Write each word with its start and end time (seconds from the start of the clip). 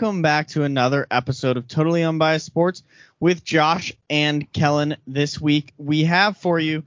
welcome 0.00 0.22
back 0.22 0.46
to 0.46 0.62
another 0.62 1.08
episode 1.10 1.56
of 1.56 1.66
Totally 1.66 2.04
Unbiased 2.04 2.46
Sports 2.46 2.84
with 3.18 3.42
Josh 3.42 3.92
and 4.08 4.50
Kellen. 4.52 4.96
This 5.08 5.40
week 5.40 5.72
we 5.76 6.04
have 6.04 6.36
for 6.36 6.60
you 6.60 6.84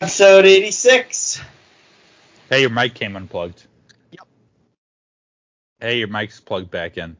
episode 0.00 0.44
86. 0.44 1.40
Hey, 2.48 2.60
your 2.60 2.70
mic 2.70 2.94
came 2.94 3.16
unplugged. 3.16 3.66
Yep. 4.12 4.28
Hey, 5.80 5.98
your 5.98 6.06
mic's 6.06 6.38
plugged 6.38 6.70
back 6.70 6.96
in. 6.96 7.16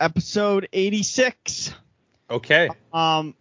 episode 0.00 0.68
86. 0.72 1.74
Okay. 2.30 2.70
Um, 2.94 3.34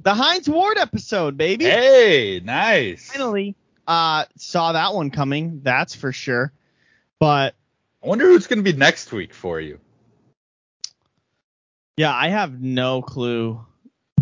the 0.00 0.14
Hines 0.14 0.48
Ward 0.48 0.78
episode, 0.78 1.36
baby. 1.36 1.64
Hey, 1.64 2.40
nice. 2.44 3.10
Finally, 3.10 3.56
uh, 3.88 4.26
saw 4.36 4.70
that 4.74 4.94
one 4.94 5.10
coming. 5.10 5.62
That's 5.64 5.96
for 5.96 6.12
sure. 6.12 6.52
But 7.18 7.55
I 8.06 8.08
wonder 8.08 8.26
who's 8.26 8.46
going 8.46 8.62
to 8.64 8.72
be 8.72 8.76
next 8.78 9.12
week 9.12 9.34
for 9.34 9.60
you. 9.60 9.80
yeah, 11.96 12.14
I 12.14 12.28
have 12.28 12.60
no 12.62 13.02
clue 13.02 13.60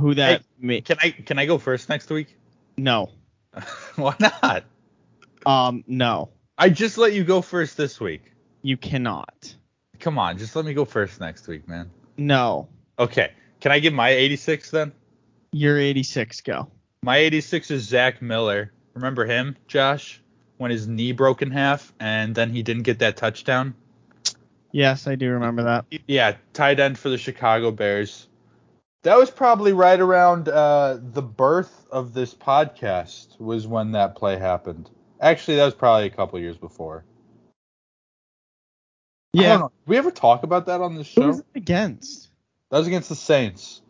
who 0.00 0.14
that. 0.14 0.42
may- 0.58 0.80
Can 0.80 0.96
I 1.02 1.10
can 1.10 1.38
I 1.38 1.44
go 1.44 1.58
first 1.58 1.90
next 1.90 2.08
week? 2.08 2.34
no. 2.78 3.10
Why 3.96 4.16
not? 4.18 4.64
Um, 5.44 5.84
no. 5.86 6.30
I 6.56 6.70
just 6.70 6.96
let 6.96 7.12
you 7.12 7.24
go 7.24 7.42
first 7.42 7.76
this 7.76 8.00
week. 8.00 8.22
You 8.62 8.78
cannot. 8.78 9.54
Come 10.00 10.18
on, 10.18 10.38
just 10.38 10.56
let 10.56 10.64
me 10.64 10.72
go 10.72 10.86
first 10.86 11.20
next 11.20 11.46
week, 11.46 11.68
man. 11.68 11.90
No. 12.16 12.68
Okay. 12.98 13.32
Can 13.60 13.70
I 13.70 13.80
give 13.80 13.92
my 13.92 14.08
86 14.08 14.70
then? 14.70 14.92
You're 15.52 15.78
86. 15.78 16.40
Go. 16.40 16.68
My 17.02 17.18
86 17.18 17.70
is 17.70 17.82
Zach 17.86 18.22
Miller. 18.22 18.72
Remember 18.94 19.26
him, 19.26 19.56
Josh? 19.68 20.20
When 20.64 20.70
his 20.70 20.88
knee 20.88 21.12
broke 21.12 21.42
in 21.42 21.50
half 21.50 21.92
and 22.00 22.34
then 22.34 22.48
he 22.48 22.62
didn't 22.62 22.84
get 22.84 23.00
that 23.00 23.18
touchdown? 23.18 23.74
Yes, 24.72 25.06
I 25.06 25.14
do 25.14 25.30
remember 25.32 25.62
that. 25.64 25.84
Yeah, 26.08 26.36
tight 26.54 26.80
end 26.80 26.98
for 26.98 27.10
the 27.10 27.18
Chicago 27.18 27.70
Bears. 27.70 28.28
That 29.02 29.18
was 29.18 29.30
probably 29.30 29.74
right 29.74 30.00
around 30.00 30.48
uh, 30.48 31.00
the 31.02 31.20
birth 31.20 31.86
of 31.90 32.14
this 32.14 32.32
podcast 32.32 33.38
was 33.38 33.66
when 33.66 33.92
that 33.92 34.14
play 34.14 34.38
happened. 34.38 34.88
Actually, 35.20 35.58
that 35.58 35.66
was 35.66 35.74
probably 35.74 36.06
a 36.06 36.10
couple 36.10 36.40
years 36.40 36.56
before. 36.56 37.04
Yeah. 39.34 39.68
we 39.84 39.98
ever 39.98 40.10
talk 40.10 40.44
about 40.44 40.64
that 40.64 40.80
on 40.80 40.94
the 40.94 41.02
Who 41.02 41.04
show? 41.04 41.26
was 41.26 41.42
against? 41.54 42.30
That 42.70 42.78
was 42.78 42.86
against 42.86 43.10
the 43.10 43.16
Saints. 43.16 43.82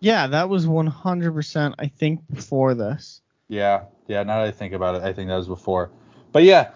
Yeah, 0.00 0.26
that 0.26 0.50
was 0.50 0.66
100%, 0.66 1.74
I 1.78 1.86
think, 1.86 2.20
before 2.30 2.74
this. 2.74 3.22
Yeah, 3.48 3.84
yeah. 4.08 4.22
Now 4.24 4.40
that 4.40 4.48
I 4.48 4.50
think 4.50 4.74
about 4.74 4.96
it, 4.96 5.02
I 5.02 5.14
think 5.14 5.28
that 5.28 5.36
was 5.36 5.48
before. 5.48 5.90
But 6.32 6.44
yeah, 6.44 6.70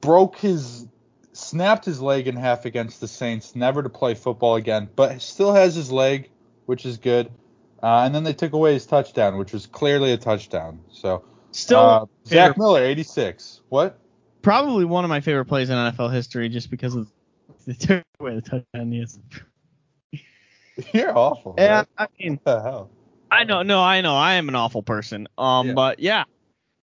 broke 0.00 0.36
his, 0.38 0.88
snapped 1.32 1.84
his 1.84 2.00
leg 2.00 2.26
in 2.28 2.36
half 2.36 2.64
against 2.64 3.00
the 3.00 3.08
Saints, 3.08 3.54
never 3.54 3.82
to 3.82 3.88
play 3.88 4.14
football 4.14 4.56
again, 4.56 4.88
but 4.96 5.20
still 5.22 5.52
has 5.54 5.74
his 5.74 5.92
leg, 5.92 6.30
which 6.66 6.84
is 6.86 6.98
good. 6.98 7.30
Uh, 7.82 8.02
and 8.04 8.14
then 8.14 8.24
they 8.24 8.32
took 8.32 8.52
away 8.52 8.74
his 8.74 8.86
touchdown, 8.86 9.36
which 9.38 9.52
was 9.52 9.66
clearly 9.66 10.12
a 10.12 10.16
touchdown. 10.16 10.80
So 10.90 11.24
Still, 11.50 11.80
uh, 11.80 12.06
Zach 12.26 12.56
Miller, 12.56 12.82
86. 12.82 13.60
What? 13.68 13.98
probably 14.42 14.84
one 14.84 15.04
of 15.04 15.08
my 15.08 15.20
favorite 15.20 15.44
plays 15.44 15.70
in 15.70 15.76
NFL 15.76 16.12
history 16.12 16.48
just 16.48 16.68
because 16.68 16.96
of 16.96 17.08
the 17.64 17.74
took 17.78 18.02
away 18.18 18.34
the 18.34 18.42
touchdown. 18.42 18.92
Yes. 18.92 19.18
You're 20.92 21.16
awful. 21.16 21.54
Yeah. 21.58 21.84
I 21.96 22.06
mean, 22.18 22.40
What 22.42 22.44
the 22.44 22.62
hell? 22.62 22.90
I 23.30 23.44
know, 23.44 23.62
no, 23.62 23.80
I 23.80 24.00
know, 24.00 24.14
I 24.14 24.34
am 24.34 24.48
an 24.48 24.54
awful 24.54 24.82
person. 24.82 25.28
Um, 25.38 25.68
Yeah. 25.68 25.74
but 25.74 26.00
yeah, 26.00 26.24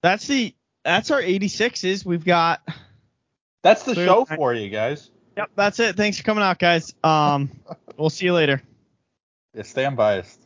that's 0.02 0.26
the 0.26 0.54
that's 0.88 1.10
our 1.10 1.20
86s. 1.20 2.04
We've 2.04 2.24
got. 2.24 2.66
That's 3.62 3.82
the 3.82 3.94
show 3.94 4.24
for 4.24 4.54
you 4.54 4.70
guys. 4.70 5.10
Yep, 5.36 5.50
that's 5.54 5.80
it. 5.80 5.96
Thanks 5.96 6.16
for 6.16 6.24
coming 6.24 6.42
out, 6.42 6.58
guys. 6.58 6.94
Um, 7.04 7.50
we'll 7.98 8.08
see 8.10 8.24
you 8.24 8.32
later. 8.32 8.62
Yeah, 9.54 9.62
stay 9.62 9.84
unbiased. 9.84 10.40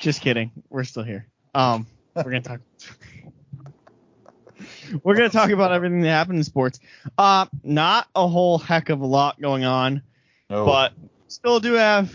Just 0.00 0.22
kidding. 0.22 0.52
We're 0.70 0.84
still 0.84 1.02
here. 1.02 1.26
Um, 1.54 1.86
we're 2.14 2.22
gonna 2.22 2.40
talk. 2.40 2.60
we're 5.02 5.14
gonna 5.14 5.28
talk 5.28 5.50
about 5.50 5.72
everything 5.72 6.00
that 6.02 6.08
happened 6.10 6.38
in 6.38 6.44
sports. 6.44 6.78
Uh, 7.16 7.46
not 7.62 8.08
a 8.14 8.26
whole 8.26 8.58
heck 8.58 8.88
of 8.88 9.00
a 9.00 9.06
lot 9.06 9.40
going 9.40 9.64
on, 9.64 10.02
No. 10.50 10.64
but 10.66 10.92
still 11.28 11.60
do 11.60 11.74
have 11.74 12.14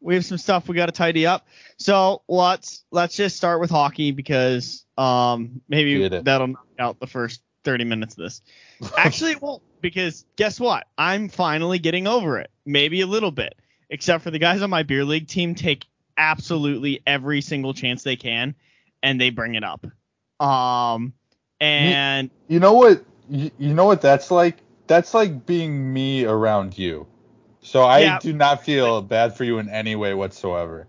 we 0.00 0.14
have 0.14 0.24
some 0.24 0.38
stuff 0.38 0.68
we 0.68 0.74
got 0.74 0.86
to 0.86 0.92
tidy 0.92 1.26
up. 1.26 1.46
So 1.76 2.22
let's 2.28 2.84
let's 2.90 3.14
just 3.16 3.36
start 3.36 3.60
with 3.60 3.70
hockey 3.70 4.10
because 4.10 4.84
um 4.98 5.60
maybe 5.68 6.08
that'll 6.08 6.48
knock 6.48 6.66
out 6.78 7.00
the 7.00 7.06
first 7.06 7.40
30 7.64 7.84
minutes 7.84 8.14
of 8.14 8.24
this. 8.24 8.42
Actually, 8.96 9.32
it 9.32 9.42
won't 9.42 9.62
because 9.80 10.24
guess 10.36 10.58
what? 10.58 10.86
I'm 10.98 11.28
finally 11.28 11.78
getting 11.78 12.06
over 12.08 12.38
it. 12.40 12.50
Maybe 12.66 13.00
a 13.00 13.06
little 13.06 13.30
bit, 13.30 13.54
except 13.90 14.24
for 14.24 14.30
the 14.32 14.38
guys 14.40 14.62
on 14.62 14.70
my 14.70 14.82
beer 14.82 15.04
league 15.04 15.28
team 15.28 15.54
take 15.54 15.86
absolutely 16.16 17.00
every 17.06 17.40
single 17.40 17.72
chance 17.74 18.02
they 18.02 18.16
can, 18.16 18.54
and 19.02 19.20
they 19.20 19.30
bring 19.30 19.54
it 19.54 19.64
up. 19.64 19.86
Um, 20.40 21.12
and 21.62 22.30
You 22.48 22.60
know 22.60 22.74
what? 22.74 23.04
You, 23.28 23.50
you 23.58 23.74
know 23.74 23.86
what 23.86 24.02
that's 24.02 24.30
like? 24.30 24.58
That's 24.86 25.14
like 25.14 25.46
being 25.46 25.92
me 25.92 26.24
around 26.24 26.76
you. 26.76 27.06
So 27.60 27.84
I 27.84 28.02
Yeah. 28.02 28.18
do 28.18 28.32
not 28.32 28.64
feel 28.64 29.00
bad 29.02 29.36
for 29.36 29.44
you 29.44 29.58
in 29.58 29.68
any 29.68 29.96
way 29.96 30.14
whatsoever. 30.14 30.86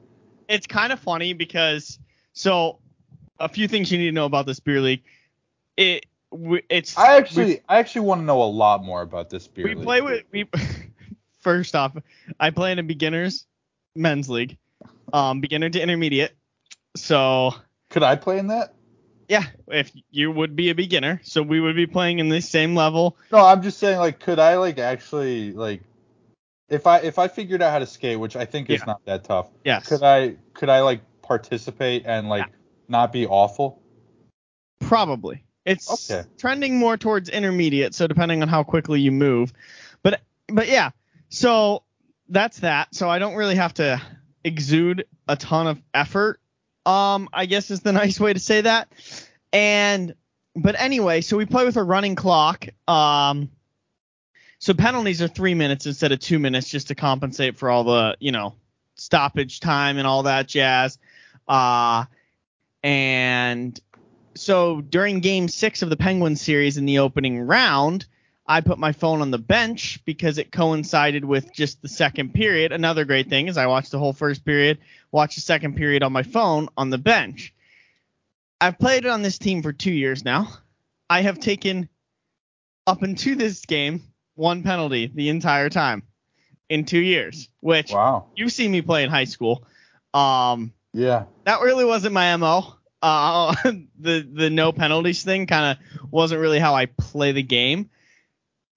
it's 0.48 0.68
kind 0.68 0.92
of 0.92 1.00
funny 1.00 1.34
because 1.34 2.00
so 2.34 2.80
a 3.40 3.48
few 3.50 3.68
things 3.68 3.92
you 3.92 3.98
need 3.98 4.06
to 4.08 4.12
know 4.12 4.26
about 4.26 4.46
this 4.46 4.60
beer 4.60 4.82
league. 4.82 5.04
It 5.78 6.06
it's 6.70 6.98
I 6.98 7.18
actually 7.18 7.62
I 7.70 7.78
actually 7.78 8.02
want 8.08 8.22
to 8.22 8.26
know 8.26 8.42
a 8.42 8.46
lot 8.46 8.84
more 8.84 9.02
about 9.02 9.30
this 9.30 9.48
beer. 9.48 9.66
we 9.66 9.76
league. 9.76 9.80
We 9.80 9.86
play 9.86 10.02
with 10.02 10.24
we 10.32 10.50
first 11.42 11.76
off 11.76 11.96
i 12.40 12.50
play 12.50 12.72
in 12.72 12.80
a 12.80 12.84
beginners 12.84 13.46
men's 13.96 14.30
league 14.30 14.58
um 15.12 15.42
beginner 15.42 15.70
to 15.70 15.82
intermediate 15.82 16.32
so 16.96 17.54
Could 17.90 18.04
I 18.04 18.16
play 18.16 18.40
in 18.40 18.48
that? 18.48 18.74
Yeah. 19.28 19.44
If 19.68 19.92
you 20.12 20.32
would 20.32 20.56
be 20.56 20.70
a 20.70 20.76
beginner 20.76 21.20
so 21.24 21.42
we 21.42 21.60
would 21.60 21.76
be 21.76 21.88
playing 21.88 22.20
in 22.20 22.30
the 22.30 22.42
same 22.42 22.76
level. 22.76 23.18
No, 23.32 23.40
I'm 23.46 23.62
just 23.62 23.80
saying 23.80 23.98
like 24.00 24.20
could 24.20 24.40
I 24.40 24.58
like 24.58 24.78
actually 24.80 25.52
like 25.54 25.82
if 26.70 26.88
I 26.88 27.00
if 27.00 27.20
I 27.20 27.28
figured 27.28 27.62
out 27.62 27.72
how 27.72 27.80
to 27.80 27.86
skate, 27.86 28.20
which 28.20 28.36
I 28.36 28.46
think 28.46 28.70
is 28.70 28.80
Yeah. 28.80 28.86
not 28.88 29.06
that 29.06 29.24
tough, 29.24 29.48
yes. 29.64 29.88
could 29.88 30.04
I 30.04 30.36
could 30.54 30.70
I 30.70 30.82
like 30.82 31.02
participate 31.22 32.04
and 32.06 32.30
like 32.30 32.48
not 32.88 33.12
be 33.12 33.26
awful? 33.28 33.82
probably. 34.80 35.44
It's 35.66 36.10
Okay. 36.12 36.28
trending 36.38 36.78
more 36.78 36.98
towards 36.98 37.30
intermediate 37.30 37.96
so 37.96 38.06
depending 38.08 38.42
on 38.42 38.48
how 38.50 38.64
quickly 38.64 39.00
you 39.00 39.12
move. 39.12 39.54
But 40.02 40.22
but 40.48 40.68
yeah. 40.68 40.92
So 41.30 41.84
that's 42.30 42.60
that. 42.60 42.94
So 42.96 43.10
i 43.10 43.20
don't 43.20 43.36
really 43.36 43.56
have 43.56 43.74
to 43.76 44.02
exude 44.44 45.06
a 45.28 45.36
ton 45.38 45.68
of 45.68 45.82
effort 45.94 46.40
um 46.86 47.30
i 47.34 47.46
guess 47.46 47.72
is 47.72 47.82
the 47.82 47.92
nice 48.04 48.20
way 48.20 48.34
to 48.34 48.40
say 48.40 48.62
that. 48.62 48.90
And 49.52 50.16
but 50.56 50.80
anyway 50.80 51.22
so 51.22 51.38
we 51.38 51.46
play 51.46 51.66
with 51.66 51.78
a 51.78 51.84
running 51.84 52.16
clock. 52.16 52.68
Um 52.88 53.50
so 54.60 54.74
penalties 54.74 55.22
are 55.22 55.28
three 55.28 55.54
minutes 55.56 55.86
instead 55.86 56.12
of 56.12 56.20
two 56.20 56.40
minutes 56.40 56.70
just 56.70 56.88
to 56.88 56.96
compensate 56.96 57.58
for 57.58 57.70
all 57.70 57.84
the 57.84 58.18
you 58.20 58.32
know 58.32 58.56
stoppage 58.96 59.60
time 59.60 59.98
and 59.98 60.08
all 60.08 60.24
that 60.24 60.48
jazz. 60.48 60.98
Uh 61.48 62.06
and 62.84 63.80
so 64.36 64.82
during 64.82 65.20
game 65.20 65.48
six 65.48 65.82
of 65.82 65.90
the 65.90 65.98
Penguins 65.98 66.42
series 66.42 66.78
in 66.78 66.86
the 66.86 67.00
opening 67.00 67.40
round, 67.40 68.06
I 68.46 68.62
put 68.62 68.78
my 68.78 68.92
phone 68.92 69.22
on 69.22 69.32
the 69.32 69.38
bench 69.38 70.00
because 70.06 70.38
it 70.38 70.52
coincided 70.52 71.24
with 71.24 71.54
just 71.54 71.82
the 71.82 71.88
second 71.88 72.34
period. 72.34 72.72
Another 72.72 73.06
great 73.06 73.30
thing 73.30 73.48
is 73.48 73.58
I 73.58 73.68
watched 73.68 73.92
the 73.92 74.00
whole 74.00 74.14
first 74.14 74.44
period, 74.44 74.80
watched 75.14 75.36
the 75.36 75.42
second 75.42 75.78
period 75.78 76.04
on 76.04 76.12
my 76.12 76.24
phone 76.24 76.68
on 76.76 76.90
the 76.90 76.98
bench. 76.98 77.54
I've 78.60 78.80
played 78.80 79.06
on 79.06 79.22
this 79.22 79.38
team 79.38 79.62
for 79.62 79.72
two 79.72 79.92
years 79.92 80.26
now. 80.26 80.50
I 81.10 81.22
have 81.22 81.40
taken 81.40 81.88
up 82.88 83.04
into 83.04 83.36
this 83.36 83.66
game 83.66 84.04
one 84.36 84.64
penalty 84.64 85.12
the 85.14 85.30
entire 85.30 85.70
time 85.70 86.04
in 86.70 86.86
two 86.86 87.00
years, 87.00 87.48
which 87.60 87.92
wow. 87.94 88.26
you've 88.36 88.52
seen 88.52 88.72
me 88.72 88.82
play 88.82 89.04
in 89.04 89.10
high 89.10 89.26
school. 89.26 89.64
Um, 90.14 90.74
Yeah. 90.92 91.26
that 91.46 91.62
really 91.62 91.86
wasn't 91.86 92.14
my 92.14 92.36
mo. 92.36 92.76
Uh, 93.02 93.54
the 94.00 94.22
the 94.22 94.50
no 94.50 94.72
penalties 94.72 95.24
thing 95.24 95.46
kind 95.46 95.78
of 95.78 96.12
wasn't 96.12 96.42
really 96.42 96.60
how 96.60 96.74
I 96.74 96.86
play 96.88 97.34
the 97.34 97.44
game. 97.44 97.90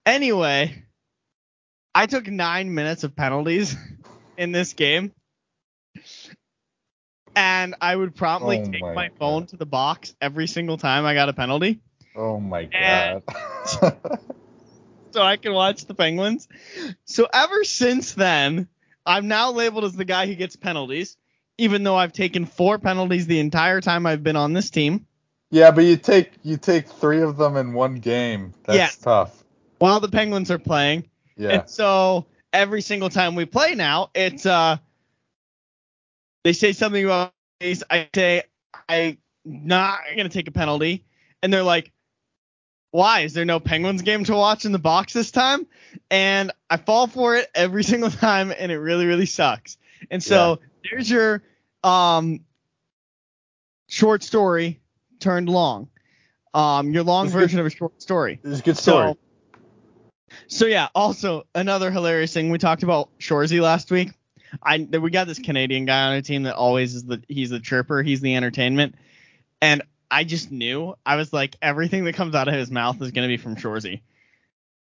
Anyway, 0.05 0.83
I 1.95 2.05
took 2.05 2.27
nine 2.27 2.73
minutes 2.73 3.03
of 3.03 3.15
penalties 3.15 3.75
in 4.37 4.51
this 4.51 4.73
game, 4.73 5.11
and 7.37 7.75
I 7.81 7.95
would 7.95 8.15
promptly 8.15 8.57
Oh 8.57 8.71
take 8.71 8.81
my 8.81 8.95
my 8.95 9.09
phone 9.19 9.45
to 9.47 9.57
the 9.57 9.65
box 9.65 10.15
every 10.21 10.47
single 10.47 10.77
time 10.77 11.05
I 11.05 11.13
got 11.13 11.29
a 11.29 11.33
penalty, 11.33 11.79
Oh 12.15 12.39
my 12.39 12.65
god. 12.65 13.23
so 15.13 15.21
I 15.21 15.37
can 15.37 15.53
watch 15.53 15.85
the 15.85 15.93
Penguins. 15.93 16.47
So 17.05 17.27
ever 17.31 17.63
since 17.63 18.13
then, 18.13 18.67
I'm 19.05 19.27
now 19.27 19.51
labeled 19.51 19.85
as 19.85 19.93
the 19.95 20.05
guy 20.05 20.27
who 20.27 20.35
gets 20.35 20.55
penalties. 20.55 21.17
even 21.59 21.83
though 21.83 21.95
I've 21.95 22.13
taken 22.13 22.45
four 22.45 22.77
penalties 22.77 23.25
the 23.25 23.39
entire 23.39 23.81
time 23.81 24.05
I've 24.05 24.23
been 24.23 24.35
on 24.35 24.53
this 24.53 24.69
team. 24.69 25.07
Yeah, 25.49 25.71
but 25.71 25.85
you 25.85 25.97
take 25.97 26.33
you 26.43 26.57
take 26.57 26.87
three 26.87 27.21
of 27.21 27.37
them 27.37 27.55
in 27.57 27.73
one 27.73 27.95
game. 27.95 28.53
That's 28.63 28.77
Yeah. 28.97 29.03
tough. 29.03 29.43
while 29.79 29.99
the 29.99 30.09
Penguins 30.09 30.51
are 30.51 30.59
playing. 30.59 31.09
Yeah. 31.35 31.61
And 31.61 31.69
so 31.69 32.25
every 32.53 32.81
single 32.81 33.09
time 33.09 33.35
we 33.35 33.45
play 33.45 33.75
now, 33.75 34.09
it's 34.13 34.45
uh 34.45 34.77
they 36.43 36.53
say 36.53 36.73
something 36.73 37.03
about 37.03 37.33
these, 37.59 37.83
I 37.89 38.07
say 38.13 38.43
I'm 38.87 39.17
not 39.45 39.99
gonna 40.15 40.29
take 40.29 40.47
a 40.47 40.51
penalty, 40.51 41.05
and 41.41 41.51
they're 41.51 41.63
like, 41.63 41.91
Why? 42.91 43.21
Is 43.21 43.33
there 43.33 43.45
no 43.45 43.59
Penguins 43.59 44.01
game 44.01 44.23
to 44.25 44.33
watch 44.35 44.65
in 44.65 44.71
the 44.71 44.79
box 44.79 45.13
this 45.13 45.31
time? 45.31 45.67
And 46.09 46.51
I 46.69 46.77
fall 46.77 47.07
for 47.07 47.35
it 47.35 47.49
every 47.53 47.83
single 47.91 48.09
time 48.11 48.53
and 48.57 48.71
it 48.71 48.77
really, 48.79 49.05
really 49.05 49.25
sucks. 49.25 49.77
And 50.11 50.23
so 50.23 50.59
there's 50.89 51.09
your 51.09 51.43
um 51.83 52.41
short 53.87 54.23
story 54.23 54.79
turned 55.19 55.49
long. 55.49 55.89
Um 56.53 56.93
your 56.93 57.03
long 57.03 57.25
It's 57.25 57.35
good. 57.35 57.41
version 57.41 57.59
of 57.59 57.65
a 57.65 57.69
short 57.69 58.01
story. 58.01 58.39
It's 58.43 58.59
a 58.59 58.63
good 58.63 58.77
story. 58.77 59.13
So, 59.13 59.17
so 60.47 60.65
yeah, 60.65 60.89
also 60.93 61.45
another 61.55 61.91
hilarious 61.91 62.33
thing 62.33 62.49
we 62.49 62.57
talked 62.57 62.83
about 62.83 63.09
Shoresy 63.19 63.61
last 63.61 63.91
week. 63.91 64.11
I 64.61 64.77
we 64.77 65.09
got 65.09 65.27
this 65.27 65.39
Canadian 65.39 65.85
guy 65.85 66.07
on 66.07 66.13
our 66.13 66.21
team 66.21 66.43
that 66.43 66.55
always 66.55 66.95
is 66.95 67.03
the 67.03 67.21
he's 67.27 67.49
the 67.49 67.59
chirper, 67.59 68.05
he's 68.05 68.21
the 68.21 68.35
entertainment, 68.35 68.95
and 69.61 69.81
I 70.09 70.23
just 70.23 70.51
knew 70.51 70.95
I 71.05 71.15
was 71.15 71.33
like 71.33 71.55
everything 71.61 72.05
that 72.05 72.15
comes 72.15 72.35
out 72.35 72.47
of 72.47 72.53
his 72.53 72.71
mouth 72.71 73.01
is 73.01 73.11
gonna 73.11 73.27
be 73.27 73.37
from 73.37 73.55
Shoresy. 73.55 74.01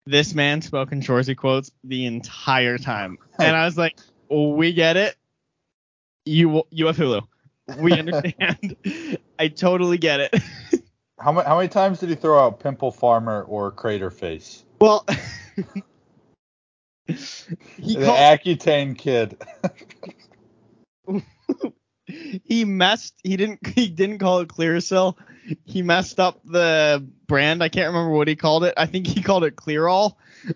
This 0.06 0.34
man 0.34 0.62
spoke 0.62 0.92
in 0.92 1.02
Shoresy 1.02 1.36
quotes 1.36 1.72
the 1.84 2.06
entire 2.06 2.78
time, 2.78 3.18
and 3.40 3.56
I 3.56 3.66
was 3.66 3.78
like, 3.78 3.98
we 4.30 4.74
get 4.74 4.98
it. 4.98 5.16
You 6.26 6.64
you 6.70 6.88
have 6.88 6.98
Hulu. 6.98 7.28
We 7.80 7.94
understand. 8.00 8.76
I 9.38 9.48
totally 9.50 9.98
get 9.98 10.20
it. 10.20 10.36
how 11.20 11.32
many 11.32 11.48
how 11.48 11.58
many 11.58 11.68
times 11.68 12.00
did 12.00 12.10
he 12.10 12.16
throw 12.16 12.40
out 12.40 12.60
Pimple 12.60 12.92
Farmer 12.92 13.44
or 13.44 13.72
Crater 13.72 14.10
Face? 14.10 14.64
Well, 14.80 15.06
he 17.08 17.96
the 17.96 18.06
called, 18.06 18.18
Accutane 18.20 18.98
kid. 18.98 19.42
he 22.06 22.66
messed 22.66 23.14
he 23.24 23.38
didn't 23.38 23.66
he 23.68 23.88
didn't 23.88 24.20
call 24.20 24.40
it 24.40 24.50
Clearasil. 24.50 25.16
He 25.66 25.82
messed 25.82 26.20
up 26.20 26.42
the 26.44 27.06
brand. 27.28 27.64
I 27.64 27.70
can't 27.70 27.88
remember 27.88 28.12
what 28.12 28.28
he 28.28 28.36
called 28.36 28.66
it. 28.66 28.74
I 28.76 28.86
think 28.86 29.08
he 29.08 29.22
called 29.22 29.46
it 29.46 29.56
Clearall. 29.56 30.16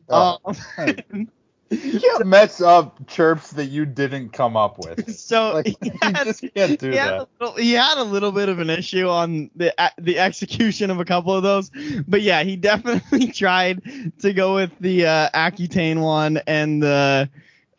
Oh. 0.09 0.37
Um, 0.77 1.29
you 1.71 1.99
can't 1.99 2.27
mess 2.27 2.61
up 2.61 3.07
chirps 3.07 3.51
that 3.51 3.65
you 3.67 3.85
didn't 3.85 4.33
come 4.33 4.57
up 4.57 4.77
with. 4.77 5.15
so 5.17 5.53
Like, 5.53 5.67
he 5.67 5.77
you 5.81 5.91
had, 6.01 6.25
just 6.25 6.43
can't 6.53 6.79
do 6.79 6.89
he, 6.89 6.95
that. 6.97 7.13
a 7.13 7.27
little, 7.39 7.55
he 7.55 7.71
had 7.73 7.97
a 7.97 8.03
little 8.03 8.31
bit 8.31 8.49
of 8.49 8.59
an 8.59 8.69
issue 8.69 9.07
on 9.07 9.49
the 9.55 9.73
the 9.97 10.19
execution 10.19 10.89
of 10.91 10.99
a 10.99 11.05
couple 11.05 11.33
of 11.33 11.43
those, 11.43 11.71
but 12.07 12.21
yeah, 12.21 12.43
he 12.43 12.55
definitely 12.57 13.31
tried 13.31 13.81
to 14.19 14.33
go 14.33 14.55
with 14.55 14.71
the 14.79 15.05
uh, 15.05 15.29
Accutane 15.33 16.01
one 16.01 16.41
and 16.45 16.83
the 16.83 17.29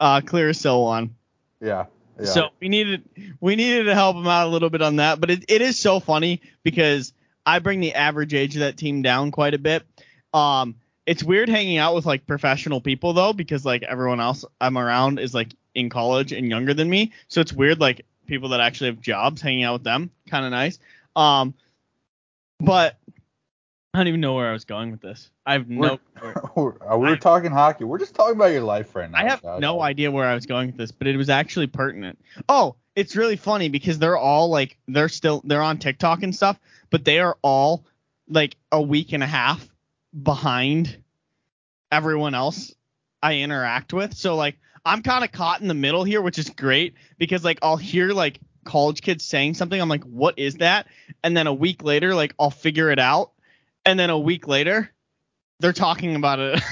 uh, 0.00 0.20
Clearasil 0.20 0.82
one. 0.82 1.14
Yeah. 1.60 1.86
Yeah. 2.18 2.26
So 2.26 2.48
we 2.60 2.68
needed 2.68 3.08
we 3.40 3.56
needed 3.56 3.84
to 3.84 3.94
help 3.94 4.16
him 4.16 4.26
out 4.26 4.46
a 4.46 4.50
little 4.50 4.70
bit 4.70 4.82
on 4.82 4.96
that, 4.96 5.20
but 5.20 5.30
it, 5.30 5.44
it 5.48 5.62
is 5.62 5.78
so 5.78 5.98
funny 6.00 6.40
because 6.62 7.12
I 7.44 7.58
bring 7.58 7.80
the 7.80 7.94
average 7.94 8.34
age 8.34 8.54
of 8.56 8.60
that 8.60 8.76
team 8.76 9.02
down 9.02 9.30
quite 9.30 9.54
a 9.54 9.58
bit. 9.58 9.82
Um, 10.32 10.76
it's 11.06 11.22
weird 11.22 11.48
hanging 11.48 11.78
out 11.78 11.94
with 11.94 12.06
like 12.06 12.26
professional 12.26 12.80
people 12.80 13.12
though 13.12 13.32
because 13.32 13.64
like 13.64 13.82
everyone 13.82 14.20
else 14.20 14.44
I'm 14.60 14.78
around 14.78 15.18
is 15.18 15.34
like 15.34 15.52
in 15.74 15.88
college 15.88 16.32
and 16.32 16.48
younger 16.48 16.74
than 16.74 16.88
me, 16.88 17.12
so 17.28 17.40
it's 17.40 17.52
weird 17.52 17.80
like 17.80 18.04
people 18.26 18.50
that 18.50 18.60
actually 18.60 18.90
have 18.90 19.00
jobs 19.00 19.40
hanging 19.40 19.64
out 19.64 19.74
with 19.74 19.84
them, 19.84 20.10
kind 20.28 20.44
of 20.44 20.50
nice. 20.52 20.78
Um, 21.16 21.54
but 22.60 22.96
I 23.94 23.98
don't 23.98 24.08
even 24.08 24.20
know 24.20 24.34
where 24.34 24.48
I 24.48 24.52
was 24.52 24.64
going 24.64 24.90
with 24.90 25.00
this. 25.00 25.30
I 25.44 25.54
have 25.54 25.68
no. 25.68 25.98
We're- 26.22 26.36
we 26.56 26.62
were 26.62 27.08
I- 27.08 27.16
talking 27.16 27.50
hockey. 27.50 27.84
We're 27.84 27.98
just 27.98 28.14
talking 28.14 28.36
about 28.36 28.52
your 28.52 28.62
life 28.62 28.94
right 28.94 29.10
now. 29.10 29.18
I 29.18 29.24
have 29.28 29.42
Josh. 29.42 29.60
no 29.60 29.80
idea 29.82 30.10
where 30.10 30.26
I 30.26 30.34
was 30.34 30.46
going 30.46 30.68
with 30.68 30.76
this, 30.76 30.92
but 30.92 31.06
it 31.08 31.16
was 31.16 31.28
actually 31.28 31.66
pertinent. 31.66 32.18
Oh, 32.48 32.76
it's 32.94 33.16
really 33.16 33.36
funny 33.36 33.68
because 33.68 33.98
they're 33.98 34.16
all 34.16 34.48
like 34.48 34.78
they're 34.88 35.08
still 35.08 35.42
they're 35.44 35.62
on 35.62 35.78
TikTok 35.78 36.22
and 36.22 36.34
stuff, 36.34 36.58
but 36.90 37.04
they 37.04 37.18
are 37.18 37.36
all 37.42 37.84
like 38.28 38.56
a 38.70 38.80
week 38.80 39.12
and 39.12 39.22
a 39.22 39.26
half 39.26 39.66
behind 40.20 41.02
everyone 41.90 42.34
else 42.34 42.74
I 43.22 43.36
interact 43.38 43.92
with. 43.92 44.14
So 44.14 44.36
like 44.36 44.58
I'm 44.84 45.02
kind 45.02 45.24
of 45.24 45.30
caught 45.32 45.60
in 45.60 45.68
the 45.68 45.74
middle 45.74 46.04
here, 46.04 46.20
which 46.22 46.38
is 46.38 46.50
great 46.50 46.94
because 47.18 47.44
like 47.44 47.58
I'll 47.62 47.76
hear 47.76 48.12
like 48.12 48.40
college 48.64 49.02
kids 49.02 49.24
saying 49.24 49.54
something, 49.54 49.80
I'm 49.80 49.88
like, 49.88 50.04
what 50.04 50.38
is 50.38 50.56
that? 50.56 50.86
And 51.22 51.36
then 51.36 51.46
a 51.46 51.54
week 51.54 51.82
later, 51.84 52.14
like 52.14 52.34
I'll 52.38 52.50
figure 52.50 52.90
it 52.90 52.98
out, 52.98 53.32
and 53.84 53.98
then 53.98 54.10
a 54.10 54.18
week 54.18 54.46
later, 54.48 54.90
they're 55.60 55.72
talking 55.72 56.16
about 56.16 56.38
it. 56.40 56.60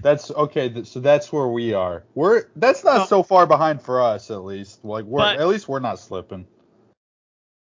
That's 0.00 0.30
okay. 0.30 0.68
th- 0.68 0.86
So 0.86 1.00
that's 1.00 1.32
where 1.32 1.48
we 1.48 1.74
are. 1.74 2.04
We're 2.14 2.44
that's 2.54 2.84
not 2.84 2.98
No. 2.98 3.04
so 3.06 3.22
far 3.24 3.48
behind 3.48 3.82
for 3.82 4.00
us, 4.00 4.30
at 4.30 4.44
least. 4.44 4.84
Like 4.84 5.04
we're 5.04 5.18
But- 5.18 5.40
at 5.40 5.48
least 5.48 5.66
we're 5.68 5.80
not 5.80 5.98
slipping. 5.98 6.46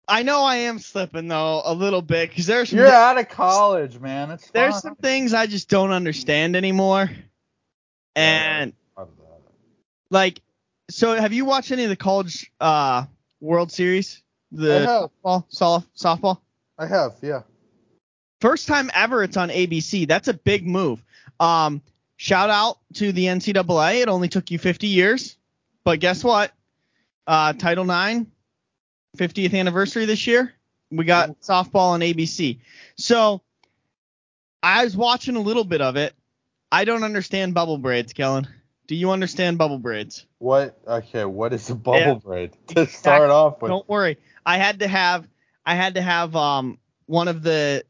I 0.08 0.24
know 0.24 0.44
I 0.44 0.56
am 0.56 0.80
slipping 0.80 1.28
though 1.28 1.62
a 1.66 1.74
little 1.74 2.02
bit 2.02 2.30
because 2.30 2.46
there's 2.46 2.72
You're 2.72 2.88
out 2.88 3.18
of 3.18 3.28
college, 3.30 4.00
man. 4.00 4.32
It's 4.32 4.50
there's 4.52 4.76
fine. 4.76 4.82
some 4.82 4.96
things 4.96 5.34
I 5.34 5.48
just 5.48 5.70
don't 5.70 5.92
understand 5.92 6.56
anymore. 6.56 7.10
And 8.16 8.74
like, 10.10 10.42
so 10.90 11.14
have 11.16 11.34
you 11.34 11.46
watched 11.46 11.72
any 11.72 11.84
of 11.84 11.90
the 11.90 11.96
college 11.96 12.52
uh 12.60 13.06
World 13.42 13.72
Series? 13.72 14.24
I 14.54 14.58
The 14.58 15.10
soft, 15.50 15.94
softball. 15.96 16.40
I 16.78 16.86
have, 16.86 17.16
yeah. 17.22 17.42
First 18.40 18.68
time 18.68 18.90
ever 18.94 19.24
it's 19.24 19.36
on 19.36 19.50
ABC. 19.50 20.08
That's 20.08 20.28
a 20.28 20.34
big 20.34 20.66
move. 20.66 21.04
Um, 21.40 21.82
shout 22.18 22.50
out 22.50 22.78
to 22.96 23.12
the 23.12 23.26
NCAA. 23.26 24.02
It 24.02 24.10
only 24.10 24.30
took 24.30 24.52
you 24.52 24.60
50 24.60 24.88
years, 24.88 25.38
but 25.84 26.00
guess 26.00 26.24
what? 26.24 26.52
Uh, 27.26 27.54
Title 27.54 27.84
IX, 27.90 28.26
50th 29.18 29.54
anniversary 29.54 30.06
this 30.06 30.28
year. 30.28 30.54
We 30.92 31.06
got 31.06 31.42
softball 31.42 31.92
on 31.92 32.00
ABC. 32.02 32.60
So 32.98 33.42
I 34.64 34.84
was 34.84 34.96
watching 34.96 35.36
a 35.36 35.42
little 35.42 35.64
bit 35.64 35.82
of 35.82 35.96
it. 35.98 36.14
I 36.72 36.86
don't 36.86 37.04
understand 37.04 37.54
bubble 37.54 37.78
braids, 37.78 38.14
Kellen. 38.14 38.48
Do 38.88 38.96
you 38.96 39.12
understand 39.12 39.58
bubble 39.58 39.80
braids? 39.80 40.26
What? 40.40 40.80
Okay, 40.88 41.26
what 41.26 41.54
is 41.54 41.70
a 41.70 41.76
bubble 41.76 42.00
Yeah. 42.00 42.14
braid 42.16 42.58
to 42.68 42.86
start 42.88 43.30
off 43.30 43.62
with? 43.62 43.70
Don't 43.70 43.88
worry. 43.90 44.18
I 44.46 44.58
had 44.58 44.80
to 44.80 44.88
have 44.88 45.28
I 45.66 45.76
had 45.76 45.96
to 45.96 46.02
have 46.02 46.36
um 46.36 46.80
one 47.06 47.28
of 47.28 47.44
the 47.44 47.84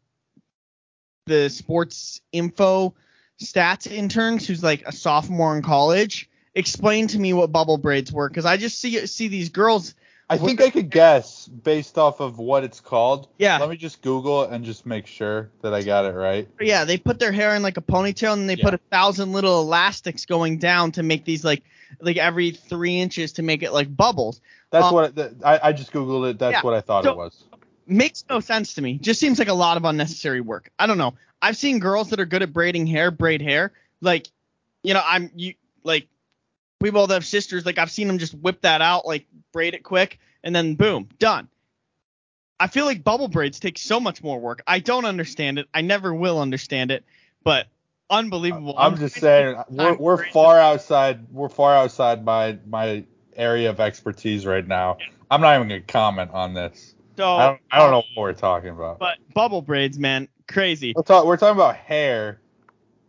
the 1.27 1.49
sports 1.49 2.21
info 2.31 2.95
stats 3.41 3.85
interns 3.91 4.47
who's 4.47 4.63
like 4.63 4.87
a 4.87 4.91
sophomore 4.91 5.55
in 5.55 5.61
college 5.61 6.29
explain 6.55 7.07
to 7.07 7.19
me 7.19 7.33
what 7.33 7.51
bubble 7.51 7.77
braids 7.77 8.11
were 8.11 8.27
because 8.27 8.45
I 8.45 8.57
just 8.57 8.79
see 8.79 9.05
see 9.05 9.27
these 9.27 9.49
girls. 9.49 9.93
I 10.29 10.37
think 10.37 10.59
I 10.59 10.69
could 10.69 10.89
guess 10.89 11.47
based 11.47 11.97
off 11.97 12.19
of 12.19 12.37
what 12.37 12.65
it's 12.65 12.81
called. 12.81 13.29
Yeah. 13.37 13.57
Let 13.59 13.69
me 13.69 13.77
just 13.77 14.01
Google 14.01 14.43
it 14.43 14.51
and 14.51 14.65
just 14.65 14.85
make 14.85 15.07
sure 15.07 15.49
that 15.61 15.73
I 15.73 15.83
got 15.83 16.03
it 16.03 16.11
right. 16.13 16.49
Yeah, 16.59 16.83
they 16.83 16.97
put 16.97 17.17
their 17.17 17.31
hair 17.31 17.55
in 17.55 17.61
like 17.63 17.77
a 17.77 17.81
ponytail 17.81 18.33
and 18.33 18.49
they 18.49 18.55
Yeah. 18.55 18.65
put 18.65 18.73
a 18.73 18.79
thousand 18.91 19.31
little 19.31 19.61
elastics 19.61 20.25
going 20.25 20.57
down 20.57 20.91
to 20.93 21.03
make 21.03 21.23
these 21.23 21.45
like 21.45 21.63
like 22.01 22.17
every 22.17 22.51
three 22.51 22.99
inches 22.99 23.31
to 23.33 23.41
make 23.43 23.63
it 23.63 23.71
like 23.71 23.95
bubbles. 23.95 24.41
That's 24.69 24.87
Um, 24.87 24.93
what 24.93 25.15
that, 25.15 25.31
I, 25.45 25.69
I 25.69 25.71
just 25.71 25.93
Googled 25.93 26.29
it. 26.31 26.39
That's 26.39 26.55
yeah, 26.55 26.61
what 26.61 26.73
I 26.73 26.81
thought 26.81 27.05
so- 27.05 27.11
it 27.11 27.17
was. 27.17 27.45
makes 27.85 28.25
no 28.29 28.41
sense 28.41 28.73
to 28.73 28.81
me. 28.81 28.97
Just 28.97 29.21
seems 29.21 29.39
like 29.39 29.47
a 29.47 29.53
lot 29.53 29.77
of 29.77 29.85
unnecessary 29.85 30.41
work. 30.41 30.69
I 30.77 30.87
don't 30.87 30.97
know. 30.97 31.13
I've 31.41 31.55
seen 31.55 31.79
girls 31.79 32.09
that 32.09 32.19
are 32.19 32.25
good 32.25 32.41
at 32.43 32.51
braiding 32.51 32.85
hair, 32.85 33.11
braid 33.11 33.41
hair. 33.41 33.71
Like, 34.01 34.27
you 34.83 34.93
know, 34.93 35.01
I'm 35.05 35.31
you 35.35 35.53
like 35.83 36.07
we 36.81 36.89
both 36.89 37.11
have 37.11 37.25
sisters. 37.25 37.65
Like 37.65 37.77
I've 37.77 37.91
seen 37.91 38.07
them 38.07 38.17
just 38.17 38.33
whip 38.33 38.61
that 38.61 38.81
out, 38.81 39.05
like 39.05 39.25
braid 39.51 39.73
it 39.73 39.83
quick, 39.83 40.19
and 40.43 40.55
then 40.55 40.75
boom, 40.75 41.09
done. 41.19 41.47
I 42.59 42.67
feel 42.67 42.85
like 42.85 43.03
bubble 43.03 43.27
braids 43.27 43.59
take 43.59 43.77
so 43.77 43.99
much 43.99 44.23
more 44.23 44.39
work. 44.39 44.63
I 44.65 44.79
don't 44.79 45.05
understand 45.05 45.59
it. 45.59 45.67
I 45.73 45.81
never 45.81 46.13
will 46.13 46.39
understand 46.39 46.91
it, 46.91 47.03
but 47.43 47.67
unbelievable. 48.09 48.73
I'm 48.77 48.97
just 48.97 49.15
saying 49.15 49.57
we're, 49.69 49.95
we're 49.95 50.25
far 50.31 50.59
outside 50.59 51.27
we're 51.31 51.49
far 51.49 51.75
outside 51.75 52.25
my 52.25 52.57
my 52.67 53.05
area 53.35 53.69
of 53.69 53.79
expertise 53.79 54.45
right 54.45 54.67
now. 54.67 54.97
I'm 55.29 55.41
not 55.41 55.55
even 55.55 55.67
gonna 55.67 55.81
comment 55.81 56.31
on 56.33 56.53
this. 56.53 56.95
So, 57.17 57.35
I 57.35 57.47
don't, 57.47 57.61
I 57.71 57.77
don't 57.79 57.91
know 57.91 58.03
what 58.13 58.21
we're 58.23 58.33
talking 58.33 58.69
about. 58.69 58.99
But 58.99 59.17
bubble 59.33 59.63
braids, 59.63 59.97
man, 59.97 60.27
crazy. 60.47 60.93
We're, 60.95 61.01
talk, 61.01 61.25
we're 61.25 61.37
talking 61.37 61.57
about 61.57 61.75
hair 61.75 62.39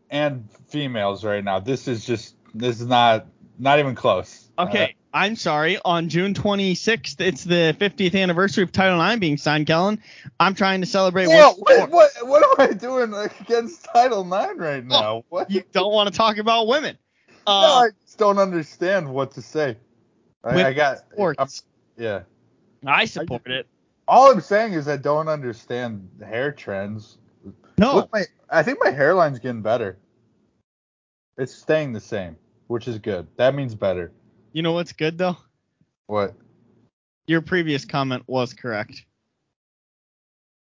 and 0.09 0.49
females 0.69 1.25
right 1.25 1.45
now. 1.45 1.61
This 1.61 1.87
is 1.89 2.07
just 2.07 2.35
this 2.55 2.81
is 2.81 2.87
not 2.87 3.27
not 3.59 3.79
even 3.79 3.95
close. 3.95 4.49
Okay, 4.59 4.97
I'm 5.15 5.37
sorry. 5.37 5.79
On 5.85 6.09
June 6.09 6.35
26th, 6.35 7.21
it's 7.21 7.45
the 7.45 7.77
50th 7.79 8.21
anniversary 8.21 8.65
of 8.65 8.73
Title 8.73 9.01
IX 9.01 9.21
being 9.21 9.37
signed, 9.37 9.67
Kellen. 9.67 10.03
I'm 10.41 10.55
trying 10.55 10.81
to 10.81 10.87
celebrate. 10.87 11.27
Uh, 11.27 11.31
yeah, 11.31 11.53
what, 11.59 11.91
what 11.91 12.11
what 12.23 12.61
am 12.61 12.71
I 12.71 12.73
doing 12.75 13.15
against 13.15 13.85
Title 13.85 14.23
IX 14.23 14.59
right 14.59 14.85
now? 14.85 15.25
what? 15.29 15.51
You 15.51 15.63
don't 15.73 15.93
want 15.93 16.11
to 16.13 16.17
talk 16.17 16.39
about 16.39 16.67
women. 16.67 16.99
no, 17.47 17.53
Uh, 17.53 17.85
I 17.85 17.89
just 18.05 18.19
don't 18.19 18.39
understand 18.39 19.09
what 19.09 19.33
to 19.33 19.43
say. 19.43 19.77
I, 20.45 20.65
I 20.65 20.73
got 20.73 20.99
sports. 20.99 21.39
I'm- 21.39 22.03
yeah. 22.03 22.21
I 22.87 23.05
support 23.07 23.47
it. 23.47 23.67
All 24.07 24.31
I'm 24.31 24.41
saying 24.41 24.73
is 24.73 24.89
I 24.89 24.97
don't 24.97 25.29
understand 25.29 26.09
hair 26.25 26.53
trends. 26.53 27.19
No, 27.77 27.97
Look, 27.97 28.13
my, 28.13 28.25
I 28.51 28.63
think 28.63 28.79
my 28.83 28.91
hairline's 28.91 29.39
getting 29.41 29.63
better. 29.63 29.99
It's 31.37 31.55
staying 31.55 31.93
the 31.93 32.01
same, 32.01 32.37
which 32.69 32.87
is 32.89 32.99
good. 32.99 33.27
That 33.37 33.55
means 33.55 33.75
better. 33.75 34.13
you 34.53 34.63
know 34.63 34.73
what's 34.73 34.93
good 34.93 35.19
though? 35.19 35.37
What? 36.07 36.35
Your 37.27 37.43
previous 37.43 37.85
comment 37.85 38.23
was 38.27 38.55
correct. 38.55 39.05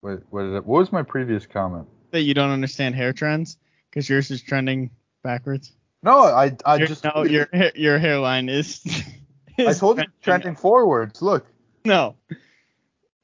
What? 0.03 0.23
What, 0.31 0.45
it, 0.45 0.67
what 0.67 0.79
was 0.81 0.93
my 0.93 1.03
previous 1.03 1.47
comment? 1.47 1.89
That 2.11 2.23
you 2.23 2.35
don't 2.35 2.51
understand 2.51 2.95
hair 2.95 3.13
trends 3.13 3.57
because 3.91 4.09
yours 4.09 4.31
is 4.31 4.43
trending 4.43 4.91
backwards. 5.25 5.73
No, 6.03 6.19
I 6.25 6.57
I 6.67 6.77
Your- 6.77 6.87
just 6.87 7.05
no, 7.05 7.25
your 7.25 7.49
your 7.75 7.99
hairline 7.99 8.49
is. 8.49 8.81
I 9.59 9.63
is 9.65 9.79
told 9.79 9.99
you 9.99 10.05
trending 10.23 10.57
forwards. 10.57 11.23
Look, 11.23 11.47
No, 11.85 12.17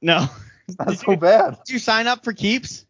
no. 0.02 0.26
it's 0.68 0.78
not 0.78 0.88
Did 0.88 0.98
so 0.98 1.10
you- 1.12 1.16
bad. 1.16 1.58
Did 1.64 1.72
you 1.72 1.78
sign 1.78 2.06
up 2.06 2.22
for 2.24 2.32
Keeps? 2.32 2.84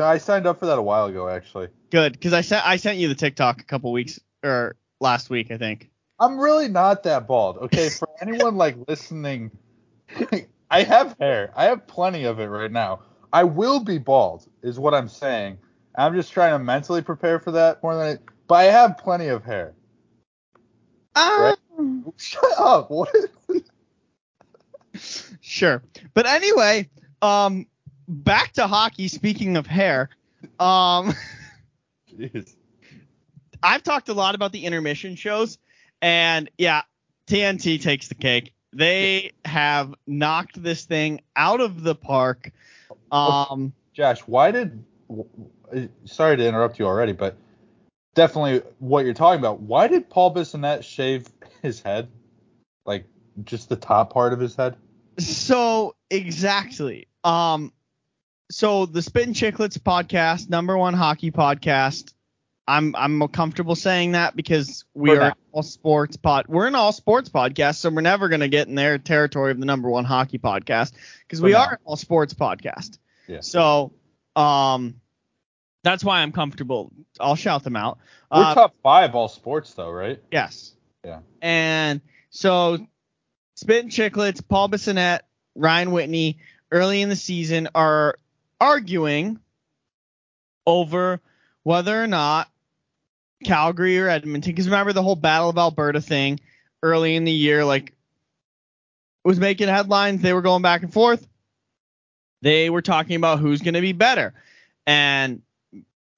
I 0.00 0.18
signed 0.18 0.46
up 0.46 0.60
for 0.60 0.66
that 0.66 0.78
a 0.78 0.82
while 0.82 1.06
ago, 1.06 1.28
actually. 1.28 1.68
Good, 1.90 2.12
because 2.12 2.32
I 2.32 2.42
sent 2.42 2.66
I 2.66 2.76
sent 2.76 2.98
you 2.98 3.08
the 3.08 3.14
TikTok 3.14 3.60
a 3.60 3.64
couple 3.64 3.90
weeks 3.92 4.20
or 4.42 4.76
last 5.00 5.30
week, 5.30 5.50
I 5.50 5.58
think. 5.58 5.90
I'm 6.18 6.38
really 6.38 6.68
not 6.68 7.02
that 7.04 7.26
bald. 7.26 7.58
Okay, 7.58 7.88
for 7.88 8.08
anyone 8.20 8.56
like 8.56 8.76
listening, 8.88 9.50
I 10.70 10.82
have 10.82 11.16
hair. 11.18 11.52
I 11.56 11.64
have 11.64 11.86
plenty 11.86 12.24
of 12.24 12.38
it 12.40 12.46
right 12.46 12.70
now. 12.70 13.00
I 13.32 13.44
will 13.44 13.80
be 13.80 13.98
bald, 13.98 14.46
is 14.62 14.78
what 14.78 14.94
I'm 14.94 15.08
saying. 15.08 15.58
I'm 15.96 16.14
just 16.14 16.32
trying 16.32 16.52
to 16.52 16.58
mentally 16.58 17.02
prepare 17.02 17.38
for 17.38 17.52
that 17.52 17.82
more 17.82 17.96
than 17.96 18.16
it. 18.16 18.22
But 18.46 18.54
I 18.56 18.64
have 18.64 18.98
plenty 18.98 19.28
of 19.28 19.44
hair. 19.44 19.74
Ah, 21.14 21.54
Shut 22.16 22.52
up. 22.58 22.90
What? 22.90 23.14
sure. 25.40 25.82
But 26.14 26.26
anyway, 26.26 26.88
um, 27.22 27.66
back 28.08 28.52
to 28.54 28.66
hockey. 28.66 29.08
Speaking 29.08 29.56
of 29.56 29.66
hair, 29.66 30.10
um, 30.58 31.14
Jeez. 32.12 32.54
I've 33.62 33.82
talked 33.82 34.08
a 34.08 34.14
lot 34.14 34.34
about 34.34 34.52
the 34.52 34.64
intermission 34.64 35.16
shows, 35.16 35.58
and 36.02 36.50
yeah, 36.58 36.82
TNT 37.26 37.80
takes 37.80 38.08
the 38.08 38.14
cake. 38.14 38.52
They 38.72 39.32
have 39.44 39.94
knocked 40.06 40.62
this 40.62 40.84
thing 40.84 41.22
out 41.34 41.60
of 41.60 41.82
the 41.82 41.94
park. 41.94 42.52
Um, 43.10 43.72
Josh, 43.92 44.20
why 44.20 44.50
did? 44.50 44.84
Sorry 46.04 46.36
to 46.36 46.46
interrupt 46.46 46.78
you 46.78 46.86
already, 46.86 47.12
but 47.12 47.36
definitely 48.14 48.62
what 48.78 49.04
you're 49.04 49.14
talking 49.14 49.40
about. 49.40 49.60
Why 49.60 49.88
did 49.88 50.08
Paul 50.08 50.34
Bissonnette 50.34 50.84
shave 50.84 51.26
his 51.62 51.80
head, 51.80 52.08
like 52.86 53.04
just 53.44 53.68
the 53.68 53.76
top 53.76 54.12
part 54.12 54.32
of 54.32 54.40
his 54.40 54.54
head? 54.54 54.76
so 55.18 55.94
exactly. 56.10 57.08
Um, 57.24 57.72
so 58.50 58.86
the 58.86 59.02
Spittin' 59.02 59.34
Chiclets 59.34 59.78
podcast, 59.78 60.48
number 60.48 60.76
one 60.76 60.94
hockey 60.94 61.30
podcast. 61.30 62.12
I'm 62.70 62.94
I'm 62.94 63.26
comfortable 63.28 63.74
saying 63.74 64.12
that 64.12 64.36
because 64.36 64.84
we 64.94 65.10
For 65.10 65.20
are 65.20 65.34
all 65.50 65.64
sports 65.64 66.16
pod. 66.16 66.46
We're 66.46 66.68
an 66.68 66.76
all 66.76 66.92
sports 66.92 67.28
podcast, 67.28 67.76
so 67.76 67.90
we're 67.90 68.00
never 68.00 68.28
gonna 68.28 68.46
get 68.46 68.68
in 68.68 68.76
their 68.76 68.96
territory 68.96 69.50
of 69.50 69.58
the 69.58 69.66
number 69.66 69.90
one 69.90 70.04
hockey 70.04 70.38
podcast 70.38 70.92
because 71.26 71.42
we 71.42 71.50
now. 71.50 71.64
are 71.64 71.72
an 71.72 71.78
all 71.84 71.96
sports 71.96 72.32
podcast. 72.32 72.98
Yeah. 73.26 73.40
So, 73.40 73.92
um, 74.36 75.00
that's 75.82 76.04
why 76.04 76.20
I'm 76.20 76.30
comfortable. 76.30 76.92
I'll 77.18 77.34
shout 77.34 77.64
them 77.64 77.74
out. 77.74 77.98
We're 78.30 78.42
Uh, 78.42 78.54
top 78.54 78.74
five 78.84 79.16
all 79.16 79.28
sports 79.28 79.74
though, 79.74 79.90
right? 79.90 80.22
Yes. 80.30 80.72
Yeah. 81.04 81.20
And 81.42 82.00
so 82.30 82.86
Spittin' 83.56 83.90
Chiclets, 83.90 84.46
Paul 84.46 84.68
Bissonnette, 84.68 85.20
Ryan 85.56 85.90
Whitney, 85.90 86.38
early 86.70 87.02
in 87.02 87.08
the 87.08 87.16
season 87.16 87.68
are 87.74 88.16
arguing 88.60 89.40
over 90.66 91.20
whether 91.64 92.00
or 92.00 92.06
not 92.06 92.48
Calgary 93.44 93.98
or 93.98 94.08
Edmonton, 94.08 94.52
because 94.52 94.66
remember 94.66 94.92
the 94.92 95.02
whole 95.02 95.16
Battle 95.16 95.48
of 95.48 95.58
Alberta 95.58 96.00
thing 96.00 96.40
early 96.82 97.16
in 97.16 97.24
the 97.24 97.32
year, 97.32 97.64
like 97.64 97.94
was 99.24 99.40
making 99.40 99.68
headlines. 99.68 100.22
They 100.22 100.32
were 100.32 100.42
going 100.42 100.62
back 100.62 100.82
and 100.82 100.92
forth. 100.92 101.26
They 102.42 102.70
were 102.70 102.82
talking 102.82 103.16
about 103.16 103.38
who's 103.38 103.60
going 103.60 103.74
to 103.74 103.80
be 103.80 103.92
better. 103.92 104.34
And 104.86 105.42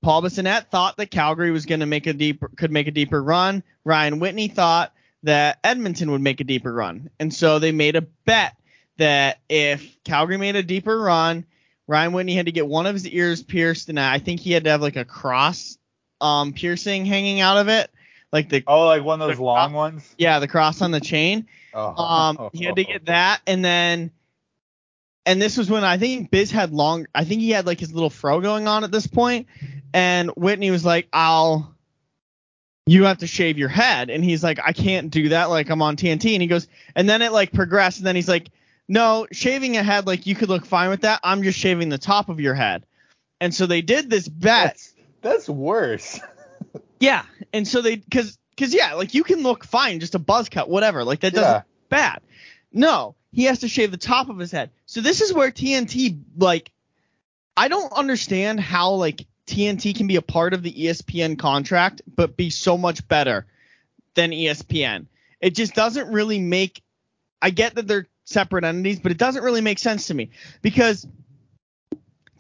Paul 0.03 0.23
Bissonnette 0.23 0.69
thought 0.69 0.97
that 0.97 1.11
Calgary 1.11 1.51
was 1.51 1.67
going 1.67 1.81
to 1.81 1.87
make 1.87 2.07
a 2.07 2.13
deeper 2.13 2.51
could 2.57 2.73
make 2.73 2.87
a 2.87 2.93
deeper 2.93 3.23
run. 3.23 3.63
Ryan 3.85 4.19
Whitney 4.19 4.49
thought 4.49 4.93
that 5.23 5.59
Edmonton 5.63 6.11
would 6.11 6.21
make 6.21 6.41
a 6.41 6.45
deeper 6.45 6.73
run, 6.73 7.11
and 7.21 7.33
so 7.33 7.59
they 7.59 7.73
made 7.73 7.97
a 7.97 8.03
bet 8.03 8.57
that 8.99 9.39
if 9.49 10.03
Calgary 10.05 10.37
made 10.37 10.57
a 10.57 10.63
deeper 10.63 11.01
run, 11.01 11.45
Ryan 11.87 12.13
Whitney 12.13 12.35
had 12.35 12.47
to 12.47 12.53
get 12.53 12.67
one 12.67 12.87
of 12.87 12.95
his 12.95 13.07
ears 13.07 13.43
pierced, 13.43 13.89
and 13.89 13.99
I 13.99 14.19
think 14.19 14.41
he 14.41 14.53
had 14.53 14.65
to 14.65 14.71
have 14.71 14.83
like 14.83 14.97
a 14.97 15.05
cross 15.05 15.79
um, 16.23 16.53
piercing 16.53 17.05
hanging 17.05 17.41
out 17.41 17.59
of 17.59 17.69
it, 17.69 17.91
like 18.33 18.49
the 18.49 18.63
Oh, 18.67 18.87
like 18.87 19.03
one 19.05 19.21
of 19.21 19.29
those 19.29 19.39
long 19.39 19.73
ones. 19.73 20.15
yeah 20.17 20.39
the 20.39 20.49
cross 20.49 20.81
on 20.81 20.91
the 20.91 21.01
chain. 21.01 21.47
Oh. 21.75 22.03
Um, 22.03 22.51
he 22.55 22.65
had 22.65 22.77
to 22.77 22.85
get 22.85 23.07
that, 23.07 23.41
and 23.47 23.65
then, 23.65 24.11
and 25.27 25.41
this 25.41 25.57
was 25.57 25.71
when 25.71 25.85
I 25.85 25.99
think 25.99 26.31
Biz 26.31 26.51
had 26.51 26.73
long. 26.73 27.07
I 27.15 27.25
think 27.25 27.41
he 27.41 27.51
had 27.51 27.67
like 27.67 27.81
his 27.81 27.93
little 27.93 28.11
fro 28.11 28.41
going 28.41 28.69
on 28.69 28.85
at 28.85 28.91
this 28.93 29.07
point, 29.07 29.47
and 29.93 30.31
Whitney 30.31 30.71
was 30.71 30.85
like, 30.85 31.09
"I'll, 31.13 31.75
you 32.87 33.05
have 33.05 33.19
to 33.19 33.27
shave 33.27 33.59
your 33.59 33.69
head," 33.69 34.11
and 34.11 34.25
he's 34.25 34.43
like, 34.43 34.59
"I 34.65 34.73
can't 34.73 35.11
do 35.11 35.31
that. 35.31 35.47
Like 35.51 35.71
I'm 35.71 35.83
on 35.83 35.97
TNT," 35.97 36.33
and 36.35 36.43
he 36.43 36.49
goes, 36.49 36.69
and 36.97 37.09
then 37.09 37.23
it 37.23 37.33
like 37.33 37.53
progressed, 37.53 37.99
and 37.99 38.07
then 38.07 38.17
he's 38.17 38.29
like, 38.29 38.51
"No, 38.89 39.27
shaving 39.33 39.77
a 39.77 39.83
head 39.83 40.07
like 40.07 40.27
you 40.27 40.35
could 40.35 40.49
look 40.49 40.67
fine 40.67 40.91
with 40.91 41.03
that. 41.03 41.21
I'm 41.23 41.43
just 41.43 41.59
shaving 41.59 41.89
the 41.89 41.99
top 41.99 42.29
of 42.29 42.41
your 42.41 42.55
head," 42.55 42.85
and 43.41 43.55
so 43.55 43.67
they 43.67 43.81
did 43.83 44.11
this 44.11 44.29
bet. 44.29 44.65
That's, 44.67 44.92
that's 45.23 45.49
worse. 45.49 46.21
Yeah, 47.01 47.25
and 47.53 47.67
so 47.67 47.83
they 47.83 47.97
because 47.97 48.39
because 48.51 48.73
yeah, 48.73 48.95
like 48.95 49.13
you 49.13 49.25
can 49.25 49.43
look 49.43 49.65
fine, 49.65 49.99
just 49.99 50.15
a 50.15 50.21
buzz 50.21 50.49
cut, 50.49 50.69
whatever. 50.71 51.03
Like 51.03 51.19
that 51.21 51.35
doesn't 51.35 51.51
Yeah. 51.51 51.63
bad. 51.89 52.21
No, 52.73 53.17
he 53.33 53.43
has 53.47 53.59
to 53.61 53.69
shave 53.69 53.91
the 53.91 53.97
top 53.97 54.29
of 54.29 54.39
his 54.39 54.53
head. 54.53 54.71
So 54.87 55.01
this 55.01 55.21
is 55.21 55.33
where 55.33 55.51
TNT 55.51 56.21
like 56.39 56.71
I 57.57 57.67
don't 57.67 57.93
understand 57.93 58.61
how 58.61 58.93
like 58.93 59.27
TNT 59.49 59.97
can 59.97 60.07
be 60.07 60.15
a 60.15 60.23
part 60.23 60.55
of 60.55 60.63
the 60.63 60.73
ESPN 60.73 61.37
contract 61.41 62.03
but 62.15 62.37
be 62.37 62.51
so 62.51 62.79
much 62.79 63.07
better 63.09 63.47
than 64.15 64.31
ESPN. 64.31 65.07
It 65.41 65.57
just 65.57 65.75
doesn't 65.75 66.07
really 66.13 66.39
make 66.39 66.83
I 67.43 67.51
get 67.51 67.75
that 67.75 67.89
they're 67.89 68.07
separate 68.27 68.63
entities, 68.63 69.01
but 69.01 69.11
it 69.11 69.19
doesn't 69.19 69.43
really 69.43 69.61
make 69.61 69.81
sense 69.81 70.07
to 70.07 70.15
me 70.15 70.31
because 70.63 71.05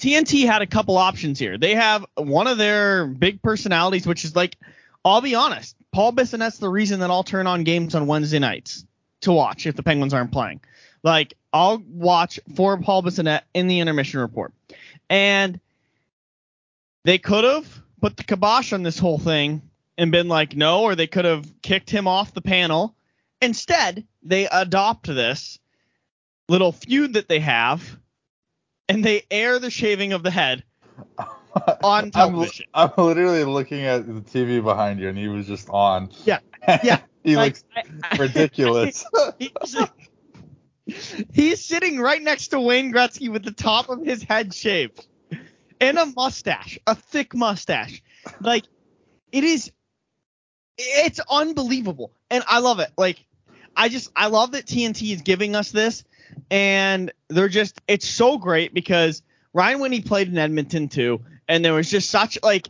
TNT 0.02 0.46
had 0.46 0.62
a 0.62 0.66
couple 0.66 0.98
options 0.98 1.38
here. 1.38 1.56
They 1.56 1.76
have 1.76 2.04
one 2.16 2.48
of 2.48 2.58
their 2.58 3.06
big 3.06 3.40
personalities, 3.40 4.04
which 4.04 4.24
is 4.24 4.34
like, 4.34 4.56
I'll 5.04 5.20
be 5.20 5.36
honest, 5.36 5.76
Paul 5.92 6.12
Bissonnette's 6.12 6.58
the 6.58 6.68
reason 6.68 7.00
that 7.00 7.10
I'll 7.10 7.22
turn 7.22 7.46
on 7.46 7.62
games 7.62 7.94
on 7.94 8.08
Wednesday 8.08 8.40
nights 8.40 8.84
to 9.20 9.30
watch 9.30 9.64
if 9.64 9.76
the 9.76 9.84
Penguins 9.84 10.12
aren't 10.12 10.32
playing. 10.32 10.60
Like, 11.04 11.34
I'll 11.52 11.80
watch 11.86 12.40
for 12.56 12.76
Paul 12.78 13.04
Bissonnette 13.04 13.42
in 13.54 13.68
the 13.68 13.78
intermission 13.78 14.18
report. 14.18 14.52
And 15.08 15.60
they 17.04 17.18
could 17.18 17.44
have 17.44 17.82
put 18.00 18.16
the 18.16 18.24
kibosh 18.24 18.72
on 18.72 18.82
this 18.82 18.98
whole 18.98 19.18
thing 19.18 19.62
and 19.96 20.10
been 20.10 20.26
like, 20.26 20.56
no, 20.56 20.82
or 20.82 20.96
they 20.96 21.06
could 21.06 21.26
have 21.26 21.46
kicked 21.62 21.90
him 21.90 22.08
off 22.08 22.34
the 22.34 22.42
panel. 22.42 22.96
Instead, 23.40 24.04
they 24.24 24.48
adopt 24.48 25.06
this 25.06 25.60
little 26.48 26.72
feud 26.72 27.12
that 27.12 27.28
they 27.28 27.38
have 27.38 27.98
and 28.88 29.04
they 29.04 29.22
air 29.30 29.58
the 29.58 29.70
shaving 29.70 30.12
of 30.12 30.22
the 30.22 30.30
head 30.30 30.64
on 31.82 32.10
I'm. 32.14 32.46
I'm 32.74 32.90
literally 32.96 33.44
looking 33.44 33.84
at 33.84 34.06
the 34.06 34.20
TV 34.20 34.62
behind 34.62 35.00
you, 35.00 35.08
and 35.08 35.18
he 35.18 35.28
was 35.28 35.46
just 35.46 35.68
on. 35.70 36.10
Yeah, 36.24 36.38
yeah, 36.82 37.00
he 37.24 37.36
Like, 37.36 37.52
looks 37.54 37.64
I- 37.76 37.84
I- 38.12 38.16
ridiculous. 38.16 39.04
he's, 39.38 39.76
he's 41.32 41.64
sitting 41.64 42.00
right 42.00 42.22
next 42.22 42.48
to 42.48 42.60
Wayne 42.60 42.92
Gretzky 42.92 43.30
with 43.30 43.44
the 43.44 43.52
top 43.52 43.88
of 43.88 44.04
his 44.04 44.22
head 44.22 44.54
shaved 44.54 45.06
and 45.80 45.98
a 45.98 46.06
mustache, 46.06 46.78
a 46.86 46.94
thick 46.94 47.34
mustache. 47.34 48.02
Like 48.40 48.64
it 49.30 49.44
is, 49.44 49.70
it's 50.78 51.20
unbelievable, 51.30 52.12
and 52.30 52.42
I 52.48 52.58
love 52.60 52.80
it. 52.80 52.90
Like 52.96 53.24
I 53.76 53.88
just 53.88 54.10
I 54.14 54.28
love 54.28 54.52
that 54.52 54.66
TNT 54.66 55.12
is 55.12 55.22
giving 55.22 55.54
us 55.54 55.70
this, 55.70 56.04
and 56.50 57.12
they're 57.28 57.48
just 57.48 57.80
it's 57.88 58.08
so 58.08 58.38
great 58.38 58.74
because 58.74 59.22
Ryan 59.52 59.80
when 59.80 59.92
he 59.92 60.00
played 60.00 60.28
in 60.28 60.38
Edmonton 60.38 60.88
too, 60.88 61.20
and 61.48 61.64
there 61.64 61.74
was 61.74 61.90
just 61.90 62.10
such 62.10 62.38
like 62.42 62.68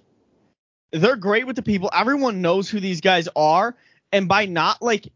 they're 0.93 1.17
great 1.17 1.47
with 1.47 1.57
the 1.57 1.63
people. 1.63 1.91
Everyone 1.93 2.43
knows 2.43 2.69
who 2.69 2.81
these 2.81 3.01
guys 3.01 3.29
are, 3.35 3.77
and 4.13 4.29
by 4.29 4.47
not 4.47 4.83
like 4.83 5.09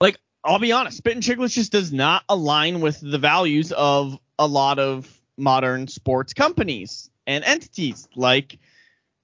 like 0.00 0.18
I'll 0.42 0.58
be 0.58 0.72
honest, 0.72 0.96
Spittin' 0.96 1.22
Chiclets 1.22 1.54
just 1.54 1.72
does 1.72 1.92
not 1.92 2.24
align 2.28 2.80
with 2.80 3.00
the 3.00 3.18
values 3.18 3.72
of 3.72 4.18
a 4.38 4.46
lot 4.46 4.78
of 4.78 5.20
modern 5.36 5.88
sports 5.88 6.32
companies 6.32 7.10
and 7.26 7.44
entities 7.44 8.08
like 8.16 8.58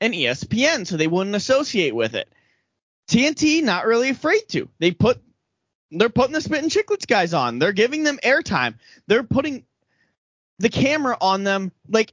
an 0.01 0.13
ESPN, 0.13 0.87
so 0.87 0.97
they 0.97 1.07
wouldn't 1.07 1.37
associate 1.37 1.95
with 1.95 2.15
it. 2.15 2.29
TNT 3.09 3.63
not 3.63 3.87
really 3.87 4.11
afraid 4.11 4.49
to. 4.49 4.69
They 4.79 4.91
put 4.91 5.23
they're 5.91 6.09
putting 6.09 6.33
the 6.33 6.41
Spittin' 6.41 6.69
Chiclets 6.69 7.07
guys 7.07 7.33
on. 7.33 7.59
They're 7.59 7.73
giving 7.73 8.03
them 8.03 8.19
airtime. 8.23 8.75
They're 9.07 9.23
putting 9.23 9.65
the 10.59 10.69
camera 10.69 11.17
on 11.21 11.45
them. 11.45 11.73
Like 11.89 12.13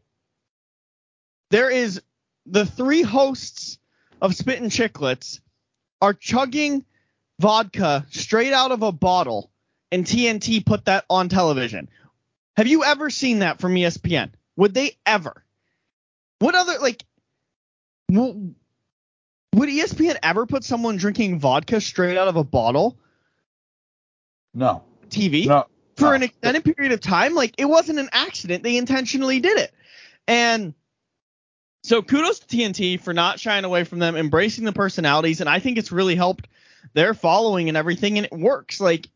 there 1.49 1.69
is 1.69 2.01
the 2.45 2.65
three 2.65 3.01
hosts 3.01 3.79
of 4.21 4.35
Spittin' 4.35 4.69
Chiclets 4.69 5.39
are 6.01 6.13
chugging 6.13 6.85
vodka 7.39 8.05
straight 8.11 8.53
out 8.53 8.71
of 8.71 8.83
a 8.83 8.91
bottle, 8.91 9.49
and 9.91 10.05
TNT 10.05 10.65
put 10.65 10.85
that 10.85 11.05
on 11.09 11.29
television. 11.29 11.89
Have 12.55 12.67
you 12.67 12.83
ever 12.83 13.09
seen 13.09 13.39
that 13.39 13.59
from 13.59 13.73
ESPN? 13.73 14.31
Would 14.55 14.73
they 14.73 14.97
ever? 15.05 15.43
What 16.39 16.55
other 16.55 16.77
like? 16.79 17.03
Would 19.53 19.69
ESPN 19.69 20.17
ever 20.23 20.45
put 20.47 20.63
someone 20.63 20.97
drinking 20.97 21.39
vodka 21.39 21.79
straight 21.79 22.17
out 22.17 22.27
of 22.27 22.35
a 22.35 22.43
bottle 22.43 22.97
No. 24.53 24.83
TV 25.09 25.45
No. 25.45 25.65
for 25.95 26.05
no. 26.09 26.11
an 26.13 26.23
extended 26.23 26.65
period 26.65 26.91
of 26.91 27.01
time? 27.01 27.35
Like 27.35 27.53
it 27.57 27.65
wasn't 27.65 27.99
an 27.99 28.09
accident; 28.11 28.63
they 28.63 28.77
intentionally 28.77 29.39
did 29.39 29.59
it. 29.59 29.71
And 30.27 30.73
so 31.83 32.01
kudos 32.01 32.39
to 32.39 32.47
TNT 32.47 32.99
for 32.99 33.13
not 33.13 33.39
shying 33.39 33.63
away 33.63 33.83
from 33.83 33.99
them, 33.99 34.15
embracing 34.15 34.65
the 34.65 34.73
personalities, 34.73 35.39
and 35.39 35.49
I 35.49 35.59
think 35.59 35.77
it's 35.77 35.91
really 35.91 36.15
helped 36.15 36.47
their 36.93 37.13
following 37.13 37.67
and 37.67 37.77
everything, 37.77 38.17
and 38.17 38.25
it 38.25 38.33
works. 38.33 38.79
Like 38.79 39.07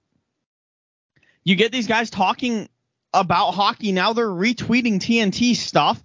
you 1.44 1.56
get 1.56 1.72
these 1.72 1.88
guys 1.88 2.12
talking 2.12 2.70
about 3.12 3.53
hockey 3.53 3.91
now; 3.91 4.13
they're 4.13 4.27
retweeting 4.27 5.00
TNT 5.00 5.56
stuff, 5.56 6.03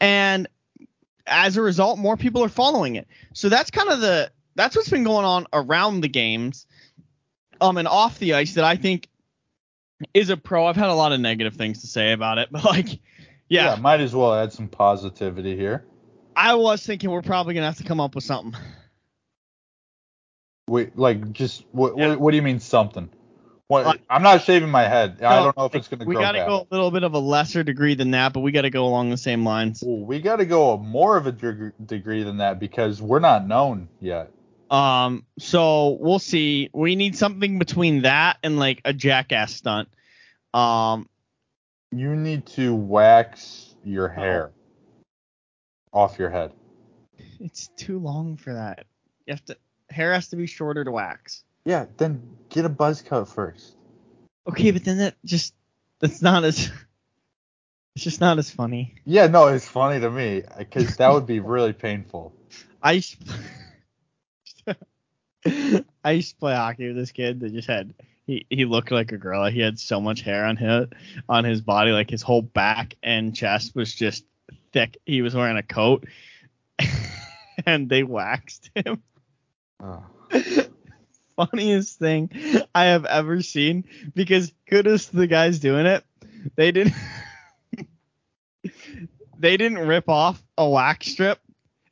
and 0.00 0.48
as 1.26 1.56
a 1.56 1.62
result, 1.62 1.98
more 1.98 2.16
people 2.16 2.42
are 2.44 2.48
following 2.48 2.96
it. 2.96 3.06
So 3.32 3.48
that's 3.48 3.70
kind 3.70 3.90
of 3.90 4.00
the 4.00 4.30
that's 4.54 4.76
what's 4.76 4.88
been 4.88 5.04
going 5.04 5.24
on 5.24 5.46
around 5.52 6.00
the 6.00 6.08
games, 6.08 6.66
um, 7.60 7.76
and 7.76 7.88
off 7.88 8.18
the 8.18 8.34
ice 8.34 8.54
that 8.54 8.64
I 8.64 8.76
think 8.76 9.08
is 10.12 10.30
a 10.30 10.36
pro. 10.36 10.66
I've 10.66 10.76
had 10.76 10.90
a 10.90 10.94
lot 10.94 11.12
of 11.12 11.20
negative 11.20 11.54
things 11.54 11.80
to 11.80 11.86
say 11.86 12.12
about 12.12 12.38
it, 12.38 12.48
but 12.52 12.64
like, 12.64 13.00
yeah, 13.48 13.76
Might 13.76 14.00
as 14.00 14.14
well 14.14 14.34
add 14.34 14.52
some 14.52 14.68
positivity 14.68 15.56
here. 15.56 15.84
I 16.36 16.54
was 16.54 16.84
thinking 16.84 17.10
we're 17.10 17.22
probably 17.22 17.54
gonna 17.54 17.66
have 17.66 17.78
to 17.78 17.84
come 17.84 18.00
up 18.00 18.14
with 18.14 18.24
something. 18.24 18.60
Wait, 20.68 20.96
like 20.98 21.32
just 21.32 21.64
what? 21.72 21.96
Yeah. 21.96 22.10
What, 22.10 22.20
what 22.20 22.30
do 22.30 22.36
you 22.36 22.42
mean 22.42 22.60
something? 22.60 23.08
What? 23.68 23.98
I'm 24.10 24.22
not 24.22 24.42
shaving 24.42 24.70
my 24.70 24.82
head. 24.82 25.22
I 25.22 25.36
don't 25.36 25.56
know 25.56 25.64
if 25.64 25.74
it's 25.74 25.88
gonna 25.88 26.04
We 26.04 26.14
got 26.16 26.32
to 26.32 26.38
go 26.38 26.66
a 26.70 26.74
little 26.74 26.90
bit 26.90 27.02
of 27.02 27.14
a 27.14 27.18
lesser 27.18 27.62
degree 27.62 27.94
than 27.94 28.10
that, 28.10 28.32
but 28.34 28.40
we 28.40 28.52
got 28.52 28.62
to 28.62 28.70
go 28.70 28.84
along 28.86 29.08
the 29.10 29.16
same 29.16 29.44
lines. 29.44 29.82
We 29.86 30.20
got 30.20 30.36
to 30.36 30.44
go 30.44 30.74
a 30.74 30.78
more 30.78 31.16
of 31.16 31.26
a 31.26 31.32
deg- 31.32 31.72
degree 31.86 32.22
than 32.24 32.38
that 32.38 32.60
because 32.60 33.00
we're 33.00 33.20
not 33.20 33.46
known 33.48 33.88
yet. 34.00 34.30
Um, 34.70 35.24
so 35.38 35.96
we'll 36.00 36.18
see. 36.18 36.68
We 36.74 36.94
need 36.96 37.16
something 37.16 37.58
between 37.58 38.02
that 38.02 38.38
and 38.42 38.58
like 38.58 38.82
a 38.84 38.92
jackass 38.92 39.54
stunt. 39.54 39.88
Um, 40.52 41.08
You 41.90 42.14
need 42.16 42.44
to 42.46 42.74
wax 42.74 43.74
your 43.84 44.10
Oh. 44.10 44.14
hair 44.14 44.50
off 45.92 46.18
your 46.18 46.30
head. 46.30 46.52
it's 47.40 47.68
too 47.76 47.98
long 47.98 48.36
for 48.36 48.52
that. 48.52 48.84
You 49.26 49.32
have 49.32 49.44
to 49.46 49.56
hair 49.90 50.12
has 50.12 50.28
to 50.28 50.36
be 50.36 50.46
shorter 50.46 50.84
to 50.84 50.90
wax. 50.90 51.43
Yeah, 51.64 51.86
then 51.96 52.22
get 52.48 52.64
a 52.64 52.68
buzz 52.68 53.02
cut 53.02 53.28
first. 53.28 53.74
Okay, 54.46 54.70
but 54.70 54.84
then 54.84 54.98
that 54.98 55.16
just 55.24 55.54
that's 56.00 56.20
not 56.20 56.44
as 56.44 56.70
it's 57.94 58.04
just 58.04 58.20
not 58.20 58.38
as 58.38 58.50
funny. 58.50 58.94
Yeah, 59.04 59.28
no, 59.28 59.46
it's 59.48 59.66
funny 59.66 60.00
to 60.00 60.10
me 60.10 60.42
because 60.58 60.96
that 60.96 61.12
would 61.12 61.26
be 61.26 61.40
really 61.40 61.72
painful. 61.72 62.34
I 62.82 62.92
used 62.92 63.16
I 66.04 66.10
used 66.10 66.30
to 66.30 66.36
play 66.36 66.54
hockey 66.54 66.88
with 66.88 66.96
this 66.96 67.12
kid 67.12 67.40
that 67.40 67.52
just 67.52 67.68
had 67.68 67.94
he, 68.26 68.46
he 68.50 68.64
looked 68.64 68.90
like 68.90 69.12
a 69.12 69.18
gorilla. 69.18 69.50
He 69.50 69.60
had 69.60 69.78
so 69.78 70.00
much 70.00 70.22
hair 70.22 70.44
on 70.44 70.56
his 70.56 70.88
on 71.28 71.44
his 71.44 71.60
body, 71.60 71.92
like 71.92 72.10
his 72.10 72.22
whole 72.22 72.42
back 72.42 72.96
and 73.02 73.34
chest 73.34 73.74
was 73.74 73.94
just 73.94 74.24
thick. 74.72 74.98
He 75.06 75.22
was 75.22 75.34
wearing 75.34 75.56
a 75.56 75.62
coat 75.62 76.06
and 77.66 77.88
they 77.88 78.02
waxed 78.02 78.70
him. 78.74 79.02
Ugh. 79.82 80.02
Funniest 81.36 81.98
thing 81.98 82.30
I 82.74 82.84
have 82.86 83.04
ever 83.04 83.42
seen 83.42 83.84
because 84.14 84.52
kudos 84.68 85.06
to 85.06 85.16
the 85.16 85.26
guys 85.26 85.58
doing 85.58 85.86
it. 85.86 86.04
They 86.56 86.70
didn't 86.72 86.94
they 89.38 89.56
didn't 89.56 89.78
rip 89.78 90.08
off 90.08 90.42
a 90.56 90.68
wax 90.68 91.08
strip 91.08 91.40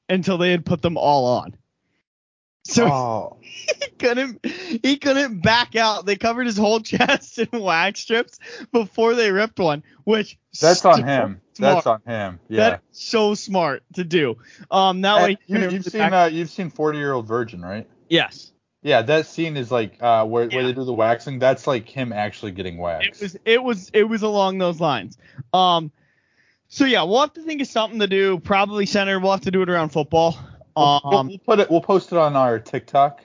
until 0.08 0.38
they 0.38 0.50
had 0.50 0.64
put 0.64 0.82
them 0.82 0.96
all 0.96 1.38
on. 1.38 1.56
So 2.64 2.86
oh, 2.86 3.36
he 3.40 3.90
couldn't 3.98 4.44
he 4.46 4.96
couldn't 4.96 5.40
back 5.42 5.74
out. 5.74 6.06
They 6.06 6.16
covered 6.16 6.46
his 6.46 6.56
whole 6.56 6.80
chest 6.82 7.38
in 7.38 7.48
wax 7.60 8.00
strips 8.00 8.38
before 8.72 9.14
they 9.14 9.32
ripped 9.32 9.58
one, 9.58 9.82
which 10.04 10.38
that's 10.60 10.84
on 10.84 11.02
him. 11.02 11.40
smart. 11.54 11.74
That's 11.74 11.86
on 11.86 12.00
him. 12.06 12.40
Yeah. 12.48 12.70
That's 12.70 12.82
so 12.92 13.34
smart 13.34 13.82
to 13.94 14.04
do. 14.04 14.36
Um, 14.70 15.00
that 15.02 15.16
way 15.22 15.38
And 15.48 15.58
he 15.58 15.64
you, 15.64 15.70
you've 15.72 15.84
seen 15.84 15.98
back- 16.00 16.12
uh, 16.12 16.30
you've 16.32 16.50
seen 16.50 16.70
40 16.70 16.98
year 16.98 17.12
old 17.12 17.26
virgin, 17.26 17.60
right? 17.62 17.88
yes, 18.08 18.52
Yeah, 18.82 19.02
that 19.02 19.26
scene 19.26 19.56
is 19.56 19.70
like 19.70 19.96
uh, 20.02 20.24
where 20.26 20.48
Yeah. 20.50 20.56
where 20.56 20.64
they 20.66 20.72
do 20.72 20.84
the 20.84 20.92
waxing. 20.92 21.38
That's 21.38 21.66
like 21.66 21.88
him 21.88 22.12
actually 22.12 22.52
getting 22.52 22.78
waxed. 22.78 23.20
it 23.20 23.22
was 23.22 23.36
it 23.44 23.62
was 23.62 23.90
it 23.94 24.04
was 24.04 24.22
along 24.22 24.58
those 24.58 24.80
lines. 24.80 25.18
Um, 25.52 25.92
so 26.68 26.84
yeah, 26.84 27.02
we'll 27.04 27.20
have 27.20 27.32
to 27.34 27.42
think 27.42 27.60
of 27.60 27.68
something 27.68 28.00
to 28.00 28.06
do. 28.08 28.38
Probably 28.40 28.86
centered. 28.86 29.20
We'll 29.20 29.32
have 29.32 29.42
to 29.42 29.50
do 29.50 29.62
it 29.62 29.68
around 29.70 29.90
football. 29.90 30.36
We'll- 30.76 31.00
we'll, 31.04 31.14
Um, 31.16 31.28
we'll 31.28 31.38
put 31.38 31.60
it. 31.60 31.70
We'll 31.70 31.80
post 31.82 32.12
it 32.12 32.18
on 32.18 32.34
our 32.34 32.58
TikTok. 32.58 33.20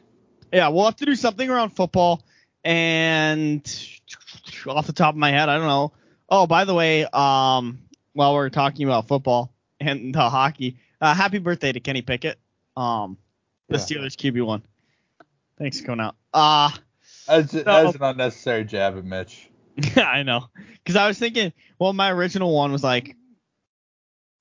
yeah, 0.52 0.68
we'll 0.68 0.86
have 0.86 0.98
to 0.98 1.06
do 1.06 1.16
something 1.16 1.50
around 1.50 1.70
football. 1.72 2.24
And 2.66 3.62
off 4.68 4.86
the 4.88 4.94
top 4.94 5.14
of 5.14 5.18
my 5.18 5.32
head, 5.32 5.48
I 5.50 5.58
don't 5.58 5.68
know. 5.68 5.94
Oh, 6.30 6.46
by 6.46 6.66
the 6.66 6.74
way, 6.74 7.06
um, 7.06 7.80
while 8.14 8.34
we're 8.34 8.50
talking 8.50 8.86
about 8.86 9.08
football 9.08 9.54
and 9.80 10.14
the 10.14 10.30
hockey, 10.30 10.78
uh, 11.00 11.14
happy 11.14 11.38
birthday 11.40 11.72
to 11.72 11.80
Kenny 11.80 12.02
Pickett. 12.02 12.38
Um, 12.76 13.18
the 13.70 13.78
Yeah. 13.78 13.84
Steelers 13.84 14.16
QB 14.18 14.42
one. 14.46 14.64
Thanks 15.60 15.80
for 15.80 15.88
coming 15.88 16.06
out. 16.06 16.16
Uh 16.34 16.70
As, 17.28 17.52
So- 17.52 17.64
as 17.66 17.96
an 17.96 18.04
unnecessary 18.04 18.64
jab 18.66 18.98
at 18.98 19.06
Mitch. 19.06 19.50
yeah, 19.96 20.04
I 20.08 20.24
know. 20.24 20.46
Because 20.76 20.96
I 20.96 21.08
was 21.08 21.18
thinking, 21.20 21.52
well, 21.80 21.94
my 21.94 22.12
original 22.12 22.54
one 22.54 22.72
was 22.72 22.84
like 22.84 23.16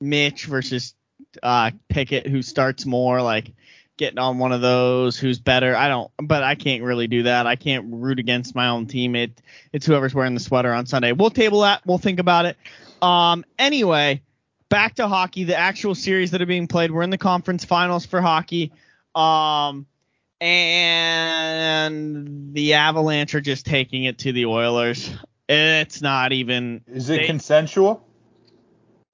Mitch 0.01 0.45
versus 0.47 0.95
uh, 1.43 1.71
Pickett, 1.89 2.27
who 2.27 2.43
starts 2.43 2.87
more, 2.87 3.21
like 3.23 3.53
getting 3.97 4.19
on 4.19 4.39
one 4.39 4.53
of 4.53 4.61
those, 4.61 5.19
who's 5.19 5.39
better. 5.39 5.75
I 5.75 5.89
don't, 5.89 6.11
but 6.23 6.43
I 6.43 6.55
can't 6.55 6.83
really 6.83 7.07
do 7.07 7.25
that. 7.25 7.47
I 7.47 7.57
can't 7.57 7.87
root 7.91 8.19
against 8.19 8.55
my 8.55 8.69
own 8.69 8.87
team. 8.87 9.17
It, 9.17 9.41
it's 9.73 9.87
whoever's 9.87 10.15
wearing 10.15 10.35
the 10.35 10.41
sweater 10.41 10.73
on 10.73 10.87
Sunday. 10.87 11.13
We'll 11.13 11.31
table 11.31 11.63
that. 11.63 11.83
We'll 11.87 11.99
think 11.99 12.21
about 12.21 12.45
it. 12.47 12.57
Um, 13.03 13.45
anyway, 13.59 14.23
back 14.69 14.95
to 14.97 15.09
hockey. 15.09 15.45
The 15.45 15.57
actual 15.57 15.95
series 15.95 16.31
that 16.33 16.43
are 16.43 16.47
being 16.47 16.67
played. 16.69 16.91
We're 16.91 17.03
in 17.03 17.11
the 17.11 17.19
conference 17.19 17.65
finals 17.65 18.05
for 18.07 18.21
hockey. 18.21 18.73
Um, 19.15 19.87
and 20.41 22.55
the 22.55 22.75
Avalanche 22.75 23.35
are 23.35 23.41
just 23.41 23.67
taking 23.67 24.05
it 24.05 24.19
to 24.21 24.33
the 24.33 24.47
Oilers. 24.47 25.11
It's 25.49 26.03
not 26.03 26.33
even. 26.33 26.83
Is 26.87 27.11
it 27.11 27.21
They- 27.21 27.27
consensual? 27.27 28.03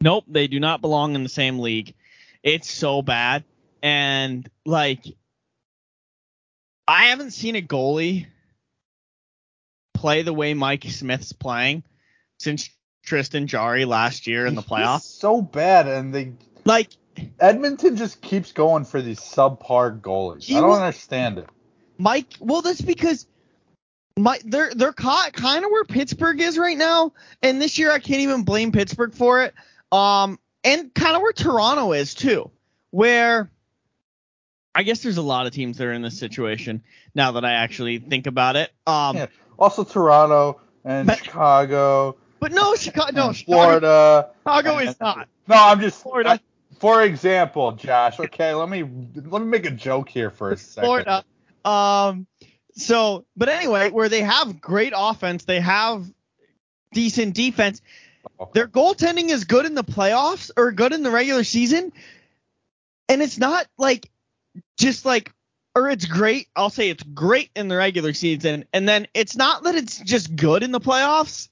Nope, 0.01 0.25
they 0.27 0.49
do 0.49 0.59
not 0.59 0.81
belong 0.81 1.15
in 1.15 1.23
the 1.23 1.29
same 1.29 1.61
league. 1.61 1.95
It's 2.43 2.69
so 2.71 3.03
bad. 3.03 3.45
And 3.83 4.49
like 4.67 5.05
I 6.89 7.07
haven't 7.07 7.31
seen 7.33 7.55
a 7.57 7.63
goalie 7.63 8.27
play 9.95 10.23
the 10.23 10.33
way 10.33 10.55
Mike 10.55 10.85
Smith's 10.85 11.33
playing 11.33 11.85
since 12.39 12.69
Tristan 13.05 13.47
Jarry 13.47 13.85
last 13.85 14.27
year 14.27 14.47
in 14.47 14.55
the 14.57 14.63
playoffs. 14.63 15.03
so 15.03 15.41
bad, 15.43 15.87
and 15.87 16.13
they 16.13 16.33
Like 16.65 16.89
Edmonton 17.41 17.97
just 17.97 18.21
keeps 18.23 18.53
going 18.53 18.85
for 18.85 19.03
these 19.03 19.21
subpar 19.21 20.01
goalies. 20.01 20.45
He 20.45 20.57
I 20.57 20.61
don't 20.61 20.71
will- 20.71 20.77
understand 20.77 21.39
it. 21.39 21.49
Mike, 21.99 22.35
well, 22.41 22.63
that's 22.63 22.81
because 22.81 23.27
my 24.19 24.39
they're 24.45 24.73
they're 24.75 24.93
caught 24.93 25.33
kind 25.33 25.65
of 25.65 25.71
where 25.71 25.85
Pittsburgh 25.85 26.41
is 26.41 26.59
right 26.59 26.77
now, 26.77 27.13
and 27.43 27.61
this 27.61 27.79
year 27.79 27.91
I 27.93 27.99
can't 27.99 28.21
even 28.21 28.43
blame 28.45 28.73
Pittsburgh 28.73 29.15
for 29.15 29.43
it. 29.45 29.55
Um, 29.93 30.39
and 30.65 30.93
kind 30.95 31.17
of 31.17 31.23
where 31.23 31.33
Toronto 31.33 31.93
is 31.93 32.15
too, 32.15 32.51
where 32.91 33.51
I 34.75 34.83
guess 34.85 35.03
there's 35.03 35.19
a 35.19 35.23
lot 35.23 35.47
of 35.47 35.53
teams 35.53 35.77
that 35.79 35.87
are 35.87 35.93
in 35.93 36.03
this 36.03 36.19
situation 36.19 36.83
now 37.15 37.33
that 37.33 37.45
I 37.45 37.53
actually 37.53 37.99
think 37.99 38.27
about 38.27 38.57
it. 38.57 38.71
Um, 38.87 39.17
Yeah. 39.17 39.27
Also, 39.59 39.85
Toronto 39.85 40.61
and 40.85 41.07
But- 41.07 41.19
Chicago, 41.19 42.17
but 42.41 42.53
no, 42.53 42.75
Chicago, 42.75 43.13
no, 43.29 43.33
Florida. 43.33 44.31
Chicago 44.43 44.79
is 44.79 44.99
not. 44.99 45.29
No, 45.47 45.57
I'm 45.57 45.81
just. 45.81 46.03
Florida. 46.03 46.41
For 46.83 47.05
example, 47.05 47.71
Josh. 47.71 48.19
Okay, 48.19 48.53
let 48.55 48.69
me 48.69 48.83
let 48.83 49.41
me 49.41 49.47
make 49.47 49.67
a 49.67 49.71
joke 49.71 50.09
here 50.09 50.31
for 50.31 50.51
a 50.51 50.57
second. 50.57 50.89
Florida. 50.89 51.25
Um, 51.65 52.27
so, 52.75 53.25
but 53.37 53.49
anyway, 53.49 53.91
where 53.91 54.09
they 54.09 54.23
have 54.23 54.61
great 54.61 54.93
offense, 54.97 55.45
they 55.45 55.61
have 55.61 56.05
decent 56.93 57.37
defense. 57.37 57.83
Their 58.53 58.67
goaltending 58.67 59.29
is 59.29 59.45
good 59.45 59.65
in 59.65 59.77
the 59.77 59.85
playoffs 59.85 60.51
or 60.57 60.73
good 60.73 60.93
in 60.93 61.05
the 61.05 61.13
regular 61.13 61.45
season, 61.45 61.93
and 63.09 63.23
it's 63.23 63.39
not 63.39 63.69
like 63.79 64.11
just 64.77 65.05
like 65.05 65.33
or 65.77 65.89
it's 65.89 66.07
great. 66.07 66.49
I'll 66.57 66.69
say 66.69 66.91
it's 66.91 67.05
great 67.05 67.51
in 67.55 67.69
the 67.69 67.77
regular 67.77 68.13
season, 68.13 68.65
and 68.73 68.89
then 68.89 69.07
it's 69.15 69.37
not 69.37 69.63
that 69.63 69.77
it's 69.77 70.01
just 70.01 70.35
good 70.35 70.65
in 70.65 70.73
the 70.73 70.81
playoffs. 70.81 71.49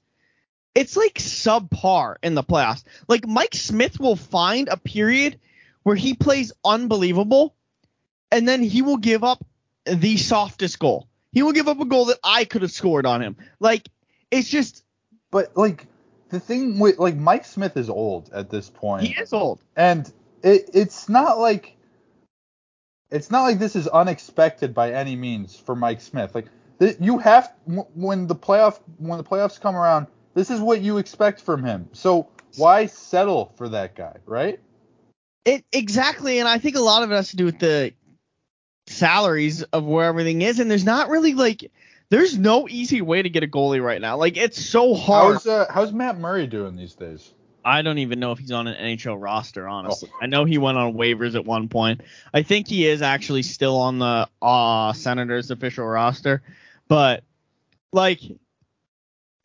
It's 0.73 0.95
like 0.95 1.15
subpar 1.15 2.15
in 2.23 2.35
the 2.35 2.43
playoffs. 2.43 2.83
Like 3.07 3.27
Mike 3.27 3.55
Smith 3.55 3.99
will 3.99 4.15
find 4.15 4.69
a 4.69 4.77
period 4.77 5.39
where 5.83 5.95
he 5.95 6.13
plays 6.13 6.53
unbelievable, 6.63 7.55
and 8.31 8.47
then 8.47 8.61
he 8.63 8.81
will 8.81 8.97
give 8.97 9.23
up 9.23 9.43
the 9.85 10.17
softest 10.17 10.79
goal. 10.79 11.07
He 11.31 11.43
will 11.43 11.53
give 11.53 11.67
up 11.67 11.79
a 11.79 11.85
goal 11.85 12.05
that 12.05 12.19
I 12.23 12.45
could 12.45 12.61
have 12.61 12.71
scored 12.71 13.05
on 13.05 13.21
him. 13.21 13.35
Like 13.59 13.87
it's 14.29 14.47
just 14.49 14.83
But 15.31 15.55
like 15.57 15.87
the 16.29 16.39
thing 16.39 16.79
with 16.79 16.99
like 16.99 17.15
Mike 17.15 17.45
Smith 17.45 17.75
is 17.75 17.89
old 17.89 18.29
at 18.33 18.49
this 18.49 18.69
point. 18.69 19.03
he 19.07 19.13
is 19.13 19.33
old. 19.33 19.61
and 19.75 20.11
it, 20.43 20.69
it's 20.73 21.09
not 21.09 21.37
like 21.39 21.75
it's 23.09 23.29
not 23.29 23.43
like 23.43 23.59
this 23.59 23.75
is 23.75 23.87
unexpected 23.89 24.73
by 24.73 24.93
any 24.93 25.15
means 25.17 25.55
for 25.57 25.75
Mike 25.75 25.99
Smith. 25.99 26.33
Like 26.33 26.47
you 26.99 27.17
have 27.19 27.53
when 27.67 28.27
the 28.27 28.35
playoff 28.35 28.79
when 28.97 29.17
the 29.17 29.23
playoffs 29.23 29.59
come 29.59 29.75
around, 29.75 30.07
this 30.33 30.49
is 30.49 30.59
what 30.59 30.81
you 30.81 30.97
expect 30.97 31.41
from 31.41 31.63
him. 31.63 31.89
So 31.93 32.29
why 32.57 32.85
settle 32.85 33.53
for 33.57 33.69
that 33.69 33.95
guy, 33.95 34.17
right? 34.25 34.59
It 35.45 35.65
exactly, 35.71 36.39
and 36.39 36.47
I 36.47 36.59
think 36.59 36.75
a 36.75 36.81
lot 36.81 37.03
of 37.03 37.11
it 37.11 37.15
has 37.15 37.29
to 37.29 37.35
do 37.35 37.45
with 37.45 37.59
the 37.59 37.93
salaries 38.87 39.63
of 39.63 39.83
where 39.85 40.05
everything 40.05 40.41
is, 40.41 40.59
and 40.59 40.69
there's 40.69 40.85
not 40.85 41.09
really 41.09 41.33
like 41.33 41.71
there's 42.09 42.37
no 42.37 42.67
easy 42.69 43.01
way 43.01 43.21
to 43.21 43.29
get 43.29 43.43
a 43.43 43.47
goalie 43.47 43.83
right 43.83 44.01
now. 44.01 44.17
Like 44.17 44.37
it's 44.37 44.63
so 44.63 44.93
hard. 44.93 45.33
How's 45.33 45.47
uh, 45.47 45.65
how's 45.69 45.91
Matt 45.93 46.19
Murray 46.19 46.45
doing 46.45 46.75
these 46.75 46.93
days? 46.93 47.33
I 47.63 47.81
don't 47.83 47.99
even 47.99 48.19
know 48.19 48.31
if 48.31 48.39
he's 48.39 48.51
on 48.51 48.67
an 48.67 48.75
NHL 48.75 49.21
roster, 49.21 49.67
honestly. 49.67 50.09
I 50.19 50.25
know 50.25 50.45
he 50.45 50.57
went 50.57 50.79
on 50.79 50.93
waivers 50.93 51.35
at 51.35 51.45
one 51.45 51.69
point. 51.69 52.01
I 52.33 52.41
think 52.41 52.67
he 52.67 52.87
is 52.87 53.03
actually 53.03 53.43
still 53.43 53.77
on 53.77 53.99
the 53.99 54.27
uh, 54.41 54.93
Senators 54.93 55.51
official 55.51 55.85
roster, 55.85 56.41
but 56.87 57.23
like 57.93 58.19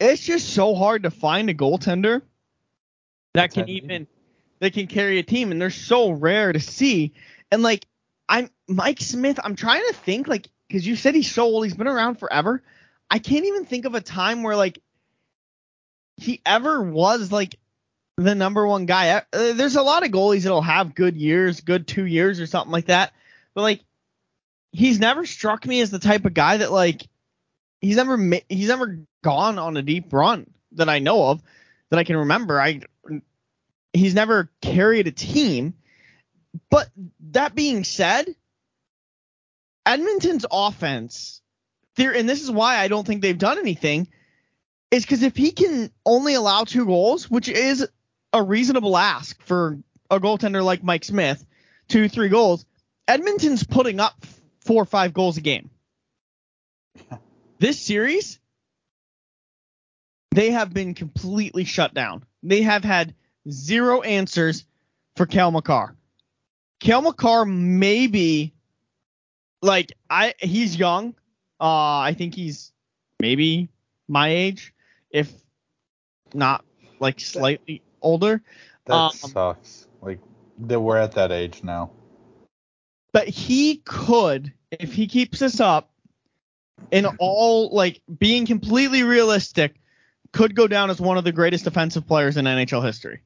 it's 0.00 0.22
just 0.22 0.50
so 0.50 0.74
hard 0.74 1.04
to 1.04 1.10
find 1.10 1.50
a 1.50 1.54
goaltender 1.54 2.22
that 3.34 3.52
can 3.52 3.68
even 3.68 4.06
that 4.60 4.72
can 4.72 4.86
carry 4.86 5.18
a 5.18 5.22
team, 5.22 5.52
and 5.52 5.60
they're 5.60 5.70
so 5.70 6.10
rare 6.10 6.52
to 6.52 6.60
see. 6.60 7.12
And 7.50 7.62
like 7.62 7.86
I'm 8.28 8.50
Mike 8.68 9.00
Smith, 9.00 9.38
I'm 9.42 9.56
trying 9.56 9.82
to 9.88 9.94
think 9.94 10.28
like 10.28 10.48
because 10.68 10.86
you 10.86 10.96
said 10.96 11.14
he's 11.14 11.30
so 11.30 11.44
old, 11.44 11.64
he's 11.64 11.74
been 11.74 11.86
around 11.86 12.16
forever. 12.16 12.62
I 13.10 13.18
can't 13.18 13.44
even 13.44 13.64
think 13.64 13.84
of 13.84 13.94
a 13.94 14.00
time 14.00 14.42
where 14.42 14.56
like 14.56 14.80
he 16.16 16.40
ever 16.44 16.82
was 16.82 17.30
like 17.30 17.56
the 18.16 18.34
number 18.34 18.66
one 18.66 18.86
guy. 18.86 19.22
Uh, 19.32 19.52
there's 19.52 19.76
a 19.76 19.82
lot 19.82 20.04
of 20.04 20.10
goalies 20.10 20.42
that'll 20.42 20.62
have 20.62 20.94
good 20.94 21.16
years, 21.16 21.60
good 21.60 21.86
two 21.86 22.06
years 22.06 22.40
or 22.40 22.46
something 22.46 22.72
like 22.72 22.86
that. 22.86 23.12
But 23.54 23.62
like, 23.62 23.84
he's 24.72 24.98
never 24.98 25.26
struck 25.26 25.66
me 25.66 25.80
as 25.80 25.90
the 25.90 25.98
type 25.98 26.24
of 26.24 26.34
guy 26.34 26.58
that 26.58 26.72
like 26.72 27.06
he's 27.80 27.96
never 27.96 28.16
ma- 28.16 28.36
he's 28.48 28.68
never 28.68 29.00
gone 29.22 29.58
on 29.58 29.76
a 29.76 29.82
deep 29.82 30.12
run 30.12 30.46
that 30.72 30.88
I 30.88 30.98
know 30.98 31.28
of 31.28 31.42
that 31.90 31.98
I 31.98 32.04
can 32.04 32.16
remember. 32.16 32.60
I 32.60 32.80
he's 33.92 34.14
never 34.14 34.50
carried 34.60 35.06
a 35.06 35.12
team. 35.12 35.74
But 36.70 36.88
that 37.30 37.54
being 37.54 37.84
said, 37.84 38.34
Edmonton's 39.84 40.46
offense, 40.50 41.42
there, 41.96 42.14
and 42.14 42.28
this 42.28 42.42
is 42.42 42.50
why 42.50 42.78
I 42.78 42.88
don't 42.88 43.06
think 43.06 43.22
they've 43.22 43.36
done 43.36 43.58
anything, 43.58 44.08
is 44.90 45.04
because 45.04 45.22
if 45.22 45.36
he 45.36 45.52
can 45.52 45.90
only 46.04 46.34
allow 46.34 46.64
two 46.64 46.86
goals, 46.86 47.30
which 47.30 47.48
is 47.48 47.86
a 48.32 48.42
reasonable 48.42 48.96
ask 48.96 49.40
for 49.42 49.78
a 50.10 50.18
goaltender 50.18 50.64
like 50.64 50.82
Mike 50.82 51.04
Smith, 51.04 51.44
two, 51.88 52.08
three 52.08 52.28
goals, 52.28 52.64
Edmonton's 53.06 53.64
putting 53.64 54.00
up 54.00 54.24
four 54.60 54.82
or 54.82 54.86
five 54.86 55.12
goals 55.12 55.36
a 55.36 55.40
game. 55.40 55.70
This 57.58 57.80
series, 57.80 58.38
they 60.32 60.50
have 60.50 60.74
been 60.74 60.94
completely 60.94 61.64
shut 61.64 61.94
down. 61.94 62.24
They 62.42 62.62
have 62.62 62.84
had 62.84 63.14
zero 63.50 64.02
answers 64.02 64.64
for 65.16 65.24
Cale 65.26 65.50
Makar. 65.50 65.96
Cale 66.80 67.02
Makar 67.02 67.46
maybe 67.46 68.52
like 69.62 69.92
I 70.10 70.34
he's 70.38 70.76
young. 70.76 71.14
Uh 71.58 71.98
I 72.00 72.14
think 72.16 72.34
he's 72.34 72.72
maybe 73.20 73.70
my 74.08 74.28
age, 74.28 74.74
if 75.10 75.32
not 76.34 76.64
like 77.00 77.18
slightly 77.20 77.82
older. 78.02 78.42
That 78.84 78.94
Um, 78.94 79.10
sucks. 79.12 79.88
Like 80.02 80.20
that 80.58 80.78
we're 80.80 80.98
at 80.98 81.12
that 81.12 81.32
age 81.32 81.62
now. 81.64 81.90
But 83.12 83.28
he 83.28 83.76
could, 83.78 84.52
if 84.70 84.92
he 84.92 85.06
keeps 85.06 85.38
this 85.38 85.58
up, 85.58 85.90
in 86.90 87.06
all 87.18 87.70
like 87.74 88.00
being 88.18 88.46
completely 88.46 89.02
realistic, 89.02 89.74
could 90.32 90.54
go 90.54 90.66
down 90.68 90.90
as 90.90 91.00
one 91.00 91.16
of 91.18 91.24
the 91.24 91.32
greatest 91.32 91.64
defensive 91.64 92.06
players 92.06 92.36
in 92.36 92.44
NHL 92.44 92.84
history. 92.84 93.20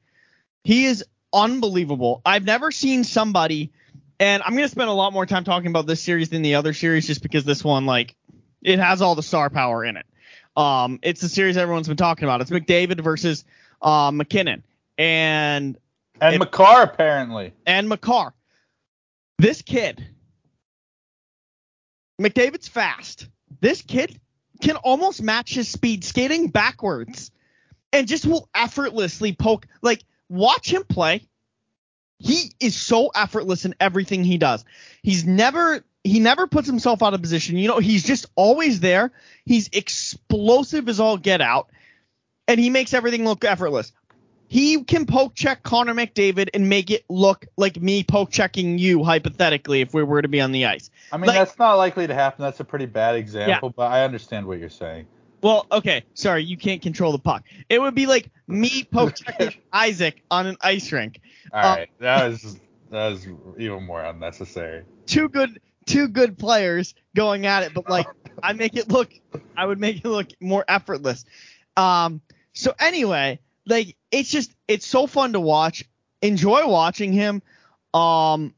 He 0.63 0.85
is 0.85 1.03
unbelievable. 1.33 2.21
I've 2.25 2.45
never 2.45 2.71
seen 2.71 3.03
somebody, 3.03 3.71
and 4.19 4.43
I'm 4.43 4.53
gonna 4.55 4.67
spend 4.69 4.89
a 4.89 4.93
lot 4.93 5.11
more 5.13 5.25
time 5.25 5.43
talking 5.43 5.67
about 5.69 5.87
this 5.87 6.01
series 6.01 6.29
than 6.29 6.41
the 6.41 6.55
other 6.55 6.73
series, 6.73 7.07
just 7.07 7.21
because 7.21 7.43
this 7.43 7.63
one 7.63 7.85
like 7.85 8.15
it 8.61 8.79
has 8.79 9.01
all 9.01 9.15
the 9.15 9.23
star 9.23 9.49
power 9.49 9.83
in 9.83 9.97
it. 9.97 10.05
Um, 10.55 10.99
it's 11.01 11.21
the 11.21 11.29
series 11.29 11.57
everyone's 11.57 11.87
been 11.87 11.97
talking 11.97 12.25
about. 12.25 12.41
It's 12.41 12.51
McDavid 12.51 13.01
versus 13.01 13.43
uh, 13.81 14.11
MacKinnon, 14.13 14.63
and 14.97 15.77
And 16.19 16.35
It- 16.35 16.39
Makar 16.39 16.83
apparently. 16.83 17.53
and 17.65 17.89
Makar. 17.89 18.33
This 19.39 19.61
kid, 19.63 20.05
McDavid's 22.21 22.67
fast. 22.67 23.27
This 23.59 23.81
kid 23.81 24.19
can 24.61 24.77
almost 24.77 25.21
match 25.21 25.53
his 25.53 25.67
speed 25.67 26.03
skating 26.03 26.47
backwards 26.47 27.31
and 27.91 28.07
just 28.07 28.25
will 28.25 28.47
effortlessly 28.55 29.33
poke. 29.33 29.67
Like, 29.81 30.03
watch 30.29 30.71
him 30.71 30.83
play. 30.83 31.27
He 32.17 32.53
is 32.59 32.75
so 32.75 33.09
effortless 33.15 33.65
in 33.65 33.75
everything 33.79 34.23
he 34.23 34.37
does. 34.37 34.63
He's 35.01 35.25
never 35.25 35.83
he 36.03 36.19
never 36.19 36.47
puts 36.47 36.67
himself 36.67 37.03
out 37.03 37.13
of 37.13 37.21
position. 37.21 37.57
You 37.57 37.67
know, 37.67 37.79
he's 37.79 38.03
just 38.03 38.25
always 38.35 38.79
there. 38.79 39.11
He's 39.45 39.69
explosive 39.71 40.89
as 40.89 40.99
all 40.99 41.17
get 41.17 41.41
out, 41.41 41.69
and 42.47 42.59
he 42.59 42.69
makes 42.69 42.93
everything 42.93 43.25
look 43.25 43.43
effortless. 43.43 43.91
He 44.51 44.83
can 44.83 45.05
poke 45.05 45.33
check 45.33 45.63
Connor 45.63 45.93
McDavid 45.93 46.49
and 46.53 46.67
make 46.67 46.91
it 46.91 47.05
look 47.07 47.45
like 47.55 47.81
me 47.81 48.03
poke 48.03 48.31
checking 48.31 48.77
you 48.77 49.01
hypothetically 49.01 49.79
if 49.79 49.93
we 49.93 50.03
were 50.03 50.21
to 50.21 50.27
be 50.27 50.41
on 50.41 50.51
the 50.51 50.65
ice. 50.65 50.89
I 51.09 51.15
mean 51.15 51.27
Like- 51.27 51.37
that's 51.37 51.57
not 51.57 51.75
likely 51.75 52.05
to 52.05 52.13
happen. 52.13 52.43
That's 52.43 52.59
a 52.59 52.65
pretty 52.65 52.85
bad 52.85 53.15
example, 53.15 53.69
but 53.69 53.83
I 53.89 54.03
understand 54.03 54.45
what 54.45 54.59
you're 54.59 54.67
saying. 54.67 55.07
Well, 55.41 55.67
okay, 55.71 56.03
sorry, 56.15 56.43
you 56.43 56.57
can't 56.57 56.81
control 56.81 57.13
the 57.13 57.17
puck. 57.19 57.45
It 57.69 57.81
would 57.81 57.95
be 57.95 58.07
like 58.07 58.29
me 58.45 58.83
poke 58.83 59.15
checking 59.15 59.53
Isaac 59.71 60.21
on 60.29 60.47
an 60.47 60.57
ice 60.59 60.91
rink. 60.91 61.21
All 61.53 61.59
Uh, 61.63 61.75
right, 61.77 61.89
that 61.99 62.27
was 62.27 62.59
that 62.89 63.07
was 63.07 63.25
even 63.57 63.85
more 63.85 64.03
unnecessary. 64.03 64.83
Two 65.05 65.29
good 65.29 65.61
two 65.85 66.09
good 66.09 66.37
players 66.37 66.93
going 67.15 67.45
at 67.45 67.63
it, 67.63 67.73
but 67.73 67.89
like 67.89 68.07
I 68.43 68.51
make 68.51 68.75
it 68.75 68.89
look 68.91 69.13
I 69.55 69.65
would 69.65 69.79
make 69.79 70.03
it 70.03 70.09
look 70.09 70.27
more 70.41 70.65
effortless. 70.67 71.23
Um 71.77 72.19
so 72.51 72.73
anyway, 72.81 73.39
like 73.65 73.95
it's 74.11 74.29
just 74.29 74.51
it's 74.67 74.85
so 74.85 75.07
fun 75.07 75.33
to 75.33 75.39
watch. 75.39 75.85
Enjoy 76.21 76.67
watching 76.67 77.13
him. 77.13 77.41
Um 77.93 78.53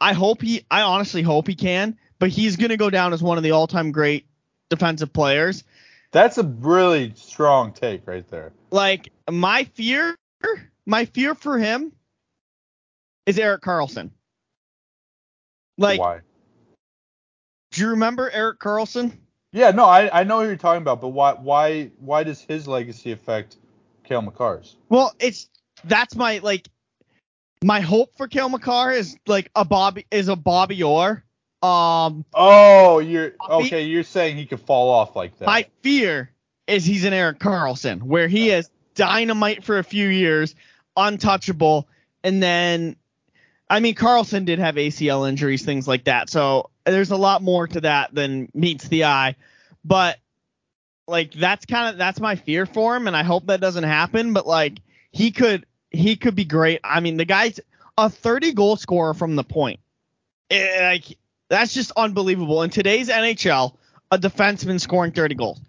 I 0.00 0.12
hope 0.12 0.42
he 0.42 0.64
I 0.70 0.82
honestly 0.82 1.22
hope 1.22 1.46
he 1.46 1.54
can, 1.54 1.98
but 2.18 2.30
he's 2.30 2.56
going 2.56 2.70
to 2.70 2.76
go 2.76 2.90
down 2.90 3.12
as 3.12 3.22
one 3.22 3.36
of 3.36 3.42
the 3.42 3.50
all-time 3.50 3.90
great 3.92 4.26
defensive 4.70 5.12
players. 5.12 5.64
That's 6.12 6.38
a 6.38 6.44
really 6.44 7.12
strong 7.16 7.72
take 7.72 8.06
right 8.06 8.26
there. 8.28 8.52
like 8.70 9.10
my 9.30 9.64
fear 9.64 10.16
my 10.86 11.04
fear 11.04 11.34
for 11.34 11.58
him 11.58 11.92
is 13.26 13.38
Erik 13.38 13.60
Karlsson. 13.62 14.10
Like, 15.76 16.00
why? 16.00 16.20
do 17.72 17.82
you 17.82 17.90
remember 17.90 18.30
Erik 18.30 18.58
Karlsson? 18.58 19.16
Yeah, 19.52 19.70
no, 19.70 19.84
I, 19.84 20.20
I 20.20 20.24
know 20.24 20.40
who 20.40 20.46
you're 20.46 20.56
talking 20.56 20.82
about, 20.82 21.00
but 21.00 21.08
why 21.08 21.34
why 21.34 21.90
why 21.98 22.22
does 22.24 22.40
his 22.40 22.66
legacy 22.66 23.12
affect 23.12 23.56
Cale 24.08 24.22
Makar's? 24.22 24.76
Well, 24.88 25.14
it's 25.20 25.48
that's 25.84 26.16
my 26.16 26.38
like 26.38 26.66
my 27.62 27.80
hope 27.80 28.16
for 28.16 28.26
Cale 28.28 28.48
Makar 28.48 28.92
is 28.92 29.16
like 29.26 29.50
a 29.54 29.64
Bobby 29.64 30.06
is 30.10 30.28
a 30.28 30.36
Bobby 30.36 30.82
Orr. 30.82 31.22
Um 31.62 32.24
Oh, 32.34 33.00
you're 33.00 33.32
Bobby- 33.38 33.66
okay. 33.66 33.82
You're 33.82 34.04
saying 34.04 34.36
he 34.36 34.46
could 34.46 34.60
fall 34.60 34.90
off 34.90 35.14
like 35.16 35.38
that. 35.38 35.46
my 35.46 35.66
fear 35.82 36.30
is 36.66 36.84
he's 36.84 37.04
an 37.04 37.12
Erik 37.12 37.38
Karlsson 37.38 38.02
where 38.02 38.28
he 38.28 38.50
is 38.50 38.70
dynamite 38.94 39.64
for 39.64 39.78
a 39.78 39.84
few 39.84 40.08
years, 40.08 40.54
untouchable, 40.96 41.88
and 42.22 42.42
then 42.42 42.96
I 43.68 43.80
mean 43.80 43.94
Karlsson 43.94 44.44
did 44.44 44.58
have 44.58 44.76
ACL 44.76 45.28
injuries, 45.28 45.64
things 45.64 45.86
like 45.88 46.04
that. 46.04 46.30
So 46.30 46.70
there's 46.86 47.10
a 47.10 47.16
lot 47.16 47.42
more 47.42 47.66
to 47.68 47.80
that 47.82 48.14
than 48.14 48.48
meets 48.54 48.88
the 48.88 49.04
eye. 49.04 49.36
But 49.84 50.18
like 51.08 51.32
that's 51.32 51.66
kind 51.66 51.88
of 51.90 51.98
that's 51.98 52.20
my 52.20 52.36
fear 52.36 52.66
for 52.66 52.94
him, 52.94 53.06
and 53.06 53.16
I 53.16 53.22
hope 53.22 53.46
that 53.46 53.60
doesn't 53.60 53.84
happen. 53.84 54.32
But 54.32 54.46
like 54.46 54.78
he 55.10 55.30
could 55.30 55.66
he 55.90 56.16
could 56.16 56.34
be 56.34 56.44
great. 56.44 56.80
I 56.84 57.00
mean 57.00 57.16
the 57.16 57.24
guy's 57.24 57.58
a 57.96 58.08
30 58.10 58.52
goal 58.52 58.76
scorer 58.76 59.14
from 59.14 59.34
the 59.34 59.42
point. 59.44 59.80
Eh, 60.50 60.80
like 60.82 61.18
That's 61.48 61.74
just 61.74 61.90
unbelievable. 61.96 62.62
In 62.62 62.70
today's 62.70 63.08
NHL, 63.08 63.74
a 64.10 64.18
defenseman 64.18 64.80
scoring 64.80 65.12
30 65.12 65.34
goals. 65.34 65.60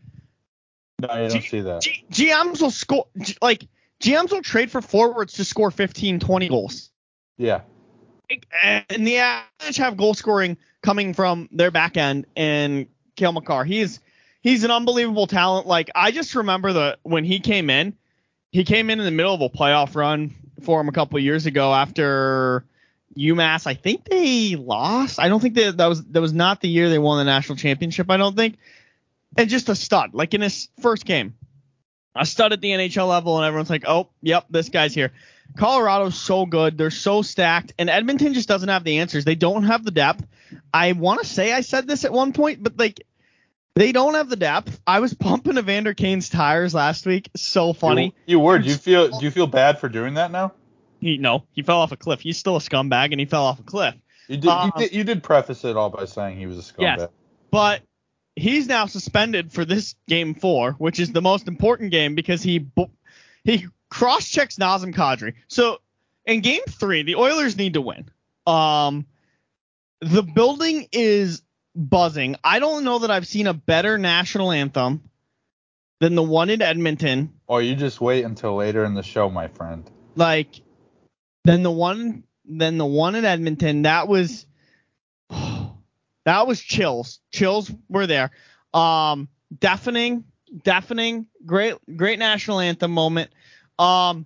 No, 1.02 1.08
you 1.14 1.30
don't 1.30 1.42
G- 1.42 1.48
see 1.48 1.62
that. 1.62 1.82
G- 1.82 2.06
GMs 2.12 2.62
will 2.62 2.72
score 2.72 3.08
G- 3.20 3.38
like 3.42 3.66
GMs 4.02 4.32
will 4.32 4.42
trade 4.42 4.70
for 4.70 4.82
forwards 4.82 5.34
to 5.34 5.46
score 5.46 5.72
15, 5.72 6.20
20 6.20 6.50
goals. 6.50 6.92
Yeah. 7.38 7.62
And 8.62 9.08
the 9.08 9.18
Avalanche 9.18 9.78
have 9.78 9.98
goal 9.98 10.14
scoring 10.14 10.58
coming 10.84 11.14
from 11.14 11.50
their 11.52 11.72
back 11.72 11.98
end 11.98 12.26
and 12.36 12.88
Cale 13.16 13.32
Makar. 13.32 13.64
He's 13.64 14.00
he's 14.42 14.64
an 14.64 14.72
unbelievable 14.72 15.28
talent. 15.28 15.68
Like 15.68 15.90
I 15.96 16.12
just 16.12 16.36
remember 16.36 16.74
the 16.74 16.98
when 17.04 17.24
he 17.24 17.40
came 17.40 17.70
in, 17.70 17.96
he 18.52 18.64
came 18.64 18.90
in 18.90 19.00
in 19.00 19.06
the 19.06 19.12
middle 19.12 19.34
of 19.34 19.42
a 19.42 19.50
playoff 19.50 19.96
run 19.96 20.34
for 20.64 20.82
him 20.82 20.90
a 20.90 20.92
couple 20.92 21.20
years 21.20 21.46
ago 21.46 21.74
after 21.74 22.66
UMass. 23.18 23.68
I 23.68 23.74
think 23.74 24.06
they 24.06 24.56
lost. 24.56 25.20
I 25.20 25.30
don't 25.30 25.40
think 25.40 25.56
that 25.56 25.78
that 25.78 25.88
was 25.88 26.04
that 26.06 26.22
was 26.22 26.34
not 26.34 26.62
the 26.62 26.70
year 26.70 26.90
they 26.90 27.00
won 27.00 27.18
the 27.18 27.30
national 27.30 27.58
championship. 27.58 28.10
I 28.10 28.18
don't 28.18 28.36
think. 28.36 28.58
And 29.38 29.50
just 29.50 29.70
a 29.70 29.76
stud, 29.76 30.14
like 30.14 30.34
in 30.34 30.42
his 30.42 30.70
first 30.82 31.06
game, 31.06 31.36
a 32.16 32.26
stud 32.26 32.52
at 32.52 32.62
the 32.62 32.72
NHL 32.72 33.08
level, 33.08 33.38
and 33.38 33.46
everyone's 33.46 33.70
like, 33.70 33.84
oh, 33.88 34.10
yep, 34.22 34.46
this 34.50 34.70
guy's 34.70 34.94
here. 34.94 35.12
Colorado's 35.56 36.20
so 36.20 36.46
good. 36.46 36.78
They're 36.78 36.90
so 36.90 37.22
stacked. 37.22 37.74
And 37.78 37.90
Edmonton 37.90 38.34
just 38.34 38.48
doesn't 38.48 38.70
have 38.70 38.84
the 38.84 39.00
answers. 39.00 39.26
They 39.26 39.36
don't 39.36 39.64
have 39.64 39.84
the 39.84 39.92
depth. 39.92 40.26
I 40.74 40.94
want 40.94 41.22
to 41.22 41.28
say 41.28 41.54
I 41.54 41.62
said 41.62 41.88
this 41.88 42.06
at 42.06 42.12
one 42.12 42.34
point, 42.34 42.64
but 42.64 42.78
like 42.78 43.02
they 43.80 43.94
don't 43.94 44.16
have 44.16 44.28
the 44.28 44.36
depth. 44.36 44.78
I 44.86 45.00
was 45.00 45.14
pumping 45.14 45.58
Evander 45.58 45.94
Kane's 45.94 46.28
tires 46.28 46.74
last 46.74 47.06
week. 47.06 47.30
So 47.38 47.72
funny. 47.72 48.14
You, 48.26 48.34
you 48.34 48.40
were. 48.42 48.60
Do 48.60 48.68
you 48.68 48.76
feel 48.76 49.08
do 49.08 49.24
you 49.24 49.32
feel 49.32 49.48
bad 49.48 49.80
for 49.80 49.88
doing 49.88 50.16
that 50.16 50.32
now? 50.32 50.52
He 51.00 51.18
no, 51.18 51.46
he 51.54 51.62
fell 51.62 51.78
off 51.78 51.94
a 51.94 51.96
cliff. 51.96 52.20
He's 52.20 52.38
still 52.38 52.58
a 52.58 52.60
scumbag 52.60 53.12
and 53.12 53.22
he 53.22 53.26
fell 53.26 53.46
off 53.46 53.58
a 53.62 53.64
cliff. 53.64 53.96
You 54.28 54.36
did, 54.36 54.50
Um, 54.50 54.74
you 54.76 54.84
did 54.84 54.94
you 54.94 55.04
did 55.06 55.24
preface 55.24 55.64
it 55.64 55.78
all 55.78 55.90
by 55.90 56.04
saying 56.04 56.38
he 56.38 56.46
was 56.46 56.58
a 56.58 56.62
scumbag. 56.62 56.98
Yes. 56.98 57.08
But 57.52 57.82
he's 58.36 58.68
now 58.68 58.86
suspended 58.86 59.54
for 59.54 59.64
this 59.64 59.96
game 60.10 60.36
4, 60.36 60.74
which 60.74 61.00
is 61.00 61.14
the 61.14 61.22
most 61.22 61.48
important 61.48 61.92
game 61.92 62.16
because 62.16 62.44
he 62.44 62.68
he 63.46 63.66
cross-checks 63.90 64.58
Nazem 64.58 64.94
Kadri. 64.94 65.36
So 65.48 65.78
in 66.26 66.42
game 66.42 66.64
3, 66.68 67.04
the 67.04 67.16
Oilers 67.16 67.56
need 67.56 67.76
to 67.76 67.82
win. 67.82 68.10
Um 68.46 69.06
the 70.02 70.22
building 70.22 70.90
is 70.92 71.44
buzzing. 71.80 72.36
I 72.44 72.60
don't 72.60 72.84
know 72.84 73.00
that 73.00 73.12
I've 73.12 73.28
seen 73.28 73.48
a 73.48 73.54
better 73.54 73.98
national 73.98 74.52
anthem 74.52 75.10
than 76.00 76.16
the 76.16 76.24
one 76.24 76.50
in 76.50 76.62
Edmonton. 76.62 77.34
Or 77.48 77.62
you 77.62 77.76
just 77.76 78.02
wait 78.02 78.26
until 78.26 78.56
later 78.56 78.84
in 78.84 78.94
the 78.94 79.04
show, 79.04 79.30
my 79.30 79.48
friend. 79.48 79.90
Like 80.16 80.62
than 81.46 81.64
the 81.64 81.72
one 81.72 82.24
than 82.46 82.78
the 82.78 82.86
one 82.86 83.16
in 83.16 83.26
Edmonton. 83.26 83.84
That 83.84 84.08
was 84.08 84.46
that 85.30 86.48
was 86.48 86.62
chills. 86.62 87.20
Chills 87.32 87.72
were 87.88 88.08
there. 88.08 88.32
Um 88.74 89.30
deafening, 89.58 90.26
deafening, 90.64 91.28
great 91.46 91.76
great 91.96 92.20
national 92.20 92.60
anthem 92.60 92.92
moment. 92.92 93.32
Um 93.78 94.26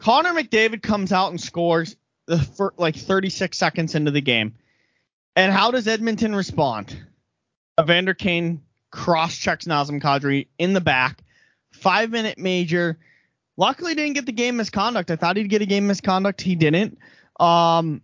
Connor 0.00 0.34
McDavid 0.34 0.82
comes 0.82 1.12
out 1.12 1.30
and 1.30 1.40
scores 1.40 1.96
the 2.26 2.38
fir- 2.38 2.74
like 2.76 2.96
36 2.96 3.56
seconds 3.56 3.94
into 3.94 4.10
the 4.10 4.20
game. 4.20 4.54
And 5.36 5.52
how 5.52 5.70
does 5.70 5.88
Edmonton 5.88 6.34
respond? 6.34 6.96
Evander 7.80 8.14
Kane 8.14 8.62
cross 8.90 9.36
checks 9.36 9.64
Nazem 9.64 10.00
Kadri 10.00 10.46
in 10.58 10.72
the 10.72 10.80
back. 10.80 11.22
Five 11.72 12.10
minute 12.10 12.38
major. 12.38 12.98
Luckily 13.56 13.94
didn't 13.94 14.14
get 14.14 14.26
the 14.26 14.32
game 14.32 14.56
misconduct. 14.56 15.10
I 15.10 15.16
thought 15.16 15.36
he'd 15.36 15.48
get 15.48 15.62
a 15.62 15.66
game 15.66 15.86
misconduct. 15.86 16.40
He 16.40 16.54
didn't. 16.54 16.98
Um, 17.38 18.02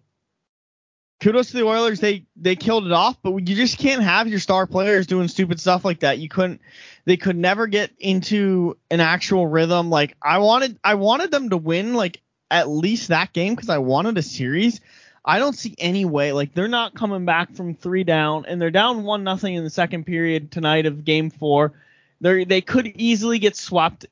kudos 1.20 1.50
to 1.50 1.56
the 1.56 1.64
Oilers. 1.64 2.00
They 2.00 2.26
they 2.36 2.56
killed 2.56 2.86
it 2.86 2.92
off, 2.92 3.16
but 3.22 3.36
you 3.36 3.56
just 3.56 3.78
can't 3.78 4.02
have 4.02 4.26
your 4.26 4.40
star 4.40 4.66
players 4.66 5.06
doing 5.06 5.28
stupid 5.28 5.60
stuff 5.60 5.84
like 5.84 6.00
that. 6.00 6.18
You 6.18 6.28
couldn't. 6.28 6.60
They 7.04 7.16
could 7.16 7.36
never 7.36 7.66
get 7.66 7.92
into 7.98 8.76
an 8.90 9.00
actual 9.00 9.46
rhythm. 9.46 9.90
Like 9.90 10.16
I 10.22 10.38
wanted, 10.38 10.78
I 10.82 10.94
wanted 10.94 11.30
them 11.30 11.50
to 11.50 11.56
win 11.56 11.94
like 11.94 12.20
at 12.50 12.68
least 12.68 13.08
that 13.08 13.32
game 13.32 13.54
because 13.54 13.70
I 13.70 13.78
wanted 13.78 14.18
a 14.18 14.22
series. 14.22 14.80
I 15.24 15.38
don't 15.38 15.56
see 15.56 15.74
any 15.78 16.04
way. 16.04 16.32
Like 16.32 16.54
they're 16.54 16.68
not 16.68 16.94
coming 16.94 17.24
back 17.24 17.54
from 17.54 17.74
three 17.74 18.04
down, 18.04 18.46
and 18.46 18.60
they're 18.60 18.70
down 18.70 19.04
one 19.04 19.24
nothing 19.24 19.54
in 19.54 19.64
the 19.64 19.70
second 19.70 20.04
period 20.04 20.50
tonight 20.50 20.86
of 20.86 21.04
Game 21.04 21.30
Four. 21.30 21.72
They 22.20 22.44
they 22.44 22.60
could 22.60 22.86
easily 22.86 23.38
get 23.38 23.56
swept 23.56 24.06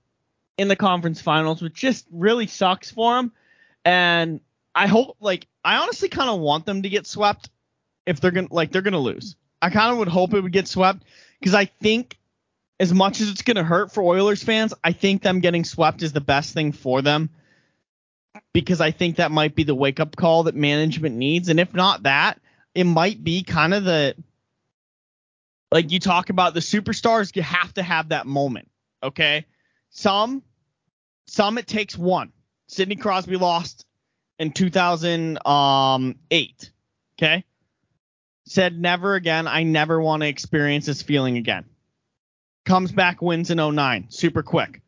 in 0.58 0.68
the 0.68 0.76
conference 0.76 1.20
finals, 1.20 1.62
which 1.62 1.74
just 1.74 2.06
really 2.10 2.46
sucks 2.46 2.90
for 2.90 3.14
them. 3.16 3.32
And 3.84 4.40
I 4.74 4.86
hope, 4.86 5.16
like, 5.20 5.46
I 5.64 5.76
honestly 5.76 6.08
kind 6.08 6.28
of 6.28 6.40
want 6.40 6.66
them 6.66 6.82
to 6.82 6.88
get 6.88 7.06
swept 7.06 7.48
if 8.06 8.20
they're 8.20 8.30
gonna 8.30 8.48
like 8.50 8.70
they're 8.70 8.82
gonna 8.82 8.98
lose. 8.98 9.36
I 9.62 9.70
kind 9.70 9.92
of 9.92 9.98
would 9.98 10.08
hope 10.08 10.34
it 10.34 10.40
would 10.42 10.52
get 10.52 10.68
swept 10.68 11.04
because 11.40 11.54
I 11.54 11.64
think 11.64 12.18
as 12.80 12.92
much 12.92 13.20
as 13.20 13.30
it's 13.30 13.42
gonna 13.42 13.64
hurt 13.64 13.92
for 13.92 14.02
Oilers 14.02 14.42
fans, 14.42 14.74
I 14.84 14.92
think 14.92 15.22
them 15.22 15.40
getting 15.40 15.64
swept 15.64 16.02
is 16.02 16.12
the 16.12 16.20
best 16.20 16.52
thing 16.52 16.72
for 16.72 17.00
them 17.02 17.30
because 18.52 18.80
I 18.80 18.90
think 18.90 19.16
that 19.16 19.30
might 19.30 19.54
be 19.54 19.64
the 19.64 19.74
wake 19.74 20.00
up 20.00 20.16
call 20.16 20.44
that 20.44 20.54
management 20.54 21.16
needs. 21.16 21.48
And 21.48 21.60
if 21.60 21.74
not 21.74 22.04
that, 22.04 22.40
it 22.74 22.84
might 22.84 23.22
be 23.22 23.42
kind 23.42 23.74
of 23.74 23.84
the 23.84 24.14
like 25.70 25.92
you 25.92 26.00
talk 26.00 26.30
about 26.30 26.54
the 26.54 26.60
superstars, 26.60 27.36
you 27.36 27.42
have 27.42 27.74
to 27.74 27.82
have 27.82 28.08
that 28.10 28.26
moment. 28.26 28.70
Okay. 29.02 29.44
Some 29.90 30.42
some 31.26 31.58
it 31.58 31.66
takes 31.66 31.96
one. 31.96 32.32
Sidney 32.68 32.96
Crosby 32.96 33.36
lost 33.36 33.84
in 34.38 34.52
2008. 34.52 36.70
Okay. 37.18 37.44
Said 38.46 38.78
never 38.78 39.14
again. 39.14 39.46
I 39.46 39.64
never 39.64 40.00
want 40.00 40.22
to 40.22 40.28
experience 40.28 40.86
this 40.86 41.02
feeling 41.02 41.36
again. 41.36 41.66
Comes 42.64 42.92
back, 42.92 43.20
wins 43.22 43.50
in 43.50 43.58
09, 43.58 44.06
super 44.10 44.42
quick. 44.42 44.80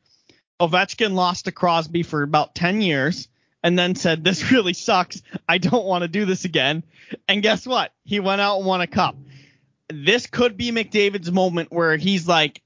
Ovechkin 0.61 1.15
lost 1.15 1.47
to 1.47 1.53
Crosby 1.53 2.03
for 2.03 2.23
about 2.23 2.55
10 2.55 2.83
years 2.83 3.29
and 3.63 3.79
then 3.79 3.95
said, 3.95 4.23
This 4.23 4.51
really 4.53 4.75
sucks. 4.75 5.23
I 5.49 5.59
don't 5.59 5.87
want 5.87 6.03
to 6.03 6.09
do 6.09 6.25
this 6.25 6.45
again. 6.45 6.85
And 7.29 7.43
guess 7.43 7.67
what? 7.67 7.93
He 8.05 8.21
went 8.21 8.41
out 8.41 8.59
and 8.59 8.67
won 8.67 8.81
a 8.81 8.87
cup. 8.87 9.17
This 9.89 10.27
could 10.27 10.57
be 10.57 10.71
McDavid's 10.71 11.33
moment 11.33 11.73
where 11.73 11.97
he's 11.97 12.29
like, 12.29 12.63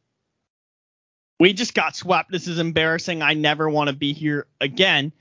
We 1.39 1.53
just 1.53 1.75
got 1.75 1.97
swept. 1.97 2.31
This 2.31 2.49
is 2.49 2.59
embarrassing. 2.59 3.23
I 3.23 3.35
never 3.35 3.69
want 3.69 3.89
to 3.89 3.97
be 3.97 4.13
here 4.13 4.47
again. 4.61 5.13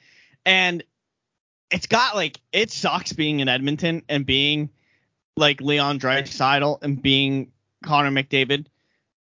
And 0.46 0.84
it's 1.72 1.88
got 1.88 2.16
like, 2.16 2.40
it 2.52 2.72
sucks 2.72 3.14
being 3.14 3.40
in 3.40 3.48
Edmonton 3.48 4.04
and 4.10 4.26
being 4.26 4.70
like 5.36 5.62
Leon 5.62 6.00
Draisaitl 6.00 6.84
and 6.84 7.02
being 7.02 7.52
Connor 7.84 8.12
McDavid 8.12 8.68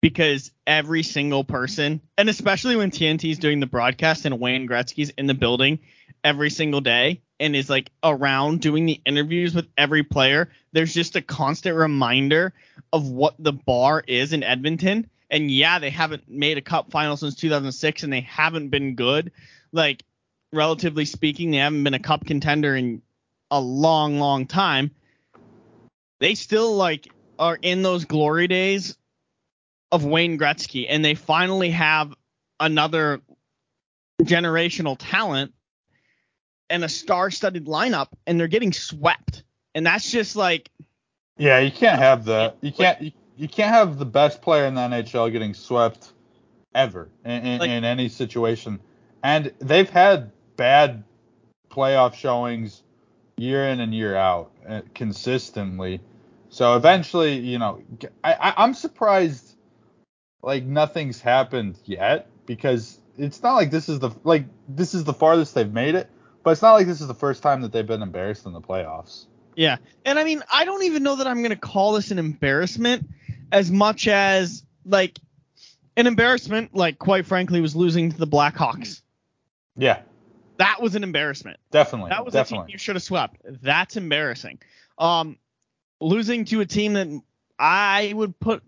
because 0.01 0.51
every 0.65 1.03
single 1.03 1.43
person, 1.43 2.01
and 2.17 2.29
especially 2.29 2.75
when 2.75 2.91
TNT 2.91 3.31
is 3.31 3.39
doing 3.39 3.59
the 3.59 3.65
broadcast 3.65 4.25
and 4.25 4.39
Wayne 4.39 4.67
Gretzky's 4.67 5.09
in 5.11 5.27
the 5.27 5.33
building 5.33 5.79
every 6.23 6.49
single 6.49 6.81
day 6.81 7.21
and 7.39 7.55
is 7.55 7.69
like 7.69 7.91
around 8.03 8.61
doing 8.61 8.85
the 8.85 9.01
interviews 9.05 9.53
with 9.53 9.67
every 9.77 10.03
player, 10.03 10.49
there's 10.71 10.93
just 10.93 11.15
a 11.15 11.21
constant 11.21 11.75
reminder 11.75 12.53
of 12.93 13.09
what 13.09 13.35
the 13.39 13.53
bar 13.53 14.03
is 14.07 14.33
in 14.33 14.43
Edmonton. 14.43 15.09
And 15.29 15.51
yeah, 15.51 15.79
they 15.79 15.89
haven't 15.89 16.29
made 16.29 16.57
a 16.57 16.61
cup 16.61 16.91
final 16.91 17.17
since 17.17 17.35
2006 17.35 18.03
and 18.03 18.11
they 18.11 18.21
haven't 18.21 18.69
been 18.69 18.95
good. 18.95 19.31
Like, 19.71 20.03
relatively 20.51 21.05
speaking, 21.05 21.51
they 21.51 21.57
haven't 21.57 21.83
been 21.83 21.93
a 21.93 21.99
cup 21.99 22.25
contender 22.25 22.75
in 22.75 23.01
a 23.51 23.59
long, 23.59 24.19
long 24.19 24.47
time. 24.47 24.91
They 26.19 26.35
still 26.35 26.75
like 26.75 27.07
are 27.37 27.57
in 27.61 27.81
those 27.81 28.05
glory 28.05 28.47
days 28.47 28.97
of 29.91 30.05
Wayne 30.05 30.37
Gretzky, 30.37 30.85
and 30.89 31.03
they 31.03 31.15
finally 31.15 31.71
have 31.71 32.13
another 32.59 33.21
generational 34.21 34.95
talent 34.99 35.53
and 36.69 36.83
a 36.83 36.89
star-studded 36.89 37.65
lineup, 37.65 38.07
and 38.27 38.39
they're 38.39 38.47
getting 38.47 38.73
swept. 38.73 39.43
And 39.73 39.85
that's 39.85 40.11
just 40.11 40.35
like, 40.35 40.69
Yeah, 41.37 41.59
you 41.59 41.71
can't 41.71 41.99
have 41.99 42.25
the 42.25 42.53
you 42.61 42.71
can't 42.71 43.01
you, 43.01 43.11
you 43.37 43.47
can't 43.47 43.73
have 43.73 43.97
the 43.97 44.05
best 44.05 44.41
player 44.41 44.65
in 44.65 44.75
the 44.75 44.81
NHL 44.81 45.31
getting 45.31 45.53
swept 45.53 46.13
ever 46.75 47.09
in, 47.25 47.31
in, 47.45 47.59
Like- 47.59 47.69
in 47.69 47.83
any 47.83 48.09
situation. 48.09 48.79
And 49.23 49.51
they've 49.59 49.89
had 49.89 50.31
bad 50.55 51.03
playoff 51.69 52.13
showings 52.13 52.83
year 53.37 53.65
in 53.67 53.79
and 53.79 53.93
year 53.93 54.15
out 54.15 54.51
uh, 54.67 54.81
consistently. 54.93 56.01
So 56.49 56.75
eventually, 56.75 57.37
you 57.37 57.59
know, 57.59 57.81
I'm 58.23 58.73
surprised 58.73 59.48
like 60.41 60.63
nothing's 60.63 61.19
happened 61.21 61.77
yet 61.85 62.27
because 62.45 62.99
it's 63.17 63.43
not 63.43 63.55
like 63.55 63.71
this 63.71 63.89
is 63.89 63.99
the 63.99 64.11
like 64.23 64.45
this 64.67 64.93
is 64.93 65.03
the 65.03 65.13
farthest 65.13 65.53
they've 65.55 65.71
made 65.71 65.95
it, 65.95 66.09
but 66.43 66.51
it's 66.51 66.61
not 66.61 66.73
like 66.73 66.87
this 66.87 67.01
is 67.01 67.07
the 67.07 67.13
first 67.13 67.43
time 67.43 67.61
that 67.61 67.71
they've 67.71 67.85
been 67.87 68.01
embarrassed 68.01 68.45
in 68.45 68.53
the 68.53 68.61
playoffs. 68.61 69.25
yeah. 69.55 69.77
And 70.05 70.17
I 70.17 70.23
mean, 70.23 70.41
I 70.51 70.65
don't 70.65 70.83
even 70.83 71.03
know 71.03 71.17
that 71.17 71.27
I'm 71.27 71.41
gonna 71.41 71.55
call 71.55 71.93
this 71.93 72.11
an 72.11 72.19
embarrassment 72.19 73.07
as 73.51 73.69
much 73.71 74.07
as 74.07 74.63
like 74.85 75.19
an 75.97 76.07
embarrassment. 76.07 76.73
Like, 76.73 76.97
quite 76.99 77.25
frankly, 77.25 77.59
was 77.61 77.75
losing 77.75 78.11
to 78.11 78.17
the 78.17 78.27
Blackhawks. 78.27 79.01
Yeah, 79.75 80.01
That 80.57 80.81
was 80.81 80.95
an 80.95 81.03
embarrassment. 81.03 81.57
definitely. 81.71 82.09
That 82.09 82.25
was 82.25 82.35
a 82.35 82.43
team 82.43 82.65
you 82.67 82.77
should 82.77 82.95
have 82.95 83.03
swept. 83.03 83.37
That's 83.45 83.95
embarrassing. 83.97 84.59
Um, 84.97 85.37
losing 86.01 86.43
to 86.45 86.59
a 86.61 86.65
team 86.65 86.93
that 86.93 87.07
I 87.57 88.11
would 88.15 88.37
put, 88.39 88.61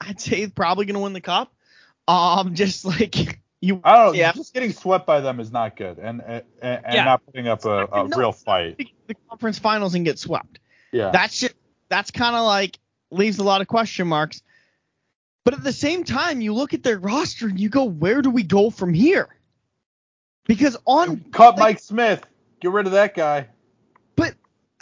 I'd 0.00 0.20
say 0.20 0.46
probably 0.48 0.86
going 0.86 0.94
to 0.94 1.00
win 1.00 1.12
the 1.12 1.20
cup. 1.20 1.52
Um, 2.08 2.54
just 2.54 2.84
like 2.84 3.16
you. 3.60 3.80
I 3.84 3.96
don't 3.96 4.06
know. 4.06 4.12
Yeah. 4.18 4.32
Just 4.32 4.54
getting 4.54 4.72
swept 4.72 5.06
by 5.06 5.20
them 5.20 5.40
is 5.40 5.52
not 5.52 5.76
good, 5.76 5.98
and 5.98 6.22
and, 6.22 6.42
and 6.62 6.84
Yeah. 6.94 7.04
not 7.04 7.26
putting 7.26 7.48
up 7.48 7.64
a, 7.64 7.86
a 7.86 8.08
No, 8.08 8.16
real 8.16 8.32
fight. 8.32 8.78
The 9.06 9.16
conference 9.28 9.58
finals 9.58 9.94
and 9.94 10.04
get 10.04 10.18
swept. 10.18 10.58
Yeah. 10.92 11.10
That's 11.10 11.38
just 11.38 11.54
that's 11.88 12.10
kind 12.10 12.34
of 12.36 12.44
like 12.44 12.78
leaves 13.10 13.38
a 13.38 13.44
lot 13.44 13.60
of 13.60 13.66
question 13.68 14.06
marks. 14.08 14.42
But 15.44 15.54
at 15.54 15.64
the 15.64 15.72
same 15.72 16.04
time, 16.04 16.40
you 16.40 16.52
look 16.54 16.74
at 16.74 16.82
their 16.82 16.98
roster 16.98 17.48
and 17.48 17.58
you 17.58 17.68
go, 17.70 17.84
where 17.84 18.22
do 18.22 18.30
we 18.30 18.42
go 18.42 18.70
from 18.70 18.92
here? 18.92 19.28
Because 20.46 20.76
on 20.84 21.20
Cut 21.32 21.58
Mike 21.58 21.78
Smith. 21.80 22.24
Get 22.60 22.70
rid 22.72 22.86
of 22.86 22.92
that 22.92 23.14
guy. 23.14 23.48
but 24.16 24.34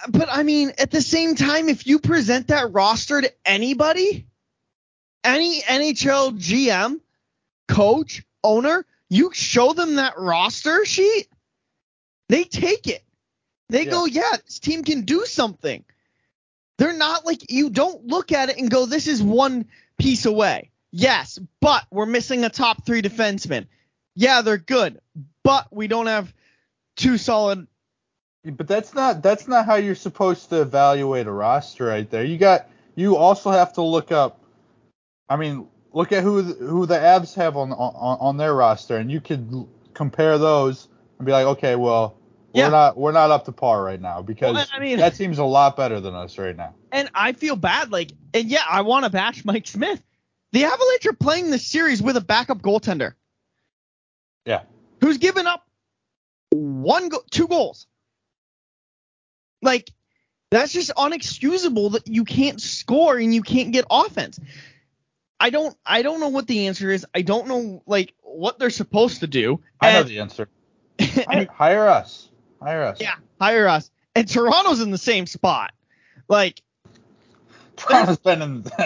but 0.08 0.28
I 0.30 0.42
mean, 0.42 0.72
at 0.78 0.90
the 0.90 1.00
same 1.00 1.34
time, 1.36 1.68
if 1.68 1.86
you 1.86 1.98
present 1.98 2.48
that 2.48 2.72
roster 2.72 3.20
to 3.20 3.32
anybody, 3.44 4.26
any 5.24 5.62
NHL 5.62 6.38
GM, 6.38 7.00
coach, 7.68 8.24
owner, 8.44 8.84
you 9.10 9.30
show 9.34 9.72
them 9.72 9.96
that 9.96 10.18
roster 10.18 10.84
sheet, 10.84 11.28
they 12.28 12.44
take 12.44 12.86
it. 12.86 13.02
They 13.70 13.84
Yeah. 13.84 13.90
go, 13.90 14.04
yeah, 14.06 14.32
this 14.44 14.58
team 14.58 14.84
can 14.84 15.02
do 15.02 15.26
something. 15.26 15.84
They're 16.78 16.96
not 16.96 17.26
like 17.26 17.50
you 17.50 17.70
don't 17.70 18.06
look 18.06 18.32
at 18.32 18.50
it 18.50 18.58
and 18.58 18.70
go, 18.70 18.86
this 18.86 19.06
is 19.06 19.22
one 19.22 19.66
piece 19.98 20.26
away. 20.26 20.70
Yes, 20.92 21.38
but 21.60 21.86
we're 21.90 22.06
missing 22.06 22.44
a 22.44 22.50
top 22.50 22.86
three 22.86 23.02
defenseman. 23.02 23.66
Yeah, 24.16 24.42
they're 24.42 24.58
good, 24.58 25.00
but 25.44 25.68
we 25.72 25.88
don't 25.88 26.06
have 26.06 26.32
two 26.96 27.18
solid 27.18 27.66
But 28.44 28.68
that's 28.68 28.94
not 28.94 29.22
that's 29.22 29.48
not 29.48 29.66
how 29.66 29.76
you're 29.76 29.94
supposed 29.94 30.50
to 30.50 30.62
evaluate 30.62 31.26
a 31.26 31.32
roster 31.32 31.86
right 31.86 32.08
there. 32.10 32.24
You 32.24 32.38
got 32.38 32.68
you 32.96 33.16
also 33.16 33.50
have 33.50 33.74
to 33.74 33.82
look 33.82 34.12
up. 34.12 34.37
I 35.28 35.36
mean, 35.36 35.68
look 35.92 36.12
at 36.12 36.22
who 36.22 36.42
the- 36.42 36.66
who 36.66 36.86
the 36.86 36.96
Avs 36.96 37.34
have 37.34 37.56
on 37.56 37.72
on, 37.72 38.18
on 38.20 38.36
their 38.36 38.54
roster, 38.54 38.96
and 38.96 39.10
you 39.10 39.20
could 39.20 39.66
compare 39.94 40.38
those 40.38 40.88
and 41.18 41.26
be 41.26 41.32
like, 41.32 41.46
okay, 41.46 41.76
well, 41.76 42.16
Yeah. 42.54 42.66
we're 42.66 42.70
not 42.70 42.96
we're 42.96 43.12
not 43.12 43.30
up 43.30 43.44
to 43.46 43.52
par 43.52 43.82
right 43.82 44.00
now 44.00 44.22
because 44.22 44.54
Well, 44.54 44.66
I 44.72 44.78
mean- 44.78 44.98
that 44.98 45.16
seems 45.16 45.38
a 45.38 45.44
lot 45.44 45.76
better 45.76 46.00
than 46.00 46.14
us 46.14 46.38
right 46.38 46.56
now. 46.56 46.74
And 46.92 47.10
I 47.14 47.32
feel 47.32 47.56
bad. 47.56 47.90
Like, 47.92 48.12
and 48.32 48.46
yeah, 48.48 48.62
I 48.68 48.82
want 48.82 49.04
to 49.04 49.10
bash 49.10 49.44
Mike 49.44 49.66
Smith. 49.66 50.02
The 50.52 50.64
Avalanche 50.64 51.06
are 51.06 51.12
playing 51.12 51.50
this 51.50 51.66
series 51.66 52.00
with 52.00 52.16
a 52.16 52.22
backup 52.22 52.62
goaltender 52.62 53.12
Yeah. 54.46 54.62
who's 55.02 55.18
given 55.18 55.46
up 55.46 55.66
one, 56.50 57.10
go- 57.10 57.22
two 57.30 57.46
goals. 57.48 57.86
Like, 59.60 59.90
that's 60.50 60.72
just 60.72 60.90
unexcusable 60.96 61.92
that 61.92 62.06
you 62.06 62.24
can't 62.24 62.58
score 62.60 63.18
and 63.18 63.34
you 63.34 63.42
can't 63.42 63.72
get 63.72 63.84
offense. 63.90 64.40
I 65.40 65.50
don't, 65.50 65.76
I 65.86 66.02
don't 66.02 66.20
know 66.20 66.28
what 66.28 66.46
the 66.46 66.66
answer 66.66 66.90
is. 66.90 67.06
I 67.14 67.22
don't 67.22 67.46
know 67.48 67.82
like 67.86 68.14
what 68.22 68.58
they're 68.58 68.70
supposed 68.70 69.20
to 69.20 69.26
do. 69.26 69.60
I 69.80 69.92
know 69.92 70.02
the 70.02 70.18
answer. 70.20 70.48
Hi- 71.00 71.48
Hire 71.52 71.88
us. 71.88 72.28
Hire 72.60 72.82
us. 72.82 73.00
yeah, 73.00 73.14
hire 73.40 73.68
us. 73.68 73.90
And 74.16 74.28
Toronto's 74.28 74.80
in 74.80 74.90
the 74.90 74.98
same 74.98 75.26
spot. 75.26 75.72
Like, 76.28 76.60
Toronto's 77.76 78.18
been 78.18 78.42
in 78.42 78.62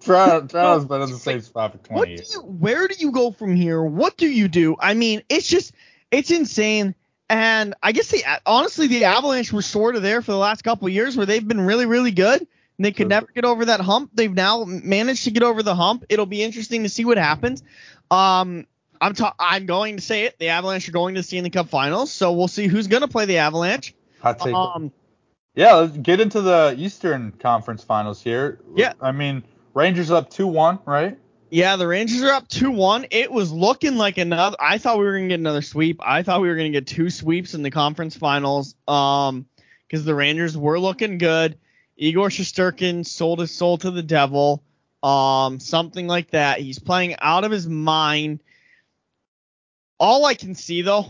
Toronto, 0.00 0.46
Toronto's 0.48 0.84
been 0.84 1.02
in 1.02 1.10
the 1.10 1.18
same 1.18 1.40
spot 1.40 1.72
for 1.72 1.78
20 1.78 1.98
what 1.98 2.08
do 2.08 2.24
you 2.32 2.40
where 2.40 2.88
do 2.88 2.94
you 2.98 3.12
go 3.12 3.30
from 3.30 3.54
here 3.54 3.80
what 3.82 4.16
do 4.16 4.28
you 4.28 4.48
do 4.48 4.74
i 4.80 4.94
mean 4.94 5.22
it's 5.28 5.46
just 5.46 5.72
it's 6.10 6.32
insane 6.32 6.94
and 7.28 7.74
i 7.80 7.92
guess 7.92 8.08
the 8.08 8.24
honestly 8.44 8.88
the 8.88 9.04
avalanche 9.04 9.52
were 9.52 9.62
sort 9.62 9.94
of 9.94 10.02
there 10.02 10.20
for 10.20 10.32
the 10.32 10.36
last 10.38 10.62
couple 10.64 10.88
of 10.88 10.92
years 10.92 11.16
where 11.16 11.26
they've 11.26 11.46
been 11.46 11.60
really 11.60 11.86
really 11.86 12.10
good 12.10 12.40
and 12.40 12.48
they 12.84 12.92
could 12.92 13.04
Sure. 13.04 13.08
never 13.08 13.26
get 13.34 13.44
over 13.44 13.64
that 13.66 13.80
hump 13.80 14.10
they've 14.14 14.32
now 14.32 14.64
managed 14.64 15.24
to 15.24 15.30
get 15.30 15.42
over 15.42 15.62
the 15.62 15.74
hump 15.74 16.04
it'll 16.08 16.26
be 16.26 16.42
interesting 16.42 16.82
to 16.82 16.88
see 16.88 17.04
what 17.04 17.18
happens 17.18 17.62
um 18.10 18.66
i'm 19.00 19.14
ta- 19.14 19.34
i'm 19.38 19.66
going 19.66 19.96
to 19.96 20.02
say 20.02 20.24
it 20.24 20.38
the 20.38 20.48
avalanche 20.48 20.88
are 20.88 20.92
going 20.92 21.14
to 21.14 21.22
see 21.22 21.36
in 21.38 21.44
the 21.44 21.48
stanley 21.48 21.64
cup 21.64 21.68
finals 21.70 22.10
so 22.12 22.32
we'll 22.32 22.48
see 22.48 22.66
who's 22.66 22.86
going 22.86 23.02
to 23.02 23.08
play 23.08 23.24
the 23.26 23.38
avalanche 23.38 23.94
Hot 24.20 24.38
take. 24.38 24.54
um 24.54 24.92
Yeah, 25.54 25.74
let's 25.74 25.96
get 25.96 26.20
into 26.20 26.40
the 26.40 26.74
Eastern 26.78 27.32
Conference 27.32 27.82
Finals 27.82 28.22
here. 28.22 28.60
Yeah. 28.76 28.92
I 29.00 29.10
mean, 29.12 29.42
Rangers 29.74 30.10
up 30.10 30.30
2-1, 30.30 30.80
right? 30.86 31.18
Yeah, 31.50 31.74
the 31.76 31.86
Rangers 31.88 32.22
are 32.22 32.32
up 32.32 32.48
2-1. 32.48 33.08
It 33.10 33.32
was 33.32 33.50
looking 33.50 33.96
like 33.96 34.16
another 34.18 34.56
I 34.60 34.78
thought 34.78 34.98
we 34.98 35.04
were 35.04 35.12
going 35.12 35.24
to 35.24 35.32
get 35.32 35.40
another 35.40 35.62
sweep. 35.62 36.00
I 36.02 36.22
thought 36.22 36.40
we 36.40 36.48
were 36.48 36.54
going 36.54 36.72
to 36.72 36.76
get 36.78 36.86
two 36.86 37.10
sweeps 37.10 37.54
in 37.54 37.62
the 37.62 37.70
conference 37.70 38.16
finals 38.16 38.74
um 38.86 39.46
cuz 39.90 40.04
the 40.04 40.14
Rangers 40.14 40.56
were 40.56 40.78
looking 40.78 41.18
good. 41.18 41.58
Igor 42.00 42.30
Shesterkin 42.30 43.06
sold 43.06 43.38
his 43.38 43.50
soul 43.54 43.78
to 43.78 43.90
the 43.90 44.02
devil. 44.02 44.64
Um 45.02 45.60
something 45.60 46.06
like 46.06 46.30
that. 46.32 46.60
He's 46.60 46.78
playing 46.78 47.16
out 47.20 47.44
of 47.44 47.50
his 47.50 47.68
mind. 47.68 48.42
All 49.98 50.24
I 50.24 50.34
can 50.34 50.54
see 50.54 50.82
though 50.82 51.06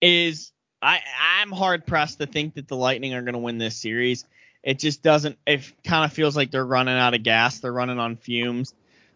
is 0.00 0.52
I 0.80 1.00
I'm 1.40 1.50
hard 1.50 1.86
pressed 1.86 2.18
to 2.20 2.26
think 2.26 2.54
that 2.54 2.68
the 2.68 2.76
Lightning 2.76 3.14
are 3.14 3.22
going 3.22 3.34
to 3.34 3.38
win 3.38 3.58
this 3.58 3.76
series. 3.76 4.24
It 4.62 4.78
just 4.78 5.02
doesn't. 5.02 5.38
It 5.46 5.72
kind 5.84 6.04
of 6.04 6.12
feels 6.12 6.36
like 6.36 6.50
they're 6.50 6.66
running 6.66 6.96
out 6.96 7.14
of 7.14 7.22
gas. 7.22 7.60
They're 7.60 7.72
running 7.72 7.98
on 7.98 8.16
fumes. 8.16 8.74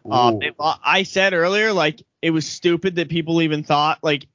Um, 0.09 0.39
I 0.59 1.03
said 1.03 1.33
earlier, 1.33 1.73
like 1.73 2.01
it 2.21 2.31
was 2.31 2.47
stupid 2.47 2.95
that 2.95 3.09
people 3.09 3.41
even 3.41 3.63
thought 3.63 3.99
like 4.01 4.27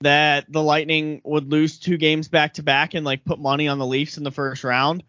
that 0.00 0.50
the 0.50 0.62
Lightning 0.62 1.20
would 1.24 1.50
lose 1.50 1.78
two 1.78 1.96
games 1.96 2.28
back 2.28 2.54
to 2.54 2.62
back 2.62 2.94
and 2.94 3.04
like 3.04 3.24
put 3.24 3.38
money 3.38 3.68
on 3.68 3.78
the 3.78 3.86
Leafs 3.86 4.16
in 4.16 4.24
the 4.24 4.30
first 4.30 4.64
round. 4.64 5.02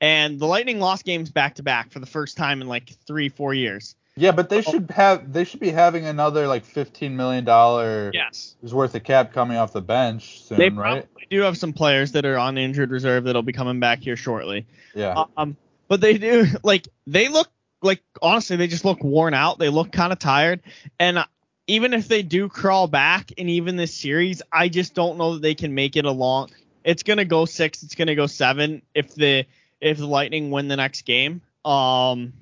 And 0.00 0.38
the 0.38 0.46
Lightning 0.46 0.80
lost 0.80 1.04
games 1.04 1.30
back 1.30 1.54
to 1.56 1.62
back 1.62 1.90
for 1.92 1.98
the 2.00 2.06
first 2.06 2.36
time 2.36 2.60
in 2.60 2.68
like 2.68 2.90
three, 3.06 3.28
four 3.28 3.54
years. 3.54 3.94
yeah, 4.16 4.32
but 4.32 4.48
they 4.48 4.60
should 4.62 4.90
have 4.90 5.32
they 5.32 5.44
should 5.44 5.60
be 5.60 5.70
having 5.70 6.04
another 6.04 6.46
like 6.46 6.64
15 6.64 7.16
million 7.16 7.44
dollar 7.44 8.10
Yes. 8.12 8.56
worth 8.62 8.94
of 8.94 9.02
cap 9.04 9.32
coming 9.32 9.56
off 9.56 9.72
the 9.72 9.80
bench 9.82 10.42
soon, 10.42 10.58
They 10.58 10.68
right? 10.68 11.04
probably 11.04 11.26
do 11.30 11.40
have 11.40 11.56
some 11.56 11.72
players 11.72 12.12
that 12.12 12.24
are 12.26 12.36
on 12.36 12.58
injured 12.58 12.90
reserve 12.90 13.24
that'll 13.24 13.42
be 13.42 13.52
coming 13.52 13.80
back 13.80 14.00
here 14.00 14.16
shortly. 14.16 14.66
Yeah. 14.94 15.24
Um, 15.36 15.56
but 15.88 16.00
they 16.00 16.18
do 16.18 16.46
like 16.62 16.88
they 17.06 17.28
look 17.28 17.48
like 17.82 18.02
honestly 18.20 18.56
they 18.56 18.66
just 18.66 18.84
look 18.84 19.02
worn 19.02 19.32
out. 19.34 19.58
They 19.58 19.68
look 19.68 19.90
kind 19.92 20.12
of 20.12 20.18
tired, 20.18 20.60
and 20.98 21.24
even 21.66 21.94
if 21.94 22.08
they 22.08 22.22
do 22.22 22.48
crawl 22.48 22.86
back 22.88 23.32
in 23.32 23.48
even 23.48 23.76
this 23.76 23.94
series, 23.94 24.42
I 24.52 24.68
just 24.68 24.94
don't 24.94 25.18
know 25.18 25.34
that 25.34 25.42
they 25.42 25.54
can 25.54 25.74
make 25.74 25.96
it 25.96 26.04
a 26.04 26.10
long. 26.10 26.50
It's 26.84 27.02
gonna 27.02 27.24
go 27.24 27.44
six. 27.46 27.82
It's 27.82 27.94
gonna 27.94 28.14
go 28.14 28.26
seven 28.26 28.82
if 28.94 29.14
the 29.14 29.46
if 29.80 29.98
the 29.98 30.06
Lightning 30.06 30.50
win 30.50 30.68
the 30.68 30.76
next 30.76 31.02
game. 31.02 31.40
Um, 31.64 32.34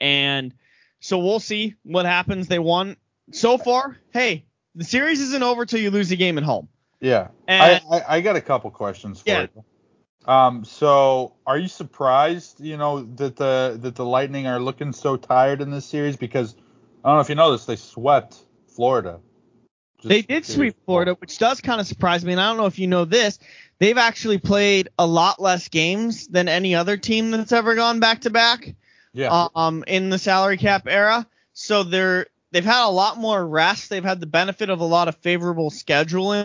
and 0.00 0.54
so 1.00 1.18
we'll 1.18 1.40
see 1.40 1.74
what 1.82 2.06
happens. 2.06 2.48
They 2.48 2.58
won 2.58 2.96
so 3.32 3.58
far. 3.58 3.98
Hey, 4.12 4.44
the 4.74 4.84
series 4.84 5.20
isn't 5.20 5.42
over 5.42 5.66
till 5.66 5.80
you 5.80 5.90
lose 5.90 6.10
a 6.10 6.16
game 6.16 6.38
at 6.38 6.44
home. 6.44 6.68
yeah. 7.00 7.28
And 7.46 7.80
I, 7.90 7.96
I 7.98 8.16
I 8.16 8.20
got 8.22 8.36
a 8.36 8.40
couple 8.40 8.70
questions 8.70 9.20
for 9.20 9.28
Yeah. 9.28 9.46
you. 9.54 9.64
Um, 10.26 10.64
so 10.64 11.34
are 11.46 11.56
you 11.56 11.68
surprised, 11.68 12.60
you 12.60 12.76
know, 12.76 13.02
that 13.16 13.36
the 13.36 13.78
that 13.80 13.94
the 13.94 14.04
Lightning 14.04 14.46
are 14.46 14.58
looking 14.58 14.92
so 14.92 15.16
tired 15.16 15.60
in 15.60 15.70
this 15.70 15.84
series? 15.86 16.16
Because 16.16 16.56
I 17.06 17.10
don't 17.10 17.18
know 17.18 17.20
if 17.20 17.28
you 17.28 17.36
know 17.36 17.52
this, 17.52 17.66
they 17.66 17.76
swept 17.76 18.36
Florida. 18.66 19.20
Just 19.98 20.08
They 20.08 20.22
did 20.22 20.44
sweep 20.44 20.74
Florida, 20.86 21.14
which 21.14 21.38
does 21.38 21.60
kind 21.60 21.80
of 21.80 21.86
surprise 21.86 22.24
me. 22.24 22.32
And 22.32 22.40
I 22.40 22.48
don't 22.48 22.56
know 22.56 22.66
if 22.66 22.80
you 22.80 22.88
know 22.88 23.04
this, 23.04 23.38
they've 23.78 23.96
actually 23.96 24.38
played 24.38 24.88
a 24.98 25.06
lot 25.06 25.40
less 25.40 25.68
games 25.68 26.26
than 26.26 26.48
any 26.48 26.74
other 26.74 26.96
team 26.96 27.30
that's 27.30 27.52
ever 27.52 27.76
gone 27.76 28.00
back 28.00 28.22
to 28.22 28.30
back 28.30 28.74
Yeah. 29.12 29.46
um 29.54 29.84
in 29.86 30.10
the 30.10 30.18
salary 30.18 30.56
cap 30.56 30.88
era. 30.88 31.24
So 31.52 31.84
they're 31.84 32.26
they've 32.50 32.64
had 32.64 32.84
a 32.84 32.90
lot 32.90 33.18
more 33.18 33.46
rest. 33.46 33.88
They've 33.88 34.02
had 34.02 34.18
the 34.18 34.26
benefit 34.26 34.68
of 34.68 34.80
a 34.80 34.84
lot 34.84 35.06
of 35.06 35.14
favorable 35.18 35.70
scheduling 35.70 36.44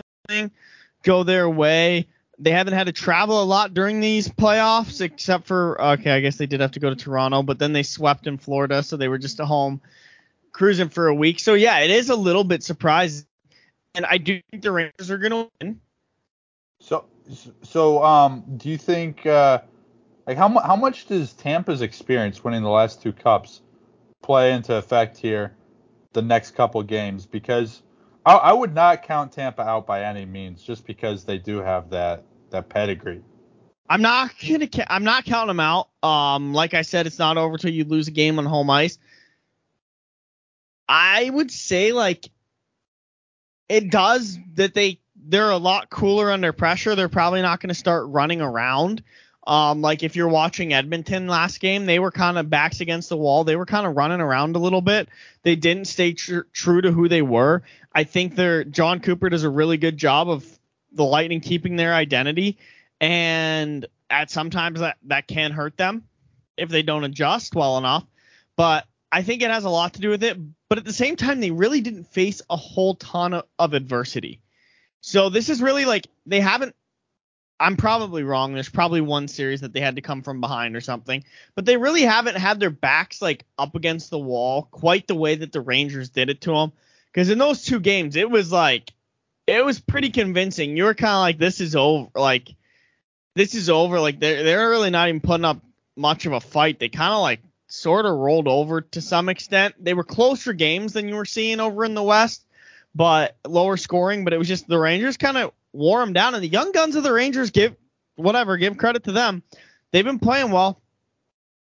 go 1.02 1.24
their 1.24 1.50
way. 1.50 2.06
They 2.38 2.52
haven't 2.52 2.74
had 2.74 2.86
to 2.86 2.92
travel 2.92 3.42
a 3.42 3.44
lot 3.44 3.74
during 3.74 3.98
these 3.98 4.28
playoffs, 4.28 5.00
except 5.00 5.48
for 5.48 5.82
okay, 5.82 6.12
I 6.12 6.20
guess 6.20 6.36
they 6.36 6.46
did 6.46 6.60
have 6.60 6.72
to 6.72 6.80
go 6.80 6.88
to 6.88 6.96
Toronto, 6.96 7.42
but 7.42 7.58
then 7.58 7.72
they 7.72 7.82
swept 7.82 8.28
in 8.28 8.38
Florida, 8.38 8.84
so 8.84 8.96
they 8.96 9.08
were 9.08 9.18
just 9.18 9.40
at 9.40 9.46
home 9.46 9.80
cruising 10.52 10.88
for 10.88 11.08
a 11.08 11.14
week. 11.14 11.40
So 11.40 11.54
yeah, 11.54 11.80
it 11.80 11.90
is 11.90 12.10
a 12.10 12.16
little 12.16 12.44
bit 12.44 12.62
surprising, 12.62 13.26
and 13.94 14.06
I 14.06 14.18
do 14.18 14.40
think 14.50 14.62
the 14.62 14.72
Rangers 14.72 15.10
are 15.10 15.18
going 15.18 15.32
to 15.32 15.50
win. 15.60 15.80
So, 16.80 17.06
so 17.62 18.02
um, 18.02 18.44
do 18.56 18.68
you 18.68 18.78
think 18.78 19.26
uh, 19.26 19.60
like 20.26 20.36
how 20.36 20.48
mu- 20.48 20.60
how 20.60 20.76
much 20.76 21.06
does 21.06 21.32
Tampa's 21.32 21.82
experience 21.82 22.44
winning 22.44 22.62
the 22.62 22.70
last 22.70 23.02
two 23.02 23.12
cups 23.12 23.62
play 24.22 24.52
into 24.52 24.74
effect 24.74 25.16
here 25.18 25.54
the 26.12 26.22
next 26.22 26.52
couple 26.52 26.82
games? 26.82 27.26
Because 27.26 27.82
I, 28.26 28.34
I 28.34 28.52
would 28.52 28.74
not 28.74 29.02
count 29.02 29.32
Tampa 29.32 29.62
out 29.62 29.86
by 29.86 30.02
any 30.02 30.24
means, 30.24 30.62
just 30.62 30.86
because 30.86 31.24
they 31.24 31.38
do 31.38 31.58
have 31.58 31.90
that 31.90 32.24
that 32.50 32.68
pedigree. 32.68 33.22
I'm 33.88 34.02
not 34.02 34.30
gonna. 34.48 34.68
I'm 34.88 35.04
not 35.04 35.24
counting 35.24 35.48
them 35.48 35.60
out. 35.60 35.88
Um, 36.02 36.54
like 36.54 36.74
I 36.74 36.82
said, 36.82 37.06
it's 37.06 37.18
not 37.18 37.36
over 37.36 37.58
till 37.58 37.72
you 37.72 37.84
lose 37.84 38.08
a 38.08 38.12
game 38.12 38.38
on 38.38 38.46
home 38.46 38.70
ice. 38.70 38.98
I 40.94 41.30
would 41.30 41.50
say 41.50 41.92
like 41.92 42.28
it 43.66 43.90
does 43.90 44.38
that 44.56 44.74
they 44.74 45.00
they're 45.16 45.50
a 45.50 45.56
lot 45.56 45.88
cooler 45.88 46.30
under 46.30 46.52
pressure. 46.52 46.94
They're 46.94 47.08
probably 47.08 47.40
not 47.40 47.60
going 47.60 47.70
to 47.70 47.74
start 47.74 48.08
running 48.08 48.42
around. 48.42 49.02
Um, 49.46 49.80
like 49.80 50.02
if 50.02 50.16
you're 50.16 50.28
watching 50.28 50.74
Edmonton 50.74 51.28
last 51.28 51.60
game, 51.60 51.86
they 51.86 51.98
were 51.98 52.10
kind 52.10 52.36
of 52.36 52.50
backs 52.50 52.82
against 52.82 53.08
the 53.08 53.16
wall. 53.16 53.42
They 53.42 53.56
were 53.56 53.64
kind 53.64 53.86
of 53.86 53.96
running 53.96 54.20
around 54.20 54.54
a 54.54 54.58
little 54.58 54.82
bit. 54.82 55.08
They 55.44 55.56
didn't 55.56 55.86
stay 55.86 56.12
tr- 56.12 56.40
true 56.52 56.82
to 56.82 56.92
who 56.92 57.08
they 57.08 57.22
were. 57.22 57.62
I 57.94 58.04
think 58.04 58.34
they're 58.34 58.62
Jon 58.62 59.00
Cooper 59.00 59.30
does 59.30 59.44
a 59.44 59.50
really 59.50 59.78
good 59.78 59.96
job 59.96 60.28
of 60.28 60.46
the 60.92 61.04
Lightning 61.04 61.40
keeping 61.40 61.76
their 61.76 61.94
identity, 61.94 62.58
and 63.00 63.86
at 64.10 64.30
sometimes 64.30 64.80
that 64.80 64.98
that 65.04 65.26
can 65.26 65.52
hurt 65.52 65.78
them 65.78 66.04
if 66.58 66.68
they 66.68 66.82
don't 66.82 67.04
adjust 67.04 67.54
well 67.54 67.78
enough. 67.78 68.04
But 68.56 68.86
I 69.10 69.22
think 69.22 69.42
it 69.42 69.50
has 69.50 69.64
a 69.64 69.70
lot 69.70 69.94
to 69.94 70.00
do 70.00 70.08
with 70.08 70.24
it. 70.24 70.38
But 70.72 70.78
at 70.78 70.86
the 70.86 70.92
same 70.94 71.16
time, 71.16 71.40
they 71.40 71.50
really 71.50 71.82
didn't 71.82 72.04
face 72.04 72.40
a 72.48 72.56
whole 72.56 72.94
ton 72.94 73.34
of, 73.34 73.44
of 73.58 73.74
adversity. 73.74 74.40
So 75.02 75.28
this 75.28 75.50
is 75.50 75.60
really 75.60 75.84
like 75.84 76.06
they 76.24 76.40
haven't 76.40 76.74
I'm 77.60 77.76
probably 77.76 78.22
wrong. 78.22 78.54
There's 78.54 78.70
probably 78.70 79.02
one 79.02 79.28
series 79.28 79.60
that 79.60 79.74
they 79.74 79.82
had 79.82 79.96
to 79.96 80.00
come 80.00 80.22
from 80.22 80.40
behind 80.40 80.74
or 80.74 80.80
something, 80.80 81.24
but 81.54 81.66
they 81.66 81.76
really 81.76 82.00
haven't 82.00 82.38
had 82.38 82.58
their 82.58 82.70
backs 82.70 83.20
like 83.20 83.44
up 83.58 83.74
against 83.74 84.08
the 84.08 84.18
wall 84.18 84.66
quite 84.70 85.06
the 85.06 85.14
way 85.14 85.34
that 85.34 85.52
the 85.52 85.60
Rangers 85.60 86.08
did 86.08 86.30
it 86.30 86.40
to 86.40 86.52
them. 86.52 86.72
Because 87.12 87.28
in 87.28 87.36
those 87.36 87.64
two 87.66 87.78
games, 87.78 88.16
it 88.16 88.30
was 88.30 88.50
like 88.50 88.94
it 89.46 89.62
was 89.62 89.78
pretty 89.78 90.08
convincing. 90.08 90.78
You 90.78 90.84
were 90.84 90.94
kind 90.94 91.12
of 91.12 91.20
like, 91.20 91.36
this 91.36 91.60
is 91.60 91.76
over. 91.76 92.08
Like 92.14 92.48
this 93.34 93.54
is 93.54 93.68
over. 93.68 94.00
Like 94.00 94.20
they're 94.20 94.42
they're 94.42 94.70
really 94.70 94.88
not 94.88 95.10
even 95.10 95.20
putting 95.20 95.44
up 95.44 95.60
much 95.98 96.24
of 96.24 96.32
a 96.32 96.40
fight. 96.40 96.78
They 96.78 96.88
kind 96.88 97.12
of 97.12 97.20
like 97.20 97.40
sort 97.72 98.04
of 98.04 98.14
rolled 98.14 98.48
over 98.48 98.82
to 98.82 99.00
some 99.00 99.30
extent. 99.30 99.74
They 99.82 99.94
were 99.94 100.04
closer 100.04 100.52
games 100.52 100.92
than 100.92 101.08
you 101.08 101.14
were 101.14 101.24
seeing 101.24 101.58
over 101.58 101.86
in 101.86 101.94
the 101.94 102.02
West, 102.02 102.44
but 102.94 103.36
lower 103.46 103.78
scoring. 103.78 104.24
But 104.24 104.34
it 104.34 104.38
was 104.38 104.46
just 104.48 104.68
the 104.68 104.78
Rangers 104.78 105.16
kind 105.16 105.38
of 105.38 105.52
wore 105.72 106.00
them 106.00 106.12
down. 106.12 106.34
And 106.34 106.44
the 106.44 106.48
young 106.48 106.72
guns 106.72 106.96
of 106.96 107.02
the 107.02 107.12
Rangers 107.12 107.50
give 107.50 107.74
whatever, 108.16 108.58
give 108.58 108.76
credit 108.76 109.04
to 109.04 109.12
them. 109.12 109.42
They've 109.90 110.04
been 110.04 110.18
playing 110.18 110.50
well. 110.50 110.82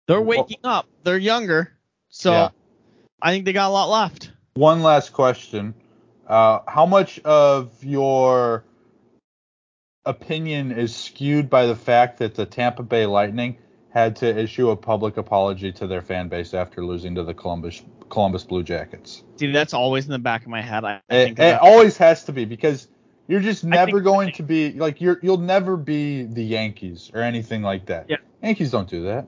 They're 0.07 0.23
waking 0.23 0.59
well, 0.63 0.75
up. 0.75 0.89
They're 1.03 1.19
younger. 1.19 1.73
So 2.09 2.31
yeah. 2.31 2.49
I 3.21 3.33
think 3.33 3.45
they 3.45 3.53
got 3.53 3.69
a 3.69 3.73
lot 3.73 3.91
left. 3.91 4.31
One 4.55 4.83
last 4.83 5.13
question. 5.13 5.75
Uh, 6.25 6.61
how 6.69 6.87
much 6.87 7.19
of 7.21 7.83
your 7.83 8.65
opinion 10.05 10.71
is 10.71 10.95
skewed 10.95 11.51
by 11.51 11.67
the 11.67 11.75
fact 11.77 12.19
that 12.19 12.37
the 12.37 12.47
Tampa 12.47 12.85
Bay 12.85 13.07
Lightning 13.07 13.59
had 13.97 14.15
to 14.15 14.27
issue 14.39 14.69
a 14.69 14.77
public 14.77 15.17
apology 15.17 15.73
to 15.73 15.87
their 15.87 16.03
fan 16.03 16.29
base 16.29 16.53
after 16.53 16.85
losing 16.85 17.15
to 17.15 17.25
the 17.25 17.33
Columbus 17.33 17.83
Columbus 18.11 18.45
Blue 18.45 18.63
Jackets? 18.63 19.25
See, 19.37 19.51
that's 19.51 19.73
always 19.73 20.05
in 20.05 20.11
the 20.11 20.19
back 20.19 20.43
of 20.43 20.49
my 20.49 20.61
head. 20.61 20.85
I, 20.85 21.01
I 21.09 21.15
it, 21.15 21.39
it 21.39 21.59
always 21.63 21.97
has 21.97 22.25
to 22.25 22.33
be 22.33 22.45
because 22.45 22.89
you're 23.27 23.41
just 23.41 23.65
never 23.65 24.03
going 24.03 24.33
to 24.33 24.43
be 24.43 24.73
like 24.73 25.01
you're 25.01 25.19
you'll 25.23 25.39
never 25.39 25.79
be 25.79 26.25
the 26.25 26.45
Yankees 26.45 27.11
or 27.15 27.23
anything 27.23 27.63
like 27.63 27.87
that. 27.87 28.11
Yeah. 28.11 28.19
Yankees 28.43 28.71
don't 28.71 28.87
do 28.87 29.05
that. 29.05 29.27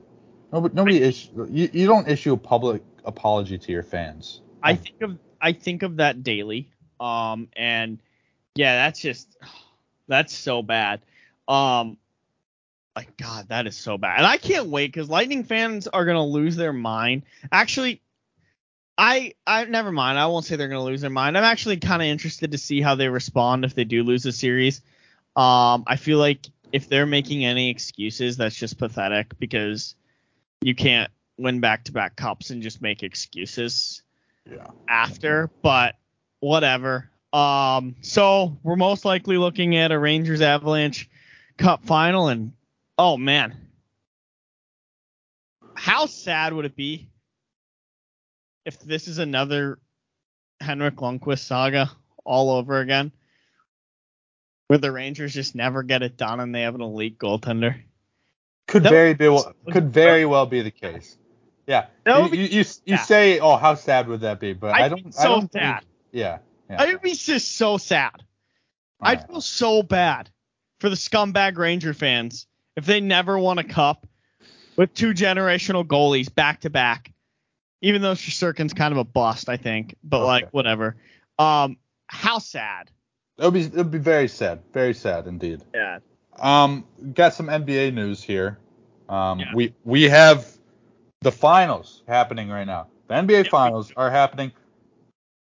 Nobody 0.53 0.75
nobody 0.75 1.03
issue 1.03 1.47
you, 1.51 1.71
you 1.73 1.87
don't 1.87 2.07
issue 2.07 2.35
a 2.35 2.37
public 2.37 2.83
apology 3.07 3.57
to 3.57 3.73
your 3.73 3.83
fans. 3.83 4.43
I 4.63 4.75
think 4.75 5.01
of 5.01 5.19
I 5.41 5.55
think 5.55 5.83
of 5.83 5.97
that 5.97 6.23
daily. 6.23 6.71
Um 7.01 7.49
and 7.57 8.01
yeah, 8.55 8.85
that's 8.85 9.01
just 9.01 9.35
that's 10.09 10.37
so 10.37 10.63
bad. 10.63 11.01
Um 11.49 11.97
like 12.99 13.17
God, 13.17 13.49
that 13.49 13.67
is 13.67 13.77
so 13.77 13.97
bad. 13.97 14.19
And 14.19 14.27
I 14.27 14.37
can't 14.37 14.67
wait 14.67 14.93
because 14.93 15.09
Lightning 15.09 15.45
fans 15.45 15.87
are 15.87 16.05
gonna 16.05 16.27
lose 16.27 16.57
their 16.57 16.73
mind. 16.73 17.23
Actually, 17.53 18.03
I 18.99 19.35
I 19.47 19.65
never 19.67 19.93
mind. 19.93 20.19
I 20.19 20.27
won't 20.27 20.45
say 20.45 20.57
they're 20.57 20.69
going 20.69 20.81
to 20.81 20.85
lose 20.85 21.03
their 21.03 21.09
mind. 21.09 21.39
I'm 21.39 21.45
actually 21.45 21.77
kind 21.77 22.03
of 22.03 22.09
interested 22.09 22.51
to 22.51 22.59
see 22.59 22.81
how 22.81 22.97
they 22.97 23.09
respond 23.09 23.65
if 23.65 23.75
they 23.75 23.85
do 23.85 24.03
lose 24.03 24.25
the 24.25 24.33
series. 24.33 24.83
Um, 25.37 25.85
I 25.87 25.95
feel 25.95 26.19
like 26.19 26.47
if 26.73 26.89
they're 26.89 27.07
making 27.07 27.45
any 27.45 27.71
excuses, 27.71 28.37
that's 28.37 28.57
just 28.57 28.77
pathetic 28.77 29.39
because 29.39 29.95
you 30.61 30.75
can't 30.75 31.13
win 31.39 31.61
back-to-back 31.61 32.17
cups 32.17 32.51
and 32.51 32.61
just 32.61 32.83
make 32.83 33.05
excuses 33.05 34.03
yeah. 34.51 34.67
after. 34.89 35.49
But 35.63 35.95
whatever. 36.41 37.09
Um, 37.33 37.95
so 38.01 38.59
we're 38.65 38.75
most 38.75 39.05
likely 39.05 39.39
looking 39.39 39.77
at 39.77 39.93
a 39.93 39.99
Rangers 39.99 40.41
Avalanche 40.41 41.09
Cup 41.57 41.85
final, 41.85 42.29
and 42.29 42.53
oh 42.99 43.17
man, 43.17 43.57
how 45.75 46.07
sad 46.07 46.53
would 46.53 46.65
it 46.65 46.77
be 46.77 47.09
if 48.65 48.81
this 48.81 49.09
is 49.09 49.19
another 49.19 49.79
Henrik 50.61 50.97
Lundqvist 50.97 51.47
saga 51.47 51.91
all 52.25 52.51
over 52.51 52.81
again, 52.81 53.13
where 54.67 54.79
the 54.79 54.93
Rangers 54.93 55.33
just 55.33 55.55
never 55.55 55.83
get 55.83 56.03
it 56.03 56.17
done 56.17 56.41
and 56.41 56.55
they 56.55 56.63
have 56.63 56.75
an 56.75 56.83
elite 56.83 57.19
goaltender. 57.19 57.81
Could 58.67 58.83
that 58.83 58.91
very 58.91 59.15
be 59.15 59.29
well, 59.29 59.55
could 59.71 59.93
very 59.93 60.27
well 60.27 60.45
be 60.45 60.61
the 60.61 60.71
case. 60.71 61.17
Yeah. 61.67 61.87
You, 62.07 62.29
you, 62.29 62.43
you, 62.45 62.65
you 62.85 62.97
say, 62.99 63.39
oh, 63.41 63.57
how 63.57 63.75
sad 63.75 64.09
would 64.09 64.21
that 64.21 64.41
be? 64.41 64.53
But 64.53 64.75
I, 64.75 64.85
I 64.85 64.89
don't. 64.89 65.15
So 65.15 65.21
I 65.21 65.25
don't 65.25 65.53
sad. 65.53 65.81
Think, 65.81 65.87
yeah. 66.13 66.39
yeah. 66.69 66.83
I'd 66.83 67.01
be 67.01 67.15
just 67.15 67.57
so 67.57 67.79
sad. 67.79 68.13
All 69.01 69.09
I'd 69.09 69.19
right. 69.19 69.27
feel 69.27 69.41
so 69.41 69.83
bad 69.83 70.31
for 70.81 70.91
the 70.91 70.97
scumbag 70.97 71.57
Ranger 71.57 71.95
fans 71.95 72.47
if 72.79 72.87
they 72.87 73.01
never 73.01 73.39
won 73.39 73.59
a 73.59 73.65
cup 73.65 74.07
with 74.77 74.95
two 74.95 75.13
generational 75.13 75.85
goalies 75.85 76.35
back 76.35 76.61
to 76.61 76.71
back 76.71 77.13
even 77.81 78.03
though 78.03 78.13
Shesterkin's 78.13 78.75
kind 78.75 78.93
of 78.93 78.99
a 78.99 79.05
bust, 79.05 79.49
I 79.49 79.57
think. 79.57 79.95
But 80.03 80.19
okay. 80.19 80.27
like 80.27 80.51
whatever. 80.51 80.97
Um, 81.39 81.77
how 82.07 82.39
sad. 82.39 82.91
It 83.39 83.45
would 83.45 83.55
be 83.55 83.63
it 83.63 83.75
would 83.75 83.91
be 83.91 83.99
very 83.99 84.29
sad, 84.29 84.61
very 84.73 84.95
sad 84.95 85.27
indeed. 85.27 85.63
Yeah. 85.75 85.99
Um, 86.39 86.85
got 87.15 87.35
some 87.35 87.47
NBA 87.47 87.95
news 87.95 88.23
here. 88.23 88.59
Um, 89.09 89.41
yeah. 89.41 89.55
we 89.55 89.75
we 89.85 90.05
have 90.05 90.57
the 91.21 91.33
finals 91.33 92.03
happening 92.09 92.49
right 92.49 92.67
now. 92.67 92.89
The 93.07 93.15
NBA 93.15 93.45
yeah. 93.45 93.51
finals 93.51 93.93
are 93.97 94.11
happening. 94.11 94.53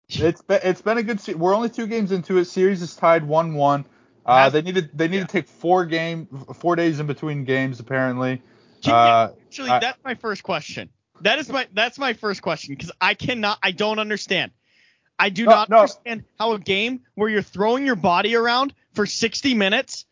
It's 0.09 0.41
been 0.41 0.59
it's 0.63 0.81
been 0.81 0.97
a 0.97 1.03
good. 1.03 1.21
Se- 1.21 1.35
we're 1.35 1.55
only 1.55 1.69
two 1.69 1.87
games 1.87 2.11
into 2.11 2.37
it. 2.37 2.45
Series 2.45 2.81
is 2.81 2.95
tied 2.95 3.25
one 3.25 3.53
one. 3.53 3.85
Uh, 4.25 4.49
they 4.49 4.61
need 4.61 4.75
to 4.75 4.89
they 4.93 5.07
need 5.07 5.17
yeah. 5.17 5.25
to 5.25 5.31
take 5.31 5.47
four 5.47 5.85
game 5.85 6.27
four 6.55 6.75
days 6.75 6.99
in 6.99 7.05
between 7.05 7.43
games 7.43 7.79
apparently. 7.79 8.41
Uh, 8.85 9.29
actually, 9.47 9.69
that's 9.69 9.99
my 10.03 10.15
first 10.15 10.43
question. 10.43 10.89
That 11.21 11.39
is 11.39 11.49
my 11.49 11.67
that's 11.73 11.97
my 11.97 12.13
first 12.13 12.41
question 12.41 12.75
because 12.75 12.91
I 12.99 13.13
cannot 13.13 13.59
I 13.61 13.71
don't 13.71 13.99
understand. 13.99 14.51
I 15.17 15.29
do 15.29 15.45
no, 15.45 15.51
not 15.51 15.69
no. 15.69 15.77
understand 15.77 16.23
how 16.39 16.53
a 16.53 16.59
game 16.59 17.01
where 17.13 17.29
you're 17.29 17.41
throwing 17.41 17.85
your 17.85 17.95
body 17.95 18.35
around 18.35 18.73
for 18.93 19.05
60 19.05 19.53
minutes, 19.53 20.05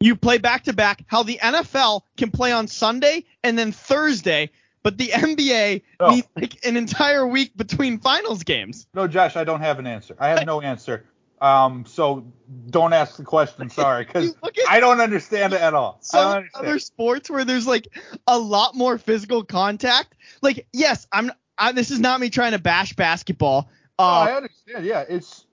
you 0.00 0.14
play 0.14 0.38
back 0.38 0.64
to 0.64 0.72
back. 0.72 1.04
How 1.08 1.24
the 1.24 1.38
NFL 1.42 2.02
can 2.16 2.30
play 2.30 2.52
on 2.52 2.68
Sunday 2.68 3.24
and 3.42 3.58
then 3.58 3.72
Thursday, 3.72 4.50
but 4.82 4.98
the 4.98 5.08
NBA 5.08 5.82
no. 6.00 6.10
needs 6.10 6.28
like 6.36 6.64
an 6.64 6.76
entire 6.76 7.26
week 7.26 7.56
between 7.56 7.98
finals 7.98 8.44
games. 8.44 8.86
No, 8.94 9.08
Josh, 9.08 9.36
I 9.36 9.44
don't 9.44 9.60
have 9.60 9.78
an 9.78 9.86
answer. 9.86 10.14
I 10.20 10.28
have 10.28 10.46
no 10.46 10.60
answer. 10.60 11.04
Um, 11.40 11.84
so 11.86 12.32
don't 12.70 12.92
ask 12.92 13.16
the 13.16 13.24
question. 13.24 13.70
Sorry, 13.70 14.04
because 14.04 14.34
I 14.68 14.80
don't 14.80 15.00
understand 15.00 15.52
it 15.52 15.60
at 15.60 15.74
all. 15.74 15.98
Some 16.00 16.48
other 16.54 16.78
sports 16.78 17.30
where 17.30 17.44
there's 17.44 17.66
like 17.66 17.88
a 18.26 18.38
lot 18.38 18.74
more 18.74 18.98
physical 18.98 19.44
contact. 19.44 20.14
Like, 20.42 20.66
yes, 20.72 21.06
I'm. 21.12 21.30
I, 21.56 21.72
this 21.72 21.90
is 21.90 21.98
not 21.98 22.20
me 22.20 22.30
trying 22.30 22.52
to 22.52 22.58
bash 22.58 22.92
basketball. 22.94 23.68
Uh, 23.98 24.02
oh, 24.02 24.04
I 24.04 24.36
understand. 24.36 24.84
Yeah, 24.84 25.04
it's. 25.08 25.44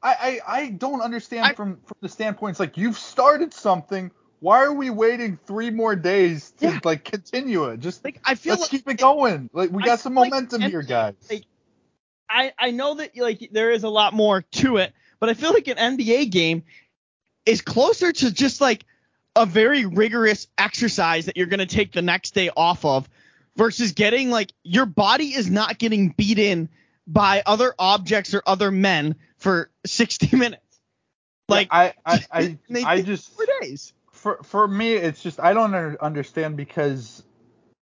I, 0.00 0.40
I, 0.46 0.56
I 0.60 0.70
don't 0.70 1.00
understand 1.00 1.46
I, 1.46 1.54
from 1.54 1.80
from 1.84 1.96
the 2.00 2.08
standpoint. 2.08 2.52
It's 2.52 2.60
like 2.60 2.76
you've 2.76 2.98
started 2.98 3.52
something. 3.52 4.10
Why 4.40 4.62
are 4.62 4.72
we 4.72 4.90
waiting 4.90 5.36
three 5.46 5.70
more 5.70 5.96
days 5.96 6.52
to 6.58 6.66
yeah. 6.66 6.78
like 6.84 7.04
continue 7.04 7.64
it? 7.64 7.80
Just 7.80 8.04
like 8.04 8.20
I 8.24 8.36
feel 8.36 8.52
let's 8.52 8.62
like 8.62 8.70
keep 8.70 8.88
it 8.88 8.98
going. 8.98 9.50
Like 9.52 9.70
we 9.70 9.82
got 9.82 9.98
some 9.98 10.14
momentum 10.14 10.60
like, 10.60 10.70
here, 10.70 10.82
guys. 10.82 11.14
Like, 11.28 11.44
I 12.30 12.52
I 12.56 12.70
know 12.70 12.94
that 12.94 13.16
like 13.16 13.48
there 13.50 13.72
is 13.72 13.82
a 13.82 13.88
lot 13.88 14.14
more 14.14 14.42
to 14.42 14.76
it, 14.76 14.92
but 15.20 15.28
I 15.28 15.34
feel 15.34 15.52
like 15.52 15.68
an 15.68 15.76
NBA 15.76 16.30
game 16.30 16.64
is 17.46 17.60
closer 17.60 18.12
to 18.12 18.30
just 18.32 18.60
like 18.60 18.84
a 19.34 19.46
very 19.46 19.86
rigorous 19.86 20.48
exercise 20.58 21.26
that 21.26 21.36
you're 21.36 21.46
going 21.46 21.60
to 21.60 21.66
take 21.66 21.92
the 21.92 22.02
next 22.02 22.34
day 22.34 22.50
off 22.56 22.84
of 22.84 23.08
versus 23.56 23.92
getting 23.92 24.30
like 24.30 24.52
your 24.62 24.86
body 24.86 25.34
is 25.34 25.50
not 25.50 25.78
getting 25.78 26.10
beat 26.10 26.38
in 26.38 26.68
by 27.06 27.42
other 27.46 27.74
objects 27.78 28.34
or 28.34 28.42
other 28.46 28.70
men 28.70 29.16
for 29.36 29.70
60 29.86 30.36
minutes. 30.36 30.62
Like 31.48 31.68
yeah, 31.72 31.92
I 32.04 32.24
I 32.30 32.58
I, 32.74 32.84
I 32.84 33.02
just 33.02 33.34
four 33.34 33.46
days. 33.60 33.92
For 34.12 34.40
for 34.42 34.68
me 34.68 34.94
it's 34.94 35.22
just 35.22 35.40
I 35.40 35.52
don't 35.52 35.74
understand 35.74 36.56
because 36.56 37.22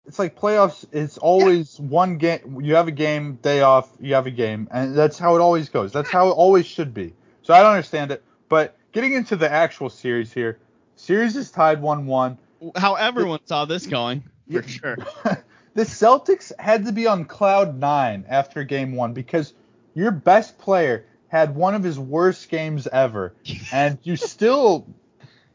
it's 0.06 0.20
like 0.20 0.38
playoffs 0.38 0.86
it's 0.92 1.18
always 1.18 1.80
yeah. 1.80 1.86
one 1.86 2.18
game 2.18 2.60
you 2.62 2.76
have 2.76 2.88
a 2.88 2.92
game 2.92 3.36
day 3.36 3.62
off 3.62 3.90
you 4.02 4.16
have 4.16 4.28
a 4.28 4.32
game 4.32 4.68
and 4.72 4.96
that's 4.96 5.18
how 5.18 5.36
it 5.36 5.42
always 5.42 5.70
goes. 5.70 5.94
That's 5.94 6.12
how 6.12 6.30
it 6.30 6.32
always 6.32 6.66
should 6.66 6.94
be. 6.94 7.14
So 7.44 7.54
I 7.54 7.62
don't 7.62 7.72
understand 7.72 8.12
it. 8.12 8.24
But 8.50 8.76
getting 8.92 9.14
into 9.14 9.36
the 9.36 9.52
actual 9.52 9.90
series 9.90 10.34
here, 10.34 10.60
series 10.96 11.36
is 11.36 11.52
tied 11.52 11.82
1 11.82 12.06
1. 12.06 12.38
How 12.76 12.96
everyone 12.96 13.40
the, 13.44 13.48
saw 13.48 13.66
this 13.66 13.86
going, 13.86 14.22
for 14.48 14.62
yeah, 14.62 14.62
sure. 14.62 14.98
the 15.74 15.84
Celtics 15.84 16.52
had 16.60 16.86
to 16.86 16.92
be 16.92 17.08
on 17.08 17.26
cloud 17.26 17.78
nine 17.78 18.26
after 18.30 18.64
game 18.64 18.96
one 18.96 19.14
because 19.14 19.54
your 19.94 20.12
best 20.12 20.58
player 20.58 21.06
had 21.28 21.56
one 21.56 21.76
of 21.76 21.84
his 21.84 22.00
worst 22.00 22.50
games 22.50 22.88
ever, 22.88 23.34
and 23.74 23.98
you 24.04 24.16
still 24.16 24.88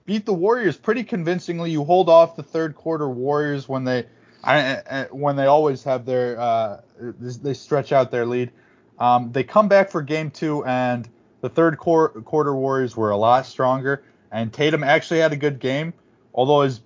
beat 0.04 0.26
the 0.26 0.34
Warriors 0.34 0.76
pretty 0.76 1.04
convincingly. 1.04 1.70
You 1.70 1.84
hold 1.84 2.08
off 2.08 2.36
the 2.36 2.42
third 2.42 2.74
quarter 2.74 3.08
Warriors 3.08 3.68
when 3.68 3.84
they 3.84 4.06
I, 4.42 4.82
I, 4.90 5.02
when 5.10 5.36
they 5.36 5.46
always 5.46 5.84
have 5.84 6.04
their 6.04 6.38
uh, 6.38 6.80
they 6.98 7.54
stretch 7.54 7.92
out 7.92 8.10
their 8.10 8.26
lead. 8.26 8.50
Um, 8.98 9.30
they 9.32 9.44
come 9.44 9.68
back 9.68 9.90
for 9.90 10.02
game 10.02 10.30
two, 10.30 10.64
and 10.64 11.08
the 11.40 11.48
third 11.48 11.78
quarter, 11.78 12.20
quarter 12.20 12.54
Warriors 12.54 12.96
were 12.96 13.10
a 13.10 13.16
lot 13.16 13.46
stronger. 13.46 14.02
And 14.30 14.52
Tatum 14.52 14.84
actually 14.84 15.20
had 15.20 15.32
a 15.32 15.36
good 15.36 15.58
game, 15.58 15.94
although 16.34 16.62
his 16.62 16.80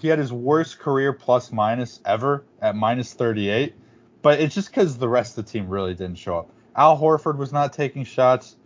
he 0.00 0.08
had 0.08 0.18
his 0.18 0.32
worst 0.32 0.78
career 0.78 1.12
plus 1.12 1.50
minus 1.50 2.00
ever 2.04 2.44
at 2.60 2.76
minus 2.76 3.12
38. 3.14 3.74
But 4.20 4.40
it's 4.40 4.54
just 4.54 4.68
because 4.68 4.98
the 4.98 5.08
rest 5.08 5.38
of 5.38 5.46
the 5.46 5.50
team 5.50 5.68
really 5.68 5.94
didn't 5.94 6.16
show 6.16 6.38
up. 6.38 6.50
Al 6.76 6.98
Horford 6.98 7.36
was 7.36 7.52
not 7.52 7.72
taking 7.72 8.04
shots. 8.04 8.56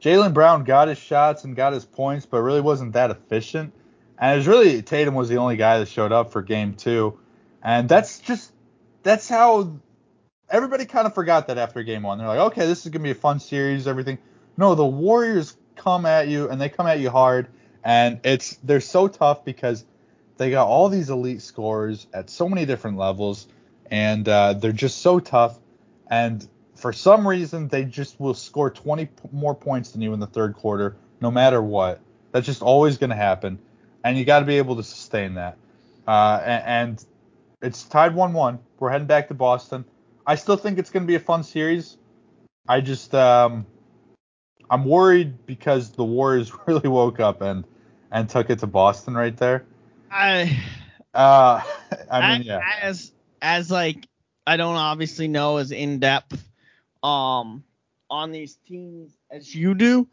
Jaylen 0.00 0.34
Brown 0.34 0.64
got 0.64 0.88
his 0.88 0.98
shots 0.98 1.44
and 1.44 1.54
got 1.54 1.72
his 1.72 1.84
points, 1.84 2.26
but 2.26 2.40
really 2.42 2.60
wasn't 2.60 2.92
that 2.92 3.10
efficient. 3.10 3.72
And 4.18 4.34
it 4.34 4.36
was 4.36 4.46
really 4.46 4.82
Tatum 4.82 5.14
was 5.14 5.28
the 5.28 5.36
only 5.36 5.56
guy 5.56 5.78
that 5.78 5.88
showed 5.88 6.12
up 6.12 6.32
for 6.32 6.42
game 6.42 6.74
two. 6.74 7.18
And 7.62 7.88
that's 7.88 8.20
just 8.20 8.52
that's 9.02 9.28
how 9.28 9.76
everybody 10.48 10.84
kind 10.84 11.06
of 11.06 11.14
forgot 11.14 11.48
that 11.48 11.58
after 11.58 11.82
game 11.82 12.02
one. 12.02 12.18
They're 12.18 12.26
like, 12.26 12.52
okay, 12.52 12.66
this 12.66 12.84
is 12.84 12.92
gonna 12.92 13.02
be 13.02 13.10
a 13.10 13.14
fun 13.14 13.40
series, 13.40 13.86
everything. 13.86 14.18
No, 14.56 14.74
the 14.74 14.84
Warriors 14.84 15.56
come 15.76 16.06
at 16.06 16.28
you 16.28 16.48
and 16.48 16.60
they 16.60 16.68
come 16.68 16.86
at 16.86 17.00
you 17.00 17.10
hard, 17.10 17.48
and 17.84 18.20
it's 18.24 18.56
they're 18.62 18.80
so 18.80 19.08
tough 19.08 19.44
because 19.44 19.84
they 20.36 20.50
got 20.50 20.66
all 20.66 20.88
these 20.88 21.10
elite 21.10 21.42
scorers 21.42 22.06
at 22.12 22.30
so 22.30 22.48
many 22.48 22.66
different 22.66 22.96
levels, 22.96 23.46
and 23.90 24.28
uh, 24.28 24.54
they're 24.54 24.72
just 24.72 24.98
so 24.98 25.20
tough. 25.20 25.58
And 26.10 26.46
for 26.74 26.92
some 26.92 27.26
reason, 27.26 27.68
they 27.68 27.84
just 27.84 28.18
will 28.18 28.34
score 28.34 28.70
20 28.70 29.08
more 29.30 29.54
points 29.54 29.92
than 29.92 30.02
you 30.02 30.12
in 30.14 30.20
the 30.20 30.26
third 30.26 30.54
quarter, 30.54 30.96
no 31.20 31.30
matter 31.30 31.62
what. 31.62 32.00
That's 32.32 32.46
just 32.46 32.62
always 32.62 32.98
going 32.98 33.10
to 33.10 33.16
happen, 33.16 33.58
and 34.04 34.18
you 34.18 34.24
got 34.24 34.40
to 34.40 34.46
be 34.46 34.58
able 34.58 34.76
to 34.76 34.82
sustain 34.82 35.34
that. 35.34 35.56
Uh, 36.06 36.40
and, 36.44 36.64
and 36.64 37.04
it's 37.60 37.84
tied 37.84 38.12
1-1. 38.12 38.58
We're 38.78 38.90
heading 38.90 39.06
back 39.06 39.28
to 39.28 39.34
Boston. 39.34 39.84
I 40.26 40.34
still 40.34 40.56
think 40.56 40.78
it's 40.78 40.90
going 40.90 41.04
to 41.04 41.06
be 41.06 41.14
a 41.14 41.20
fun 41.20 41.44
series. 41.44 41.98
I 42.68 42.80
just 42.80 43.14
um, 43.14 43.66
I'm 44.72 44.86
worried 44.86 45.44
because 45.44 45.90
the 45.90 46.04
Warriors 46.04 46.50
really 46.66 46.88
woke 46.88 47.20
up 47.20 47.42
and 47.42 47.64
and 48.10 48.28
took 48.28 48.48
it 48.50 48.58
to 48.60 48.66
Boston 48.66 49.14
right 49.14 49.36
there. 49.36 49.66
I 50.10 50.58
Uh, 51.12 51.62
I 52.10 52.38
mean, 52.38 52.46
yeah. 52.46 52.60
as 52.82 53.12
as 53.42 53.70
like 53.70 54.08
I 54.46 54.56
don't 54.56 54.76
obviously 54.76 55.28
know 55.28 55.58
as 55.58 55.72
in 55.72 56.00
depth 56.00 56.42
um 57.02 57.64
on 58.08 58.32
these 58.32 58.56
teams 58.66 59.12
as 59.30 59.54
you 59.54 59.74
do. 59.74 60.08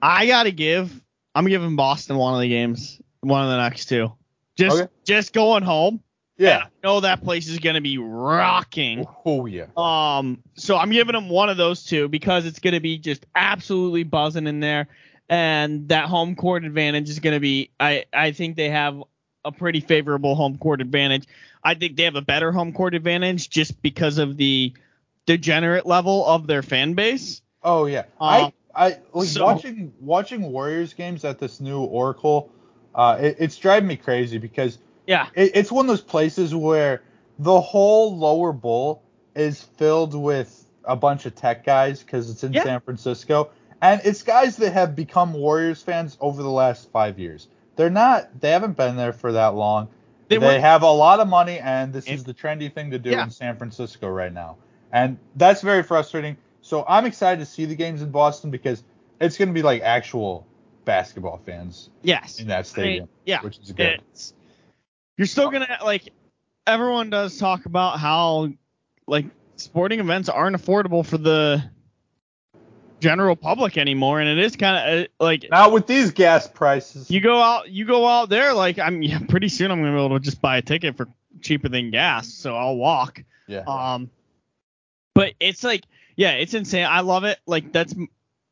I 0.00 0.26
gotta 0.28 0.52
give 0.52 1.02
I'm 1.34 1.46
giving 1.46 1.74
Boston 1.74 2.18
one 2.18 2.34
of 2.34 2.40
the 2.40 2.48
games, 2.48 3.00
one 3.20 3.42
of 3.42 3.50
the 3.50 3.58
next 3.58 3.86
two. 3.86 4.12
Just 4.56 4.82
Okay. 4.82 4.90
just 5.04 5.32
going 5.32 5.64
home. 5.64 6.00
Yeah. 6.38 6.64
I 6.66 6.86
know 6.86 7.00
that 7.00 7.22
place 7.22 7.48
is 7.48 7.58
gonna 7.58 7.80
be 7.80 7.98
rocking. 7.98 9.06
Oh 9.24 9.46
yeah. 9.46 9.66
Um, 9.76 10.42
so 10.54 10.76
I'm 10.76 10.90
giving 10.90 11.14
them 11.14 11.28
one 11.28 11.48
of 11.48 11.56
those 11.56 11.84
two 11.84 12.08
because 12.08 12.46
it's 12.46 12.58
going 12.58 12.74
to 12.74 12.80
be 12.80 12.98
just 12.98 13.24
absolutely 13.34 14.02
buzzing 14.04 14.46
in 14.46 14.60
there, 14.60 14.88
and 15.28 15.88
that 15.88 16.06
home 16.06 16.36
court 16.36 16.64
advantage 16.64 17.08
is 17.08 17.20
going 17.20 17.34
to 17.34 17.40
be. 17.40 17.70
I 17.80 18.04
I 18.12 18.32
think 18.32 18.56
they 18.56 18.68
have 18.70 19.02
a 19.44 19.52
pretty 19.52 19.80
favorable 19.80 20.34
home 20.34 20.58
court 20.58 20.80
advantage. 20.80 21.26
I 21.62 21.74
think 21.74 21.96
they 21.96 22.04
have 22.04 22.16
a 22.16 22.22
better 22.22 22.52
home 22.52 22.72
court 22.72 22.94
advantage 22.94 23.48
just 23.48 23.80
because 23.80 24.18
of 24.18 24.36
the 24.36 24.74
degenerate 25.24 25.86
level 25.86 26.24
of 26.26 26.46
their 26.46 26.62
fan 26.62 26.94
base. 26.94 27.42
Oh 27.62 27.86
yeah. 27.86 28.00
Um, 28.00 28.06
I 28.20 28.52
I 28.74 28.98
like 29.12 29.28
so- 29.28 29.44
watching 29.44 29.92
watching 30.00 30.42
Warriors 30.42 30.92
games 30.92 31.24
at 31.24 31.38
this 31.38 31.60
new 31.60 31.80
Oracle. 31.80 32.52
Uh, 32.94 33.18
it, 33.20 33.36
it's 33.40 33.56
driving 33.56 33.88
me 33.88 33.96
crazy 33.96 34.38
because 34.38 34.78
Yeah, 35.06 35.28
it, 35.34 35.52
it's 35.54 35.72
one 35.72 35.84
of 35.86 35.88
those 35.88 36.00
places 36.00 36.54
where 36.54 37.02
the 37.38 37.60
whole 37.60 38.16
lower 38.16 38.52
bowl 38.52 39.02
is 39.34 39.62
filled 39.62 40.14
with 40.14 40.66
a 40.84 40.96
bunch 40.96 41.26
of 41.26 41.34
tech 41.34 41.64
guys 41.64 42.02
because 42.02 42.30
it's 42.30 42.44
in 42.44 42.52
Yeah. 42.52 42.64
San 42.64 42.80
Francisco, 42.80 43.50
and 43.82 44.00
it's 44.04 44.22
guys 44.22 44.56
that 44.56 44.72
have 44.72 44.96
become 44.96 45.32
Warriors 45.32 45.82
fans 45.82 46.16
over 46.20 46.42
the 46.42 46.50
last 46.50 46.90
five 46.90 47.18
years. 47.18 47.48
They're 47.76 47.90
not. 47.90 48.40
They 48.40 48.50
haven't 48.50 48.76
been 48.76 48.96
there 48.96 49.12
for 49.12 49.32
that 49.32 49.54
long. 49.54 49.88
They 50.28 50.38
They, 50.38 50.60
have 50.60 50.82
a 50.82 50.90
lot 50.90 51.20
of 51.20 51.28
money, 51.28 51.60
and 51.60 51.92
this 51.92 52.06
And- 52.06 52.14
is 52.16 52.24
the 52.24 52.34
trendy 52.34 52.72
thing 52.72 52.90
to 52.90 52.98
do 52.98 53.10
Yeah. 53.10 53.24
in 53.24 53.30
San 53.30 53.56
Francisco 53.56 54.08
right 54.08 54.32
now, 54.32 54.56
and 54.92 55.18
that's 55.36 55.60
very 55.62 55.82
frustrating. 55.82 56.36
So 56.62 56.84
I'm 56.88 57.06
excited 57.06 57.38
to 57.38 57.46
see 57.46 57.64
the 57.64 57.76
games 57.76 58.02
in 58.02 58.10
Boston 58.10 58.50
because 58.50 58.82
it's 59.20 59.38
going 59.38 59.48
to 59.48 59.54
be 59.54 59.62
like 59.62 59.82
actual 59.82 60.44
basketball 60.84 61.40
fans 61.44 61.90
yes, 62.02 62.40
in 62.40 62.48
that 62.48 62.54
I 62.54 62.58
mean, 62.58 62.64
stadium, 62.64 63.08
yeah, 63.24 63.40
which 63.42 63.58
is 63.58 63.70
good. 63.72 64.00
It's, 64.12 64.34
you're 65.16 65.26
still 65.26 65.50
gonna 65.50 65.78
like 65.84 66.12
everyone 66.66 67.10
does 67.10 67.38
talk 67.38 67.66
about 67.66 67.98
how 67.98 68.48
like 69.06 69.26
sporting 69.56 70.00
events 70.00 70.28
aren't 70.28 70.56
affordable 70.56 71.04
for 71.04 71.18
the 71.18 71.62
general 73.00 73.36
public 73.36 73.76
anymore, 73.76 74.20
and 74.20 74.28
it 74.28 74.38
is 74.44 74.56
kind 74.56 75.00
of 75.00 75.06
like 75.20 75.46
Not 75.50 75.72
with 75.72 75.86
these 75.86 76.10
gas 76.10 76.46
prices. 76.46 77.10
you 77.10 77.20
go 77.20 77.40
out 77.40 77.70
you 77.70 77.84
go 77.84 78.06
out 78.06 78.28
there 78.28 78.52
like 78.52 78.78
I'm 78.78 79.02
yeah, 79.02 79.20
pretty 79.28 79.48
soon 79.48 79.70
I'm 79.70 79.80
gonna 79.80 79.96
be 79.96 80.04
able 80.04 80.18
to 80.18 80.24
just 80.24 80.40
buy 80.40 80.58
a 80.58 80.62
ticket 80.62 80.96
for 80.96 81.08
cheaper 81.40 81.68
than 81.68 81.90
gas, 81.90 82.32
so 82.32 82.56
I'll 82.56 82.76
walk. 82.76 83.22
yeah. 83.46 83.62
Um, 83.66 84.10
but 85.14 85.32
it's 85.40 85.64
like, 85.64 85.84
yeah, 86.16 86.32
it's 86.32 86.54
insane. 86.54 86.86
I 86.88 87.00
love 87.00 87.24
it. 87.24 87.38
Like 87.46 87.72
that's 87.72 87.94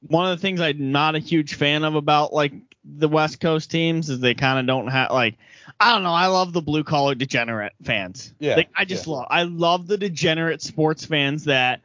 one 0.06 0.30
of 0.30 0.36
the 0.38 0.40
things 0.42 0.60
I'm 0.60 0.92
not 0.92 1.14
a 1.14 1.18
huge 1.18 1.54
fan 1.54 1.84
of 1.84 1.94
about 1.94 2.32
like 2.32 2.52
the 2.84 3.08
West 3.08 3.40
Coast 3.40 3.70
teams 3.70 4.10
is 4.10 4.20
they 4.20 4.34
kind 4.34 4.58
of 4.58 4.66
don't 4.66 4.88
have 4.88 5.10
like 5.10 5.36
I 5.80 5.92
don't 5.92 6.02
know. 6.02 6.12
I 6.12 6.26
love 6.26 6.52
the 6.52 6.62
blue 6.62 6.84
collar 6.84 7.14
degenerate 7.14 7.72
fans. 7.82 8.32
Yeah, 8.38 8.56
Like, 8.56 8.68
I 8.76 8.84
just 8.84 9.06
yeah. 9.06 9.12
love 9.14 9.26
I 9.30 9.42
love 9.44 9.86
the 9.86 9.98
degenerate 9.98 10.62
sports 10.62 11.04
fans 11.04 11.44
that 11.44 11.80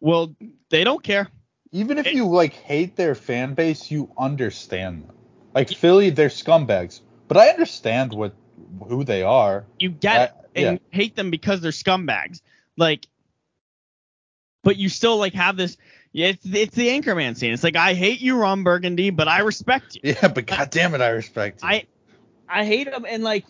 well, 0.00 0.34
they 0.70 0.84
don't 0.84 1.02
care. 1.02 1.28
Even 1.72 1.98
if 1.98 2.06
it- 2.06 2.14
you 2.14 2.26
like 2.26 2.52
hate 2.54 2.96
their 2.96 3.14
fan 3.14 3.54
base, 3.54 3.90
you 3.90 4.10
understand 4.18 5.04
them. 5.04 5.16
Like 5.54 5.70
Philly, 5.70 6.10
they're 6.10 6.28
scumbags, 6.28 7.00
but 7.28 7.36
I 7.36 7.48
understand 7.48 8.12
what 8.12 8.34
who 8.88 9.04
they 9.04 9.22
are. 9.22 9.64
You 9.78 9.90
get 9.90 10.22
it 10.30 10.48
and 10.54 10.64
yeah. 10.64 10.72
you 10.72 10.80
hate 10.90 11.16
them 11.16 11.30
because 11.30 11.60
they're 11.60 11.70
scumbags. 11.72 12.40
Like, 12.76 13.06
but 14.62 14.76
you 14.76 14.88
still 14.88 15.16
like 15.18 15.34
have 15.34 15.56
this. 15.56 15.76
Yeah, 16.12 16.28
it's, 16.28 16.46
it's 16.46 16.74
the 16.74 16.88
Anchorman 16.88 17.36
scene. 17.36 17.52
It's 17.52 17.62
like 17.62 17.76
I 17.76 17.92
hate 17.94 18.20
you, 18.20 18.36
Ron 18.38 18.62
Burgundy, 18.62 19.10
but 19.10 19.28
I 19.28 19.40
respect 19.40 19.96
you. 19.96 20.00
Yeah, 20.22 20.28
but 20.28 20.46
god 20.46 20.70
damn 20.70 20.94
it, 20.94 21.00
I 21.00 21.08
respect 21.10 21.62
you. 21.62 21.68
I 21.68 21.86
I 22.48 22.64
hate 22.64 22.90
them 22.90 23.04
and 23.08 23.22
like 23.22 23.44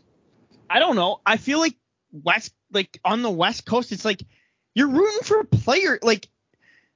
I 0.69 0.79
don't 0.79 0.97
know. 0.97 1.21
I 1.25 1.37
feel 1.37 1.59
like 1.59 1.77
West 2.13 2.53
like 2.73 2.99
on 3.05 3.23
the 3.23 3.31
West 3.31 3.67
Coast, 3.67 3.93
it's 3.93 4.05
like 4.05 4.23
you're 4.75 4.89
rooting 4.89 5.21
for 5.23 5.41
a 5.41 5.45
player. 5.45 5.99
Like 6.03 6.29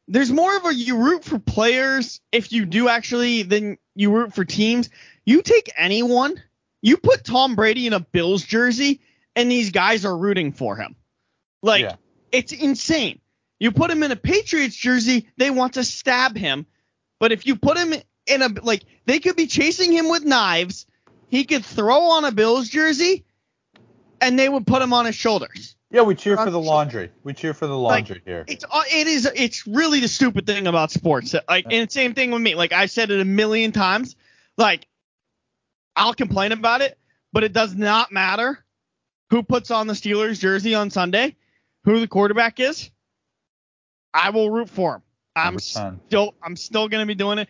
there's 0.08 0.32
more 0.32 0.56
of 0.56 0.64
a 0.64 0.74
you 0.74 0.98
root 0.98 1.24
for 1.24 1.38
players 1.38 2.20
if 2.32 2.52
you 2.52 2.66
do 2.66 2.88
actually 2.88 3.42
than 3.42 3.78
you 3.94 4.10
root 4.12 4.34
for 4.34 4.44
teams. 4.44 4.90
You 5.24 5.42
take 5.42 5.70
anyone, 5.76 6.42
you 6.82 6.96
put 6.96 7.24
Tom 7.24 7.54
Brady 7.54 7.86
in 7.86 7.92
a 7.92 8.00
Bills 8.00 8.42
jersey, 8.42 9.00
and 9.36 9.50
these 9.50 9.70
guys 9.70 10.04
are 10.04 10.16
rooting 10.16 10.52
for 10.52 10.76
him. 10.76 10.96
Like 11.62 11.82
Yeah. 11.82 11.96
it's 12.32 12.52
insane. 12.52 13.20
You 13.60 13.72
put 13.72 13.90
him 13.90 14.02
in 14.02 14.10
a 14.10 14.16
Patriots 14.16 14.74
jersey, 14.74 15.28
they 15.36 15.50
want 15.50 15.74
to 15.74 15.84
stab 15.84 16.36
him. 16.36 16.66
But 17.20 17.32
if 17.32 17.46
you 17.46 17.56
put 17.56 17.76
him 17.76 17.92
in 18.26 18.42
a 18.42 18.48
like 18.62 18.82
they 19.06 19.20
could 19.20 19.36
be 19.36 19.46
chasing 19.46 19.92
him 19.92 20.08
with 20.08 20.24
knives, 20.24 20.86
he 21.30 21.44
could 21.44 21.64
throw 21.64 22.02
on 22.10 22.24
a 22.24 22.32
Bills 22.32 22.68
jersey, 22.68 23.24
and 24.20 24.38
they 24.38 24.48
would 24.48 24.66
put 24.66 24.82
him 24.82 24.92
on 24.92 25.06
his 25.06 25.14
shoulders. 25.14 25.76
yeah, 25.90 26.02
we 26.02 26.14
cheer 26.14 26.36
for 26.36 26.50
the 26.50 26.60
laundry. 26.60 27.10
We 27.22 27.32
cheer 27.32 27.54
for 27.54 27.66
the 27.66 27.76
laundry 27.78 28.20
here. 28.24 28.44
It's 28.48 28.64
uh, 28.70 28.82
it 28.92 29.06
is 29.06 29.30
it's 29.34 29.66
really 29.66 30.00
the 30.00 30.08
stupid 30.08 30.46
thing 30.46 30.66
about 30.66 30.90
sports. 30.90 31.34
Like 31.48 31.66
and 31.70 31.90
same 31.90 32.14
thing 32.14 32.30
with 32.32 32.42
me. 32.42 32.54
Like 32.54 32.72
I 32.72 32.86
said 32.86 33.10
it 33.10 33.20
a 33.20 33.24
million 33.24 33.72
times. 33.72 34.16
Like 34.58 34.86
I'll 35.96 36.14
complain 36.14 36.52
about 36.52 36.80
it, 36.82 36.98
but 37.32 37.44
it 37.44 37.52
does 37.52 37.74
not 37.74 38.12
matter 38.12 38.64
who 39.30 39.42
puts 39.42 39.70
on 39.70 39.86
the 39.86 39.94
Steelers 39.94 40.40
jersey 40.40 40.74
on 40.74 40.90
Sunday, 40.90 41.36
who 41.84 42.00
the 42.00 42.08
quarterback 42.08 42.58
is. 42.60 42.90
I 44.12 44.30
will 44.30 44.50
root 44.50 44.68
for 44.68 44.96
him. 44.96 45.02
I'm 45.36 45.56
100%. 45.56 46.00
still 46.06 46.34
I'm 46.42 46.56
still 46.56 46.88
gonna 46.88 47.06
be 47.06 47.14
doing 47.14 47.38
it, 47.38 47.48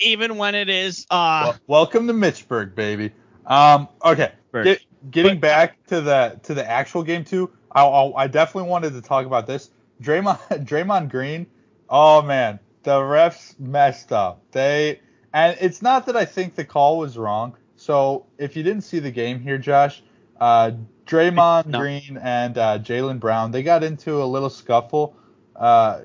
even 0.00 0.36
when 0.36 0.54
it 0.54 0.68
is 0.68 1.06
uh 1.10 1.52
Well, 1.52 1.60
welcome 1.66 2.06
to 2.06 2.12
Mitchburg, 2.12 2.74
baby. 2.74 3.12
Um, 3.46 3.88
okay, 4.04 4.32
Get, 4.52 4.80
getting 5.10 5.34
But- 5.36 5.40
back 5.40 5.86
to 5.86 6.00
the 6.00 6.38
to 6.44 6.54
the 6.54 6.68
actual 6.68 7.02
game 7.02 7.24
too. 7.24 7.50
I, 7.72 7.84
I 7.84 8.24
I 8.24 8.26
definitely 8.26 8.68
wanted 8.70 8.92
to 8.94 9.02
talk 9.02 9.26
about 9.26 9.46
this. 9.46 9.70
Draymond 10.02 10.38
Draymond 10.66 11.10
Green. 11.10 11.46
Oh 11.88 12.22
man, 12.22 12.58
the 12.82 12.98
refs 12.98 13.58
messed 13.58 14.12
up. 14.12 14.42
They 14.52 15.00
and 15.32 15.56
it's 15.60 15.82
not 15.82 16.06
that 16.06 16.16
I 16.16 16.24
think 16.24 16.54
the 16.54 16.64
call 16.64 16.98
was 16.98 17.16
wrong. 17.18 17.56
So 17.76 18.26
if 18.38 18.56
you 18.56 18.62
didn't 18.62 18.82
see 18.82 18.98
the 18.98 19.10
game 19.10 19.40
here, 19.40 19.58
Josh, 19.58 20.02
uh, 20.40 20.72
Draymond 21.06 21.66
No. 21.66 21.78
Green 21.78 22.18
and 22.20 22.58
uh, 22.58 22.78
Jaylen 22.78 23.20
Brown 23.20 23.50
they 23.50 23.62
got 23.62 23.84
into 23.84 24.22
a 24.22 24.24
little 24.26 24.50
scuffle. 24.50 25.16
Uh, 25.56 26.00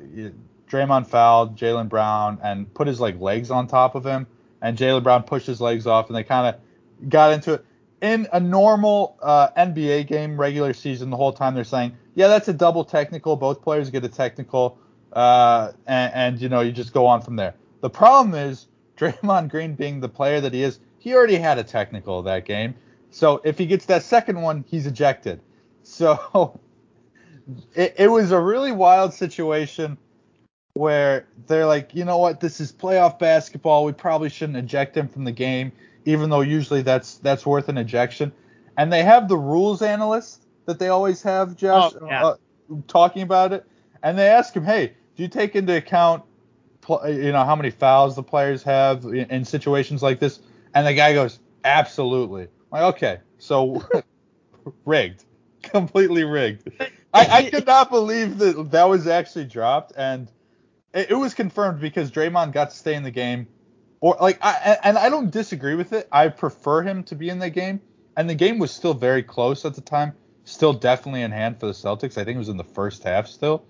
Draymond 0.74 1.05
fouled 1.05 1.55
Jaylen 1.55 1.88
Brown 1.88 2.39
and 2.41 2.74
put 2.74 2.88
his 2.88 2.99
like 2.99 3.19
legs 3.21 3.51
on 3.51 3.67
top 3.67 3.93
of 3.93 4.03
him, 4.03 4.26
and 4.61 4.76
Jaylen 4.76 5.03
Brown 5.03 5.21
pushed 5.21 5.45
his 5.45 5.61
legs 5.61 5.86
off, 5.86 6.07
and 6.07 6.15
they 6.15 6.24
kind 6.24 6.55
of 6.55 7.09
got 7.09 7.32
into 7.32 7.53
it. 7.53 7.65
In 8.01 8.28
a 8.34 8.39
normal 8.39 9.15
uh, 9.21 9.49
NBA 9.55 10.07
game, 10.07 10.38
regular 10.38 10.74
season, 10.74 11.09
the 11.11 11.15
whole 11.15 11.32
time 11.32 11.53
they're 11.53 11.63
saying, 11.63 11.95
yeah, 12.15 12.28
that's 12.28 12.47
a 12.47 12.53
double 12.53 12.84
technical. 12.84 13.36
Both 13.36 13.61
players 13.61 13.89
get 13.91 14.03
a 14.03 14.09
technical, 14.09 14.80
uh, 15.13 15.71
and, 15.86 16.13
and 16.13 16.41
you 16.41 16.49
know 16.49 16.61
you 16.61 16.71
just 16.71 16.91
go 16.91 17.05
on 17.05 17.21
from 17.21 17.36
there. 17.36 17.53
The 17.82 17.89
problem 17.89 18.34
is 18.34 18.65
Draymond 18.97 19.49
Green 19.49 19.76
being 19.76 19.99
the 19.99 20.09
player 20.09 20.41
that 20.41 20.53
he 20.53 20.63
is, 20.63 20.80
he 20.97 21.13
already 21.13 21.36
had 21.36 21.59
a 21.59 21.63
technical 21.63 22.24
that 22.24 22.45
game. 22.45 22.74
So 23.11 23.41
if 23.43 23.59
he 23.59 23.67
gets 23.67 23.86
that 23.86 24.01
second 24.01 24.41
one, 24.41 24.65
he's 24.67 24.88
ejected. 24.88 25.39
So 25.84 26.59
it, 27.76 27.93
it 27.97 28.07
was 28.07 28.32
a 28.32 28.39
really 28.39 28.71
wild 28.71 29.13
situation 29.13 29.97
where 30.74 31.28
they're 31.47 31.65
like, 31.65 31.93
you 31.93 32.03
know 32.05 32.17
what, 32.17 32.39
this 32.39 32.59
is 32.59 32.71
playoff 32.71 33.19
basketball. 33.19 33.86
We 33.86 33.91
probably 33.91 34.30
shouldn't 34.30 34.57
eject 34.57 34.97
him 34.97 35.07
from 35.07 35.24
the 35.24 35.32
game, 35.32 35.71
even 36.05 36.30
though 36.30 36.41
usually 36.41 36.82
that's 36.82 37.17
that's 37.19 37.45
worth 37.45 37.69
an 37.69 37.78
ejection. 37.78 38.32
And 38.78 38.91
they 38.91 39.03
have 39.03 39.28
the 39.28 39.38
rules 39.38 39.82
analyst 39.84 40.45
that 40.65 40.80
they 40.80 40.88
always 40.88 41.21
have, 41.21 41.55
Josh, 41.55 41.93
Oh, 42.01 42.07
yeah. 42.07 42.26
uh, 42.26 42.36
talking 42.88 43.21
about 43.21 43.53
it. 43.53 43.65
And 44.01 44.17
they 44.17 44.28
ask 44.28 44.53
him, 44.55 44.63
hey, 44.63 44.93
do 45.15 45.24
you 45.24 45.30
take 45.30 45.55
into 45.55 45.78
account, 45.78 46.24
pl- 46.82 47.07
you 47.07 47.32
know, 47.32 47.43
how 47.43 47.55
many 47.55 47.69
fouls 47.69 48.15
the 48.15 48.24
players 48.24 48.63
have 48.63 49.05
in, 49.05 49.30
in 49.30 49.45
situations 49.45 50.01
like 50.01 50.19
this? 50.19 50.39
And 50.74 50.88
the 50.88 50.93
guy 50.95 51.13
goes, 51.13 51.39
absolutely. 51.63 52.43
I'm 52.71 52.82
like, 52.82 52.95
okay, 52.95 53.19
so 53.38 53.84
rigged, 54.86 55.24
completely 55.61 56.24
rigged. 56.24 56.67
I, 57.13 57.28
I 57.28 57.49
could 57.51 57.67
not 57.67 57.91
believe 57.91 58.39
that 58.39 58.71
that 58.71 58.89
was 58.89 59.05
actually 59.07 59.45
dropped, 59.45 59.93
and 59.95 60.32
it, 60.93 61.11
it 61.11 61.15
was 61.15 61.33
confirmed 61.33 61.79
because 61.79 62.11
Draymond 62.11 62.53
got 62.53 62.71
to 62.71 62.75
stay 62.75 62.95
in 62.95 63.03
the 63.03 63.11
game. 63.11 63.47
Or 63.99 64.17
like, 64.19 64.37
I, 64.41 64.77
and 64.83 64.97
I 64.97 65.09
don't 65.09 65.31
disagree 65.31 65.75
with 65.75 65.93
it. 65.93 66.07
I 66.11 66.27
prefer 66.27 66.81
him 66.81 67.03
to 67.05 67.15
be 67.15 67.29
in 67.29 67.39
the 67.39 67.49
game, 67.49 67.79
and 68.17 68.29
the 68.29 68.35
game 68.35 68.59
was 68.59 68.71
still 68.71 68.93
very 68.93 69.23
close 69.23 69.63
at 69.65 69.75
the 69.75 69.81
time. 69.81 70.13
Still 70.43 70.73
definitely 70.73 71.21
in 71.21 71.31
hand 71.31 71.59
for 71.59 71.67
the 71.67 71.73
Celtics. 71.73 72.17
I 72.17 72.25
think 72.25 72.35
it 72.35 72.39
was 72.39 72.49
in 72.49 72.57
the 72.57 72.65
first 72.65 73.03
half 73.03 73.27
still. 73.27 73.65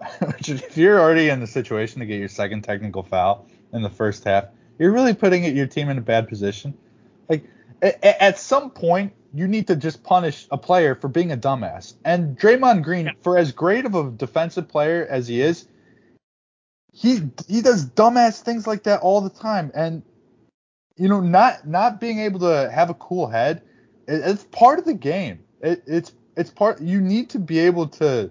If 0.40 0.76
you're 0.76 1.00
already 1.00 1.28
in 1.28 1.40
the 1.40 1.46
situation 1.46 2.00
to 2.00 2.06
get 2.06 2.18
your 2.18 2.28
second 2.28 2.62
technical 2.62 3.02
foul 3.02 3.46
in 3.72 3.82
the 3.82 3.90
first 3.90 4.24
half, 4.24 4.44
you're 4.78 4.92
really 4.92 5.12
putting 5.12 5.44
your 5.56 5.66
team 5.66 5.90
in 5.90 5.98
a 5.98 6.02
bad 6.02 6.28
position. 6.28 6.72
Like 7.28 7.44
at 7.82 8.38
some 8.38 8.70
point, 8.70 9.12
you 9.34 9.46
need 9.46 9.66
to 9.66 9.76
just 9.76 10.02
punish 10.02 10.46
a 10.50 10.56
player 10.56 10.94
for 10.94 11.08
being 11.08 11.32
a 11.32 11.36
dumbass. 11.36 11.94
And 12.04 12.38
Draymond 12.38 12.82
Green, 12.82 13.10
for 13.22 13.36
as 13.36 13.52
great 13.52 13.84
of 13.84 13.94
a 13.94 14.10
defensive 14.10 14.68
player 14.68 15.06
as 15.10 15.28
he 15.28 15.40
is, 15.40 15.66
he 16.92 17.20
he 17.46 17.60
does 17.62 17.86
dumbass 17.86 18.40
things 18.42 18.66
like 18.66 18.84
that 18.84 19.00
all 19.00 19.20
the 19.20 19.30
time. 19.30 19.70
And 19.74 20.02
you 20.96 21.08
know, 21.08 21.20
not 21.20 21.66
not 21.66 22.00
being 22.00 22.18
able 22.20 22.40
to 22.40 22.70
have 22.70 22.90
a 22.90 22.94
cool 22.94 23.26
head, 23.28 23.62
it, 24.06 24.20
it's 24.24 24.44
part 24.44 24.78
of 24.78 24.84
the 24.84 24.94
game. 24.94 25.40
It, 25.60 25.82
it's 25.86 26.12
it's 26.36 26.50
part. 26.50 26.80
You 26.80 27.00
need 27.00 27.30
to 27.30 27.38
be 27.38 27.58
able 27.58 27.88
to 27.88 28.30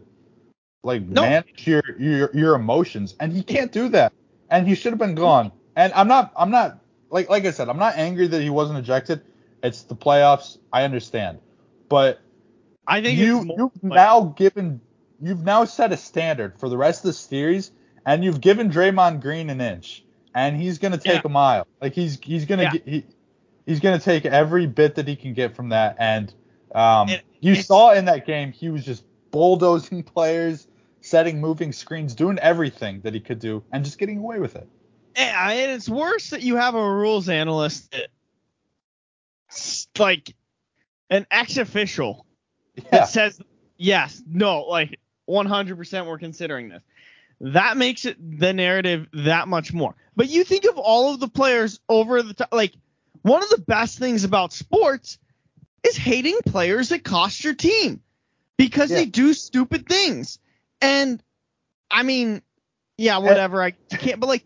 like 0.84 1.01
No. 1.03 1.22
manage 1.22 1.68
your, 1.68 1.84
your 1.97 2.30
your 2.34 2.55
emotions, 2.55 3.16
and 3.20 3.32
he 3.32 3.43
can't 3.43 3.72
do 3.72 3.89
that. 3.89 4.14
And 4.49 4.68
he 4.68 4.76
should 4.76 4.93
have 4.93 4.99
been 4.99 5.16
gone. 5.16 5.51
And 5.76 5.93
I'm 5.93 6.08
not 6.08 6.32
I'm 6.36 6.51
not 6.51 6.80
like 7.10 7.30
like 7.30 7.45
I 7.45 7.51
said, 7.51 7.70
I'm 7.70 7.78
not 7.78 7.95
angry 7.97 8.28
that 8.28 8.41
he 8.41 8.49
wasn't 8.49 8.80
ejected. 8.80 9.22
It's 9.64 9.84
the 9.84 9.95
playoffs. 9.95 10.58
I 10.72 10.84
understand, 10.84 11.39
but 11.89 12.20
I 12.86 13.01
think 13.01 13.18
you 13.20 13.43
you've 13.58 13.84
like- 13.84 13.95
now 13.97 14.22
given 14.38 14.80
you've 15.22 15.43
now 15.43 15.66
set 15.66 15.91
a 15.91 15.97
standard 15.97 16.60
for 16.60 16.70
the 16.70 16.78
rest 16.78 16.99
of 17.01 17.08
the 17.08 17.14
series, 17.14 17.72
and 18.08 18.24
you've 18.24 18.41
given 18.41 18.72
Draymond 18.72 19.22
Green 19.22 19.51
an 19.51 19.62
inch, 19.62 20.03
and 20.34 20.60
he's 20.60 20.80
gonna 20.80 20.97
take 20.97 21.16
Yeah. 21.16 21.22
a 21.26 21.30
mile. 21.30 21.68
Like 21.82 21.93
he's 21.93 22.18
he's 22.24 22.45
gonna 22.45 22.64
Yeah. 22.64 22.72
get, 22.72 22.88
he, 22.88 23.05
he's 23.68 23.80
gonna 23.82 23.99
take 23.99 24.26
every 24.26 24.66
bit 24.66 24.95
that 24.95 25.08
he 25.08 25.16
can 25.16 25.34
get 25.34 25.55
from 25.55 25.70
that. 25.70 25.97
And 25.99 26.34
um, 26.74 27.10
It- 27.10 27.24
you 27.41 27.53
saw 27.53 27.91
in 27.93 28.05
that 28.05 28.26
game 28.26 28.51
he 28.51 28.70
was 28.70 28.84
just 28.84 29.03
bulldozing 29.32 30.01
players, 30.16 30.68
setting 31.01 31.39
moving 31.39 31.72
screens, 31.74 32.16
doing 32.16 32.39
everything 32.39 33.01
that 33.01 33.14
he 33.14 33.20
could 33.20 33.39
do, 33.39 33.64
and 33.72 33.84
just 33.86 33.99
getting 33.99 34.18
away 34.18 34.39
with 34.39 34.55
it. 34.55 34.68
And 35.16 35.72
it's 35.72 35.89
worse 35.89 36.30
that 36.30 36.43
you 36.43 36.55
have 36.55 36.76
a 36.76 36.91
rules 36.93 37.28
analyst 37.28 37.91
that, 37.91 38.08
like 39.97 40.34
an 41.10 41.26
ex 41.32 41.58
official 41.58 42.26
Yeah. 42.76 42.84
that 42.91 43.10
says 43.10 43.39
yes, 43.78 44.22
no, 44.28 44.62
like 44.64 44.99
100% 45.28 46.05
we're 46.05 46.18
considering 46.20 46.70
this. 46.70 46.84
That 47.40 47.78
makes 47.78 48.06
it 48.06 48.18
the 48.40 48.54
narrative 48.54 49.08
that 49.14 49.48
much 49.48 49.74
more. 49.74 49.96
But 50.16 50.30
you 50.30 50.44
think 50.44 50.66
of 50.66 50.78
all 50.78 51.14
of 51.14 51.20
the 51.20 51.28
players 51.28 51.80
over 51.88 52.24
the 52.24 52.34
top, 52.34 52.50
like 52.52 52.74
one 53.22 53.44
of 53.44 53.50
the 53.50 53.60
best 53.62 54.00
things 54.00 54.24
about 54.24 54.54
sports 54.54 55.20
is 55.84 55.96
hating 55.96 56.40
players 56.46 56.90
that 56.90 57.04
cost 57.04 57.44
your 57.44 57.54
team 57.54 58.02
because 58.58 58.90
Yeah. 58.90 58.98
they 58.98 59.06
do 59.06 59.34
stupid 59.34 59.88
things. 59.88 60.40
And 60.82 61.22
I 61.92 62.04
mean, 62.04 62.42
yeah, 62.98 63.20
whatever. 63.20 63.62
I 63.62 63.72
can't, 63.72 64.20
but 64.20 64.28
like 64.28 64.44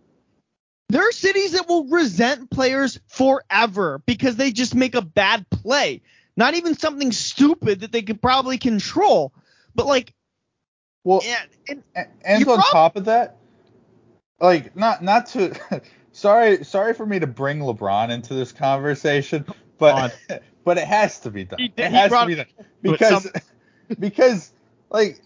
there 0.90 1.08
are 1.08 1.12
cities 1.14 1.54
that 1.54 1.70
will 1.70 1.86
resent 1.88 2.50
players 2.50 3.00
forever 3.08 4.02
because 4.06 4.36
they 4.36 4.52
just 4.52 4.76
make 4.76 4.96
a 4.96 5.02
bad 5.02 5.50
play. 5.50 6.02
Not 6.36 6.56
even 6.56 6.78
something 6.78 7.14
stupid 7.14 7.82
that 7.82 7.94
they 7.94 8.02
could 8.02 8.22
probably 8.22 8.58
control, 8.58 9.34
but 9.74 9.86
like, 9.86 10.14
Well, 11.04 11.22
yeah, 11.24 11.44
and, 11.68 11.84
and 12.24 12.48
on 12.48 12.56
prob- 12.58 12.72
top 12.72 12.96
of 12.96 13.06
that, 13.06 13.38
like 14.40 14.76
not 14.76 15.04
not 15.04 15.26
to 15.28 15.82
sorry 16.12 16.64
sorry 16.64 16.94
for 16.94 17.06
me 17.06 17.20
to 17.20 17.28
bring 17.28 17.60
LeBron 17.60 18.10
into 18.10 18.34
this 18.34 18.52
conversation, 18.52 19.46
but 19.78 20.16
but 20.64 20.78
it 20.78 20.88
has 20.88 21.20
to 21.22 21.32
be 21.32 21.46
done. 21.46 21.60
He 21.60 21.74
it 21.78 21.90
he 21.90 21.96
has 21.96 22.04
to 22.06 22.10
brought 22.10 22.28
be 22.28 22.36
done 22.36 22.46
because 22.82 23.24
some- 23.24 23.32
because 24.00 24.52
like 24.90 25.22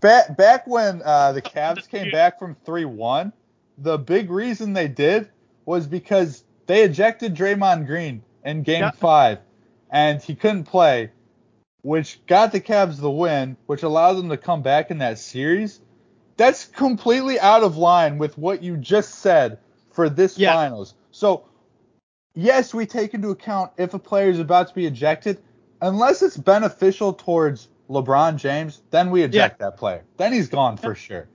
back 0.00 0.36
back 0.36 0.66
when 0.66 1.02
uh, 1.04 1.32
the 1.32 1.42
Cavs 1.42 1.88
came 1.88 2.10
back 2.10 2.38
from 2.38 2.54
three 2.64 2.84
one, 2.84 3.32
the 3.78 3.98
big 3.98 4.30
reason 4.30 4.72
they 4.72 4.88
did 4.88 5.28
was 5.64 5.86
because 5.86 6.44
they 6.66 6.84
ejected 6.84 7.34
Draymond 7.34 7.86
Green 7.86 8.22
in 8.44 8.62
Game 8.62 8.80
Yeah. 8.82 8.90
Five, 8.92 9.38
and 9.90 10.22
he 10.22 10.34
couldn't 10.34 10.64
play, 10.64 11.10
which 11.82 12.24
got 12.26 12.52
the 12.52 12.60
Cavs 12.60 13.00
the 13.00 13.10
win, 13.10 13.56
which 13.66 13.82
allowed 13.82 14.14
them 14.14 14.28
to 14.28 14.36
come 14.36 14.62
back 14.62 14.90
in 14.90 14.98
that 14.98 15.18
series. 15.18 15.80
That's 16.36 16.66
completely 16.66 17.38
out 17.38 17.62
of 17.62 17.76
line 17.76 18.18
with 18.18 18.36
what 18.38 18.62
you 18.62 18.76
just 18.76 19.16
said 19.16 19.58
for 19.92 20.08
this 20.08 20.38
Yeah. 20.38 20.52
finals. 20.52 20.94
So, 21.10 21.44
yes, 22.34 22.72
we 22.72 22.86
take 22.86 23.14
into 23.14 23.30
account 23.30 23.72
if 23.76 23.94
a 23.94 23.98
player 23.98 24.30
is 24.30 24.38
about 24.40 24.68
to 24.68 24.74
be 24.74 24.86
ejected, 24.86 25.38
unless 25.80 26.22
it's 26.22 26.36
beneficial 26.36 27.12
towards 27.12 27.68
LeBron 27.88 28.36
James, 28.36 28.82
then 28.90 29.10
we 29.10 29.22
eject 29.22 29.58
that 29.58 29.76
player. 29.76 30.04
Then 30.16 30.32
he's 30.32 30.48
gone 30.48 30.76
for 30.76 30.94
sure. 30.94 31.28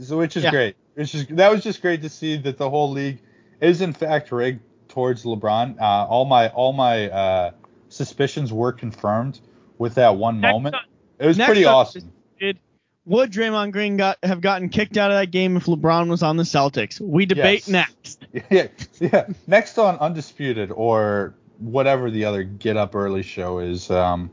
So, 0.00 0.18
which 0.18 0.36
is 0.36 0.44
Yeah. 0.44 0.50
great. 0.50 0.76
It's 0.96 1.12
just 1.12 1.36
that 1.36 1.50
was 1.50 1.62
just 1.62 1.82
great 1.82 2.02
to 2.02 2.08
see 2.08 2.36
that 2.38 2.56
the 2.58 2.68
whole 2.68 2.90
league 2.90 3.20
is 3.60 3.80
in 3.80 3.92
fact 3.92 4.32
rigged 4.32 4.60
towards 4.88 5.24
LeBron. 5.24 5.80
Uh, 5.80 6.06
all 6.06 6.24
my 6.24 6.48
all 6.48 6.72
my 6.72 7.08
uh, 7.10 7.50
suspicions 7.88 8.52
were 8.52 8.72
confirmed 8.72 9.40
with 9.78 9.94
that 9.96 10.16
one 10.16 10.40
Next 10.40 10.52
moment. 10.52 10.74
up- 10.76 10.82
It 11.18 11.26
was 11.26 11.38
pretty 11.38 11.64
awesome. 11.64 12.12
did 12.40 12.58
would 13.04 13.30
Draymond 13.30 13.70
Green 13.72 13.96
got 13.96 14.18
have 14.24 14.40
gotten 14.40 14.68
kicked 14.68 14.96
out 14.96 15.10
of 15.12 15.16
that 15.16 15.30
game 15.30 15.56
if 15.56 15.66
LeBron 15.66 16.08
was 16.08 16.22
on 16.24 16.36
the 16.36 16.42
Celtics? 16.42 17.00
We 17.00 17.24
debate 17.24 17.66
Yes. 17.66 17.68
next. 17.68 18.26
yeah, 18.50 18.66
yeah. 19.00 19.26
Next 19.46 19.78
on 19.78 19.96
Undisputed 19.98 20.72
or 20.72 21.34
whatever 21.58 22.10
the 22.10 22.24
other 22.24 22.42
Get 22.42 22.76
Up 22.76 22.94
Early 22.96 23.22
show 23.22 23.60
is. 23.60 23.90
Um, 23.90 24.30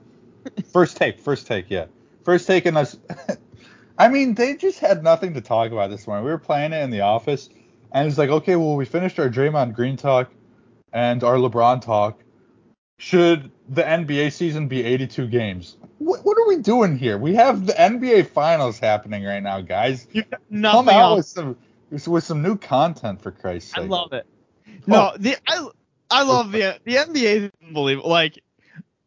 first 0.72 0.98
take, 0.98 1.20
first 1.20 1.46
take, 1.48 1.70
yeah. 1.70 1.86
First 2.26 2.48
take 2.48 2.66
and 2.66 2.78
us. 2.78 2.98
I 3.98 4.08
mean, 4.10 4.34
they 4.34 4.56
just 4.56 4.80
had 4.80 5.04
nothing 5.04 5.36
to 5.36 5.42
talk 5.42 5.72
about 5.72 5.92
this 5.92 6.08
morning. 6.08 6.26
We 6.26 6.32
were 6.32 6.40
playing 6.40 6.74
it 6.74 6.82
in 6.82 6.90
the 6.90 7.02
office, 7.02 7.50
and 7.92 8.08
it's 8.08 8.18
like, 8.18 8.30
okay, 8.32 8.56
well, 8.56 8.76
we 8.76 8.86
finished 8.86 9.20
our 9.20 9.30
Draymond 9.30 9.74
Green 9.76 9.98
talk 9.98 10.32
and 10.92 11.24
our 11.24 11.36
LeBron 11.36 11.80
talk. 11.82 12.20
Should 12.98 13.52
the 13.70 13.84
NBA 13.84 14.32
season 14.32 14.68
be 14.68 14.84
82 14.84 15.28
games? 15.28 15.78
What, 16.00 16.26
what 16.26 16.38
are 16.38 16.48
we 16.48 16.58
doing 16.58 16.98
here? 16.98 17.18
We 17.18 17.36
have 17.36 17.66
the 17.66 17.74
NBA 17.74 18.28
Finals 18.28 18.80
happening 18.80 19.24
right 19.24 19.42
now, 19.42 19.62
guys. 19.62 20.08
You 20.12 20.24
got 20.24 20.42
Come 20.50 20.90
out 20.90 21.02
else. 21.02 21.18
with 21.18 21.26
some 21.28 21.58
with 22.12 22.24
some 22.24 22.42
new 22.42 22.58
content 22.58 23.22
for 23.22 23.32
Christ's 23.32 23.72
sake. 23.72 23.84
I 23.84 23.88
love 23.88 24.14
it. 24.14 24.26
Oh. 24.68 24.72
No, 24.88 25.12
the 25.18 25.38
I 25.48 25.68
I 26.10 26.24
love 26.24 26.52
the 26.52 26.80
the 26.84 26.96
NBA 26.96 27.24
is 27.24 27.52
unbelievable. 27.66 28.10
Like 28.10 28.42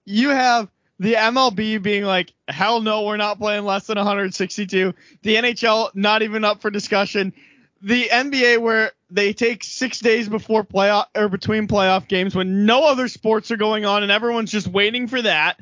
you 0.05 0.31
have 0.31 0.71
the 0.99 1.15
MLB 1.15 1.83
being 1.83 2.05
like, 2.05 2.33
hell 2.49 2.81
no, 2.81 3.03
we're 3.05 3.17
not 3.19 3.39
playing 3.39 3.65
less 3.65 3.87
than 3.87 3.99
162. 3.99 4.95
The 5.23 5.35
NHL 5.35 5.95
not 5.95 6.23
even 6.23 6.45
up 6.45 6.63
for 6.63 6.71
discussion. 6.71 7.35
The 7.83 8.09
NBA 8.09 8.61
where 8.61 8.93
they 9.11 9.33
take 9.33 9.63
six 9.63 10.01
days 10.01 10.29
before 10.29 10.65
playoff 10.65 11.07
or 11.15 11.29
between 11.29 11.69
playoff 11.69 12.09
games 12.09 12.35
when 12.35 12.67
no 12.67 12.85
other 12.87 13.09
sports 13.09 13.51
are 13.51 13.57
going 13.57 13.85
on 13.85 14.03
and 14.03 14.11
everyone's 14.11 14.51
just 14.51 14.67
waiting 14.67 15.09
for 15.09 15.21
that. 15.23 15.59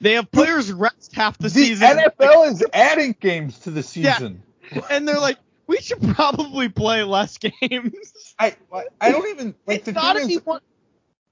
They 0.00 0.14
have 0.14 0.30
players 0.30 0.72
rest 0.72 1.14
half 1.14 1.38
the, 1.38 1.44
the 1.44 1.50
season. 1.50 1.86
NFL 1.98 2.50
is 2.52 2.64
adding 2.72 3.14
games 3.20 3.58
to 3.60 3.70
the 3.70 3.82
season. 3.82 4.42
and 4.90 5.06
they're 5.06 5.20
like, 5.20 5.38
we 5.66 5.78
should 5.78 6.02
probably 6.14 6.68
play 6.68 7.02
less 7.04 7.38
games. 7.38 8.34
I 8.38 8.56
I 9.00 9.10
don't 9.12 9.28
even 9.28 9.54
like 9.66 9.78
it's 9.78 9.86
the 9.86 9.92
not 9.92 10.16
thing 10.16 10.30
is. 10.30 10.42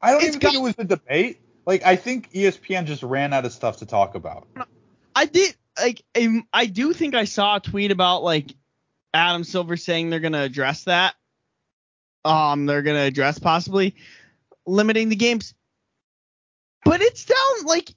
I 0.00 0.12
don't 0.12 0.22
even 0.22 0.38
got- 0.38 0.52
think 0.52 0.54
it 0.54 0.62
was 0.62 0.74
a 0.78 0.84
debate. 0.84 1.40
Like 1.66 1.84
I 1.84 1.96
think 1.96 2.32
ESPN 2.32 2.86
just 2.86 3.02
ran 3.02 3.32
out 3.32 3.44
of 3.44 3.52
stuff 3.52 3.78
to 3.78 3.86
talk 3.86 4.14
about. 4.14 4.46
I 5.14 5.26
did 5.26 5.54
like 5.80 6.02
I 6.52 6.66
do 6.66 6.92
think 6.92 7.14
I 7.14 7.24
saw 7.24 7.56
a 7.56 7.60
tweet 7.60 7.90
about 7.90 8.22
like 8.22 8.54
Adam 9.14 9.44
Silver 9.44 9.76
saying 9.76 10.10
they're 10.10 10.20
gonna 10.20 10.42
address 10.42 10.84
that. 10.84 11.14
Um, 12.24 12.66
they're 12.66 12.82
gonna 12.82 13.00
address 13.00 13.38
possibly 13.38 13.94
limiting 14.66 15.08
the 15.08 15.16
games, 15.16 15.54
but 16.84 17.00
it's 17.02 17.24
down 17.24 17.64
like 17.66 17.90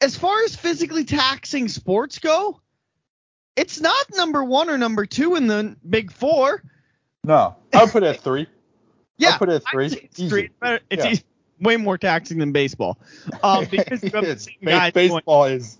as 0.00 0.16
far 0.16 0.42
as 0.44 0.54
physically 0.54 1.04
taxing 1.04 1.68
sports 1.68 2.18
go, 2.18 2.60
it's 3.56 3.80
not 3.80 3.96
number 4.14 4.44
one 4.44 4.68
or 4.68 4.76
number 4.76 5.06
two 5.06 5.34
in 5.36 5.46
the 5.46 5.74
big 5.88 6.12
four. 6.12 6.62
No, 7.24 7.56
I 7.72 7.82
would 7.82 7.90
put 7.92 8.02
it 8.02 8.06
at 8.16 8.20
three. 8.20 8.46
Yeah, 9.18 9.30
I'll 9.30 9.38
put 9.38 9.48
it 9.48 9.54
at 9.54 9.62
three. 9.70 9.86
It's, 9.86 9.94
Easy. 10.20 10.28
three. 10.28 10.50
It's 10.62 10.84
it's 10.90 11.04
Yeah. 11.06 11.10
easy- 11.12 11.24
way 11.58 11.78
more 11.78 11.96
taxing 11.96 12.36
than 12.36 12.52
baseball. 12.52 12.98
Um, 13.42 13.64
because 13.70 14.02
you 14.02 14.10
have 14.10 14.24
the 14.26 14.32
It's- 14.32 14.46
ba- 14.60 14.70
guys 14.72 14.92
going- 14.92 15.08
baseball 15.22 15.44
is 15.46 15.78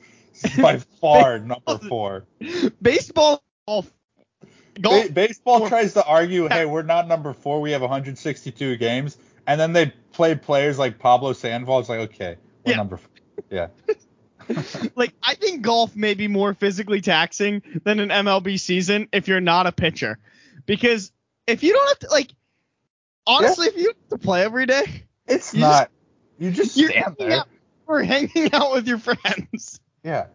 by 0.59 0.79
far 1.03 1.39
number 1.41 1.77
four. 1.87 2.25
baseball, 2.81 3.43
Ba- 4.81 5.09
baseball 5.13 5.69
tries 5.69 5.95
to 5.95 6.05
argue, 6.05 6.49
hey, 6.49 6.65
we're 6.67 6.83
not 6.83 7.09
number 7.09 7.33
four. 7.33 7.61
We 7.61 7.73
have 7.73 7.81
162 7.83 8.77
games, 8.77 9.17
and 9.47 9.61
then 9.61 9.73
they 9.73 9.93
play 10.13 10.35
players 10.35 10.79
like 10.79 10.99
Pablo 10.99 11.33
Sandoval. 11.33 11.81
It's 11.81 11.89
like, 11.89 12.01
okay, 12.11 12.37
we're 12.65 12.73
Yeah. 12.73 12.77
number. 12.77 12.97
Four. 12.99 13.11
Yeah. 13.51 13.69
like 14.95 15.13
I 15.23 15.35
think 15.35 15.63
golf 15.63 15.97
may 15.97 16.15
be 16.15 16.29
more 16.29 16.55
physically 16.55 17.01
taxing 17.01 17.63
than 17.85 17.99
an 17.99 18.11
MLB 18.11 18.61
season 18.61 19.09
if 19.13 19.27
you're 19.27 19.41
not 19.41 19.67
a 19.67 19.73
pitcher. 19.73 20.19
Because 20.67 21.11
if 21.49 21.65
you 21.65 21.73
don't 21.73 21.89
have 21.89 21.99
to 22.01 22.09
like 22.11 22.31
honestly 23.27 23.67
if 23.67 23.77
you 23.77 23.87
have 23.89 24.09
to 24.11 24.19
play 24.25 24.43
every 24.43 24.67
day, 24.67 25.03
It's 25.27 25.53
You 25.53 25.61
not. 25.63 25.91
you 26.39 26.53
just 26.53 26.77
you're 26.77 26.91
stand 26.91 27.17
hanging 27.19 27.31
there. 27.31 27.39
out 27.41 27.49
or 27.89 28.03
hanging 28.05 28.53
out 28.53 28.73
with 28.73 28.87
your 28.87 28.99
friends. 28.99 29.81
Yeah. 30.05 30.27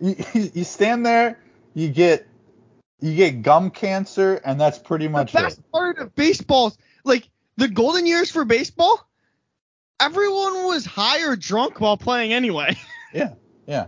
You 0.00 0.16
you 0.52 0.64
stand 0.64 1.06
there. 1.06 1.38
You 1.74 1.88
get 1.90 2.26
you 3.04 3.14
get 3.14 3.42
gum 3.42 3.70
cancer, 3.70 4.40
and 4.44 4.58
that's 4.58 4.78
pretty 4.78 5.08
much 5.08 5.32
the 5.34 5.40
it. 5.40 5.42
best 5.42 5.70
part 5.70 5.98
of 5.98 6.14
baseball 6.14 6.74
like 7.04 7.28
the 7.56 7.68
golden 7.68 8.06
years 8.06 8.30
for 8.30 8.44
baseball, 8.46 9.06
everyone 10.00 10.64
was 10.64 10.86
high 10.86 11.22
or 11.28 11.36
drunk 11.36 11.80
while 11.80 11.96
playing 11.96 12.32
anyway. 12.32 12.76
Yeah, 13.12 13.34
yeah. 13.68 13.86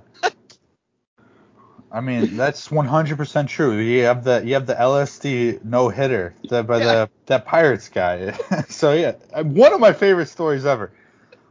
I 1.90 2.00
mean, 2.00 2.36
that's 2.36 2.68
100% 2.68 3.48
true. 3.48 3.76
You 3.78 4.04
have 4.04 4.22
the 4.22 4.40
you 4.44 4.54
have 4.54 4.66
the 4.66 4.74
LSD 4.74 5.64
no 5.64 5.88
hitter 5.88 6.32
that 6.48 6.66
by 6.68 6.78
Yeah. 6.78 6.84
the 6.84 7.10
that 7.26 7.44
Pirates 7.44 7.88
guy. 7.88 8.32
so 8.68 8.92
yeah, 8.92 9.12
one 9.42 9.72
of 9.72 9.80
my 9.80 9.92
favorite 9.92 10.26
stories 10.26 10.64
ever. 10.64 10.92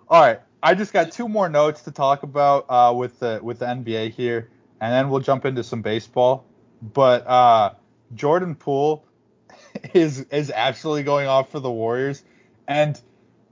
All 0.07 0.22
right, 0.22 0.39
I 0.63 0.74
just 0.74 0.93
got 0.93 1.11
two 1.11 1.28
more 1.28 1.49
notes 1.49 1.82
to 1.82 1.91
talk 1.91 2.24
about 2.24 2.66
uh, 2.70 2.93
with 2.95 3.20
the 3.20 3.39
with 3.43 3.59
the 3.59 3.66
NBA 3.66 4.11
here, 4.11 4.49
and 4.80 4.93
then 4.93 5.09
we'll 5.09 5.20
jump 5.20 5.43
into 5.45 5.63
some 5.63 5.82
baseball. 5.82 6.45
But 6.82 7.28
uh, 7.28 7.74
Jordan 8.14 8.56
Poole 8.56 9.06
is 9.94 10.22
is 10.32 10.52
absolutely 10.52 11.04
going 11.04 11.28
off 11.28 11.52
for 11.52 11.60
the 11.60 11.72
Warriors, 11.72 12.24
and 12.68 13.00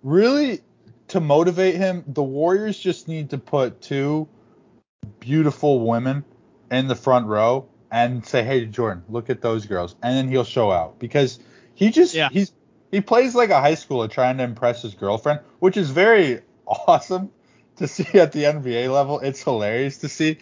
really 0.04 0.62
to 1.10 1.20
motivate 1.20 1.76
him, 1.76 2.04
the 2.08 2.24
Warriors 2.24 2.78
just 2.78 3.08
need 3.08 3.30
to 3.32 3.38
put 3.38 3.82
two 3.82 4.28
beautiful 5.20 5.86
women 5.88 6.24
in 6.72 6.88
the 6.88 6.96
front 6.96 7.28
row 7.28 7.68
and 7.92 8.26
say, 8.26 8.44
"Hey, 8.44 8.66
Jordan, 8.66 9.04
look 9.10 9.30
at 9.30 9.42
those 9.42 9.66
girls," 9.66 9.96
and 10.02 10.16
then 10.18 10.28
he'll 10.28 10.44
show 10.44 10.72
out 10.72 11.00
because 11.00 11.40
he 11.76 11.92
just 11.92 12.14
Yeah. 12.16 12.30
he's 12.30 12.52
he 12.92 13.02
plays 13.02 13.34
like 13.36 13.50
a 13.50 13.60
high 13.60 13.74
schooler 13.74 14.10
trying 14.10 14.38
to 14.38 14.44
impress 14.44 14.82
his 14.82 14.94
girlfriend, 14.94 15.40
which 15.60 15.78
is 15.78 15.90
very 15.90 16.42
awesome 16.68 17.32
to 17.78 17.88
see 17.88 18.20
at 18.20 18.32
the 18.32 18.44
NBA 18.44 18.92
level. 18.94 19.20
It's 19.20 19.44
hilarious 19.44 19.98
to 20.00 20.10
see, 20.10 20.38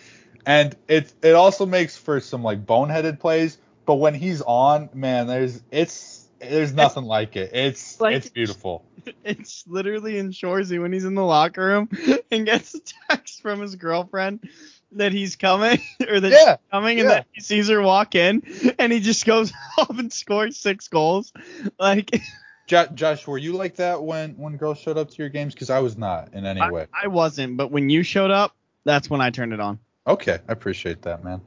and 0.45 0.75
it 0.87 1.13
it 1.21 1.33
also 1.33 1.65
makes 1.65 1.97
for 1.97 2.19
some 2.19 2.43
like 2.43 2.65
boneheaded 2.65 3.19
plays. 3.19 3.57
But 3.85 3.95
when 3.95 4.13
he's 4.13 4.41
on, 4.41 4.89
man, 4.93 5.27
there's 5.27 5.61
it's 5.71 6.27
there's 6.39 6.73
nothing 6.73 7.03
like 7.03 7.35
it. 7.35 7.51
It's 7.53 7.99
Like- 7.99 8.15
it's 8.15 8.29
beautiful. 8.29 8.85
It's 9.23 9.63
literally 9.65 10.19
in 10.19 10.29
Shoresy 10.29 10.79
when 10.79 10.93
he's 10.93 11.05
in 11.05 11.15
the 11.15 11.23
locker 11.23 11.65
room 11.65 11.89
and 12.31 12.45
gets 12.45 12.75
a 12.75 12.79
text 13.09 13.41
from 13.41 13.59
his 13.59 13.75
girlfriend 13.75 14.47
that 14.91 15.11
he's 15.11 15.35
coming 15.35 15.79
or 16.07 16.19
that 16.19 16.31
Yeah, 16.31 16.37
she's 16.37 16.71
coming 16.71 16.99
and 16.99 17.09
that 17.09 17.25
he 17.31 17.41
sees 17.41 17.67
her 17.69 17.81
walk 17.81 18.13
in 18.13 18.43
and 18.77 18.93
he 18.93 18.99
just 18.99 19.25
goes 19.25 19.51
up 19.79 19.89
and 19.97 20.13
scores 20.13 20.57
six 20.57 20.87
goals. 20.87 21.33
Like 21.79 22.21
Josh, 22.67 23.27
were 23.27 23.37
you 23.37 23.53
like 23.53 23.77
that 23.77 24.03
when 24.03 24.37
when 24.37 24.57
girls 24.57 24.77
showed 24.77 24.97
up 24.97 25.09
to 25.09 25.15
your 25.17 25.29
games? 25.29 25.53
Because 25.53 25.69
I 25.69 25.79
was 25.79 25.97
not 25.97 26.33
in 26.33 26.45
any 26.45 26.61
I, 26.61 26.69
way. 26.71 26.85
I 26.93 27.07
wasn't, 27.07 27.57
but 27.57 27.71
when 27.71 27.89
you 27.89 28.03
showed 28.03 28.31
up, 28.31 28.55
that's 28.85 29.09
when 29.09 29.19
I 29.19 29.31
turned 29.31 29.53
it 29.53 29.59
on. 29.59 29.79
Okay, 30.07 30.39
I 30.47 30.51
appreciate 30.51 31.03
that, 31.03 31.23
man. 31.23 31.41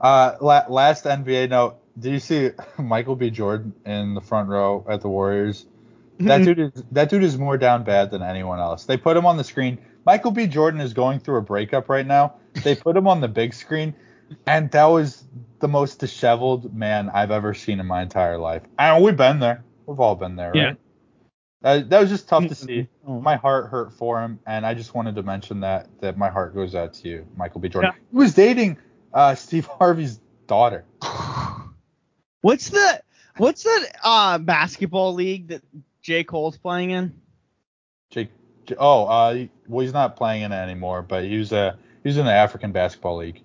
Uh, 0.00 0.36
la- 0.40 0.66
last 0.68 1.04
NBA 1.04 1.50
note: 1.50 1.76
Did 1.98 2.12
you 2.12 2.20
see 2.20 2.50
Michael 2.78 3.16
B. 3.16 3.30
Jordan 3.30 3.74
in 3.84 4.14
the 4.14 4.20
front 4.20 4.48
row 4.48 4.84
at 4.88 5.00
the 5.00 5.08
Warriors? 5.08 5.66
That 6.20 6.44
dude 6.44 6.60
is 6.60 6.84
that 6.92 7.10
dude 7.10 7.24
is 7.24 7.36
more 7.36 7.58
down 7.58 7.82
bad 7.82 8.10
than 8.10 8.22
anyone 8.22 8.60
else. 8.60 8.84
They 8.84 8.96
put 8.96 9.16
him 9.16 9.26
on 9.26 9.36
the 9.36 9.44
screen. 9.44 9.78
Michael 10.06 10.30
B. 10.30 10.46
Jordan 10.46 10.80
is 10.80 10.92
going 10.92 11.18
through 11.18 11.38
a 11.38 11.42
breakup 11.42 11.88
right 11.88 12.06
now. 12.06 12.34
They 12.62 12.74
put 12.76 12.96
him 12.96 13.08
on 13.08 13.20
the 13.20 13.28
big 13.28 13.52
screen, 13.52 13.94
and 14.46 14.70
that 14.70 14.84
was 14.84 15.24
the 15.60 15.68
most 15.68 15.98
disheveled 15.98 16.74
man 16.74 17.10
I've 17.10 17.30
ever 17.30 17.52
seen 17.54 17.80
in 17.80 17.86
my 17.86 18.02
entire 18.02 18.38
life. 18.38 18.62
And 18.78 19.02
we've 19.02 19.16
been 19.16 19.40
there. 19.40 19.64
We've 19.86 19.98
all 20.00 20.14
been 20.14 20.36
there, 20.36 20.52
Yeah. 20.54 20.74
Right? 21.64 21.80
That, 21.80 21.90
that 21.90 22.00
was 22.00 22.10
just 22.10 22.28
tough 22.28 22.46
to 22.46 22.54
see. 22.54 22.88
Oh. 23.06 23.20
My 23.20 23.36
heart 23.36 23.70
hurt 23.70 23.92
for 23.94 24.22
him, 24.22 24.38
and 24.46 24.66
I 24.66 24.74
just 24.74 24.94
wanted 24.94 25.14
to 25.16 25.22
mention 25.22 25.60
that 25.60 25.88
that 26.00 26.18
my 26.18 26.28
heart 26.28 26.54
goes 26.54 26.74
out 26.74 26.94
to 26.94 27.08
you, 27.08 27.26
Michael 27.36 27.60
B. 27.60 27.68
Jordan. 27.68 27.92
Yeah. 27.94 28.00
He 28.10 28.16
was 28.16 28.34
dating 28.34 28.76
uh, 29.12 29.34
Steve 29.34 29.66
Harvey's 29.66 30.20
daughter. 30.46 30.84
What's 32.42 32.68
the 32.68 33.02
what's 33.38 33.62
the 33.62 33.88
uh 34.02 34.36
basketball 34.36 35.14
league 35.14 35.48
that 35.48 35.62
J. 36.02 36.24
Cole's 36.24 36.58
playing 36.58 36.90
in? 36.90 37.14
Jake. 38.10 38.28
Oh, 38.76 39.06
uh, 39.06 39.46
well, 39.66 39.82
he's 39.82 39.94
not 39.94 40.16
playing 40.16 40.42
in 40.42 40.52
it 40.52 40.56
anymore, 40.56 41.00
but 41.00 41.24
he 41.24 41.38
was 41.38 41.54
uh, 41.54 41.74
he 42.02 42.08
was 42.10 42.18
in 42.18 42.26
the 42.26 42.32
African 42.32 42.72
Basketball 42.72 43.16
League. 43.16 43.40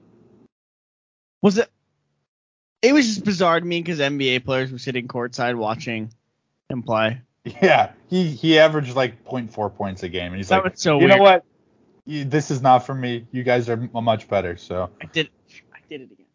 Was 1.42 1.58
it? 1.58 1.70
It 2.82 2.92
was 2.94 3.08
just 3.08 3.24
bizarre 3.24 3.60
to 3.60 3.66
me 3.66 3.82
because 3.82 4.00
NBA 4.00 4.44
players 4.44 4.70
were 4.70 4.80
sitting 4.80 5.08
courtside 5.08 5.56
watching 5.56 6.14
him 6.70 6.84
play. 6.84 7.22
Yeah, 7.46 7.94
he 8.10 8.30
he 8.30 8.60
averaged 8.60 8.96
like 8.96 9.24
0.4 9.26 9.74
points 9.76 10.04
a 10.04 10.10
game, 10.10 10.28
and 10.28 10.36
he's 10.38 10.50
That 10.50 10.64
like, 10.64 10.78
so 10.78 11.00
you 11.00 11.08
weird. 11.08 11.18
know 11.18 11.24
what? 11.24 11.46
You- 12.06 12.26
This 12.26 12.52
is 12.52 12.62
not 12.62 12.86
for 12.86 12.94
me. 12.94 13.28
You 13.32 13.44
guys 13.44 13.70
are 13.70 13.78
much 13.78 14.28
better. 14.28 14.58
So 14.58 14.90
I 15.02 15.06
did. 15.06 15.30
I 15.74 15.78
did 15.90 16.02
it 16.02 16.12
again. 16.12 16.26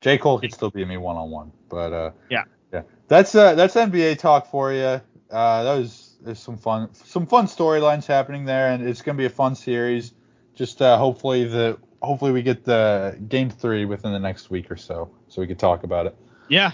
J 0.00 0.18
Cole 0.18 0.38
could 0.38 0.52
still 0.52 0.70
beat 0.70 0.86
me 0.88 0.96
one 0.96 1.16
on 1.16 1.30
one, 1.30 1.52
but 1.68 1.92
uh, 1.92 2.10
Yeah. 2.30 2.44
yeah. 2.72 2.82
That's 3.08 3.34
uh 3.34 3.54
that's 3.54 3.74
NBA 3.74 4.18
talk 4.18 4.50
for 4.50 4.72
you. 4.72 5.00
Uh, 5.30 5.62
that 5.64 5.74
was 5.78 6.16
there's 6.22 6.38
some 6.38 6.56
fun 6.56 6.92
some 6.94 7.26
fun 7.26 7.46
storylines 7.46 8.06
happening 8.06 8.44
there, 8.44 8.70
and 8.70 8.86
it's 8.86 9.02
gonna 9.02 9.18
be 9.18 9.26
a 9.26 9.30
fun 9.30 9.54
series. 9.54 10.14
Just 10.54 10.80
uh, 10.80 10.96
hopefully 10.96 11.44
the 11.44 11.78
hopefully 12.02 12.32
we 12.32 12.42
get 12.42 12.64
the 12.64 13.18
game 13.28 13.50
three 13.50 13.84
within 13.84 14.12
the 14.12 14.18
next 14.18 14.48
week 14.50 14.70
or 14.70 14.76
so, 14.76 15.10
so 15.28 15.40
we 15.40 15.46
could 15.46 15.58
talk 15.58 15.82
about 15.84 16.06
it. 16.06 16.16
Yeah. 16.48 16.70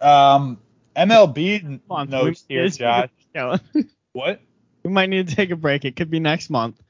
Um, 0.00 0.58
MLB 0.96 1.80
on, 1.90 2.10
notes 2.10 2.44
here, 2.48 2.68
Josh. 2.68 3.08
What? 4.12 4.40
we 4.84 4.90
might 4.90 5.08
need 5.08 5.28
to 5.28 5.34
take 5.34 5.50
a 5.50 5.56
break. 5.56 5.86
It 5.86 5.96
could 5.96 6.10
be 6.10 6.20
next 6.20 6.50
month. 6.50 6.82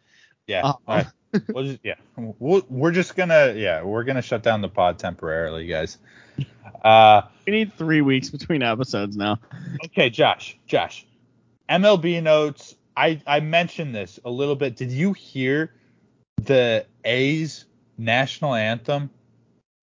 Yeah. 0.48 0.62
Uh, 0.62 0.72
all 0.88 0.96
right. 0.96 1.06
We'll 1.48 1.64
just, 1.64 1.78
yeah. 1.84 1.94
We'll, 2.16 2.66
we're 2.68 2.90
just 2.90 3.14
gonna 3.14 3.54
yeah 3.56 3.82
we're 3.82 4.04
gonna 4.04 4.22
shut 4.22 4.42
down 4.42 4.60
the 4.60 4.68
pod 4.68 4.98
temporarily, 4.98 5.66
guys. 5.66 5.98
Uh, 6.82 7.22
We 7.46 7.52
need 7.52 7.72
three 7.74 8.00
weeks 8.00 8.28
between 8.30 8.60
episodes 8.64 9.16
now. 9.16 9.38
okay, 9.84 10.10
Josh. 10.10 10.58
Josh. 10.66 11.06
MLB 11.70 12.20
notes. 12.20 12.74
I 12.96 13.22
I 13.24 13.38
mentioned 13.38 13.94
this 13.94 14.18
a 14.24 14.30
little 14.30 14.56
bit. 14.56 14.74
Did 14.74 14.90
you 14.90 15.12
hear 15.12 15.72
the 16.42 16.84
A's 17.04 17.66
national 17.98 18.54
anthem? 18.54 19.10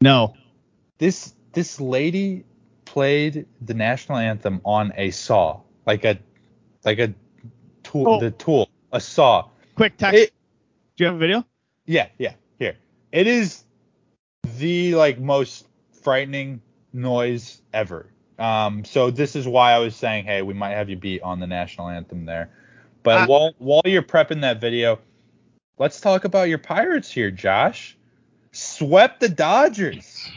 No. 0.02 0.34
This 0.98 1.34
this 1.54 1.80
lady 1.80 2.44
played 2.94 3.46
the 3.62 3.74
national 3.76 4.18
anthem 4.18 4.60
on 4.66 4.92
a 4.98 5.12
saw, 5.12 5.60
like 5.86 6.04
a 6.06 6.18
like 6.84 6.98
a 7.00 7.14
tool, 7.84 8.08
Oh. 8.08 8.20
the 8.20 8.32
tool, 8.32 8.68
a 8.92 9.00
saw. 9.00 9.48
Quick 9.76 9.96
text. 9.98 10.20
It, 10.20 10.34
Do 10.98 11.04
you 11.04 11.06
have 11.08 11.16
a 11.16 11.20
video? 11.20 11.46
Yeah, 11.86 12.08
yeah. 12.18 12.34
Here. 12.58 12.76
It 13.12 13.28
is 13.28 13.64
the 14.58 14.96
like 14.96 15.20
most 15.20 15.68
frightening 16.02 16.62
noise 16.94 17.62
ever. 17.74 18.08
Um, 18.40 18.84
so 18.86 19.12
this 19.12 19.36
is 19.36 19.48
why 19.48 19.74
I 19.74 19.80
was 19.80 19.96
saying, 19.96 20.26
hey, 20.26 20.42
we 20.42 20.54
might 20.54 20.72
have 20.72 20.90
you 20.90 20.96
beat 20.96 21.22
on 21.22 21.40
the 21.40 21.48
national 21.48 21.90
anthem 21.90 22.26
there. 22.26 22.50
But 23.04 23.20
Ah. 23.20 23.26
while 23.28 23.54
while 23.60 23.82
you're 23.86 24.02
prepping 24.02 24.42
that 24.42 24.60
video, 24.60 25.00
let's 25.78 26.02
talk 26.02 26.26
about 26.26 26.50
your 26.50 26.58
Pirates 26.58 27.12
here, 27.12 27.30
Josh. 27.30 27.96
Swept 28.52 29.20
the 29.20 29.30
Dodgers. 29.30 30.28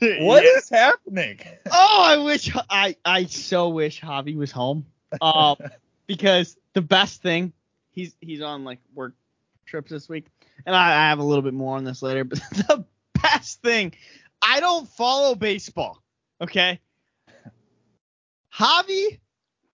What 0.20 0.44
Yeah. 0.44 0.50
is 0.56 0.68
happening? 0.68 1.40
Oh, 1.70 2.02
I 2.04 2.16
wish 2.18 2.54
I 2.70 2.96
I 3.04 3.24
so 3.26 3.68
wish 3.70 4.00
Javi 4.00 4.36
was 4.36 4.50
home. 4.52 4.86
Um, 5.20 5.56
because 6.06 6.56
the 6.74 6.82
best 6.82 7.22
thing 7.22 7.52
he's 7.90 8.14
he's 8.20 8.40
on 8.42 8.64
like 8.64 8.78
work 8.94 9.14
trips 9.66 9.90
this 9.90 10.08
week, 10.08 10.26
and 10.66 10.74
I, 10.74 10.88
I 10.90 11.08
have 11.08 11.18
a 11.18 11.24
little 11.24 11.42
bit 11.42 11.54
more 11.54 11.76
on 11.76 11.84
this 11.84 12.02
later. 12.02 12.24
But 12.28 12.38
the 12.50 12.84
best 13.22 13.60
thing, 13.62 13.92
I 14.42 14.60
don't 14.60 14.88
follow 14.88 15.34
baseball. 15.34 16.02
Okay, 16.40 16.80
Javi, 18.54 19.18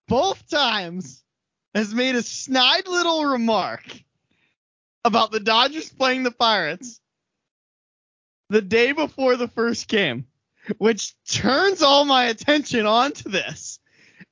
both 0.07 0.47
times 0.49 1.23
has 1.73 1.93
made 1.93 2.15
a 2.15 2.21
snide 2.23 2.87
little 2.87 3.25
remark 3.25 3.83
about 5.03 5.31
the 5.31 5.39
Dodgers 5.39 5.89
playing 5.89 6.23
the 6.23 6.31
Pirates 6.31 6.99
the 8.49 8.61
day 8.61 8.91
before 8.91 9.35
the 9.35 9.47
first 9.47 9.87
game 9.87 10.25
which 10.77 11.13
turns 11.25 11.81
all 11.81 12.05
my 12.05 12.25
attention 12.25 12.85
onto 12.85 13.29
this. 13.29 13.79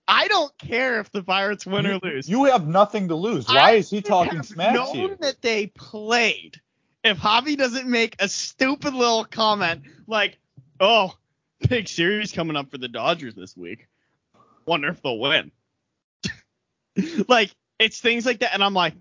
I 0.07 0.27
don't 0.27 0.55
care 0.57 0.99
if 0.99 1.11
the 1.11 1.23
Pirates 1.23 1.65
win 1.65 1.87
or 1.87 1.99
lose. 2.03 2.27
You 2.27 2.45
have 2.45 2.67
nothing 2.67 3.07
to 3.07 3.15
lose. 3.15 3.47
Why 3.47 3.55
I 3.55 3.71
is 3.73 3.89
he 3.89 4.01
talking 4.01 4.43
smack 4.43 4.75
known 4.75 4.93
to 4.93 4.97
you? 4.99 5.17
that 5.21 5.41
they 5.41 5.67
played. 5.67 6.59
If 7.03 7.19
Javi 7.19 7.57
doesn't 7.57 7.87
make 7.87 8.15
a 8.19 8.27
stupid 8.27 8.93
little 8.93 9.23
comment 9.23 9.83
like, 10.07 10.37
"Oh, 10.79 11.15
big 11.69 11.87
series 11.87 12.33
coming 12.33 12.57
up 12.57 12.69
for 12.69 12.77
the 12.77 12.89
Dodgers 12.89 13.35
this 13.35 13.55
week. 13.55 13.87
Wonder 14.65 14.89
if 14.89 15.01
they'll 15.01 15.19
win." 15.19 15.51
like 17.29 17.51
it's 17.79 18.01
things 18.01 18.25
like 18.25 18.39
that, 18.39 18.53
and 18.53 18.63
I'm 18.63 18.73
like, 18.73 18.95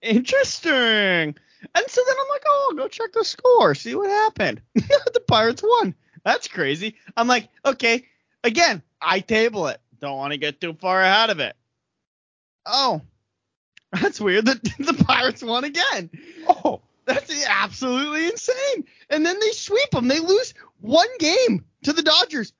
interesting. 0.00 1.36
And 1.74 1.84
so 1.88 2.02
then 2.06 2.16
I'm 2.20 2.28
like, 2.28 2.44
oh, 2.46 2.74
go 2.76 2.88
check 2.88 3.12
the 3.12 3.24
score, 3.24 3.74
see 3.74 3.94
what 3.94 4.10
happened. 4.10 4.62
the 4.74 5.22
Pirates 5.26 5.62
won. 5.62 5.94
That's 6.24 6.48
crazy. 6.48 6.96
I'm 7.16 7.28
like, 7.28 7.48
okay, 7.64 8.04
again, 8.44 8.82
I 9.00 9.20
table 9.20 9.68
it. 9.68 9.80
Don't 10.00 10.16
want 10.16 10.32
to 10.32 10.38
get 10.38 10.60
too 10.60 10.74
far 10.74 11.02
ahead 11.02 11.30
of 11.30 11.40
it. 11.40 11.56
Oh, 12.66 13.02
that's 13.92 14.20
weird 14.20 14.46
that 14.46 14.62
the 14.78 15.04
Pirates 15.04 15.42
won 15.42 15.64
again. 15.64 16.10
Oh, 16.46 16.82
That's 17.06 17.46
absolutely 17.46 18.26
insane. 18.26 18.84
And 19.08 19.24
then 19.24 19.40
they 19.40 19.50
sweep 19.52 19.90
them. 19.90 20.08
They 20.08 20.20
lose 20.20 20.52
one 20.80 21.08
game 21.18 21.64
to 21.84 21.92
the 21.92 22.02
Dodgers 22.02 22.52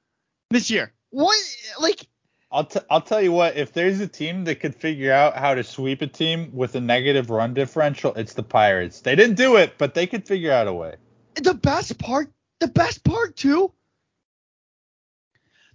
this 0.51 0.71
year. 0.71 0.93
What? 1.11 1.37
Like, 1.81 2.07
I'll 2.51 2.65
t- 2.65 2.81
I'll 2.91 3.03
tell 3.03 3.21
you 3.21 3.33
what. 3.33 3.57
If 3.57 3.73
there's 3.73 4.01
a 4.01 4.09
team 4.09 4.45
that 4.45 4.61
could 4.61 4.75
figure 4.75 5.13
out 5.13 5.37
how 5.37 5.55
to 5.55 5.63
sweep 5.63 6.01
a 6.01 6.07
team 6.07 6.51
with 6.53 6.75
a 6.75 6.81
negative 6.81 7.29
run 7.29 7.53
differential, 7.53 8.15
it's 8.15 8.33
the 8.33 8.43
Pirates. 8.43 9.03
They 9.03 9.15
didn't 9.17 9.37
do 9.37 9.57
it, 9.57 9.75
but 9.77 9.95
they 9.95 10.07
could 10.07 10.27
figure 10.27 10.53
out 10.53 10.67
a 10.67 10.73
way. 10.73 10.97
the 11.35 11.55
best 11.55 11.99
part, 11.99 12.33
the 12.61 12.69
best 12.69 13.05
part 13.05 13.37
too. 13.37 13.73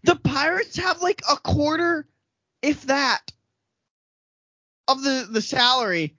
The 0.03 0.15
Pirates 0.15 0.77
have 0.77 1.01
like 1.01 1.21
a 1.31 1.37
quarter, 1.37 2.07
if 2.61 2.83
that, 2.87 3.31
of 4.87 5.03
the 5.03 5.27
the 5.29 5.41
salary 5.41 6.15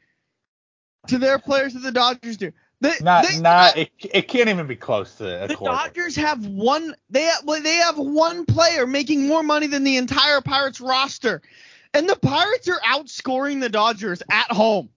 to 1.09 1.19
their 1.19 1.39
players 1.39 1.75
that 1.75 1.81
the 1.81 1.93
Dodgers 1.93 2.37
do. 2.37 2.53
They, 2.85 2.93
Not 3.05 3.27
they, 3.27 3.39
not 3.41 3.77
it, 3.79 3.91
it 4.01 4.29
can't 4.29 4.49
even 4.51 4.67
be 4.67 4.77
close 4.77 5.15
to 5.17 5.45
a 5.45 5.49
the. 5.49 5.55
Dodgers 5.57 6.17
have 6.17 6.47
one. 6.47 6.95
They 7.09 7.23
have, 7.23 7.47
they 7.63 7.77
have 7.77 7.97
one 7.99 8.45
player 8.45 8.87
making 8.87 9.27
more 9.27 9.43
money 9.43 9.67
than 9.67 9.85
the 9.85 9.97
entire 9.97 10.41
Pirates 10.43 10.81
roster, 10.81 11.41
and 11.95 12.07
the 12.09 12.17
Pirates 12.17 12.69
are 12.69 12.81
outscoring 12.87 13.61
the 13.61 13.69
Dodgers 13.71 14.23
at 14.31 14.51
home 14.51 14.91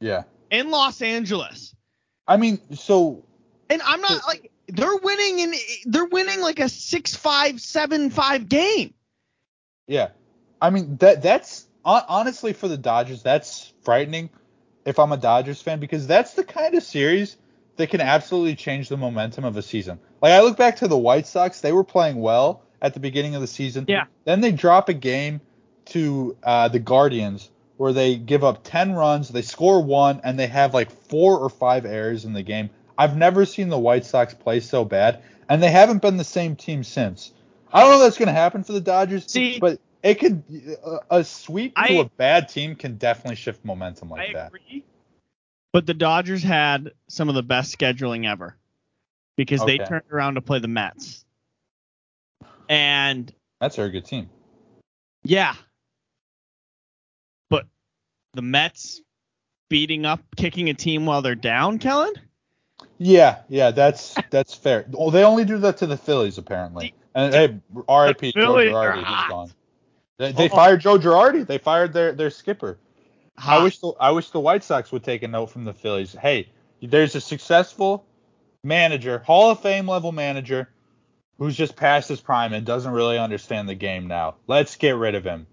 Yeah. 0.00 0.22
in 0.50 0.70
Los 0.70 1.02
Angeles. 1.02 1.74
I 2.26 2.38
mean, 2.38 2.58
so 2.74 3.22
And 3.68 3.82
I'm 3.82 4.00
not 4.00 4.22
So- 4.22 4.28
like 4.28 4.50
they're 4.68 4.96
winning 4.96 5.38
in 5.40 5.54
they're 5.84 6.06
winning 6.06 6.40
like 6.40 6.58
a 6.58 6.68
six 6.68 7.14
five 7.14 7.60
seven 7.60 8.10
five 8.10 8.48
game. 8.48 8.94
yeah. 9.86 10.08
I 10.60 10.70
mean 10.70 10.96
that 10.96 11.22
that's 11.22 11.66
honestly 11.84 12.52
for 12.54 12.66
the 12.66 12.78
Dodgers 12.78 13.22
that's 13.22 13.72
frightening 13.82 14.30
if 14.86 14.98
I'm 14.98 15.12
a 15.12 15.16
Dodgers 15.18 15.60
fan 15.60 15.80
because 15.80 16.06
that's 16.06 16.32
the 16.34 16.44
kind 16.44 16.74
of 16.74 16.82
series 16.82 17.36
that 17.76 17.90
can 17.90 18.00
absolutely 18.00 18.54
change 18.54 18.88
the 18.88 18.96
momentum 18.96 19.44
of 19.44 19.56
a 19.56 19.62
season. 19.62 19.98
Like 20.22 20.32
I 20.32 20.40
look 20.40 20.56
back 20.56 20.76
to 20.76 20.88
the 20.88 20.96
White 20.96 21.26
Sox, 21.26 21.60
they 21.60 21.72
were 21.72 21.84
playing 21.84 22.20
well 22.20 22.62
at 22.80 22.94
the 22.94 23.00
beginning 23.00 23.34
of 23.34 23.40
the 23.42 23.46
season. 23.46 23.84
Yeah. 23.88 24.04
Then 24.24 24.40
they 24.40 24.52
drop 24.52 24.88
a 24.88 24.94
game 24.94 25.40
to 25.86 26.36
uh, 26.42 26.68
the 26.68 26.78
Guardians 26.78 27.50
where 27.76 27.92
they 27.92 28.16
give 28.16 28.42
up 28.42 28.64
10 28.64 28.94
runs, 28.94 29.28
they 29.28 29.42
score 29.42 29.82
one, 29.82 30.20
and 30.24 30.38
they 30.38 30.46
have 30.46 30.72
like 30.72 30.90
four 30.90 31.38
or 31.38 31.50
five 31.50 31.84
errors 31.84 32.24
in 32.24 32.32
the 32.32 32.42
game. 32.42 32.70
I've 32.96 33.16
never 33.16 33.44
seen 33.44 33.68
the 33.68 33.78
White 33.78 34.06
Sox 34.06 34.32
play 34.32 34.60
so 34.60 34.84
bad, 34.84 35.22
and 35.48 35.62
they 35.62 35.70
haven't 35.70 36.00
been 36.00 36.16
the 36.16 36.24
same 36.24 36.56
team 36.56 36.82
since. 36.82 37.32
I 37.70 37.80
don't 37.80 37.90
know 37.90 37.96
if 37.96 38.02
that's 38.02 38.18
going 38.18 38.28
to 38.28 38.32
happen 38.32 38.64
for 38.64 38.72
the 38.72 38.80
Dodgers, 38.80 39.30
See- 39.30 39.58
but 39.58 39.78
it 40.02 40.14
could 40.16 40.42
a, 40.84 41.18
a 41.18 41.24
sweep 41.24 41.74
to 41.76 42.00
a 42.00 42.04
bad 42.04 42.48
team 42.48 42.74
can 42.76 42.96
definitely 42.96 43.36
shift 43.36 43.64
momentum 43.64 44.10
like 44.10 44.30
I 44.30 44.32
that. 44.34 44.48
agree. 44.48 44.84
But 45.72 45.86
the 45.86 45.94
Dodgers 45.94 46.42
had 46.42 46.92
some 47.08 47.28
of 47.28 47.34
the 47.34 47.42
best 47.42 47.76
scheduling 47.76 48.26
ever 48.26 48.56
because 49.36 49.64
they 49.64 49.78
turned 49.78 50.04
around 50.10 50.34
to 50.34 50.40
play 50.40 50.58
the 50.58 50.68
Mets. 50.68 51.24
And 52.68 53.32
That's 53.60 53.78
a 53.78 53.88
good 53.88 54.04
team. 54.04 54.30
yeah. 55.22 55.54
But 57.50 57.66
the 58.34 58.42
Mets 58.42 59.02
beating 59.68 60.06
up, 60.06 60.20
kicking 60.36 60.70
a 60.70 60.74
team 60.74 61.06
while 61.06 61.22
they're 61.22 61.34
down, 61.34 61.78
Kellen? 61.78 62.14
Yeah, 62.98 63.40
yeah, 63.48 63.70
that's 63.70 64.14
that's 64.30 64.54
fair. 64.54 64.86
Well, 64.90 65.10
they 65.10 65.24
only 65.24 65.44
do 65.44 65.58
that 65.58 65.78
to 65.78 65.86
the 65.86 65.96
Phillies 65.96 66.38
apparently. 66.38 66.94
And 67.14 67.34
hey, 67.34 67.60
R.I.P. 67.88 68.32
Joe 68.32 68.54
Girardi, 68.54 68.98
he's 68.98 69.28
gone. 69.28 69.50
They, 70.18 70.32
they 70.32 70.48
Oh. 70.48 70.54
fired 70.54 70.80
Joe 70.80 70.98
Girardi. 70.98 71.46
They 71.46 71.58
fired 71.58 71.92
their 71.92 72.12
their 72.12 72.30
skipper. 72.30 72.78
I 73.38 73.62
wish 73.62 73.78
the 73.78 73.92
I 74.00 74.10
wish 74.12 74.30
the 74.30 74.40
White 74.40 74.64
Sox 74.64 74.90
would 74.92 75.04
take 75.04 75.22
a 75.22 75.28
note 75.28 75.46
from 75.50 75.64
the 75.64 75.74
Phillies. 75.74 76.12
Hey, 76.12 76.48
there's 76.80 77.14
a 77.14 77.20
successful 77.20 78.06
manager, 78.64 79.18
Hall 79.18 79.50
of 79.50 79.60
Fame 79.60 79.86
level 79.88 80.12
manager, 80.12 80.70
who's 81.38 81.54
just 81.56 81.76
past 81.76 82.08
his 82.08 82.20
prime 82.20 82.52
and 82.54 82.64
doesn't 82.64 82.92
really 82.92 83.18
understand 83.18 83.68
the 83.68 83.74
game 83.74 84.06
now. 84.08 84.36
Let's 84.46 84.76
get 84.76 84.96
rid 84.96 85.14
of 85.14 85.24
him. 85.24 85.46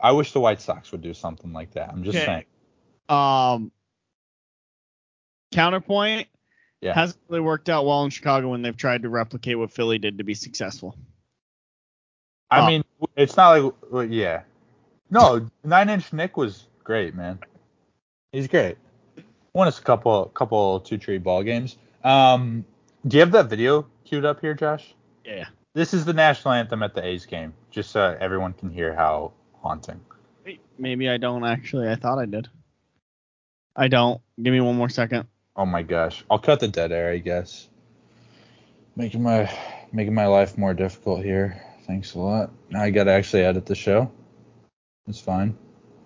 I 0.00 0.12
wish 0.12 0.32
the 0.32 0.40
White 0.40 0.60
Sox 0.60 0.90
would 0.92 1.02
do 1.02 1.14
something 1.14 1.52
like 1.52 1.72
that. 1.72 1.90
I'm 1.90 2.02
just 2.04 2.18
Okay. 2.18 2.26
saying. 2.26 2.44
Um, 3.08 3.72
counterpoint 5.52 6.28
Yeah. 6.80 6.94
hasn't 6.94 7.20
really 7.28 7.40
worked 7.40 7.68
out 7.68 7.86
well 7.86 8.04
in 8.04 8.10
Chicago 8.10 8.50
when 8.50 8.62
they've 8.62 8.76
tried 8.76 9.02
to 9.02 9.08
replicate 9.08 9.58
what 9.58 9.70
Philly 9.72 9.98
did 9.98 10.18
to 10.18 10.24
be 10.24 10.34
successful. 10.34 10.96
I 12.50 12.66
mean, 12.66 12.84
it's 13.16 13.36
not 13.36 13.62
like 13.62 13.74
well, 13.90 14.04
yeah. 14.04 14.42
No, 15.10 15.48
Nine 15.64 15.88
Inch 15.88 16.12
Nick 16.12 16.36
was 16.36 16.66
great, 16.84 17.14
man. 17.14 17.38
He's 18.32 18.46
great. 18.46 18.76
Won 19.52 19.68
us 19.68 19.78
a 19.78 19.82
couple 19.82 20.26
couple 20.26 20.80
two 20.80 20.98
tree 20.98 21.18
ball 21.18 21.42
games. 21.42 21.76
Um, 22.04 22.64
do 23.06 23.16
you 23.16 23.20
have 23.20 23.32
that 23.32 23.46
video 23.46 23.86
queued 24.04 24.24
up 24.24 24.40
here, 24.40 24.54
Josh? 24.54 24.94
Yeah. 25.24 25.46
This 25.74 25.94
is 25.94 26.04
the 26.04 26.12
national 26.12 26.54
anthem 26.54 26.82
at 26.82 26.94
the 26.94 27.04
A's 27.04 27.26
game, 27.26 27.54
just 27.70 27.90
so 27.90 28.16
everyone 28.20 28.52
can 28.52 28.70
hear 28.70 28.94
how 28.94 29.32
haunting. 29.62 30.00
Wait, 30.44 30.60
maybe 30.78 31.08
I 31.08 31.18
don't 31.18 31.44
actually. 31.44 31.88
I 31.88 31.96
thought 31.96 32.18
I 32.18 32.26
did. 32.26 32.48
I 33.76 33.88
don't. 33.88 34.20
Give 34.42 34.52
me 34.52 34.60
one 34.60 34.76
more 34.76 34.88
second. 34.88 35.26
Oh 35.56 35.66
my 35.66 35.82
gosh, 35.82 36.24
I'll 36.30 36.38
cut 36.38 36.60
the 36.60 36.68
dead 36.68 36.92
air, 36.92 37.12
I 37.12 37.18
guess. 37.18 37.68
Making 38.96 39.22
my 39.22 39.52
making 39.92 40.14
my 40.14 40.26
life 40.26 40.58
more 40.58 40.74
difficult 40.74 41.24
here. 41.24 41.62
Thanks 41.88 42.14
a 42.14 42.18
lot. 42.20 42.50
Now 42.70 42.82
I 42.82 42.90
gotta 42.90 43.10
actually 43.10 43.42
edit 43.44 43.66
the 43.66 43.74
show. 43.74 44.12
It's 45.08 45.18
fine. 45.20 45.56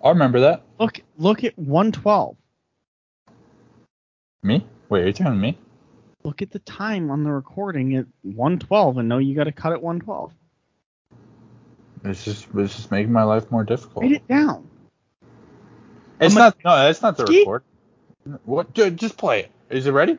I'll 0.01 0.13
remember 0.13 0.39
that. 0.39 0.63
Look, 0.79 1.01
look 1.17 1.43
at 1.43 1.57
112. 1.59 2.35
Me? 4.43 4.65
Wait, 4.89 5.03
are 5.03 5.07
you 5.07 5.13
telling 5.13 5.39
me? 5.39 5.57
Look 6.23 6.41
at 6.41 6.51
the 6.51 6.59
time 6.59 7.11
on 7.11 7.23
the 7.23 7.31
recording 7.31 7.95
at 7.97 8.05
112, 8.21 8.97
and 8.97 9.09
know 9.09 9.17
you 9.17 9.35
got 9.35 9.43
to 9.43 9.51
cut 9.51 9.73
at 9.73 9.81
112. 9.83 10.33
It's 12.05 12.23
just 12.23 12.47
it's 12.55 12.75
just 12.75 12.91
making 12.91 13.11
my 13.11 13.23
life 13.23 13.51
more 13.51 13.63
difficult. 13.65 14.03
Write 14.03 14.13
it 14.13 14.27
down. 14.27 14.69
It's 16.19 16.33
I'm 16.33 16.37
a- 16.37 16.45
not 16.45 16.57
no, 16.63 16.75
that's 16.77 17.01
not 17.01 17.17
the 17.17 17.27
Ski? 17.27 17.39
record. 17.39 17.63
What? 18.45 18.73
Ju- 18.73 18.91
Just 18.91 19.17
play 19.17 19.41
it. 19.41 19.51
Is 19.69 19.85
it 19.85 19.91
ready? 19.91 20.17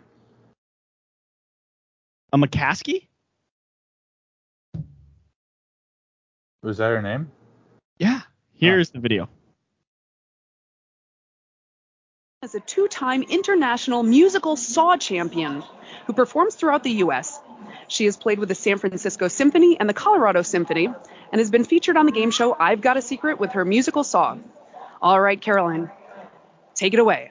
A 2.32 2.38
McCaskey? 2.38 3.06
Was 6.64 6.78
that 6.78 6.88
her 6.88 7.02
name? 7.02 7.30
Yeah. 7.98 8.22
Here's 8.54 8.88
the 8.88 8.98
video. 8.98 9.28
As 12.42 12.54
a 12.54 12.60
two-time 12.60 13.22
international 13.22 14.02
musical 14.02 14.56
saw 14.56 14.96
champion 14.96 15.62
who 16.06 16.14
performs 16.14 16.54
throughout 16.54 16.82
the 16.82 16.92
U.S. 17.04 17.38
She 17.88 18.06
has 18.06 18.16
played 18.16 18.38
with 18.38 18.48
the 18.48 18.54
San 18.54 18.78
Francisco 18.78 19.28
Symphony 19.28 19.78
and 19.78 19.86
the 19.86 19.94
Colorado 19.94 20.40
Symphony 20.40 20.86
and 20.86 21.38
has 21.38 21.50
been 21.50 21.64
featured 21.64 21.98
on 21.98 22.06
the 22.06 22.12
game 22.12 22.30
show 22.30 22.56
I've 22.58 22.80
Got 22.80 22.96
a 22.96 23.02
Secret 23.02 23.38
with 23.38 23.52
her 23.52 23.64
musical 23.66 24.02
saw. 24.02 24.38
All 25.02 25.20
right, 25.20 25.38
Caroline, 25.38 25.90
take 26.74 26.94
it 26.94 26.98
away. 26.98 27.30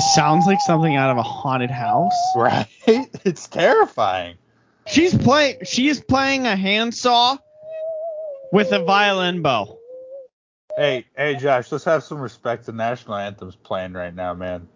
This 0.00 0.14
sounds 0.14 0.46
like 0.46 0.62
something 0.62 0.96
out 0.96 1.10
of 1.10 1.18
a 1.18 1.22
haunted 1.22 1.70
house. 1.70 2.14
Right? 2.34 2.66
It's 2.86 3.46
terrifying. 3.48 4.36
She's 4.86 5.14
playing. 5.14 5.58
She 5.64 5.88
is 5.88 6.00
playing 6.00 6.46
a 6.46 6.56
handsaw 6.56 7.36
with 8.50 8.72
a 8.72 8.82
violin 8.82 9.42
bow. 9.42 9.78
Hey, 10.74 11.04
hey, 11.18 11.34
Josh, 11.34 11.70
let's 11.70 11.84
have 11.84 12.02
some 12.02 12.18
respect. 12.18 12.64
The 12.64 12.72
national 12.72 13.16
anthem's 13.16 13.56
playing 13.56 13.92
right 13.92 14.14
now, 14.14 14.32
man. 14.32 14.68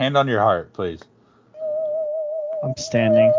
Hand 0.00 0.16
on 0.16 0.26
your 0.26 0.40
heart, 0.40 0.72
please. 0.72 1.00
I'm 2.64 2.76
standing. 2.76 3.32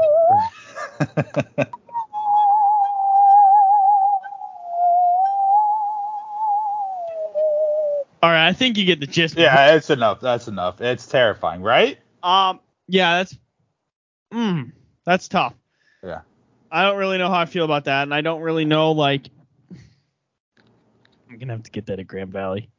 All 8.24 8.30
right, 8.30 8.48
I 8.48 8.54
think 8.54 8.78
you 8.78 8.86
get 8.86 9.02
the 9.02 9.06
gist. 9.06 9.38
yeah, 9.38 9.76
it's 9.76 9.90
enough. 9.90 10.22
That's 10.22 10.48
enough. 10.48 10.80
It's 10.80 11.06
terrifying, 11.06 11.62
right? 11.62 11.98
Um. 12.24 12.62
Yeah, 12.88 13.18
that's. 13.18 13.38
Mm, 14.34 14.72
that's 15.06 15.28
tough. 15.28 15.54
Yeah. 16.02 16.22
I 16.72 16.84
don't 16.84 16.98
really 16.98 17.18
know 17.18 17.28
how 17.28 17.40
I 17.40 17.46
feel 17.46 17.66
about 17.66 17.84
that, 17.84 18.04
and 18.04 18.14
I 18.14 18.22
don't 18.22 18.42
really 18.42 18.64
know 18.64 18.94
like. 18.94 19.28
I'm 21.30 21.38
gonna 21.38 21.52
have 21.52 21.64
to 21.64 21.72
get 21.72 21.88
that 21.88 22.00
at 22.00 22.08
Grand 22.08 22.32
Valley. 22.32 22.70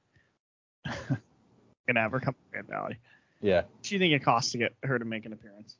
gonna 0.86 2.00
have 2.00 2.12
her 2.12 2.20
come 2.20 2.32
to 2.32 2.50
Grand 2.50 2.68
Valley. 2.68 2.96
Yeah. 3.42 3.56
What 3.56 3.82
do 3.82 3.94
you 3.94 3.98
think 3.98 4.14
it 4.14 4.24
costs 4.24 4.52
to 4.52 4.58
get 4.58 4.74
her 4.82 4.98
to 4.98 5.04
make 5.04 5.26
an 5.26 5.34
appearance? 5.34 5.76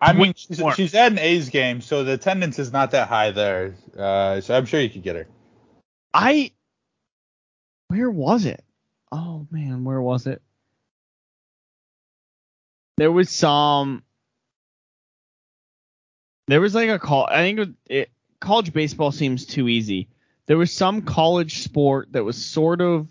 I 0.00 0.14
mean, 0.14 0.32
she's, 0.34 0.62
she's 0.74 0.94
at 0.94 1.12
an 1.12 1.18
A's 1.18 1.50
game, 1.50 1.82
so 1.82 2.02
the 2.02 2.14
attendance 2.14 2.58
is 2.58 2.72
not 2.72 2.92
that 2.92 3.08
high 3.08 3.30
there. 3.30 3.74
Uh, 3.94 4.40
so 4.40 4.56
I'm 4.56 4.64
sure 4.64 4.80
you 4.80 4.88
could 4.88 5.02
get 5.02 5.16
her. 5.16 5.26
I. 6.14 6.52
Where 7.88 8.10
was 8.10 8.46
it? 8.46 8.64
Oh 9.12 9.46
man, 9.50 9.84
where 9.84 10.00
was 10.00 10.26
it? 10.26 10.40
There 12.96 13.12
was 13.12 13.28
some. 13.28 14.02
There 16.48 16.60
was 16.60 16.74
like 16.74 16.88
a 16.88 16.98
call. 16.98 17.26
I 17.26 17.42
think 17.42 17.58
it, 17.58 17.68
it, 17.88 18.10
college 18.40 18.72
baseball 18.72 19.12
seems 19.12 19.44
too 19.44 19.68
easy. 19.68 20.08
There 20.46 20.56
was 20.56 20.72
some 20.72 21.02
college 21.02 21.62
sport 21.62 22.12
that 22.12 22.24
was 22.24 22.42
sort 22.42 22.80
of 22.80 23.06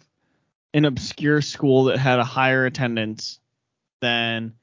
an 0.74 0.86
obscure 0.86 1.42
school 1.42 1.86
that 1.86 1.98
had 1.98 2.20
a 2.20 2.24
higher 2.24 2.66
attendance 2.66 3.40
than 4.02 4.54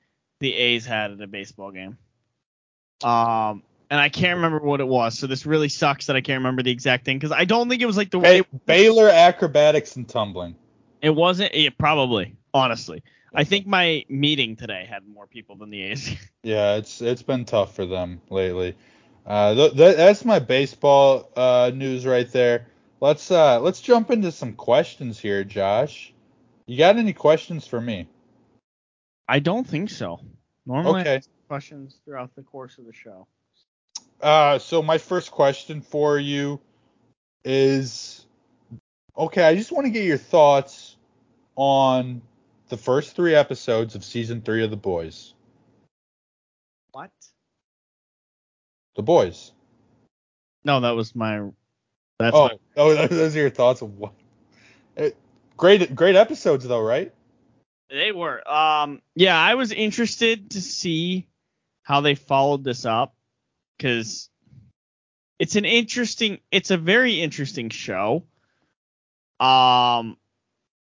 the 0.41 0.55
A's 0.55 0.85
had 0.85 1.13
at 1.13 1.21
a 1.21 1.27
baseball 1.27 1.71
game. 1.71 1.99
Um, 3.03 3.63
and 3.91 4.01
I 4.01 4.09
can't 4.09 4.37
remember 4.37 4.59
what 4.59 4.81
it 4.81 4.89
was. 4.89 5.19
So 5.19 5.27
this 5.27 5.47
really 5.47 5.69
sucks 5.69 6.07
that 6.07 6.17
I 6.17 6.21
can't 6.21 6.41
remember 6.41 6.63
the 6.63 6.71
exact 6.71 7.05
thing 7.05 7.17
because 7.17 7.33
I 7.33 7.45
don't 7.45 7.69
think 7.69 7.81
it 7.81 7.87
was 7.87 7.97
like 7.97 8.11
the 8.11 8.19
way. 8.19 8.41
Ba- 8.41 8.47
Baylor 8.67 9.09
acrobatics 9.09 9.97
and 9.97 10.09
tumbling. 10.09 10.57
It 11.03 11.11
wasn't. 11.11 11.55
It 11.55 11.79
probably, 11.79 12.37
honestly. 12.53 13.03
I 13.35 13.45
think 13.45 13.67
my 13.67 14.05
meeting 14.09 14.57
today 14.57 14.87
had 14.89 15.07
more 15.07 15.27
people 15.27 15.57
than 15.57 15.71
the 15.71 15.83
A's. 15.83 16.11
Yeah, 16.43 16.77
it's 16.77 17.03
it's 17.03 17.23
been 17.23 17.45
tough 17.45 17.75
for 17.75 17.85
them 17.85 18.21
lately. 18.31 18.77
Uh, 19.27 19.55
th- 19.55 19.73
th- 19.77 19.97
that's 19.97 20.25
my 20.25 20.39
baseball 20.39 21.31
uh, 21.37 21.71
news 21.75 22.07
right 22.07 22.31
there. 22.31 22.67
Let's 23.01 23.31
uh, 23.31 23.61
let's 23.61 23.81
jump 23.81 24.11
into 24.11 24.33
some 24.33 24.55
questions 24.55 25.19
here, 25.19 25.45
Josh. 25.45 26.13
You 26.67 26.79
got 26.79 26.97
any 26.97 27.13
questions 27.13 27.67
for 27.67 27.81
me? 27.81 28.09
I 29.29 29.41
don't 29.41 29.67
think 29.67 29.91
so. 29.91 30.21
Normally, 30.65 31.01
I 31.01 31.01
Okay. 31.01 31.17
ask 31.17 31.29
questions 31.49 32.01
throughout 32.05 32.35
the 32.35 32.43
course 32.43 32.79
of 32.79 32.87
the 32.87 32.93
show. 32.93 33.27
Uh, 34.21 34.59
so 34.59 34.83
my 34.83 34.99
first 34.99 35.31
question 35.31 35.81
for 35.81 36.19
you 36.19 36.61
is, 37.45 38.27
okay, 39.17 39.45
I 39.45 39.55
just 39.55 39.73
want 39.73 39.87
to 39.87 39.91
get 39.91 40.05
your 40.05 40.19
thoughts 40.19 40.88
on 41.59 42.23
the 42.69 42.77
first 42.77 43.17
three 43.17 43.35
episodes 43.35 43.97
of 43.97 44.05
season 44.05 44.41
three 44.41 44.63
of 44.63 44.71
The 44.71 44.77
Boys. 44.77 45.35
What? 46.93 47.11
The 48.95 49.03
Boys. 49.03 49.53
No, 50.65 50.81
that 50.81 50.93
was 50.93 51.15
my. 51.15 51.41
That's 52.21 52.35
oh, 52.35 52.45
my, 52.45 52.59
oh, 52.77 53.07
those 53.09 53.37
are 53.37 53.41
your 53.41 53.51
thoughts 53.51 53.83
of 53.83 53.99
what? 53.99 54.13
It, 54.97 55.17
great, 55.57 55.95
great 55.95 56.15
episodes 56.15 56.67
though, 56.67 56.81
right? 56.81 57.13
they 57.91 58.13
were. 58.13 58.47
Um, 58.49 59.01
yeah, 59.15 59.39
I 59.39 59.55
was 59.55 59.73
interested 59.73 60.51
to 60.51 60.61
see 60.61 61.27
how 61.83 62.03
they 62.03 62.15
followed 62.15 62.63
this 62.63 62.85
up 62.85 63.15
because 63.77 64.29
it's 65.39 65.57
an 65.57 65.65
interesting. 65.65 66.39
It's 66.53 66.71
a 66.71 66.77
very 66.77 67.21
interesting 67.21 67.71
show. 67.71 68.25
Um, 69.41 70.18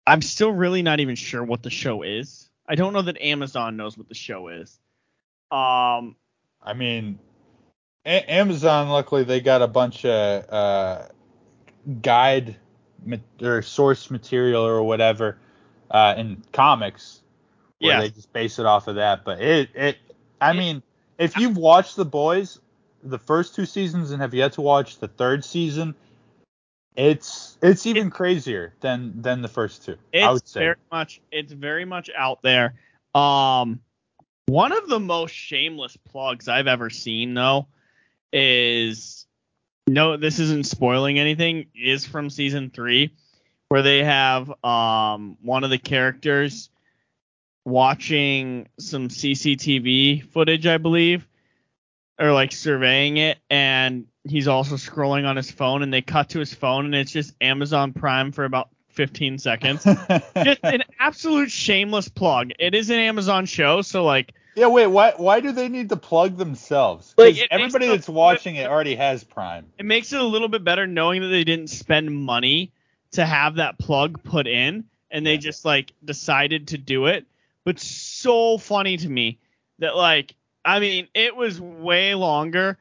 I'm 0.07 0.21
still 0.21 0.51
really 0.51 0.81
not 0.81 0.99
even 0.99 1.15
sure 1.15 1.43
what 1.43 1.63
the 1.63 1.69
show 1.69 2.01
is. 2.01 2.49
I 2.67 2.75
don't 2.75 2.93
know 2.93 3.01
that 3.01 3.21
Amazon 3.21 3.77
knows 3.77 3.97
what 3.97 4.07
the 4.09 4.15
show 4.15 4.47
is. 4.47 4.79
Um, 5.51 6.15
I 6.61 6.73
mean, 6.75 7.19
a- 8.05 8.31
Amazon, 8.31 8.89
luckily, 8.89 9.23
they 9.23 9.39
got 9.39 9.61
a 9.61 9.67
bunch 9.67 10.05
of 10.05 10.49
uh, 10.51 11.07
guide 12.01 12.55
ma- 13.05 13.17
or 13.41 13.61
source 13.61 14.09
material 14.11 14.63
or 14.63 14.83
whatever 14.83 15.37
uh, 15.89 16.15
in 16.17 16.43
comics 16.53 17.21
where 17.79 17.93
Yeah. 17.93 18.01
they 18.01 18.09
just 18.09 18.31
base 18.33 18.59
it 18.59 18.65
off 18.65 18.87
of 18.87 18.95
that. 18.95 19.23
But 19.23 19.41
it, 19.41 19.69
it, 19.73 19.97
I 20.39 20.53
mean, 20.53 20.83
if 21.17 21.37
you've 21.37 21.57
watched 21.57 21.95
The 21.95 22.05
Boys, 22.05 22.59
the 23.03 23.19
first 23.19 23.55
two 23.55 23.65
seasons, 23.65 24.11
and 24.11 24.21
have 24.21 24.33
yet 24.33 24.53
to 24.53 24.61
watch 24.61 24.99
the 24.99 25.07
third 25.07 25.43
season, 25.43 25.95
it's 26.99 27.57
it's 27.61 27.85
even 27.85 28.09
crazier 28.09 28.73
than 28.81 29.21
than 29.21 29.41
the 29.41 29.47
first 29.47 29.85
two. 29.85 29.95
It's 30.11 30.25
I 30.25 30.31
would 30.31 30.47
say. 30.47 30.59
very 30.59 30.75
much 30.91 31.21
it's 31.31 31.53
very 31.53 31.85
much 31.85 32.09
out 32.15 32.41
there. 32.41 32.73
Um 33.15 33.79
one 34.47 34.73
of 34.73 34.89
the 34.89 34.99
most 34.99 35.31
shameless 35.31 35.95
plugs 35.95 36.49
I've 36.49 36.67
ever 36.67 36.89
seen 36.89 37.33
though 37.33 37.67
is 38.33 39.25
no 39.87 40.17
this 40.17 40.39
isn't 40.39 40.65
spoiling 40.65 41.17
anything 41.19 41.67
is 41.73 42.05
from 42.05 42.29
season 42.29 42.69
3 42.69 43.11
where 43.69 43.81
they 43.81 44.03
have 44.03 44.51
um 44.63 45.37
one 45.41 45.63
of 45.63 45.69
the 45.69 45.77
characters 45.77 46.69
watching 47.63 48.67
some 48.77 49.07
CCTV 49.07 50.29
footage 50.31 50.67
I 50.67 50.77
believe 50.77 51.25
or 52.19 52.33
like 52.33 52.51
surveying 52.51 53.15
it 53.15 53.37
and 53.49 54.05
he's 54.29 54.47
also 54.47 54.75
scrolling 54.75 55.27
on 55.27 55.35
his 55.35 55.49
phone 55.51 55.83
and 55.83 55.93
they 55.93 56.01
cut 56.01 56.29
to 56.29 56.39
his 56.39 56.53
phone 56.53 56.85
and 56.85 56.95
it's 56.95 57.11
just 57.11 57.33
Amazon 57.41 57.93
Prime 57.93 58.31
for 58.31 58.45
about 58.45 58.69
15 58.89 59.37
seconds 59.39 59.83
just 60.43 60.59
an 60.63 60.83
absolute 60.99 61.49
shameless 61.51 62.09
plug. 62.09 62.51
It 62.59 62.75
is 62.75 62.89
an 62.89 62.97
Amazon 62.99 63.45
show, 63.45 63.81
so 63.81 64.03
like 64.03 64.33
yeah, 64.55 64.67
wait, 64.67 64.87
why 64.87 65.13
why 65.15 65.39
do 65.39 65.51
they 65.53 65.69
need 65.69 65.89
to 65.89 65.95
plug 65.95 66.35
themselves? 66.37 67.13
Like 67.17 67.37
everybody 67.49 67.87
that's 67.87 68.09
watching 68.09 68.55
it 68.55 68.69
already 68.69 68.95
has 68.95 69.23
Prime. 69.23 69.67
it 69.77 69.85
makes 69.85 70.11
it 70.11 70.19
a 70.19 70.23
little 70.23 70.49
bit 70.49 70.63
better 70.63 70.85
knowing 70.85 71.21
that 71.21 71.27
they 71.29 71.43
didn't 71.45 71.69
spend 71.69 72.11
money 72.13 72.71
to 73.11 73.25
have 73.25 73.55
that 73.55 73.77
plug 73.79 74.21
put 74.23 74.47
in 74.47 74.83
and 75.11 75.25
they 75.25 75.33
Yeah. 75.33 75.37
just 75.39 75.65
like 75.65 75.93
decided 76.03 76.69
to 76.69 76.77
do 76.77 77.05
it. 77.05 77.25
But 77.63 77.79
so 77.79 78.57
funny 78.57 78.97
to 78.97 79.07
me 79.07 79.39
that 79.79 79.95
like 79.95 80.35
I 80.65 80.79
mean, 80.79 81.07
it 81.13 81.35
was 81.35 81.61
way 81.61 82.15
longer 82.15 82.77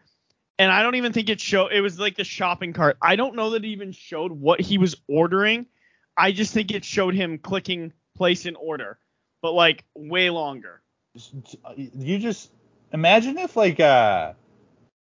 and 0.58 0.72
I 0.72 0.82
don't 0.82 0.96
even 0.96 1.12
think 1.12 1.28
it 1.28 1.40
showed 1.40 1.72
it 1.72 1.80
was 1.80 1.98
like 1.98 2.16
the 2.16 2.24
shopping 2.24 2.72
cart. 2.72 2.98
I 3.00 3.16
don't 3.16 3.36
know 3.36 3.50
that 3.50 3.64
it 3.64 3.68
even 3.68 3.92
showed 3.92 4.32
what 4.32 4.60
he 4.60 4.78
was 4.78 4.96
ordering. 5.08 5.66
I 6.16 6.32
just 6.32 6.52
think 6.52 6.72
it 6.72 6.84
showed 6.84 7.14
him 7.14 7.38
clicking 7.38 7.92
place 8.16 8.44
an 8.46 8.56
order, 8.56 8.98
but 9.40 9.52
like 9.52 9.84
way 9.94 10.30
longer. 10.30 10.82
you 11.74 12.18
just 12.18 12.50
imagine 12.92 13.38
if 13.38 13.56
like 13.56 13.78
uh 13.80 14.32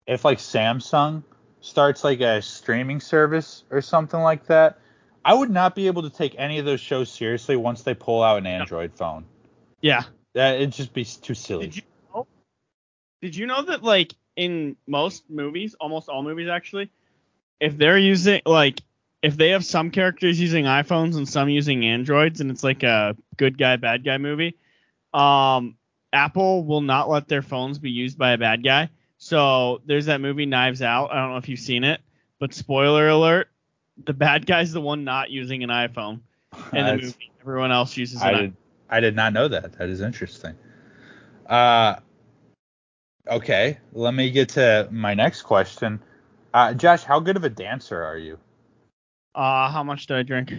if 0.07 0.25
like 0.25 0.39
Samsung 0.39 1.23
starts 1.61 2.03
like 2.03 2.21
a 2.21 2.41
streaming 2.41 2.99
service 2.99 3.63
or 3.71 3.81
something 3.81 4.19
like 4.19 4.45
that. 4.47 4.79
I 5.23 5.33
would 5.33 5.49
not 5.49 5.73
be 5.73 5.87
able 5.87 6.03
to 6.03 6.09
take 6.11 6.35
any 6.37 6.59
of 6.59 6.65
those 6.65 6.79
shows 6.79 7.11
seriously 7.11 7.55
once 7.55 7.81
they 7.81 7.95
pull 7.95 8.21
out 8.21 8.37
an 8.37 8.45
Android 8.45 8.93
phone. 8.93 9.25
Yeah. 9.81 10.03
That 10.35 10.57
it'd 10.57 10.73
just 10.73 10.93
be 10.93 11.03
too 11.03 11.33
silly. 11.33 11.65
Did 11.65 11.77
you 11.77 11.81
know? 12.13 12.27
Did 13.21 13.35
you 13.35 13.47
know 13.47 13.63
that 13.63 13.81
like 13.81 14.13
in 14.35 14.75
most 14.87 15.29
movies, 15.29 15.75
almost 15.79 16.09
all 16.09 16.23
movies 16.23 16.49
actually, 16.49 16.91
if 17.59 17.77
they're 17.77 17.97
using 17.97 18.41
like 18.45 18.81
if 19.21 19.37
they 19.37 19.49
have 19.49 19.65
some 19.65 19.89
characters 19.91 20.39
using 20.39 20.65
iPhones 20.65 21.17
and 21.17 21.27
some 21.27 21.49
using 21.49 21.85
Androids 21.85 22.41
and 22.41 22.51
it's 22.51 22.63
like 22.63 22.83
a 22.83 23.15
good 23.37 23.57
guy 23.57 23.75
bad 23.77 24.03
guy 24.03 24.17
movie, 24.17 24.57
um 25.13 25.75
Apple 26.13 26.63
will 26.63 26.81
not 26.81 27.09
let 27.09 27.27
their 27.27 27.41
phones 27.41 27.77
be 27.79 27.91
used 27.91 28.17
by 28.17 28.31
a 28.31 28.37
bad 28.37 28.63
guy. 28.63 28.89
So 29.17 29.81
there's 29.85 30.05
that 30.05 30.21
movie 30.21 30.45
Knives 30.45 30.81
Out. 30.81 31.11
I 31.11 31.15
don't 31.15 31.31
know 31.31 31.37
if 31.37 31.49
you've 31.49 31.59
seen 31.59 31.83
it, 31.83 32.01
but 32.39 32.53
spoiler 32.53 33.07
alert, 33.09 33.49
the 34.05 34.13
bad 34.13 34.45
guy's 34.45 34.71
the 34.71 34.81
one 34.81 35.03
not 35.03 35.29
using 35.29 35.63
an 35.63 35.69
iPhone 35.69 36.21
in 36.73 36.85
the 36.85 36.93
movie. 36.93 37.31
Everyone 37.41 37.71
else 37.71 37.97
uses 37.97 38.21
an 38.21 38.27
I 38.27 38.31
did 38.33 38.55
I 38.89 38.99
did 38.99 39.15
not 39.15 39.33
know 39.33 39.47
that. 39.47 39.73
That 39.77 39.89
is 39.89 40.01
interesting. 40.01 40.55
Uh 41.47 41.95
okay, 43.27 43.77
let 43.93 44.13
me 44.13 44.31
get 44.31 44.49
to 44.49 44.87
my 44.91 45.13
next 45.13 45.43
question. 45.43 45.99
Uh 46.53 46.73
Josh, 46.73 47.03
how 47.03 47.19
good 47.19 47.35
of 47.37 47.43
a 47.43 47.49
dancer 47.49 48.01
are 48.01 48.17
you? 48.17 48.39
Uh 49.33 49.69
how 49.69 49.83
much 49.83 50.07
did 50.07 50.17
I 50.17 50.23
drink? 50.23 50.53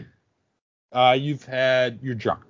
Uh 0.93 1.17
you've 1.19 1.45
had 1.45 1.99
you're 2.03 2.15
drunk. 2.15 2.45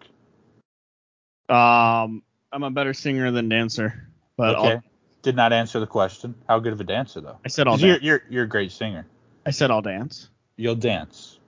Um, 1.48 2.22
I'm 2.52 2.64
a 2.64 2.70
better 2.70 2.92
singer 2.92 3.30
than 3.30 3.48
dancer, 3.48 4.08
but 4.36 4.56
okay. 4.56 4.68
I'll, 4.74 4.82
Did 5.22 5.36
not 5.36 5.52
answer 5.52 5.78
the 5.78 5.86
question. 5.86 6.34
How 6.48 6.58
good 6.58 6.72
of 6.72 6.80
a 6.80 6.84
dancer 6.84 7.20
though? 7.20 7.38
I 7.44 7.48
said 7.48 7.68
I'll 7.68 7.74
'Cause 7.74 7.82
you're, 7.82 7.98
you're 7.98 8.22
you're 8.28 8.44
a 8.44 8.48
great 8.48 8.72
singer. 8.72 9.06
I 9.44 9.50
said 9.50 9.70
I'll 9.70 9.82
dance. 9.82 10.30
You'll 10.56 10.74
dance, 10.74 11.38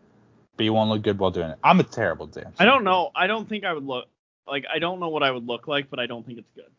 but 0.57 0.64
you 0.64 0.73
won't 0.73 0.91
look 0.91 1.03
good 1.03 1.19
while 1.19 1.31
doing 1.31 1.51
it. 1.51 1.59
I'm 1.64 1.81
a 1.81 1.85
terrible 1.85 2.27
dancer. 2.27 2.55
I 2.59 2.64
don't 2.64 2.85
know. 2.85 3.11
I 3.14 3.27
don't 3.27 3.49
think 3.49 3.64
I 3.64 3.73
would 3.73 3.85
look 3.85 4.07
like 4.47 4.66
I 4.73 4.79
don't 4.79 5.01
know 5.01 5.09
what 5.09 5.23
I 5.23 5.31
would 5.31 5.47
look 5.47 5.66
like, 5.66 5.91
but 5.91 5.99
I 5.99 6.07
don't 6.07 6.25
think 6.25 6.39
it's 6.39 6.51
good. 6.55 6.71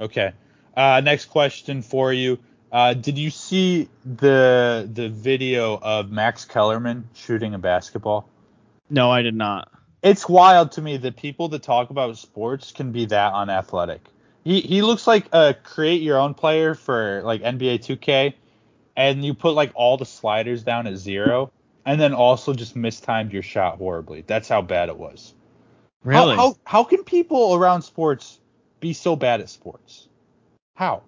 Okay. 0.00 0.32
Uh, 0.76 1.00
next 1.00 1.26
question 1.26 1.82
for 1.82 2.12
you. 2.12 2.38
Uh, 2.70 2.92
did 2.94 3.16
you 3.16 3.30
see 3.30 3.88
the 4.04 4.88
the 4.92 5.08
video 5.08 5.78
of 5.80 6.10
Max 6.10 6.44
Kellerman 6.44 7.08
shooting 7.14 7.54
a 7.54 7.58
basketball? 7.58 8.28
No, 8.90 9.10
I 9.10 9.22
did 9.22 9.34
not. 9.34 9.70
It's 10.02 10.28
wild 10.28 10.72
to 10.72 10.82
me 10.82 10.96
that 10.98 11.16
people 11.16 11.48
that 11.48 11.62
talk 11.62 11.90
about 11.90 12.16
sports 12.18 12.72
can 12.72 12.92
be 12.92 13.06
that 13.06 13.32
unathletic. 13.32 14.02
He 14.44 14.60
he 14.60 14.82
looks 14.82 15.06
like 15.06 15.26
a 15.32 15.54
create 15.54 16.02
your 16.02 16.18
own 16.18 16.34
player 16.34 16.74
for 16.74 17.22
like 17.24 17.42
NBA 17.42 17.78
2K, 17.78 18.34
and 18.96 19.24
you 19.24 19.32
put 19.34 19.52
like 19.54 19.72
all 19.74 19.96
the 19.96 20.04
sliders 20.04 20.62
down 20.62 20.86
at 20.86 20.96
zero, 20.96 21.50
and 21.86 22.00
then 22.00 22.12
also 22.12 22.52
just 22.52 22.76
mistimed 22.76 23.32
your 23.32 23.42
shot 23.42 23.78
horribly. 23.78 24.22
That's 24.26 24.48
how 24.48 24.60
bad 24.62 24.88
it 24.88 24.96
was. 24.98 25.32
How- 26.04 26.10
Really? 26.10 26.36
How, 26.36 26.56
how 26.64 26.84
can 26.84 27.02
people 27.04 27.54
around 27.54 27.82
sports 27.82 28.38
be 28.80 28.92
so 28.92 29.16
bad 29.16 29.40
at 29.40 29.48
sports? 29.48 30.08
How? 30.76 31.02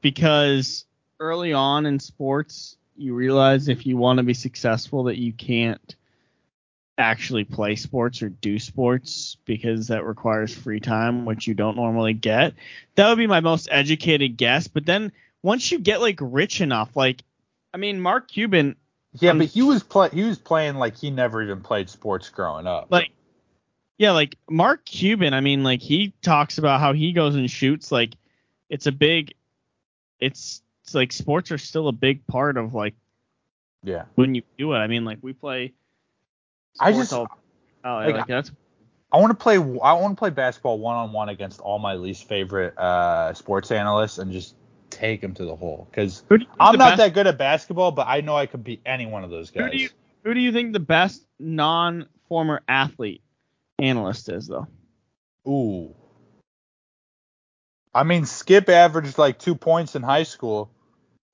because 0.00 0.84
early 1.20 1.52
on 1.52 1.86
in 1.86 1.98
sports, 1.98 2.76
you 2.96 3.14
realize 3.14 3.68
if 3.68 3.86
you 3.86 3.96
want 3.96 4.18
to 4.18 4.22
be 4.22 4.34
successful 4.34 5.04
that 5.04 5.18
you 5.18 5.32
can't 5.32 5.96
actually 6.96 7.44
play 7.44 7.76
sports 7.76 8.22
or 8.22 8.28
do 8.28 8.58
sports 8.58 9.36
because 9.44 9.88
that 9.88 10.04
requires 10.04 10.54
free 10.54 10.80
time, 10.80 11.24
which 11.24 11.46
you 11.46 11.54
don't 11.54 11.76
normally 11.76 12.12
get. 12.12 12.54
That 12.96 13.08
would 13.08 13.18
be 13.18 13.26
my 13.28 13.40
most 13.40 13.68
educated 13.70 14.36
guess. 14.36 14.66
But 14.66 14.84
then 14.84 15.12
once 15.42 15.70
you 15.70 15.78
get 15.78 16.00
like 16.00 16.18
rich 16.20 16.60
enough, 16.60 16.96
like 16.96 17.22
I 17.72 17.76
mean, 17.76 18.00
Mark 18.00 18.28
Cuban, 18.28 18.76
Yeah, 19.20 19.30
Um, 19.30 19.38
but 19.38 19.48
he 19.48 19.62
was 19.62 19.82
play 19.82 20.08
he 20.12 20.24
was 20.24 20.38
playing 20.38 20.76
like 20.76 20.96
he 20.96 21.10
never 21.10 21.42
even 21.42 21.60
played 21.60 21.88
sports 21.88 22.28
growing 22.30 22.66
up. 22.66 22.88
like 22.90 23.12
yeah, 23.98 24.12
like 24.12 24.36
Mark 24.48 24.84
Cuban, 24.84 25.34
I 25.34 25.40
mean, 25.40 25.64
like 25.64 25.80
he 25.80 26.12
talks 26.22 26.58
about 26.58 26.80
how 26.80 26.92
he 26.92 27.12
goes 27.12 27.34
and 27.34 27.50
shoots 27.50 27.92
like 27.92 28.14
it's 28.68 28.86
a 28.86 28.92
big 28.92 29.34
it's 30.20 30.62
it's 30.82 30.94
like 30.94 31.12
sports 31.12 31.50
are 31.52 31.58
still 31.58 31.88
a 31.88 31.92
big 31.92 32.26
part 32.26 32.56
of 32.56 32.74
like 32.74 32.94
yeah. 33.82 34.04
when 34.14 34.34
you 34.34 34.42
do 34.56 34.72
it. 34.72 34.78
I 34.78 34.86
mean, 34.86 35.04
like 35.04 35.18
we 35.22 35.32
play. 35.32 35.74
I 36.80 36.92
just- 36.92 37.12
all- 37.12 37.28
oh, 37.84 37.94
like, 37.94 38.14
like 38.14 38.26
that's 38.26 38.50
I 39.10 39.18
want 39.18 39.30
to 39.30 39.42
play 39.42 39.56
I 39.56 39.92
want 39.94 40.16
to 40.16 40.18
play 40.18 40.30
basketball 40.30 40.78
one 40.78 40.96
on 40.96 41.12
one 41.12 41.28
against 41.28 41.60
all 41.60 41.78
my 41.78 41.94
least 41.94 42.28
favorite 42.28 42.76
uh, 42.76 43.32
sports 43.34 43.70
analysts 43.70 44.18
and 44.18 44.30
just 44.30 44.54
take 44.90 45.20
them 45.20 45.34
to 45.34 45.44
the 45.44 45.54
hole 45.54 45.88
cuz 45.92 46.24
who 46.28 46.38
do 46.38 46.42
you 46.44 46.48
think 46.48 46.56
I'm 46.60 46.76
not 46.76 46.90
best, 46.90 46.98
that 46.98 47.14
good 47.14 47.26
at 47.26 47.38
basketball, 47.38 47.92
but 47.92 48.06
I 48.06 48.20
know 48.20 48.36
I 48.36 48.46
could 48.46 48.64
beat 48.64 48.80
any 48.84 49.06
one 49.06 49.24
of 49.24 49.30
those 49.30 49.50
Who 49.50 49.60
guys. 49.60 49.72
do 49.72 49.78
you 49.78 49.88
who 50.24 50.34
do 50.34 50.40
you 50.40 50.52
think 50.52 50.72
the 50.72 50.80
best 50.80 51.26
non-former 51.38 52.62
athlete 52.68 53.22
analyst 53.78 54.28
is 54.28 54.46
though? 54.46 54.66
Ooh. 55.46 55.94
I 57.98 58.04
mean, 58.04 58.26
Skip 58.26 58.68
averaged 58.68 59.18
like 59.18 59.40
2 59.40 59.56
points 59.56 59.96
in 59.96 60.02
high 60.02 60.22
school. 60.22 60.70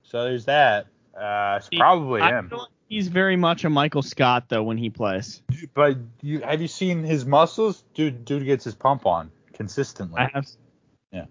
So 0.01 0.23
there's 0.23 0.45
that. 0.45 0.87
Uh, 1.15 1.57
it's 1.59 1.69
probably 1.69 2.21
I 2.21 2.29
him. 2.29 2.51
he's 2.89 3.07
very 3.07 3.35
much 3.35 3.65
a 3.65 3.69
Michael 3.69 4.01
Scott 4.01 4.49
though 4.49 4.63
when 4.63 4.77
he 4.77 4.89
plays. 4.89 5.43
But 5.75 5.97
you 6.21 6.41
have 6.41 6.61
you 6.61 6.67
seen 6.67 7.03
his 7.03 7.25
muscles? 7.25 7.83
Dude, 7.93 8.25
dude 8.25 8.45
gets 8.45 8.63
his 8.63 8.73
pump 8.73 9.05
on 9.05 9.31
consistently. 9.53 10.17
I 10.19 10.31
have 10.33 10.47
Yeah. 11.11 11.25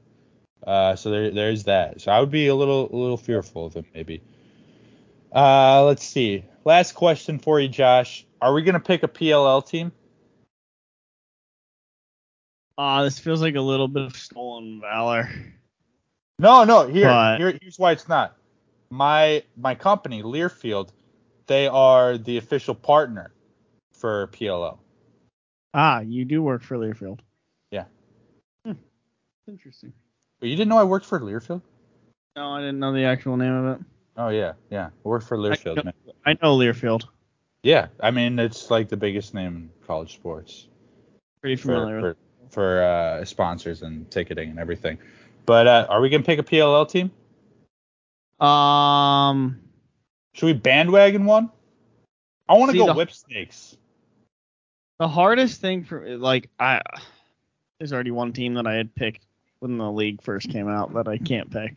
Uh, 0.64 0.94
so 0.94 1.10
there, 1.10 1.30
there's 1.32 1.64
that. 1.64 2.00
So 2.00 2.12
I 2.12 2.20
would 2.20 2.30
be 2.30 2.46
a 2.46 2.54
little, 2.54 2.88
a 2.90 2.96
little 2.96 3.16
fearful 3.16 3.66
of 3.66 3.74
him 3.74 3.84
maybe. 3.92 4.22
Uh, 5.34 5.84
let's 5.84 6.04
see. 6.04 6.44
Last 6.64 6.92
question 6.92 7.40
for 7.40 7.58
you, 7.58 7.68
Josh. 7.68 8.24
Are 8.40 8.54
we 8.54 8.62
gonna 8.62 8.80
pick 8.80 9.02
a 9.02 9.08
PLL 9.08 9.66
team? 9.66 9.90
Uh 12.78 13.04
this 13.04 13.18
feels 13.18 13.40
like 13.40 13.54
a 13.54 13.60
little 13.60 13.88
bit 13.88 14.02
of 14.04 14.16
stolen 14.16 14.80
valor. 14.80 15.28
No, 16.38 16.64
no. 16.64 16.86
Here, 16.88 17.06
But- 17.06 17.38
here, 17.38 17.58
here's 17.60 17.78
why 17.78 17.92
it's 17.92 18.08
not. 18.08 18.36
My, 18.90 19.42
my 19.56 19.74
company, 19.74 20.22
Learfield, 20.22 20.90
they 21.46 21.66
are 21.66 22.16
the 22.18 22.36
official 22.38 22.74
partner 22.74 23.32
for 23.92 24.28
PLL. 24.28 24.78
Ah, 25.72 26.00
you 26.00 26.24
do 26.24 26.42
work 26.42 26.62
for 26.62 26.76
Learfield. 26.76 27.18
Yeah. 27.70 27.84
Hmm. 28.64 28.72
Interesting. 29.48 29.92
But 30.40 30.48
you 30.48 30.56
didn't 30.56 30.68
know 30.68 30.78
I 30.78 30.84
worked 30.84 31.06
for 31.06 31.18
Learfield? 31.20 31.62
No, 32.36 32.50
I 32.50 32.60
didn't 32.60 32.78
know 32.78 32.92
the 32.92 33.04
actual 33.04 33.36
name 33.36 33.52
of 33.52 33.80
it. 33.80 33.86
Oh 34.16 34.28
yeah, 34.28 34.52
yeah. 34.70 34.86
I 34.86 35.08
worked 35.08 35.26
for 35.26 35.36
I 35.36 35.40
Learfield, 35.50 35.84
know. 35.84 35.92
I 36.24 36.32
know 36.34 36.56
Learfield. 36.56 37.04
Yeah, 37.64 37.88
I 38.00 38.10
mean 38.12 38.38
it's 38.38 38.70
like 38.70 38.88
the 38.88 38.96
biggest 38.96 39.34
name 39.34 39.56
in 39.56 39.70
college 39.86 40.14
sports. 40.14 40.68
Pretty 41.40 41.56
familiar 41.56 42.00
for. 42.00 42.16
For, 42.50 42.82
uh, 42.82 43.24
sponsors 43.24 43.82
and 43.82 44.10
ticketing 44.10 44.50
and 44.50 44.58
everything. 44.58 44.98
But 45.46 45.66
uh, 45.66 45.86
are 45.88 46.00
we 46.00 46.08
gonna 46.08 46.22
pick 46.22 46.38
a 46.38 46.42
PLL 46.42 46.88
team? 46.88 47.10
Um, 48.46 49.60
Should 50.32 50.46
we 50.46 50.52
bandwagon 50.54 51.24
one? 51.24 51.50
I 52.48 52.54
want 52.54 52.72
to 52.72 52.76
go 52.78 52.86
the- 52.86 52.94
Whipsnakes. 52.94 53.76
the 54.98 55.08
hardest 55.08 55.60
thing 55.60 55.84
for 55.84 56.16
like 56.18 56.50
I 56.58 56.80
there's 57.78 57.92
already 57.92 58.10
one 58.10 58.32
team 58.32 58.54
that 58.54 58.66
I 58.66 58.74
had 58.74 58.94
picked 58.94 59.26
when 59.60 59.78
the 59.78 59.90
league 59.90 60.22
first 60.22 60.50
came 60.50 60.68
out 60.68 60.94
that 60.94 61.08
I 61.08 61.18
can't 61.18 61.50
pick. 61.50 61.76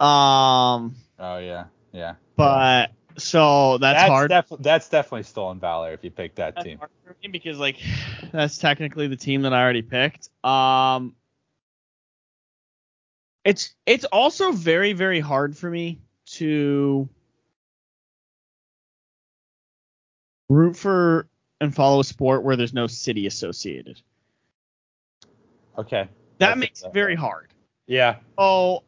Um, 0.00 0.94
Oh 1.18 1.38
yeah, 1.38 1.64
yeah. 1.92 2.14
but 2.36 2.90
so 3.16 3.78
that's, 3.78 4.08
hard. 4.08 4.30
Def- 4.30 4.52
that's 4.60 4.88
definitely 4.88 5.22
stolen 5.24 5.58
valor 5.58 5.92
if 5.92 6.02
you 6.04 6.10
pick 6.10 6.34
that 6.36 6.54
That's 6.54 6.64
team. 6.66 6.78
hard 6.78 6.90
for 7.04 7.16
me 7.22 7.28
because 7.28 7.58
like 7.58 7.78
that's 8.32 8.58
technically 8.58 9.06
the 9.08 9.16
team 9.16 9.42
that 9.42 9.52
I 9.52 9.62
already 9.62 9.82
picked. 9.82 10.28
Um, 10.44 11.14
it's 13.44 13.74
it's 13.86 14.04
also 14.04 14.52
very 14.52 14.92
very 14.92 15.20
hard 15.20 15.56
for 15.56 15.68
me 15.68 16.00
to 16.26 17.08
root 20.48 20.76
for 20.76 21.26
and 21.60 21.74
follow 21.74 22.00
a 22.00 22.04
sport 22.04 22.42
where 22.42 22.56
there's 22.56 22.74
no 22.74 22.86
city 22.86 23.26
associated. 23.26 24.00
Okay. 25.78 26.02
That 26.02 26.08
That's- 26.38 26.58
makes 26.58 26.82
it 26.82 26.92
very 26.92 27.14
hard. 27.14 27.48
Yeah. 27.86 28.16
Oh, 28.38 28.82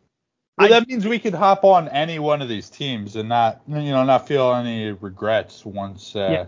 Well, 0.57 0.67
I- 0.67 0.71
that 0.81 0.89
means 0.89 1.07
we 1.07 1.19
could 1.19 1.35
hop 1.35 1.65
on 1.65 1.89
any 1.89 2.19
one 2.19 2.41
of 2.43 2.49
these 2.49 2.71
teams 2.71 3.17
and 3.17 3.29
not, 3.29 3.63
you 3.67 3.75
know, 3.77 4.05
not 4.05 4.29
feel 4.29 4.53
any 4.55 4.93
regrets 4.93 5.65
once, 5.67 6.15
uh, 6.15 6.29
Yeah. 6.31 6.47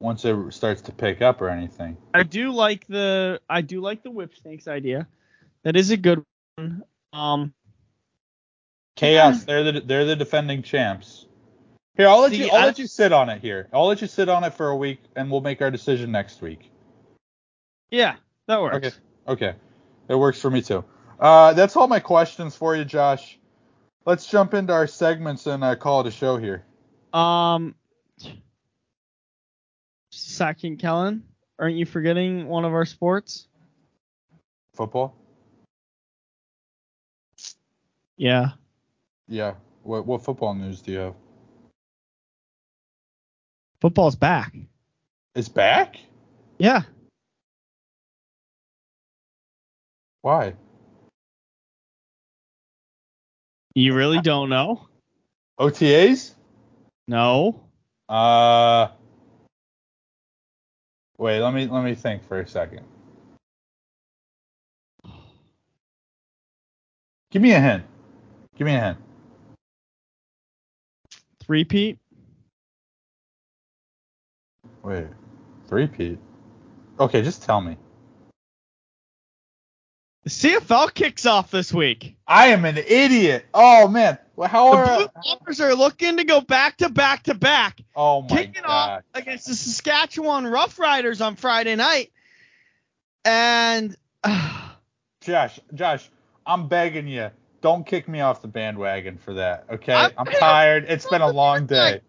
once 0.00 0.24
it 0.24 0.52
starts 0.52 0.80
to 0.82 0.92
pick 0.92 1.20
up 1.20 1.40
or 1.42 1.48
anything. 1.50 1.96
I 2.14 2.22
do 2.22 2.50
like 2.52 2.86
the 2.86 3.40
I 3.50 3.60
do 3.60 3.80
like 3.80 4.02
the 4.02 4.10
Whipsnakes 4.10 4.66
idea. 4.66 5.06
That 5.62 5.76
is 5.76 5.90
a 5.90 5.96
good 5.96 6.24
one. 6.56 6.82
Um, 7.12 7.52
Chaos, 8.96 9.44
they're 9.44 9.64
the 9.72 9.80
they're 9.80 10.04
the 10.04 10.16
defending 10.16 10.62
champs. 10.62 11.26
Here, 11.96 12.08
I'll 12.08 12.20
let 12.20 12.30
See, 12.32 12.44
you 12.44 12.50
I'll 12.50 12.62
I- 12.62 12.66
let 12.66 12.78
you 12.78 12.86
sit 12.86 13.12
on 13.12 13.28
it 13.28 13.40
here. 13.42 13.68
I'll 13.72 13.86
let 13.86 14.00
you 14.00 14.06
sit 14.06 14.28
on 14.30 14.44
it 14.44 14.54
for 14.54 14.68
a 14.70 14.76
week, 14.76 15.00
and 15.16 15.30
we'll 15.30 15.40
make 15.42 15.60
our 15.60 15.70
decision 15.70 16.10
next 16.12 16.40
week. 16.40 16.70
yeah, 17.90 18.16
that 18.46 18.60
works. 18.62 18.76
Okay. 18.76 18.90
Okay, 19.28 19.54
it 20.08 20.14
works 20.14 20.40
for 20.40 20.50
me 20.50 20.62
too. 20.62 20.82
Uh, 21.22 21.52
that's 21.52 21.76
all 21.76 21.86
my 21.86 22.00
questions 22.00 22.56
for 22.56 22.74
you, 22.74 22.84
Josh. 22.84 23.38
Let's 24.04 24.26
jump 24.26 24.54
into 24.54 24.72
our 24.72 24.88
segments 24.88 25.46
and 25.46 25.62
uh, 25.62 25.76
call 25.76 26.00
it 26.00 26.08
a 26.08 26.10
show 26.10 26.36
here. 26.36 26.64
Um, 27.12 27.76
second, 30.10 30.80
Kellen, 30.80 31.22
aren't 31.60 31.76
you 31.76 31.86
forgetting 31.86 32.48
one 32.48 32.64
of 32.64 32.72
our 32.72 32.84
sports? 32.84 33.46
Football? 34.74 35.14
Yeah. 38.16 38.48
Yeah. 39.28 39.54
What 39.84 40.04
what 40.04 40.24
football 40.24 40.54
news 40.54 40.80
do 40.80 40.90
you 40.90 40.98
have? 40.98 41.14
Football's 43.80 44.16
back. 44.16 44.56
It's 45.36 45.48
back? 45.48 46.00
Yeah. 46.58 46.82
Why? 50.22 50.54
You 53.74 53.94
really 53.94 54.20
don't 54.20 54.50
know? 54.50 54.86
OTAs? 55.58 56.34
No. 57.08 57.60
Uh. 58.08 58.88
Wait, 61.18 61.40
let 61.40 61.54
me 61.54 61.66
let 61.66 61.84
me 61.84 61.94
think 61.94 62.26
for 62.26 62.40
a 62.40 62.46
second. 62.46 62.82
Give 67.30 67.40
me 67.40 67.52
a 67.52 67.60
hint. 67.60 67.84
Give 68.56 68.66
me 68.66 68.74
a 68.74 68.80
hint. 68.80 68.98
Three-peat? 71.40 71.98
Wait, 74.82 75.06
three-peat. 75.66 76.18
Okay, 77.00 77.22
just 77.22 77.42
tell 77.42 77.62
me. 77.62 77.76
The 80.24 80.30
CFL 80.30 80.94
kicks 80.94 81.26
off 81.26 81.50
this 81.50 81.72
week. 81.74 82.14
I 82.28 82.48
am 82.48 82.64
an 82.64 82.78
idiot. 82.78 83.44
Oh 83.52 83.88
man. 83.88 84.18
Well, 84.36 84.48
how 84.48 84.70
The 84.70 84.76
are? 84.76 84.96
Blue 84.98 85.08
Bombers 85.24 85.60
are 85.60 85.74
looking 85.74 86.16
to 86.18 86.24
go 86.24 86.40
back 86.40 86.76
to 86.78 86.88
back 86.88 87.24
to 87.24 87.34
back, 87.34 87.80
oh 87.96 88.22
my 88.22 88.28
kicking 88.28 88.64
off 88.64 88.88
god. 88.88 89.04
against 89.14 89.46
the 89.46 89.54
Saskatchewan 89.54 90.44
Roughriders 90.44 91.24
on 91.24 91.36
Friday 91.36 91.74
night. 91.76 92.12
And 93.24 93.96
Josh, 95.20 95.60
Josh, 95.74 96.08
I'm 96.46 96.68
begging 96.68 97.06
you, 97.08 97.30
don't 97.60 97.84
kick 97.86 98.08
me 98.08 98.20
off 98.20 98.42
the 98.42 98.48
bandwagon 98.48 99.18
for 99.18 99.34
that. 99.34 99.66
Okay, 99.70 99.92
I'm- 99.92 100.12
I'm, 100.16 100.26
tired. 100.26 100.86
It's 100.88 101.06
been 101.06 101.22
a 101.22 101.30
long 101.30 101.66
day. 101.66 102.00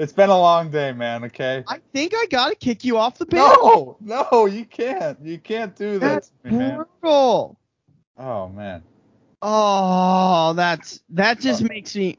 It's 0.00 0.14
been 0.14 0.30
a 0.30 0.38
long 0.38 0.70
day, 0.70 0.92
man. 0.92 1.24
Okay. 1.24 1.62
I 1.68 1.78
think 1.92 2.14
I 2.16 2.24
gotta 2.30 2.54
kick 2.54 2.84
you 2.84 2.96
off 2.96 3.18
the 3.18 3.26
band. 3.26 3.54
No, 3.62 3.98
no, 4.00 4.46
you 4.46 4.64
can't. 4.64 5.18
You 5.22 5.38
can't 5.38 5.76
do 5.76 5.98
that, 5.98 6.00
That's 6.00 6.32
to 6.42 6.50
me, 6.50 6.56
man. 6.56 6.86
brutal. 7.02 7.58
Oh 8.16 8.48
man. 8.48 8.82
Oh, 9.42 10.54
that's 10.54 11.00
that 11.10 11.36
uh, 11.36 11.40
just 11.42 11.62
makes 11.62 11.94
me. 11.94 12.18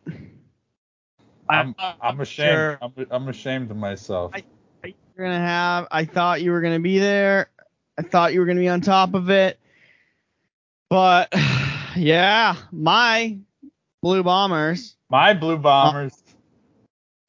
I'm 1.49 1.73
I- 1.79 1.95
I'm 2.03 2.19
ashamed. 2.21 2.51
sure 2.51 2.77
I'm, 2.83 2.93
I'm 3.09 3.27
ashamed 3.29 3.71
of 3.71 3.77
myself. 3.77 4.31
I- 4.35 4.43
you're 4.83 4.93
gonna 5.17 5.39
have. 5.39 5.87
I 5.89 6.05
thought 6.05 6.43
you 6.43 6.51
were 6.51 6.61
gonna 6.61 6.79
be 6.79 6.99
there. 6.99 7.49
I 7.97 8.03
thought 8.03 8.31
you 8.31 8.41
were 8.41 8.45
gonna 8.45 8.59
be 8.59 8.69
on 8.69 8.81
top 8.81 9.15
of 9.15 9.31
it. 9.31 9.59
But 10.87 11.33
yeah, 11.95 12.57
my 12.71 13.39
Blue 14.03 14.21
Bombers. 14.21 14.95
My 15.09 15.33
Blue 15.33 15.57
Bombers. 15.57 16.13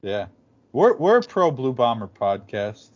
Yeah. 0.03 0.27
We're 0.73 0.97
we're 0.97 1.17
a 1.19 1.21
pro 1.21 1.51
Blue 1.51 1.71
Bomber 1.73 2.07
podcast. 2.07 2.89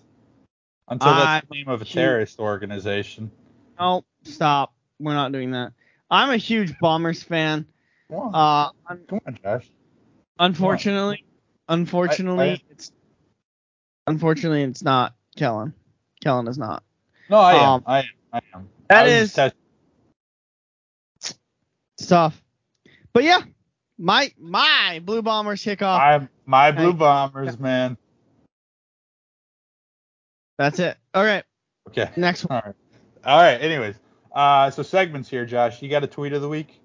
Until 0.89 1.13
that's 1.13 1.47
the 1.47 1.55
name 1.55 1.67
of 1.67 1.81
a 1.81 1.85
terrorist 1.85 2.39
organization. 2.39 3.29
No, 3.79 4.03
stop. 4.23 4.73
We're 4.99 5.13
not 5.13 5.31
doing 5.31 5.51
that. 5.51 5.73
I'm 6.09 6.29
a 6.31 6.37
huge 6.37 6.73
Bombers 6.79 7.21
fan. 7.21 7.65
Come 8.09 8.19
on, 8.19 8.33
Uh, 8.33 8.71
un- 8.89 9.03
come 9.09 9.19
on, 9.27 9.37
Josh. 9.43 9.69
unfortunately, 10.39 11.25
unfortunately, 11.67 12.49
I- 12.49 12.53
I- 12.53 12.61
it's 12.71 12.91
unfortunately 14.07 14.63
it's 14.63 14.81
not 14.81 15.13
Kellen. 15.35 15.73
Kellen 16.23 16.47
is 16.47 16.57
not. 16.57 16.83
No, 17.29 17.37
I 17.37 17.55
am. 17.55 17.61
Um, 17.73 17.83
I 17.85 17.99
am. 17.99 18.05
I 18.33 18.41
am. 18.55 18.69
that 18.87 19.05
I 19.05 19.09
is- 19.09 19.33
test- 19.33 19.55
It's 21.99 22.07
tough. 22.07 22.41
But 23.11 23.23
yeah, 23.25 23.41
my 23.97 24.31
my 24.39 25.01
Blue 25.03 25.21
Bombers 25.21 25.61
kick 25.61 25.81
off. 25.81 25.99
I'm 26.01 26.29
my 26.47 26.71
Blue 26.71 26.91
Hey. 26.91 26.97
Bombers, 26.97 27.59
man. 27.59 27.97
That's 30.57 30.79
it. 30.79 30.97
All 31.13 31.23
right, 31.23 31.43
Okay. 31.89 32.09
next 32.15 32.45
one. 32.45 32.57
All 32.57 32.63
right. 32.65 32.75
All 33.23 33.39
right. 33.41 33.61
Anyways, 33.61 33.95
uh, 34.33 34.71
so 34.71 34.81
segments 34.81 35.29
here, 35.29 35.45
Josh. 35.45 35.81
You 35.83 35.89
got 35.89 36.03
a 36.03 36.07
tweet 36.07 36.33
of 36.33 36.41
the 36.41 36.49
week? 36.49 36.79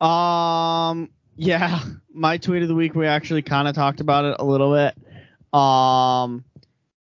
Um, 0.00 1.10
yeah, 1.36 1.80
my 2.14 2.36
tweet 2.38 2.62
of 2.62 2.68
the 2.68 2.74
week. 2.76 2.94
We 2.94 3.06
actually 3.06 3.42
kind 3.42 3.66
of 3.66 3.74
talked 3.74 4.00
about 4.00 4.26
it 4.26 4.36
a 4.38 4.44
little 4.44 4.72
bit. 4.72 5.58
Um, 5.58 6.44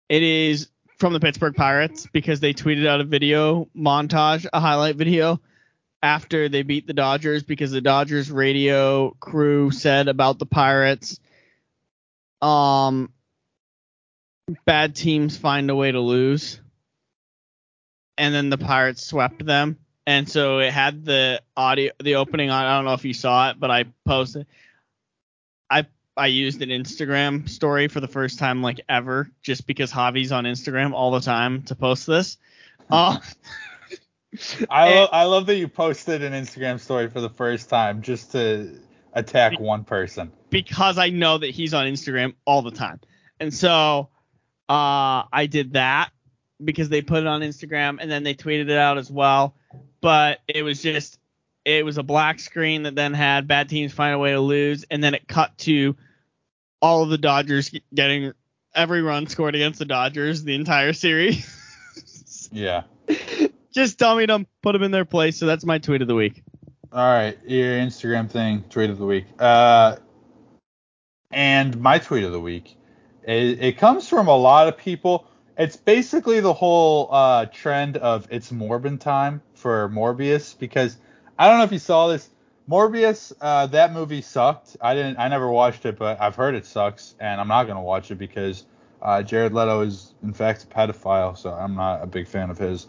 it 0.09 0.23
is 0.23 0.69
from 0.99 1.13
the 1.13 1.21
Pittsburgh 1.21 1.57
Pirates 1.57 2.07
because 2.13 2.39
they 2.39 2.55
tweeted 2.55 2.87
out 2.87 3.01
a 3.01 3.05
video 3.05 3.69
montage, 3.77 4.47
a 4.53 4.61
highlight 4.61 4.95
video 4.95 5.41
after 6.03 6.49
they 6.49 6.63
beat 6.63 6.87
the 6.87 6.93
Dodgers 6.93 7.43
because 7.43 7.71
the 7.71 7.81
Dodgers 7.81 8.31
radio 8.31 9.11
crew 9.21 9.71
said 9.71 10.09
about 10.09 10.39
the 10.39 10.47
Pirates. 10.47 11.21
Um, 12.41 13.13
bad 14.65 14.97
teams 14.97 15.37
find 15.37 15.71
a 15.71 15.77
way 15.77 15.93
to 15.93 16.01
lose. 16.01 16.61
And 18.19 18.35
then 18.35 18.51
the 18.51 18.59
Pirates 18.59 19.07
swept 19.07 19.45
them. 19.45 19.79
And 20.07 20.29
so 20.29 20.59
it 20.59 20.73
had 20.73 21.05
the 21.05 21.41
audio, 21.57 21.93
the 22.03 22.17
opening 22.17 22.51
on. 22.51 22.65
I 22.65 22.77
don't 22.77 22.85
know 22.85 22.95
if 22.95 23.05
you 23.05 23.15
saw 23.15 23.51
it, 23.51 23.61
but 23.61 23.71
I 23.71 23.85
posted. 24.05 24.47
I 25.71 25.87
I 26.17 26.27
used 26.27 26.61
an 26.61 26.71
Instagram 26.71 27.49
story 27.49 27.87
for 27.87 28.01
the 28.01 28.09
first 28.09 28.41
time 28.41 28.63
like 28.63 28.81
ever, 28.89 29.31
just 29.43 29.67
because 29.67 29.93
Javi's 29.93 30.33
on 30.33 30.45
Instagram 30.45 30.93
all 30.93 31.13
the 31.13 31.21
time 31.21 31.63
to 31.65 31.75
post 31.75 32.07
this. 32.07 32.37
Uh, 32.91 33.17
I 34.71 34.89
And- 34.89 34.95
lo- 35.01 35.09
I 35.13 35.25
love 35.25 35.47
that 35.47 35.57
you 35.57 35.69
posted 35.69 36.23
an 36.23 36.33
Instagram 36.33 36.81
story 36.81 37.09
for 37.09 37.21
the 37.21 37.29
first 37.31 37.69
time 37.69 38.03
just 38.03 38.33
to 38.33 38.79
attack 39.13 39.61
one 39.61 39.85
person. 39.85 40.33
because 40.51 40.97
I 40.99 41.11
know 41.11 41.39
that 41.39 41.51
he's 41.51 41.75
on 41.75 41.87
Instagram 41.87 42.35
all 42.47 42.63
the 42.63 42.71
time. 42.71 43.01
And 43.41 43.53
so 43.53 44.09
uh, 44.69 45.25
I 45.33 45.47
did 45.51 45.75
that 45.75 46.11
because 46.65 46.89
they 46.89 47.03
put 47.03 47.19
it 47.21 47.27
on 47.27 47.41
Instagram 47.43 47.99
and 48.01 48.11
then 48.11 48.23
they 48.23 48.35
tweeted 48.35 48.71
it 48.71 48.79
out 48.79 48.97
as 48.99 49.11
well. 49.11 49.55
But 50.01 50.39
it 50.49 50.63
was 50.63 50.81
just 50.83 51.19
it 51.65 51.85
was 51.85 51.99
a 51.99 52.03
black 52.03 52.41
screen 52.41 52.85
that 52.85 52.95
then 52.95 53.15
had 53.15 53.47
bad 53.47 53.69
teams 53.69 53.93
find 53.93 54.15
a 54.15 54.19
way 54.19 54.33
to 54.33 54.41
lose 54.41 54.85
and 54.91 55.03
then 55.05 55.15
it 55.15 55.29
cut 55.29 55.57
to 55.59 55.95
all 56.81 57.03
of 57.05 57.09
the 57.11 57.19
Dodgers 57.19 57.71
getting 57.95 58.33
every 58.75 59.03
run 59.03 59.27
scored 59.29 59.55
against 59.55 59.79
the 59.79 59.85
Dodgers 59.85 60.43
the 60.43 60.55
entire 60.55 60.93
series. 60.93 61.47
Yeah. 62.55 62.83
just 63.73 63.99
dummied 63.99 64.29
them, 64.29 64.47
put 64.63 64.73
them 64.73 64.83
in 64.83 64.91
their 64.91 65.05
place. 65.05 65.39
So 65.39 65.47
that's 65.47 65.65
my 65.65 65.79
tweet 65.79 66.03
of 66.03 66.09
the 66.09 66.15
week. 66.15 66.43
All 66.93 67.01
right, 67.01 67.39
your 67.47 67.73
Instagram 67.73 68.31
thing, 68.31 68.65
tweet 68.69 68.91
of 68.91 68.99
the 68.99 69.07
week. 69.07 69.25
Uh, 69.39 69.97
and 71.31 71.81
my 71.81 71.99
tweet 71.99 72.25
of 72.25 72.33
the 72.33 72.41
week, 72.41 72.77
it, 73.27 73.63
it 73.63 73.79
comes 73.79 74.09
from 74.09 74.29
a 74.29 74.37
lot 74.37 74.69
of 74.69 74.77
people. 74.77 75.27
It's 75.57 75.77
basically 75.77 76.41
the 76.41 76.53
whole 76.53 77.09
uh, 77.11 77.47
trend 77.47 77.97
of 77.97 78.27
it's 78.31 78.51
Morbin 78.51 79.01
time 79.01 79.43
for 79.55 79.89
Morbius 79.89 80.59
because 80.59 80.97
I 81.39 81.49
don't 81.49 81.59
know 81.59 81.65
if 81.65 81.73
you 81.73 81.79
saw 81.79 82.09
this. 82.09 82.29
Morbius, 82.69 83.33
uh, 83.41 83.67
that 83.69 83.93
movie 83.93 84.23
sucked. 84.23 84.77
I 84.81 84.95
didn't, 84.95 85.19
I 85.19 85.29
never 85.29 85.49
watched 85.51 85.85
it, 85.85 85.99
but 85.99 86.21
I've 86.21 86.37
heard 86.37 86.55
it 86.55 86.65
sucks, 86.65 87.15
and 87.19 87.41
I'm 87.41 87.49
not 87.49 87.67
gonna 87.67 87.83
watch 87.83 88.11
it 88.11 88.17
because 88.17 88.67
uh, 89.01 89.23
Jared 89.23 89.53
Leto 89.53 89.81
is 89.81 90.13
in 90.23 90.33
fact 90.33 90.65
a 90.65 90.67
pedophile, 90.67 91.37
so 91.37 91.51
I'm 91.53 91.75
not 91.75 92.03
a 92.03 92.07
big 92.07 92.29
fan 92.29 92.51
of 92.51 92.59
his. 92.59 92.87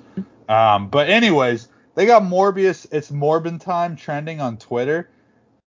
Um, 0.49 0.90
but 0.90 1.10
anyways, 1.10 1.68
they 1.95 2.06
got 2.06 2.24
Morbius, 2.24 2.88
it's 2.91 3.11
Morbin 3.11 3.60
time 3.60 3.95
trending 3.95 4.41
on 4.41 4.57
Twitter 4.57 5.10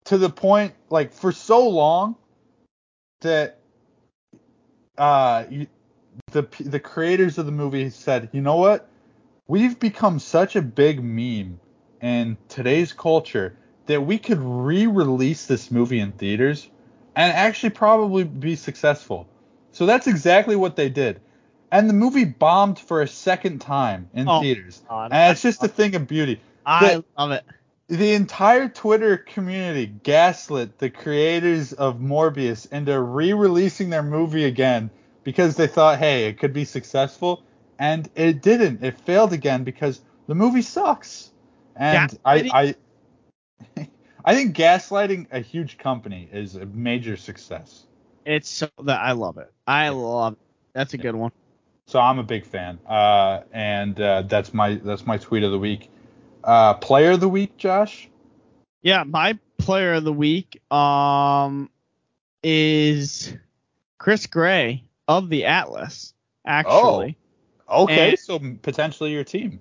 to 0.05 0.17
the 0.17 0.29
point 0.29 0.73
like 0.89 1.13
for 1.13 1.31
so 1.31 1.67
long 1.67 2.15
that 3.21 3.59
uh 4.97 5.45
you, 5.49 5.67
the 6.31 6.47
the 6.59 6.79
creators 6.79 7.37
of 7.37 7.45
the 7.45 7.51
movie 7.51 7.89
said, 7.89 8.29
"You 8.31 8.41
know 8.41 8.55
what? 8.57 8.87
We've 9.47 9.79
become 9.79 10.19
such 10.19 10.55
a 10.55 10.61
big 10.61 11.03
meme 11.03 11.59
in 12.01 12.37
today's 12.47 12.93
culture 12.93 13.55
that 13.87 14.01
we 14.01 14.17
could 14.17 14.39
re-release 14.39 15.47
this 15.47 15.71
movie 15.71 15.99
in 15.99 16.11
theaters 16.11 16.69
and 17.15 17.33
actually 17.33 17.71
probably 17.71 18.23
be 18.23 18.55
successful." 18.55 19.27
So 19.71 19.85
that's 19.85 20.07
exactly 20.07 20.55
what 20.55 20.75
they 20.75 20.89
did. 20.89 21.21
And 21.71 21.89
the 21.89 21.93
movie 21.93 22.25
bombed 22.25 22.79
for 22.79 23.01
a 23.01 23.07
second 23.07 23.59
time 23.59 24.09
in 24.13 24.27
Oh, 24.27 24.41
theaters. 24.41 24.81
God. 24.87 25.11
And 25.13 25.31
it's 25.31 25.41
just 25.41 25.63
a 25.63 25.67
thing 25.67 25.95
of 25.95 26.07
beauty 26.07 26.41
I 26.65 26.95
The- 26.95 27.05
love 27.17 27.31
it. 27.31 27.45
the 27.87 28.13
entire 28.13 28.69
Twitter 28.69 29.17
community 29.17 29.87
gaslit 29.87 30.77
the 30.77 30.89
creators 30.89 31.73
of 31.73 31.99
Morbius 31.99 32.71
into 32.71 32.99
re-releasing 32.99 33.89
their 33.89 34.03
movie 34.03 34.45
again 34.45 34.89
because 35.23 35.55
they 35.55 35.67
thought, 35.67 35.97
hey, 35.99 36.27
it 36.27 36.37
could 36.39 36.53
be 36.53 36.65
successful, 36.65 37.43
and 37.79 38.09
it 38.15 38.41
didn't. 38.41 38.83
It 38.83 38.99
failed 39.01 39.33
again 39.33 39.63
because 39.63 40.01
the 40.27 40.35
movie 40.35 40.61
sucks. 40.61 41.31
And 41.75 42.15
I, 42.25 42.75
I, 43.77 43.87
I 44.25 44.35
think 44.35 44.55
gaslighting 44.55 45.27
a 45.31 45.39
huge 45.39 45.77
company 45.77 46.29
is 46.31 46.55
a 46.55 46.65
major 46.67 47.17
success. 47.17 47.85
It's 48.25 48.49
so 48.49 48.69
that 48.83 49.01
I 49.01 49.13
love 49.13 49.37
it. 49.37 49.51
I 49.65 49.89
love 49.89 50.33
it. 50.33 50.39
That's 50.73 50.93
a 50.93 50.97
good 50.97 51.15
one. 51.15 51.31
So 51.89 51.99
I'm 51.99 52.19
a 52.19 52.23
big 52.23 52.45
fan, 52.45 52.77
uh, 52.87 53.41
and 53.51 53.99
uh, 53.99 54.21
that's 54.21 54.53
my 54.53 54.75
that's 54.75 55.07
my 55.07 55.17
tweet 55.17 55.41
of 55.41 55.49
the 55.49 55.57
week. 55.57 55.89
Uh, 56.43 56.75
player 56.75 57.13
of 57.13 57.19
the 57.19 57.27
week, 57.27 57.57
Josh. 57.57 58.07
Yeah, 58.83 59.03
my 59.05 59.39
player 59.57 59.95
of 59.95 60.03
the 60.03 60.13
week 60.13 60.61
um 60.71 61.67
is 62.43 63.33
Chris 63.97 64.27
Gray 64.27 64.83
of 65.07 65.29
the 65.29 65.45
Atlas, 65.45 66.13
actually, 66.45 67.17
Oh, 67.67 67.83
Okay, 67.85 68.09
And- 68.11 68.19
so 68.19 68.39
potentially 68.61 69.11
your 69.11 69.23
team. 69.23 69.59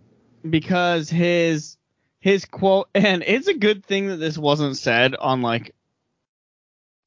because 0.50 1.08
his 1.08 1.78
his 2.20 2.44
quote 2.44 2.90
and 2.94 3.24
it's 3.26 3.48
a 3.48 3.54
good 3.54 3.86
thing 3.86 4.08
that 4.08 4.16
this 4.18 4.36
wasn't 4.36 4.76
said 4.76 5.16
on 5.16 5.40
like 5.40 5.74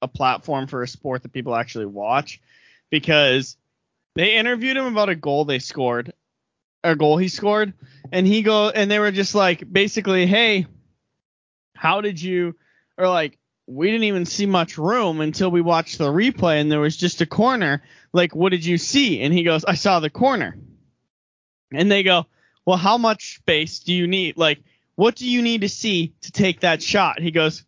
a 0.02 0.08
platform 0.08 0.66
for 0.66 0.82
a 0.82 0.88
sport 0.88 1.22
that 1.22 1.32
people 1.32 1.56
actually 1.56 1.86
watch 1.86 2.42
because 2.90 3.56
they 4.16 4.36
interviewed 4.36 4.78
him 4.78 4.86
about 4.86 5.10
a 5.10 5.16
goal 5.16 5.46
they 5.46 5.60
scored 5.60 6.14
a 6.84 6.96
goal 6.96 7.18
he 7.18 7.28
scored 7.28 7.74
and 8.12 8.26
he 8.26 8.42
go 8.42 8.70
and 8.70 8.90
they 8.90 9.00
were 9.00 9.12
just 9.12 9.36
like 9.36 9.72
basically 9.72 10.26
hey 10.26 10.66
how 11.76 12.02
did 12.02 12.22
you 12.22 12.56
or 12.98 13.08
like 13.08 13.38
we 13.68 13.88
didn't 13.88 14.04
even 14.04 14.26
see 14.26 14.46
much 14.46 14.78
room 14.78 15.22
until 15.22 15.50
we 15.50 15.62
watched 15.62 15.98
the 15.98 16.12
replay 16.12 16.60
and 16.60 16.72
there 16.72 16.80
was 16.80 16.98
just 16.98 17.22
a 17.22 17.26
corner 17.26 17.84
like 18.14 18.36
what 18.36 18.50
did 18.50 18.66
you 18.66 18.78
see 18.78 19.22
and 19.22 19.34
he 19.34 19.44
goes 19.44 19.64
i 19.66 19.76
saw 19.76 20.00
the 20.00 20.10
corner 20.10 20.58
and 21.72 21.92
they 21.92 22.04
go 22.04 22.26
well, 22.66 22.78
how 22.78 22.98
much 22.98 23.36
space 23.36 23.80
do 23.80 23.94
you 23.94 24.08
need? 24.08 24.38
Like, 24.38 24.60
what 24.96 25.16
do 25.16 25.28
you 25.28 25.42
need 25.42 25.62
to 25.62 25.70
see 25.70 26.14
to 26.22 26.32
take 26.32 26.62
that 26.62 26.84
shot? 26.84 27.20
He 27.20 27.32
goes, 27.32 27.64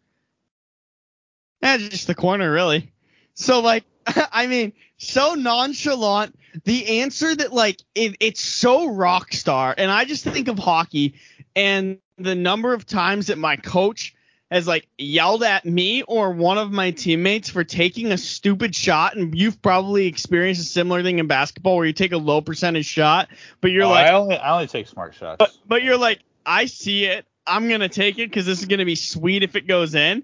eh, 1.62 1.78
just 1.78 2.08
the 2.08 2.16
corner, 2.16 2.52
really. 2.52 2.92
So, 3.34 3.62
like, 3.62 3.86
I 4.32 4.48
mean, 4.48 4.74
so 4.98 5.34
nonchalant. 5.36 6.38
The 6.66 7.02
answer 7.02 7.36
that, 7.36 7.52
like, 7.52 7.82
it, 7.96 8.16
it's 8.20 8.42
so 8.42 8.88
rock 8.88 9.34
star. 9.34 9.74
And 9.78 9.90
I 9.92 10.06
just 10.06 10.24
think 10.24 10.48
of 10.48 10.60
hockey 10.60 11.16
and 11.56 11.98
the 12.18 12.36
number 12.36 12.74
of 12.74 12.86
times 12.86 13.28
that 13.28 13.38
my 13.38 13.56
coach 13.56 14.14
has 14.52 14.68
like 14.68 14.88
yelled 15.00 15.42
at 15.42 15.66
me 15.66 16.04
or 16.04 16.32
one 16.32 16.60
of 16.60 16.72
my 16.72 16.92
teammates 16.92 17.50
for 17.50 17.64
taking 17.64 18.12
a 18.12 18.18
stupid 18.20 18.76
shot 18.76 19.16
and 19.16 19.36
you've 19.36 19.60
probably 19.64 20.06
experienced 20.06 20.62
a 20.62 20.66
similar 20.66 21.02
thing 21.02 21.18
in 21.18 21.26
basketball 21.26 21.76
where 21.76 21.88
you 21.88 21.94
take 21.94 22.12
a 22.12 22.18
low 22.18 22.40
percentage 22.40 22.86
shot 22.86 23.30
but 23.62 23.72
you're 23.72 23.86
Oh, 23.86 23.90
like 23.90 24.08
I 24.08 24.14
only 24.14 24.38
I 24.38 24.54
only 24.54 24.68
take 24.68 24.88
smart 24.88 25.16
shots. 25.16 25.38
but, 25.40 25.52
but 25.68 25.82
you're 25.82 25.98
like 25.98 26.20
I 26.46 26.66
see 26.68 27.06
it 27.06 27.26
I'm 27.48 27.68
going 27.68 27.80
to 27.82 27.90
take 27.90 28.20
it 28.20 28.32
cuz 28.32 28.46
this 28.46 28.60
is 28.60 28.66
going 28.66 28.78
to 28.80 28.86
be 28.86 28.96
sweet 28.96 29.42
if 29.42 29.56
it 29.56 29.66
goes 29.66 29.96
in 29.96 30.24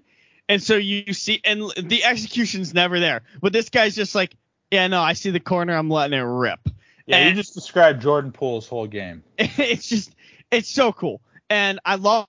and 0.50 0.60
so 0.60 0.74
you 0.74 1.14
see 1.14 1.40
and 1.44 1.72
the 1.80 2.04
execution's 2.04 2.74
never 2.74 2.98
there. 2.98 3.22
But 3.40 3.52
this 3.52 3.70
guy's 3.70 3.94
just 3.94 4.14
like 4.14 4.36
yeah 4.70 4.88
no 4.88 5.00
I 5.00 5.14
see 5.14 5.30
the 5.30 5.40
corner. 5.40 5.74
I'm 5.74 5.88
letting 5.88 6.18
it 6.18 6.22
rip. 6.22 6.60
Yeah, 7.06 7.28
you 7.28 7.34
just 7.34 7.54
described 7.54 8.02
Jordan 8.02 8.32
Poole's 8.32 8.68
whole 8.68 8.86
game. 8.86 9.22
it's 9.38 9.88
just 9.88 10.14
it's 10.50 10.68
so 10.68 10.92
cool. 10.92 11.22
And 11.48 11.80
i 11.84 11.94
love. 11.94 12.26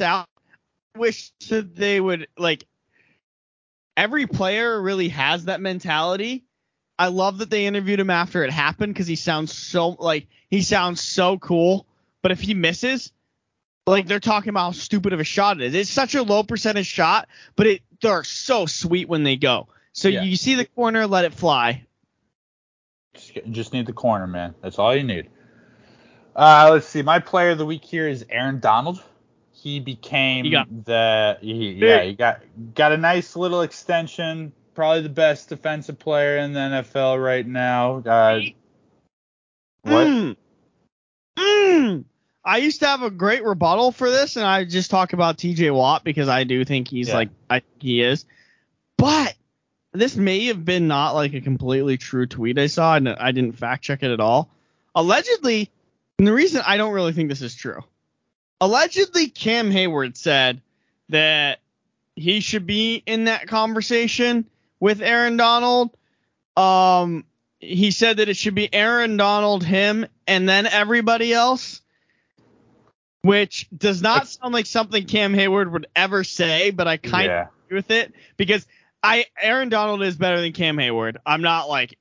I 0.00 0.24
wish 0.96 1.30
that 1.48 1.76
they 1.76 2.00
would 2.00 2.26
like 2.36 2.64
every 3.96 4.26
player 4.26 4.80
really 4.80 5.08
has 5.08 5.44
that 5.44 5.60
mentality. 5.60 6.44
I 6.98 7.08
love 7.08 7.38
that 7.38 7.50
they 7.50 7.66
interviewed 7.66 8.00
him 8.00 8.10
after 8.10 8.42
it 8.42 8.50
happened 8.50 8.94
because 8.94 9.06
he 9.06 9.16
sounds 9.16 9.52
so 9.52 9.90
like 9.90 10.28
he 10.50 10.62
sounds 10.62 11.00
so 11.00 11.38
cool. 11.38 11.86
But 12.22 12.32
if 12.32 12.40
he 12.40 12.54
misses 12.54 13.12
like 13.86 14.06
they're 14.06 14.20
talking 14.20 14.50
about 14.50 14.60
how 14.64 14.72
stupid 14.72 15.12
of 15.12 15.20
a 15.20 15.24
shot 15.24 15.60
it 15.60 15.66
is 15.66 15.74
it's 15.74 15.90
such 15.90 16.14
a 16.14 16.22
low 16.22 16.42
percentage 16.42 16.86
shot 16.86 17.28
but 17.54 17.66
it 17.66 17.82
they're 18.00 18.24
so 18.24 18.66
sweet 18.66 19.08
when 19.08 19.22
they 19.22 19.36
go 19.36 19.68
so 19.92 20.08
Yeah. 20.08 20.22
you 20.22 20.36
see 20.36 20.54
the 20.56 20.64
corner 20.66 21.06
let 21.06 21.24
it 21.24 21.32
fly 21.34 21.84
Just, 23.14 23.32
just 23.50 23.72
need 23.72 23.86
the 23.86 23.92
corner, 23.94 24.26
man. 24.26 24.54
That's 24.60 24.78
all 24.78 24.94
you 24.94 25.02
need. 25.02 25.30
Uh, 26.34 26.68
let's 26.72 26.86
see. 26.86 27.00
My 27.00 27.18
player 27.18 27.52
of 27.52 27.58
the 27.58 27.64
week 27.64 27.82
here 27.82 28.06
is 28.06 28.26
Aaron 28.28 28.60
Donald. 28.60 29.02
He 29.52 29.80
became 29.80 30.44
You 30.44 30.50
got- 30.50 30.84
the 30.84 31.38
he, 31.40 31.70
yeah 31.80 32.02
he 32.02 32.12
got 32.12 32.42
got 32.74 32.92
a 32.92 32.98
nice 32.98 33.34
little 33.36 33.62
extension. 33.62 34.52
Probably 34.74 35.00
the 35.00 35.08
best 35.08 35.48
defensive 35.48 35.98
player 35.98 36.36
in 36.36 36.52
the 36.52 36.60
NFL 36.60 37.16
right 37.24 37.46
now. 37.46 38.02
Uh, 38.04 38.40
what? 39.80 40.06
Mm. 40.06 40.36
Mm. 41.38 42.04
I 42.46 42.58
used 42.58 42.80
to 42.80 42.86
have 42.86 43.02
a 43.02 43.10
great 43.10 43.44
rebuttal 43.44 43.90
for 43.90 44.08
this, 44.08 44.36
and 44.36 44.46
I 44.46 44.64
just 44.64 44.90
talk 44.90 45.12
about 45.12 45.36
T.J. 45.36 45.72
Watt 45.72 46.04
because 46.04 46.28
I 46.28 46.44
do 46.44 46.64
think 46.64 46.86
he's 46.88 47.08
Yeah. 47.08 47.14
like 47.16 47.28
I 47.50 47.58
think 47.60 47.82
he 47.82 48.00
is. 48.02 48.24
But 48.96 49.34
this 49.92 50.16
may 50.16 50.46
have 50.46 50.64
been 50.64 50.86
not 50.86 51.12
like 51.12 51.34
a 51.34 51.40
completely 51.40 51.96
true 51.96 52.26
tweet 52.26 52.58
I 52.58 52.68
saw, 52.68 52.94
and 52.94 53.08
I 53.08 53.32
didn't 53.32 53.58
fact 53.58 53.82
check 53.82 54.02
it 54.02 54.10
at 54.12 54.20
all. 54.20 54.48
Allegedly, 54.94 55.70
and 56.18 56.26
the 56.26 56.32
reason 56.32 56.62
I 56.64 56.76
don't 56.76 56.92
really 56.94 57.12
think 57.12 57.28
this 57.28 57.42
is 57.42 57.54
true. 57.54 57.82
Allegedly, 58.60 59.28
Cam 59.28 59.70
Heyward 59.70 60.16
said 60.16 60.62
that 61.08 61.58
he 62.14 62.40
should 62.40 62.66
be 62.66 63.02
in 63.04 63.24
that 63.24 63.48
conversation 63.48 64.46
with 64.80 65.02
Aaron 65.02 65.36
Donald. 65.36 65.90
Um, 66.56 67.24
he 67.60 67.90
said 67.90 68.18
that 68.18 68.28
it 68.28 68.36
should 68.36 68.54
be 68.54 68.72
Aaron 68.72 69.16
Donald, 69.16 69.62
him, 69.64 70.06
and 70.26 70.48
then 70.48 70.66
everybody 70.66 71.34
else, 71.34 71.82
which 73.26 73.68
does 73.76 74.02
not 74.02 74.28
sound 74.28 74.54
like 74.54 74.66
something 74.66 75.04
Cam 75.04 75.34
Heyward 75.34 75.70
would 75.72 75.86
ever 75.96 76.22
say, 76.24 76.70
but 76.70 76.86
I 76.86 76.96
kind 76.96 77.30
of 77.30 77.48
agree 77.66 77.76
with 77.76 77.90
it 77.90 78.14
because 78.36 78.66
I 79.02 79.26
Aaron 79.40 79.68
Donald 79.68 80.02
is 80.02 80.16
better 80.16 80.40
than 80.40 80.52
Cam 80.52 80.76
Heyward. 80.76 81.16
I'm 81.26 81.42
not 81.42 81.68
like 81.68 81.98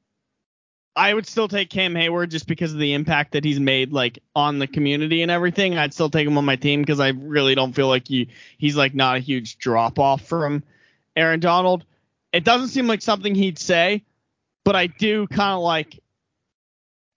I 0.96 1.14
would 1.14 1.28
still 1.28 1.48
take 1.48 1.70
Cam 1.70 1.94
Heyward 1.94 2.30
just 2.30 2.48
because 2.48 2.74
of 2.74 2.80
the 2.80 2.94
impact 2.94 3.34
that 3.34 3.44
he's 3.44 3.60
made 3.60 3.92
like 3.92 4.20
on 4.36 4.60
the 4.60 4.68
community 4.68 5.24
and 5.24 5.32
everything. 5.32 5.78
I'd 5.78 5.94
still 5.94 6.10
take 6.10 6.28
him 6.28 6.38
on 6.38 6.46
my 6.46 6.56
team 6.56 6.82
because 6.82 7.00
I 7.00 7.10
really 7.10 7.56
don't 7.56 7.74
feel 7.74 7.88
like 7.88 8.08
he 8.08 8.30
he's 8.58 8.76
like 8.76 8.94
not 8.94 9.18
a 9.18 9.20
huge 9.20 9.58
drop 9.58 10.00
off 10.00 10.22
from 10.22 10.64
Aaron 11.16 11.40
Donald. 11.40 11.86
It 12.32 12.44
doesn't 12.44 12.70
seem 12.70 12.88
like 12.88 13.02
something 13.02 13.34
he'd 13.34 13.60
say, 13.60 14.04
but 14.64 14.76
I 14.76 14.88
do 14.88 15.28
kind 15.28 15.54
of 15.54 15.62
like 15.62 16.00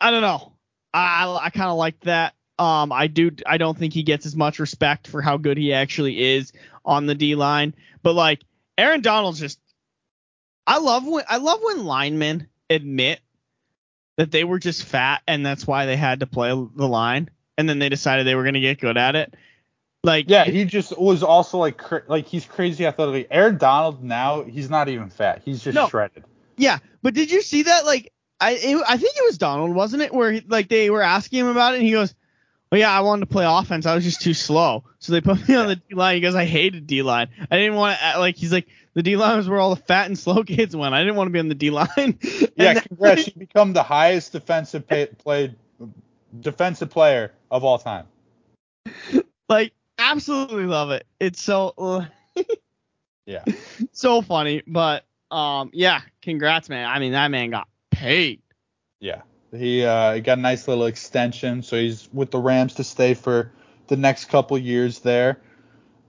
I 0.01 0.11
don't 0.11 0.23
know. 0.23 0.55
I 0.95 1.25
I, 1.27 1.47
I 1.47 1.51
kind 1.51 1.71
of 1.71 1.77
like 1.77 2.01
that. 2.01 2.35
Um, 2.59 2.93
I 2.93 3.07
do. 3.07 3.31
I 3.47 3.57
don't 3.59 3.79
think 3.79 3.93
he 3.95 4.03
gets 4.03 4.27
as 4.27 4.35
much 4.35 4.59
respect 4.59 5.07
for 5.07 5.23
how 5.23 5.37
good 5.37 5.57
he 5.57 5.73
actually 5.73 6.21
is 6.35 6.53
on 6.85 7.07
the 7.07 7.15
D 7.15 7.35
line. 7.35 7.75
But 8.03 8.15
like 8.15 8.43
Aaron 8.77 9.01
Donald's 9.01 9.41
just. 9.41 9.61
I 10.67 10.79
love 10.79 11.07
when 11.07 11.25
I 11.29 11.39
love 11.39 11.61
when 11.63 11.85
linemen 11.85 12.49
admit 12.69 13.21
that 14.17 14.31
they 14.31 14.45
were 14.45 14.59
just 14.59 14.85
fat 14.85 15.23
and 15.27 15.47
that's 15.47 15.67
why 15.67 15.87
they 15.87 15.97
had 15.97 16.21
to 16.21 16.27
play 16.27 16.49
the 16.51 16.89
line, 16.89 17.31
and 17.57 17.69
then 17.69 17.79
they 17.79 17.89
decided 17.89 18.27
they 18.27 18.35
were 18.35 18.43
going 18.43 18.55
to 18.55 18.61
get 18.61 18.81
good 18.81 18.99
at 18.99 19.15
it. 19.17 19.35
Like 20.05 20.27
Yeah, 20.29 20.45
he 20.45 20.65
just 20.65 20.97
was 20.99 21.23
also 21.23 21.59
like 21.59 21.77
cra- 21.79 22.03
like 22.07 22.27
he's 22.27 22.45
crazy 22.45 22.87
athletically. 22.87 23.27
Aaron 23.31 23.57
Donald 23.57 24.03
now 24.03 24.43
he's 24.43 24.69
not 24.69 24.89
even 24.89 25.11
fat. 25.11 25.43
He's 25.45 25.63
just 25.63 25.75
No. 25.75 25.89
shredded. 25.89 26.25
Yeah, 26.57 26.79
but 27.03 27.15
did 27.15 27.31
you 27.31 27.41
see 27.41 27.63
that? 27.63 27.85
Like, 27.87 28.13
I 28.41 28.53
it, 28.53 28.83
I 28.89 28.97
think 28.97 29.17
it 29.17 29.25
was 29.27 29.39
Donald, 29.39 29.75
wasn't 29.75 30.03
it? 30.03 30.13
Where 30.13 30.33
he, 30.33 30.41
like 30.47 30.69
they 30.69 30.91
were 30.91 31.03
asking 31.03 31.41
him 31.41 31.47
about 31.49 31.75
it, 31.75 31.79
and 31.79 31.87
he 31.87 31.93
goes, 31.93 32.15
"Well, 32.71 32.79
yeah, 32.81 32.91
I 32.91 33.01
wanted 33.01 33.21
to 33.21 33.27
play 33.33 33.45
offense. 33.47 33.87
I 33.87 33.95
was 33.95 34.05
just 34.05 34.21
too 34.21 34.35
slow, 34.35 34.85
so 34.99 35.13
they 35.13 35.21
put 35.21 35.49
me 35.49 35.55
on 35.55 35.69
the 35.69 35.77
D 35.77 35.95
line." 35.95 36.15
He 36.17 36.21
goes, 36.21 36.35
"I 36.35 36.45
hated 36.45 36.87
D 36.87 37.03
line. 37.03 37.29
I 37.51 37.57
didn't 37.57 37.75
want 37.77 37.99
to 37.99 38.19
like." 38.19 38.37
He's 38.37 38.53
like, 38.53 38.69
"The 38.95 39.03
D 39.03 39.17
line 39.17 39.37
was 39.37 39.49
where 39.49 39.59
all 39.59 39.75
the 39.75 39.81
fat 39.83 40.07
and 40.07 40.19
slow 40.19 40.43
kids 40.45 40.75
went. 40.77 40.95
I 40.95 41.01
didn't 41.01 41.17
want 41.17 41.29
to 41.29 41.33
be 41.33 41.39
on 41.39 41.49
the 41.49 41.55
D 41.55 41.71
line." 41.71 42.19
Yeah, 42.57 42.81
congrats. 42.81 43.27
you 43.29 43.35
become 43.37 43.73
the 43.73 43.85
highest 43.85 44.33
defensive 44.33 44.87
pay, 44.89 45.07
played 45.07 45.55
defensive 46.41 46.91
player 46.91 47.33
of 47.53 47.63
all 47.63 47.79
time. 47.79 48.07
like, 49.49 49.73
absolutely 49.99 50.65
love 50.65 50.91
it. 50.91 51.07
It's 51.21 51.41
so 51.41 51.73
uh, 51.79 52.05
Yeah. 53.27 53.45
so 53.93 54.23
funny, 54.23 54.63
but 54.67 55.05
um, 55.31 55.71
yeah, 55.73 56.01
congrats, 56.21 56.69
man. 56.69 56.89
I 56.89 56.99
mean, 56.99 57.13
that 57.13 57.29
man 57.31 57.51
got 57.51 57.69
paid. 57.93 58.41
Yeah. 59.01 59.23
He 59.53 59.85
uh, 59.85 60.15
he 60.15 60.21
got 60.21 60.39
a 60.39 60.41
nice 60.41 60.69
little 60.69 60.87
extension, 60.87 61.63
so 61.63 61.77
he's 61.77 62.09
with 62.13 62.31
the 62.31 62.39
Rams 62.39 62.75
to 62.75 62.85
stay 62.85 63.15
for 63.15 63.51
the 63.87 63.97
next 63.97 64.27
couple 64.27 64.59
years 64.59 65.01
there. 65.01 65.41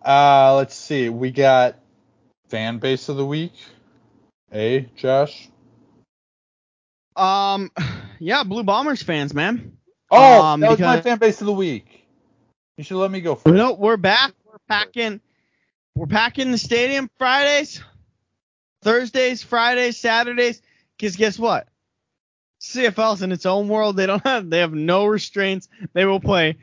Uh, 0.05 0.55
let's 0.55 0.75
see. 0.75 1.09
We 1.09 1.31
got 1.31 1.79
fan 2.49 2.79
base 2.79 3.09
of 3.09 3.17
the 3.17 3.25
week. 3.25 3.53
Hey, 4.51 4.89
Josh. 4.95 5.49
Um, 7.15 7.71
yeah, 8.19 8.43
Blue 8.43 8.63
Bombers 8.63 9.03
fans, 9.03 9.33
man. 9.33 9.77
Oh, 10.11 10.41
Um, 10.41 10.59
that 10.61 10.71
was 10.71 10.79
my 10.79 11.01
fan 11.01 11.17
base 11.17 11.39
of 11.41 11.47
the 11.47 11.53
week. 11.53 12.05
You 12.77 12.83
should 12.83 12.97
let 12.97 13.11
me 13.11 13.21
go 13.21 13.35
first. 13.35 13.55
No, 13.55 13.73
we're 13.73 13.97
back. 13.97 14.33
We're 14.45 14.57
packing. 14.67 15.21
We're 15.95 16.07
packing 16.07 16.51
the 16.51 16.57
stadium 16.57 17.09
Fridays, 17.17 17.81
Thursdays, 18.81 19.43
Fridays, 19.43 19.97
Saturdays. 19.97 20.61
Cause 20.99 21.15
guess 21.15 21.37
what? 21.37 21.67
CFL's 22.59 23.21
in 23.21 23.31
its 23.31 23.45
own 23.45 23.67
world. 23.67 23.95
They 23.95 24.05
don't 24.05 24.25
have. 24.25 24.49
They 24.49 24.59
have 24.59 24.73
no 24.73 25.05
restraints. 25.05 25.67
They 25.93 26.05
will 26.05 26.19
play 26.19 26.57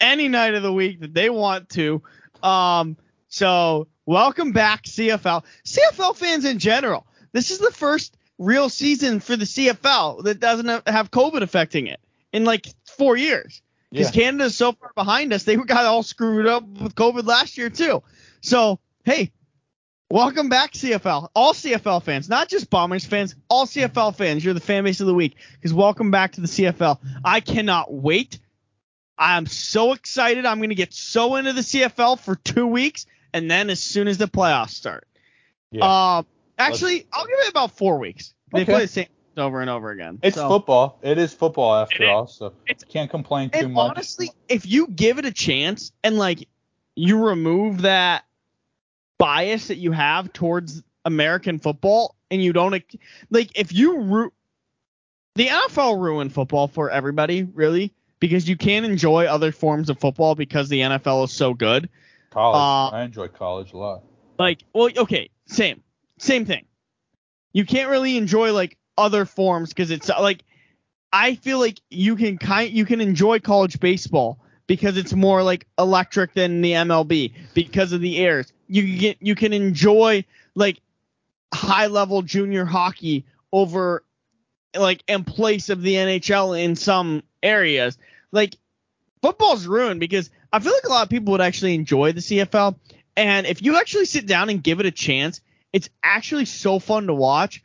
any 0.00 0.28
night 0.28 0.54
of 0.54 0.62
the 0.62 0.72
week 0.72 1.00
that 1.00 1.14
they 1.14 1.30
want 1.30 1.68
to. 1.70 2.02
Um. 2.42 2.96
So 3.28 3.88
welcome 4.06 4.52
back, 4.52 4.84
CFL. 4.84 5.44
CFL 5.64 6.16
fans 6.16 6.44
in 6.44 6.58
general. 6.58 7.06
This 7.32 7.50
is 7.50 7.58
the 7.58 7.70
first 7.70 8.16
real 8.38 8.68
season 8.68 9.20
for 9.20 9.36
the 9.36 9.44
CFL 9.44 10.22
that 10.24 10.38
doesn't 10.40 10.86
have- 10.88 11.10
COVID 11.10 11.42
affecting 11.42 11.88
it 11.88 12.00
in 12.32 12.44
like 12.44 12.66
four 12.86 13.16
years 13.16 13.60
because 13.90 14.14
Yeah. 14.14 14.22
Canada's 14.22 14.54
so 14.56 14.72
far 14.72 14.92
behind 14.94 15.32
us. 15.32 15.42
They 15.42 15.56
got 15.56 15.84
all 15.84 16.02
screwed 16.04 16.46
up 16.46 16.62
with 16.66 16.94
COVID 16.94 17.26
last 17.26 17.58
year 17.58 17.68
too. 17.68 18.02
So 18.40 18.78
hey, 19.04 19.32
welcome 20.10 20.48
back 20.48 20.72
CFL. 20.72 21.28
All 21.34 21.52
CFL 21.52 22.02
fans, 22.02 22.28
not 22.28 22.48
just 22.48 22.70
Bombers 22.70 23.04
fans, 23.04 23.34
all 23.48 23.66
CFL 23.66 24.14
fans. 24.16 24.44
You're 24.44 24.54
the 24.54 24.60
fan 24.60 24.84
base 24.84 25.00
of 25.00 25.06
the 25.06 25.14
week 25.14 25.36
because 25.54 25.72
welcome 25.74 26.10
back 26.10 26.32
to 26.32 26.40
the 26.40 26.46
CFL. 26.46 26.98
I 27.24 27.40
cannot 27.40 27.92
wait. 27.92 28.38
I'm 29.18 29.46
so 29.46 29.92
excited. 29.92 30.46
I'm 30.46 30.60
gonna 30.60 30.74
get 30.74 30.94
so 30.94 31.36
into 31.36 31.52
the 31.52 31.62
CFL 31.62 32.18
for 32.20 32.36
two 32.36 32.66
weeks, 32.66 33.06
and 33.32 33.50
then 33.50 33.68
as 33.70 33.80
soon 33.80 34.08
as 34.08 34.18
the 34.18 34.26
playoffs 34.28 34.70
start. 34.70 35.06
Yeah. 35.70 36.18
Um, 36.18 36.26
actually, 36.58 37.06
I'll 37.12 37.26
give 37.26 37.36
it 37.40 37.50
about 37.50 37.76
four 37.76 37.98
weeks. 37.98 38.32
They 38.52 38.62
Okay. 38.62 38.72
play 38.72 38.82
the 38.82 38.88
same 38.88 39.06
over 39.36 39.60
and 39.60 39.68
over 39.70 39.90
again. 39.90 40.18
It's 40.22 40.36
So- 40.36 40.48
football. 40.48 40.98
It 41.02 41.18
is 41.18 41.32
football 41.34 41.74
after 41.74 42.02
It 42.02 42.06
is. 42.06 42.10
all, 42.10 42.26
so 42.26 42.46
It's- 42.68 42.84
can't 42.88 43.10
complain 43.10 43.50
too 43.50 43.58
and 43.58 43.72
much. 43.74 43.90
honestly, 43.90 44.30
if 44.48 44.66
you 44.66 44.86
give 44.88 45.18
it 45.18 45.24
a 45.26 45.32
chance 45.32 45.92
and 46.02 46.16
like 46.16 46.48
you 46.96 47.18
remove 47.18 47.82
that 47.82 48.24
bias 49.18 49.68
that 49.68 49.78
you 49.78 49.92
have 49.92 50.32
towards 50.32 50.82
American 51.04 51.58
football 51.58 52.16
and 52.30 52.42
you 52.42 52.52
don't 52.52 52.72
like 53.30 53.50
if 53.58 53.72
you 53.72 54.00
root 54.00 54.32
the 55.34 55.46
NFL 55.46 56.00
ruined 56.00 56.32
football 56.32 56.68
for 56.68 56.90
everybody, 56.90 57.44
really. 57.44 57.92
because 58.20 58.48
you 58.48 58.56
can't 58.56 58.84
enjoy 58.84 59.26
other 59.26 59.52
forms 59.52 59.90
of 59.90 59.98
football 59.98 60.34
because 60.34 60.68
the 60.68 60.80
NFL 60.80 61.24
is 61.24 61.32
so 61.32 61.54
good. 61.54 61.88
College. 62.30 62.92
Uh, 62.92 62.96
I 62.96 63.02
enjoy 63.02 63.28
college 63.28 63.72
a 63.72 63.76
lot. 63.76 64.02
Like, 64.38 64.62
well, 64.72 64.90
okay, 64.96 65.30
same, 65.46 65.82
same 66.18 66.44
thing. 66.44 66.64
You 67.52 67.64
can't 67.64 67.90
really 67.90 68.16
enjoy 68.16 68.52
like 68.52 68.76
other 68.96 69.24
forms 69.24 69.70
because 69.70 69.90
it's 69.90 70.08
like 70.08 70.42
I 71.12 71.36
feel 71.36 71.58
like 71.58 71.80
you 71.90 72.16
can 72.16 72.38
kind 72.38 72.70
you 72.70 72.84
can 72.84 73.00
enjoy 73.00 73.38
college 73.38 73.80
baseball 73.80 74.40
because 74.66 74.96
it's 74.96 75.14
more 75.14 75.42
like 75.42 75.66
electric 75.78 76.34
than 76.34 76.60
the 76.60 76.72
MLB 76.72 77.32
because 77.54 77.92
of 77.92 78.00
the 78.00 78.18
airs. 78.18 78.52
You 78.68 78.98
get 78.98 79.18
you 79.20 79.34
can 79.34 79.52
enjoy 79.52 80.24
like 80.54 80.80
high 81.52 81.86
level 81.86 82.22
junior 82.22 82.64
hockey 82.64 83.24
over 83.52 84.04
like 84.76 85.02
in 85.08 85.24
place 85.24 85.70
of 85.70 85.82
the 85.82 85.94
NHL 85.94 86.62
in 86.62 86.76
some 86.76 87.22
areas. 87.42 87.98
Like 88.32 88.54
football's 89.22 89.66
ruined 89.66 90.00
because 90.00 90.30
I 90.52 90.60
feel 90.60 90.72
like 90.72 90.84
a 90.84 90.90
lot 90.90 91.02
of 91.02 91.10
people 91.10 91.32
would 91.32 91.40
actually 91.40 91.74
enjoy 91.74 92.12
the 92.12 92.20
CFL. 92.20 92.76
And 93.16 93.46
if 93.46 93.62
you 93.62 93.76
actually 93.76 94.04
sit 94.04 94.26
down 94.26 94.48
and 94.48 94.62
give 94.62 94.80
it 94.80 94.86
a 94.86 94.90
chance, 94.90 95.40
it's 95.72 95.90
actually 96.02 96.44
so 96.44 96.78
fun 96.78 97.06
to 97.06 97.14
watch. 97.14 97.62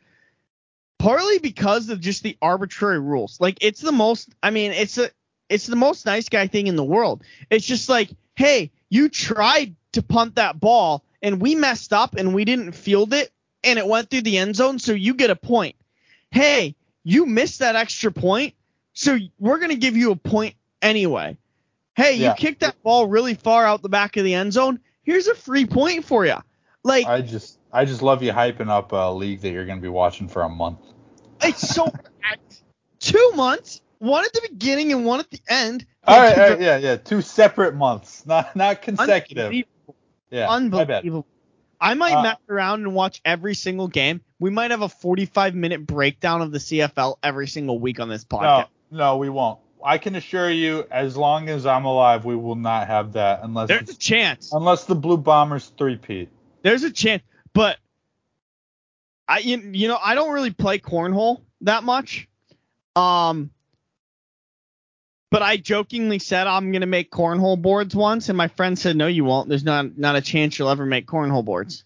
Partly 0.98 1.38
because 1.38 1.90
of 1.90 2.00
just 2.00 2.22
the 2.22 2.36
arbitrary 2.40 2.98
rules. 2.98 3.38
Like 3.40 3.58
it's 3.60 3.80
the 3.80 3.92
most 3.92 4.34
I 4.42 4.50
mean, 4.50 4.72
it's 4.72 4.98
a 4.98 5.10
it's 5.48 5.66
the 5.66 5.76
most 5.76 6.06
nice 6.06 6.28
guy 6.28 6.46
thing 6.46 6.66
in 6.66 6.76
the 6.76 6.84
world. 6.84 7.22
It's 7.50 7.66
just 7.66 7.88
like, 7.88 8.10
hey, 8.36 8.72
you 8.88 9.08
tried 9.08 9.76
to 9.94 10.02
punt 10.02 10.36
that 10.36 10.60
ball 10.60 11.04
and 11.22 11.40
we 11.40 11.54
messed 11.54 11.92
up 11.92 12.14
and 12.16 12.34
we 12.34 12.44
didn't 12.44 12.72
field 12.72 13.14
it 13.14 13.32
and 13.62 13.78
it 13.78 13.86
went 13.86 14.10
through 14.10 14.22
the 14.22 14.38
end 14.38 14.56
zone, 14.56 14.78
so 14.78 14.92
you 14.92 15.14
get 15.14 15.30
a 15.30 15.36
point. 15.36 15.74
Hey, 16.30 16.74
you 17.02 17.26
missed 17.26 17.60
that 17.60 17.76
extra 17.76 18.12
point, 18.12 18.54
so 18.92 19.18
we're 19.38 19.58
going 19.58 19.70
to 19.70 19.76
give 19.76 19.96
you 19.96 20.10
a 20.10 20.16
point 20.16 20.54
anyway. 20.82 21.36
Hey, 21.96 22.16
Yeah. 22.16 22.30
you 22.30 22.34
kicked 22.34 22.60
that 22.60 22.80
ball 22.82 23.06
really 23.06 23.34
far 23.34 23.64
out 23.64 23.82
the 23.82 23.88
back 23.88 24.16
of 24.16 24.24
the 24.24 24.34
end 24.34 24.52
zone. 24.52 24.80
Here's 25.04 25.26
a 25.28 25.34
free 25.34 25.64
point 25.66 26.04
for 26.04 26.26
you. 26.26 26.36
Like 26.82 27.06
I 27.06 27.22
just 27.22 27.58
I 27.72 27.84
just 27.86 28.02
love 28.02 28.22
you 28.22 28.32
hyping 28.32 28.68
up 28.68 28.92
a 28.92 29.10
league 29.12 29.40
that 29.40 29.50
you're 29.50 29.64
gonna 29.64 29.80
be 29.80 29.88
watching 29.88 30.28
for 30.28 30.42
a 30.42 30.48
month. 30.48 30.78
it's 31.42 31.74
so 31.74 31.90
two 33.00 33.30
months, 33.34 33.80
one 33.98 34.24
at 34.24 34.32
the 34.32 34.46
beginning 34.50 34.92
and 34.92 35.06
one 35.06 35.20
at 35.20 35.30
the 35.30 35.40
end. 35.48 35.86
All 36.06 36.20
right, 36.20 36.36
all 36.36 36.50
right, 36.50 36.60
yeah, 36.60 36.76
yeah, 36.76 36.96
two 36.96 37.22
separate 37.22 37.74
months, 37.74 38.26
not 38.26 38.54
not 38.54 38.82
consecutive. 38.82 39.64
Yeah. 40.34 40.50
Unbelievable. 40.50 41.26
I 41.80 41.94
might 41.94 42.14
Uh, 42.14 42.22
mess 42.22 42.36
around 42.48 42.82
and 42.82 42.94
watch 42.94 43.20
every 43.24 43.54
single 43.54 43.86
game. 43.88 44.20
We 44.40 44.50
might 44.50 44.70
have 44.72 44.82
a 44.82 44.88
45 44.88 45.54
minute 45.54 45.86
breakdown 45.86 46.42
of 46.42 46.50
the 46.50 46.58
CFL 46.58 47.16
every 47.22 47.46
single 47.46 47.78
week 47.78 48.00
on 48.00 48.08
this 48.08 48.24
podcast. 48.24 48.66
No, 48.90 48.98
no, 48.98 49.16
we 49.18 49.28
won't. 49.28 49.60
I 49.84 49.98
can 49.98 50.16
assure 50.16 50.50
you, 50.50 50.86
as 50.90 51.16
long 51.16 51.48
as 51.50 51.66
I'm 51.66 51.84
alive, 51.84 52.24
we 52.24 52.34
will 52.34 52.56
not 52.56 52.86
have 52.88 53.12
that 53.12 53.40
unless 53.42 53.68
There's 53.68 53.90
a 53.90 53.96
chance. 53.96 54.50
unless 54.52 54.84
the 54.84 54.94
Blue 54.94 55.18
Bombers 55.18 55.70
three-peat. 55.76 56.30
There's 56.62 56.82
a 56.84 56.90
chance. 56.90 57.22
But 57.52 57.76
I 59.28 59.38
you, 59.38 59.58
you 59.72 59.88
know, 59.88 59.98
I 60.02 60.14
don't 60.14 60.32
really 60.32 60.50
play 60.52 60.78
cornhole 60.78 61.42
that 61.60 61.84
much. 61.84 62.28
Um 62.96 63.50
but 65.34 65.42
I 65.42 65.56
jokingly 65.56 66.20
said 66.20 66.46
I'm 66.46 66.70
gonna 66.70 66.86
make 66.86 67.10
cornhole 67.10 67.60
boards 67.60 67.92
once, 67.92 68.28
and 68.28 68.38
my 68.38 68.46
friend 68.46 68.78
said, 68.78 68.94
"No, 68.94 69.08
you 69.08 69.24
won't. 69.24 69.48
There's 69.48 69.64
not 69.64 69.98
not 69.98 70.14
a 70.14 70.20
chance 70.20 70.56
you'll 70.56 70.70
ever 70.70 70.86
make 70.86 71.08
cornhole 71.08 71.44
boards." 71.44 71.82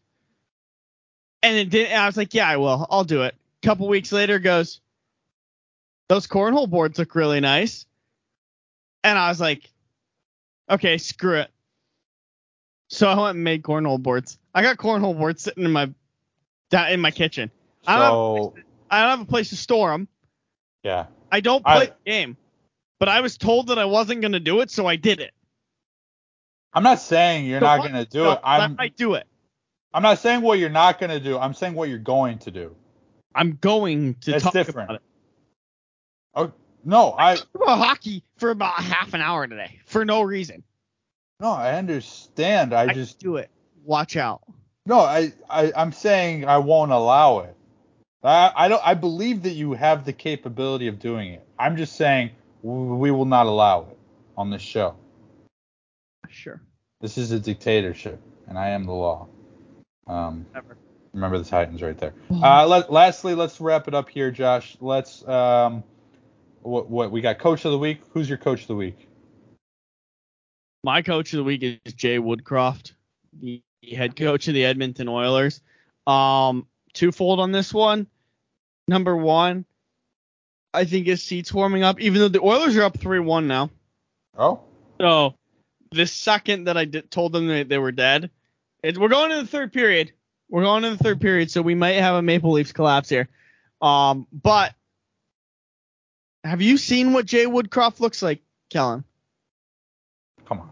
And 1.42 1.56
it 1.56 1.70
did. 1.70 1.86
And 1.88 1.98
I 1.98 2.04
was 2.04 2.18
like, 2.18 2.34
"Yeah, 2.34 2.46
I 2.46 2.58
will. 2.58 2.86
I'll 2.90 3.04
do 3.04 3.22
it." 3.22 3.34
A 3.62 3.66
couple 3.66 3.88
weeks 3.88 4.12
later, 4.12 4.38
goes, 4.38 4.82
"Those 6.10 6.26
cornhole 6.26 6.68
boards 6.68 6.98
look 6.98 7.14
really 7.14 7.40
nice," 7.40 7.86
and 9.02 9.18
I 9.18 9.30
was 9.30 9.40
like, 9.40 9.70
"Okay, 10.68 10.98
screw 10.98 11.36
it." 11.36 11.50
So 12.90 13.08
I 13.08 13.18
went 13.18 13.36
and 13.36 13.44
made 13.44 13.62
cornhole 13.62 14.02
boards. 14.02 14.38
I 14.54 14.60
got 14.60 14.76
cornhole 14.76 15.16
boards 15.16 15.42
sitting 15.42 15.64
in 15.64 15.72
my 15.72 15.90
in 16.90 17.00
my 17.00 17.12
kitchen. 17.12 17.50
I 17.86 17.98
don't, 17.98 18.56
have, 18.56 18.64
I 18.90 19.00
don't 19.00 19.10
have 19.10 19.20
a 19.22 19.30
place 19.30 19.48
to 19.48 19.56
store 19.56 19.90
them. 19.92 20.06
yeah, 20.82 21.06
I 21.32 21.40
don't 21.40 21.62
I- 21.64 21.76
play 21.76 21.86
the 21.86 22.10
game, 22.10 22.36
but 22.98 23.08
I 23.08 23.20
was 23.20 23.36
told 23.36 23.68
that 23.68 23.78
I 23.78 23.84
wasn't 23.84 24.22
gonna 24.22 24.40
do 24.40 24.60
it, 24.60 24.70
so 24.70 24.86
I 24.86 24.96
did 24.96 25.20
it. 25.20 25.32
I'm 26.72 26.82
not 26.82 27.00
saying 27.00 27.46
you're 27.46 27.60
So 27.60 27.66
not 27.66 27.78
what- 27.80 27.86
gonna 27.90 28.04
do 28.04 28.18
so 28.24 28.30
it. 28.32 28.40
I'm 28.44 28.60
I 28.60 28.66
might 28.68 28.96
do 28.96 29.14
it. 29.14 29.26
I'm 29.94 30.02
not 30.02 30.18
saying 30.18 30.42
what 30.42 30.58
you're 30.58 30.68
not 30.68 30.98
gonna 31.00 31.20
do. 31.20 31.38
I'm 31.38 31.54
saying 31.54 31.74
what 31.74 31.88
you're 31.88 31.98
going 31.98 32.38
to 32.40 32.50
do. 32.50 32.76
I'm 33.34 33.56
going 33.60 34.14
to 34.22 34.34
It's 34.34 34.42
talk 34.44 34.52
different. 34.52 34.90
about 34.90 34.96
it. 34.96 35.02
Oh 36.34 36.52
no, 36.84 37.14
I 37.18 37.36
Talk 37.36 37.48
about 37.54 37.78
hockey 37.78 38.22
for 38.36 38.50
about 38.50 38.74
half 38.74 39.14
an 39.14 39.20
hour 39.20 39.46
today 39.46 39.80
for 39.86 40.04
no 40.04 40.22
reason. 40.22 40.62
no, 41.40 41.50
I 41.50 41.76
understand. 41.78 42.74
I 42.74 42.82
I 42.82 42.92
just 42.94 43.18
do 43.18 43.36
it. 43.36 43.50
Watch 43.84 44.16
out. 44.16 44.42
no, 44.86 45.00
I, 45.00 45.32
I 45.48 45.72
I'm 45.74 45.92
saying 45.92 46.44
I 46.46 46.58
won't 46.58 46.92
allow 46.92 47.40
it. 47.40 47.54
I 48.22 48.52
I 48.54 48.68
don't 48.68 48.82
I 48.86 48.94
believe 48.94 49.42
that 49.44 49.50
you 49.52 49.72
have 49.72 50.04
the 50.04 50.12
capability 50.12 50.88
of 50.88 50.98
doing 50.98 51.32
it. 51.32 51.46
I'm 51.58 51.76
just 51.76 51.96
saying 51.96 52.30
we 52.62 53.10
will 53.10 53.24
not 53.24 53.46
allow 53.46 53.82
it 53.90 53.98
on 54.36 54.50
this 54.50 54.62
show. 54.62 54.96
Sure. 56.28 56.60
This 57.00 57.18
is 57.18 57.30
a 57.30 57.38
dictatorship, 57.38 58.20
and 58.48 58.58
I 58.58 58.70
am 58.70 58.84
the 58.84 58.92
law. 58.92 59.28
Um, 60.06 60.46
Never. 60.52 60.76
remember 61.12 61.38
the 61.38 61.44
Titans 61.44 61.82
right 61.82 61.96
there. 61.96 62.14
Uh, 62.30 62.66
let, 62.66 62.92
lastly, 62.92 63.34
let's 63.34 63.60
wrap 63.60 63.88
it 63.88 63.94
up 63.94 64.08
here, 64.08 64.30
Josh. 64.30 64.76
Let's 64.80 65.26
um, 65.28 65.84
what 66.62 66.90
what 66.90 67.10
we 67.10 67.20
got? 67.20 67.38
Coach 67.38 67.64
of 67.64 67.72
the 67.72 67.78
week. 67.78 68.00
Who's 68.10 68.28
your 68.28 68.38
coach 68.38 68.62
of 68.62 68.68
the 68.68 68.76
week? 68.76 69.08
My 70.84 71.02
coach 71.02 71.32
of 71.32 71.38
the 71.38 71.44
week 71.44 71.62
is 71.62 71.92
Jay 71.94 72.18
Woodcroft, 72.18 72.92
the 73.40 73.62
head 73.92 74.16
coach 74.16 74.48
of 74.48 74.54
the 74.54 74.64
Edmonton 74.64 75.08
Oilers. 75.08 75.60
Um, 76.06 76.66
twofold 76.94 77.40
on 77.40 77.52
this 77.52 77.72
one. 77.72 78.06
Number 78.86 79.16
one, 79.16 79.66
I 80.78 80.84
think 80.84 81.06
his 81.06 81.22
seat's 81.22 81.52
warming 81.52 81.82
up, 81.82 82.00
even 82.00 82.20
though 82.20 82.28
the 82.28 82.40
Oilers 82.40 82.76
are 82.76 82.84
up 82.84 82.98
3 82.98 83.18
1 83.18 83.48
now. 83.48 83.70
Oh, 84.38 84.60
So 85.00 85.34
the 85.90 86.06
second 86.06 86.64
that 86.64 86.76
I 86.76 86.84
did, 86.84 87.10
told 87.10 87.32
them 87.32 87.48
that 87.48 87.68
they 87.68 87.78
were 87.78 87.90
dead, 87.90 88.30
it, 88.84 88.96
we're 88.96 89.08
going 89.08 89.30
to 89.30 89.42
the 89.42 89.46
third 89.48 89.72
period. 89.72 90.12
We're 90.48 90.62
going 90.62 90.84
to 90.84 90.90
the 90.90 90.96
third 90.96 91.20
period, 91.20 91.50
so 91.50 91.60
we 91.62 91.74
might 91.74 91.94
have 91.94 92.14
a 92.14 92.22
Maple 92.22 92.52
Leafs 92.52 92.70
collapse 92.72 93.08
here. 93.08 93.28
Um, 93.82 94.26
but 94.32 94.72
have 96.44 96.62
you 96.62 96.78
seen 96.78 97.12
what 97.12 97.26
Jay 97.26 97.46
Woodcroft 97.46 97.98
looks 98.00 98.22
like, 98.22 98.40
Kellen? 98.70 99.04
come 100.46 100.60
on. 100.60 100.70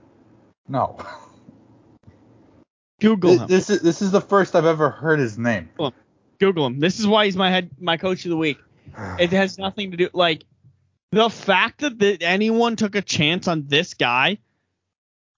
No. 0.69 0.99
Google 3.01 3.33
This, 3.33 3.41
him. 3.41 3.47
this 3.49 3.71
is 3.71 3.83
this 3.83 4.03
is 4.03 4.11
the 4.13 4.21
first 4.23 4.55
I've 4.55 4.65
ever 4.65 4.89
heard 4.89 5.19
his 5.19 5.37
name. 5.37 5.69
Google 6.39 6.67
him. 6.67 6.79
This 6.81 6.99
is 7.01 7.07
why 7.07 7.25
he's 7.27 7.37
my 7.37 7.51
head, 7.51 7.71
my 7.81 7.97
coach 7.97 8.25
of 8.25 8.31
the 8.31 8.37
week. 8.37 8.59
Ah. 8.97 9.17
It 9.19 9.31
has 9.31 9.59
nothing 9.59 9.91
to 9.93 9.97
do 9.97 10.09
like 10.13 10.45
the 11.13 11.31
fact 11.31 11.81
that 11.81 11.99
the, 11.99 12.19
anyone 12.21 12.77
took 12.77 12.95
a 12.95 13.03
chance 13.03 13.49
on 13.49 13.67
this 13.69 13.95
guy 13.95 14.39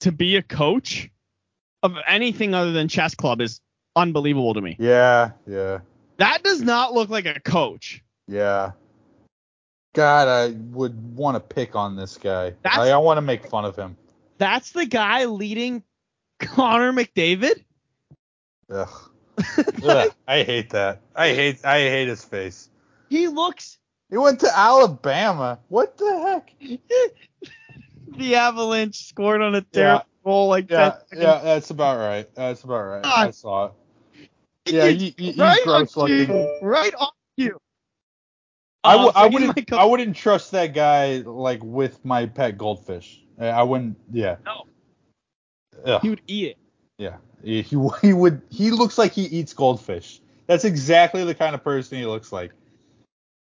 to 0.00 0.12
be 0.12 0.36
a 0.36 0.42
coach 0.42 1.10
of 1.82 1.94
anything 2.06 2.54
other 2.54 2.72
than 2.72 2.88
chess 2.88 3.14
club 3.14 3.40
is 3.40 3.60
unbelievable 3.94 4.54
to 4.54 4.60
me. 4.60 4.76
Yeah, 4.78 5.32
yeah, 5.46 5.80
That 6.16 6.42
does 6.42 6.60
not 6.62 6.94
look 6.94 7.08
like 7.08 7.26
a 7.26 7.38
coach. 7.40 8.02
yeah. 8.26 8.72
God, 9.94 10.28
I 10.28 10.54
would 10.76 11.16
want 11.16 11.34
to 11.36 11.40
pick 11.40 11.74
on 11.74 11.96
this 11.96 12.18
guy. 12.18 12.50
That's- 12.62 12.78
I, 12.78 12.90
I 12.90 12.98
want 12.98 13.16
to 13.16 13.22
make 13.22 13.46
fun 13.48 13.64
of 13.64 13.74
him. 13.74 13.96
That's 14.36 14.70
the 14.70 14.86
guy 14.86 15.24
leading 15.24 15.82
Connor 16.38 16.92
McDavid. 16.92 17.64
Ugh. 18.70 19.10
Ugh, 19.84 20.12
I 20.28 20.42
hate 20.44 20.70
that. 20.70 21.00
I 21.16 21.28
hate 21.34 21.64
I 21.64 21.78
hate 21.80 22.06
his 22.08 22.24
face. 22.24 22.68
He 23.08 23.28
looks 23.28 23.78
He 24.10 24.16
went 24.16 24.40
to 24.40 24.58
Alabama. 24.58 25.58
What 25.68 25.96
the 25.98 26.18
heck? 26.20 26.54
the 28.18 28.34
Avalanche 28.36 28.96
scored 29.06 29.42
on 29.42 29.54
a 29.54 29.62
terrible 29.62 30.06
goal 30.24 30.48
like 30.48 30.70
Yeah, 30.70 30.96
that. 31.10 31.18
yeah, 31.18 31.40
that's 31.42 31.70
about 31.70 31.98
right. 31.98 32.28
That's 32.34 32.62
about 32.62 32.84
right. 32.84 33.06
I 33.06 33.30
saw 33.30 33.66
it. 33.66 33.72
Yeah, 34.66 34.88
he, 34.88 35.14
he, 35.16 35.32
he's 35.32 35.38
right 35.38 35.60
gross 35.64 35.96
you. 35.96 36.02
looking. 36.02 36.58
Right 36.62 36.94
on 36.98 37.08
you. 37.36 37.58
I, 38.84 38.94
oh, 38.94 39.10
w- 39.10 39.12
I 39.14 39.26
wouldn't. 39.26 39.72
I 39.72 39.84
wouldn't 39.84 40.16
trust 40.16 40.50
that 40.52 40.72
guy 40.74 41.16
like 41.18 41.62
with 41.62 42.04
my 42.04 42.26
pet 42.26 42.58
goldfish. 42.58 43.22
I 43.40 43.62
wouldn't. 43.62 43.96
Yeah. 44.12 44.36
No. 44.44 44.66
Ugh. 45.84 46.02
He 46.02 46.10
would 46.10 46.22
eat 46.26 46.48
it. 46.48 46.56
Yeah, 46.98 47.16
he, 47.42 47.62
he 47.62 47.76
he 48.02 48.12
would. 48.12 48.42
He 48.50 48.70
looks 48.70 48.98
like 48.98 49.12
he 49.12 49.22
eats 49.24 49.52
goldfish. 49.52 50.20
That's 50.46 50.64
exactly 50.64 51.24
the 51.24 51.34
kind 51.34 51.54
of 51.54 51.62
person 51.62 51.98
he 51.98 52.06
looks 52.06 52.32
like. 52.32 52.52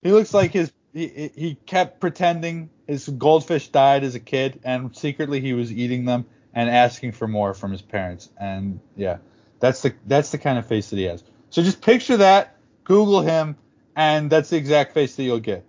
He 0.02 0.12
looks 0.12 0.32
like 0.32 0.52
his. 0.52 0.72
He, 0.92 1.30
he 1.36 1.54
kept 1.66 2.00
pretending 2.00 2.68
his 2.86 3.08
goldfish 3.08 3.68
died 3.68 4.02
as 4.02 4.16
a 4.16 4.20
kid, 4.20 4.60
and 4.64 4.96
secretly 4.96 5.40
he 5.40 5.52
was 5.52 5.70
eating 5.72 6.04
them 6.04 6.26
and 6.52 6.68
asking 6.68 7.12
for 7.12 7.28
more 7.28 7.54
from 7.54 7.70
his 7.70 7.82
parents. 7.82 8.28
And 8.38 8.80
yeah, 8.96 9.18
that's 9.60 9.82
the 9.82 9.94
that's 10.06 10.30
the 10.30 10.38
kind 10.38 10.58
of 10.58 10.66
face 10.66 10.90
that 10.90 10.96
he 10.96 11.04
has. 11.04 11.22
So 11.50 11.62
just 11.62 11.80
picture 11.80 12.16
that, 12.18 12.56
Google 12.84 13.20
him, 13.20 13.56
and 13.94 14.30
that's 14.30 14.50
the 14.50 14.56
exact 14.56 14.94
face 14.94 15.14
that 15.16 15.22
you'll 15.22 15.40
get. 15.40 15.64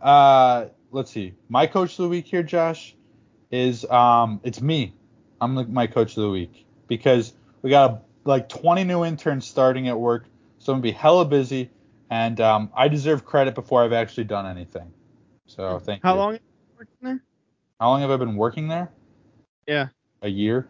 Uh, 0.00 0.66
let's 0.90 1.10
see. 1.10 1.34
My 1.48 1.66
coach 1.66 1.92
of 1.92 2.04
the 2.04 2.08
week 2.08 2.26
here, 2.26 2.42
Josh, 2.42 2.94
is 3.50 3.84
um, 3.86 4.40
it's 4.42 4.60
me. 4.60 4.94
I'm 5.40 5.54
the, 5.54 5.64
my 5.64 5.86
coach 5.86 6.16
of 6.16 6.22
the 6.22 6.30
week 6.30 6.66
because 6.86 7.32
we 7.62 7.70
got 7.70 8.04
like 8.24 8.48
20 8.48 8.84
new 8.84 9.04
interns 9.04 9.46
starting 9.46 9.88
at 9.88 9.98
work, 9.98 10.26
so 10.58 10.72
I'm 10.72 10.78
gonna 10.78 10.82
be 10.82 10.92
hella 10.92 11.24
busy, 11.24 11.70
and 12.12 12.42
um, 12.42 12.70
I 12.76 12.88
deserve 12.88 13.24
credit 13.24 13.54
before 13.54 13.82
I've 13.82 13.94
actually 13.94 14.24
done 14.24 14.46
anything. 14.46 14.92
So 15.46 15.78
thank 15.78 16.02
How 16.02 16.12
you. 16.12 16.18
long 16.18 16.32
have 16.34 16.42
you 16.42 16.48
been 16.68 16.76
working 16.78 16.96
there? 17.00 17.24
How 17.80 17.88
long 17.88 18.00
have 18.02 18.10
I 18.10 18.16
been 18.18 18.36
working 18.36 18.68
there? 18.68 18.92
Yeah. 19.66 19.88
A 20.20 20.28
year, 20.28 20.68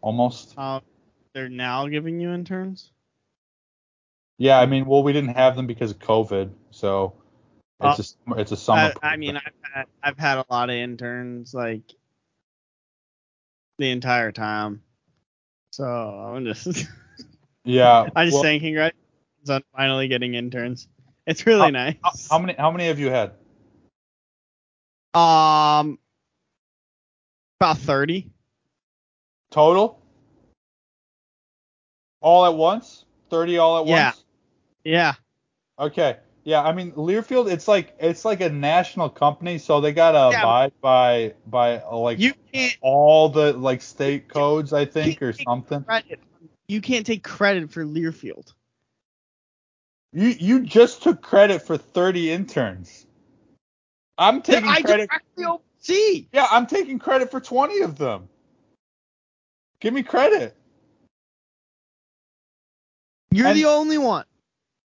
almost. 0.00 0.54
Uh, 0.56 0.78
they're 1.34 1.48
now 1.48 1.88
giving 1.88 2.20
you 2.20 2.30
interns. 2.30 2.92
Yeah, 4.38 4.60
I 4.60 4.66
mean, 4.66 4.86
well, 4.86 5.02
we 5.02 5.12
didn't 5.12 5.34
have 5.34 5.56
them 5.56 5.66
because 5.66 5.90
of 5.90 5.98
COVID, 5.98 6.52
so 6.70 7.14
it's 7.80 8.16
a 8.28 8.34
it's 8.34 8.52
a 8.52 8.56
summer. 8.56 8.92
I, 9.02 9.14
I 9.14 9.16
mean, 9.16 9.36
I've 9.36 9.52
had, 9.74 9.86
I've 10.04 10.18
had 10.18 10.38
a 10.38 10.44
lot 10.48 10.70
of 10.70 10.76
interns 10.76 11.52
like 11.52 11.82
the 13.78 13.90
entire 13.90 14.30
time. 14.30 14.82
So 15.72 15.84
I'm 15.84 16.44
just 16.44 16.86
yeah. 17.64 18.08
I'm 18.14 18.26
just 18.26 18.34
well, 18.34 18.42
saying 18.42 18.60
congratulations 18.60 19.05
on 19.50 19.62
finally 19.74 20.08
getting 20.08 20.34
interns. 20.34 20.88
It's 21.26 21.46
really 21.46 21.70
nice. 21.70 21.96
how, 22.02 22.12
how 22.30 22.38
many 22.38 22.54
how 22.58 22.70
many 22.70 22.86
have 22.86 22.98
you 22.98 23.10
had? 23.10 23.32
Um, 25.14 25.98
about 27.60 27.78
thirty. 27.78 28.30
Total? 29.50 30.00
All 32.20 32.44
at 32.44 32.54
once? 32.54 33.04
30 33.30 33.58
all 33.58 33.78
at 33.80 33.86
Yeah. 33.86 34.06
once? 34.06 34.24
Yeah. 34.84 35.14
Okay. 35.78 36.16
Yeah, 36.44 36.62
I 36.62 36.72
mean 36.72 36.92
Learfield 36.92 37.50
it's 37.50 37.66
like 37.66 37.94
it's 37.98 38.24
like 38.24 38.40
a 38.40 38.48
national 38.48 39.08
company 39.08 39.58
so 39.58 39.80
they 39.80 39.92
got 39.92 40.12
to 40.12 40.36
Yeah. 40.36 40.42
abide 40.42 40.72
by 40.80 41.34
by 41.46 41.82
like 41.82 42.20
all 42.80 43.28
the 43.28 43.52
like 43.52 43.82
state 43.82 44.28
codes 44.28 44.72
I 44.72 44.84
think 44.84 45.22
or 45.22 45.32
something. 45.32 45.82
credit. 45.84 46.20
You 46.68 46.80
can't 46.80 47.06
take 47.06 47.22
credit 47.24 47.70
for 47.70 47.84
Learfield. 47.84 48.52
You 50.16 50.28
you 50.28 50.60
just 50.60 51.02
took 51.02 51.20
credit 51.20 51.60
for 51.60 51.76
30 51.76 52.30
interns. 52.30 53.04
I'm 54.16 54.40
taking 54.40 54.66
I 54.66 54.80
credit. 54.80 55.10
Yeah, 56.32 56.46
I'm 56.50 56.66
taking 56.66 56.98
credit 56.98 57.30
for 57.30 57.38
20 57.38 57.82
of 57.82 57.98
them. 57.98 58.26
Give 59.78 59.92
me 59.92 60.02
credit. 60.02 60.56
You're 63.30 63.48
And- 63.48 63.58
the 63.58 63.66
only 63.66 63.98
one. 63.98 64.24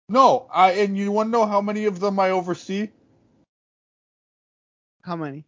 No, 0.10 0.48
I 0.52 0.72
and 0.72 0.98
you 0.98 1.12
want 1.12 1.28
to 1.28 1.32
know 1.32 1.46
how 1.46 1.62
many 1.62 1.86
of 1.86 2.00
them 2.00 2.20
I 2.20 2.32
oversee? 2.32 2.90
How 5.04 5.16
many? 5.16 5.46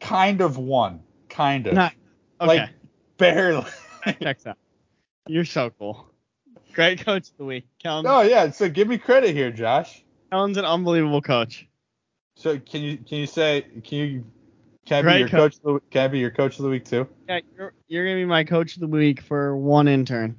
Kind 0.00 0.40
of 0.40 0.56
one. 0.56 1.02
Kind 1.28 1.66
of. 1.66 1.74
Nine. 1.74 1.92
Okay. 2.40 2.46
Like 2.56 2.70
barely. 3.18 3.66
that 4.06 4.18
checks 4.18 4.46
out. 4.46 4.56
You're 5.26 5.44
so 5.44 5.68
cool. 5.78 6.09
Great 6.80 7.04
coach 7.04 7.28
of 7.28 7.36
the 7.36 7.44
week. 7.44 7.66
Kellen, 7.82 8.06
oh 8.06 8.22
yeah. 8.22 8.50
So 8.52 8.66
give 8.66 8.88
me 8.88 8.96
credit 8.96 9.34
here, 9.34 9.50
Josh. 9.50 10.02
Kellen's 10.32 10.56
an 10.56 10.64
unbelievable 10.64 11.20
coach. 11.20 11.68
So 12.36 12.58
can 12.58 12.80
you 12.80 12.96
can 12.96 13.18
you 13.18 13.26
say 13.26 13.66
can 13.84 13.98
you 13.98 14.24
can 14.86 15.04
I 15.06 15.12
be 15.12 15.18
your 15.18 15.28
coach. 15.28 15.52
coach 15.52 15.56
of 15.56 15.74
the, 15.74 15.80
can 15.90 16.04
I 16.04 16.08
be 16.08 16.20
your 16.20 16.30
coach 16.30 16.58
of 16.58 16.62
the 16.62 16.70
week 16.70 16.86
too? 16.86 17.06
Yeah, 17.28 17.40
you're, 17.54 17.74
you're 17.86 18.06
gonna 18.06 18.16
be 18.16 18.24
my 18.24 18.44
coach 18.44 18.76
of 18.76 18.80
the 18.80 18.86
week 18.86 19.20
for 19.20 19.54
one 19.58 19.88
intern. 19.88 20.38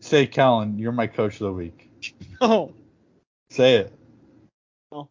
Say 0.00 0.26
Kellen, 0.26 0.80
you're 0.80 0.90
my 0.90 1.06
coach 1.06 1.34
of 1.34 1.46
the 1.46 1.52
week. 1.52 1.88
Oh, 2.40 2.72
Say 3.50 3.76
it. 3.76 3.92
No. 4.90 5.08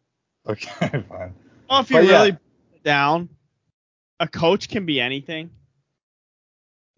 Okay, 0.49 0.89
fine. 1.09 1.33
well, 1.69 1.79
if 1.79 1.89
you 1.89 1.95
But 1.95 2.07
really 2.07 2.29
it 2.29 2.83
down, 2.83 3.29
a 4.19 4.27
coach 4.27 4.67
can 4.67 4.85
be 4.85 4.99
anything. 4.99 5.49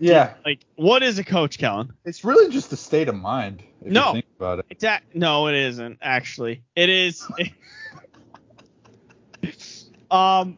Yeah, 0.01 0.33
Like, 0.45 0.61
what 0.77 1.03
is 1.03 1.19
a 1.19 1.23
coach, 1.25 1.57
Kellen? 1.57 1.91
it's 2.05 2.23
really 2.23 2.49
just 2.51 2.71
a 2.71 2.77
state 2.77 3.09
of 3.09 3.15
mind. 3.15 3.61
If 3.83 3.91
No. 3.91 4.07
you 4.07 4.13
think 4.13 4.25
about 4.37 4.59
it. 4.59 4.65
It's 4.69 4.83
a- 4.83 5.01
no, 5.13 5.47
it 5.47 5.55
isn't 5.55 5.97
actually. 6.01 6.63
It 6.75 6.89
is. 6.89 7.27
um, 10.11 10.57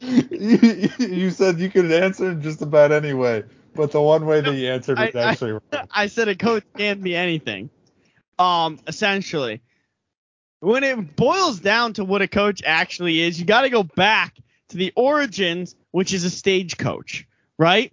you, 0.00 0.90
you 0.98 1.30
said 1.30 1.58
you 1.58 1.70
could 1.70 1.90
answer 1.90 2.34
just 2.34 2.62
about 2.62 2.92
any 2.92 3.12
way, 3.14 3.44
but 3.74 3.92
the 3.92 4.00
one 4.00 4.26
way 4.26 4.40
that 4.40 4.54
you 4.54 4.68
answered 4.68 4.98
was 4.98 5.14
I- 5.14 5.18
I- 5.18 5.30
actually 5.30 5.52
wrong. 5.52 5.62
I 5.90 6.06
said 6.06 6.28
a 6.28 6.36
coach 6.36 6.64
can 6.76 7.00
be 7.00 7.16
anything. 7.16 7.70
Um, 8.38 8.78
essentially, 8.86 9.60
when 10.60 10.84
it 10.84 11.16
boils 11.16 11.60
down 11.60 11.92
to 11.94 12.04
what 12.04 12.22
a 12.22 12.28
coach 12.28 12.62
actually 12.64 13.20
is, 13.20 13.38
you 13.38 13.46
got 13.46 13.62
to 13.62 13.70
go 13.70 13.82
back 13.84 14.36
to 14.68 14.76
the 14.76 14.92
origins, 14.96 15.76
which 15.92 16.12
is 16.12 16.24
a 16.24 16.30
stagecoach, 16.30 17.26
right? 17.58 17.92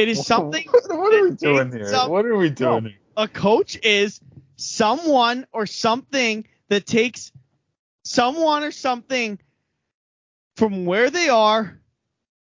It 0.00 0.08
is 0.08 0.26
something. 0.26 0.66
What, 0.88 1.14
are 1.14 1.28
we 1.28 1.36
doing 1.36 1.72
here? 1.72 1.94
up- 1.94 2.10
What 2.10 2.24
are 2.26 2.36
we 2.36 2.50
doing 2.50 2.84
No. 2.84 2.88
here? 2.88 2.98
A 3.16 3.28
coach 3.28 3.78
is 3.82 4.20
someone 4.56 5.46
or 5.52 5.66
something 5.66 6.46
that 6.68 6.86
takes 6.86 7.32
someone 8.04 8.62
or 8.62 8.70
something 8.70 9.38
from 10.56 10.86
where 10.86 11.10
they 11.10 11.28
are 11.28 11.78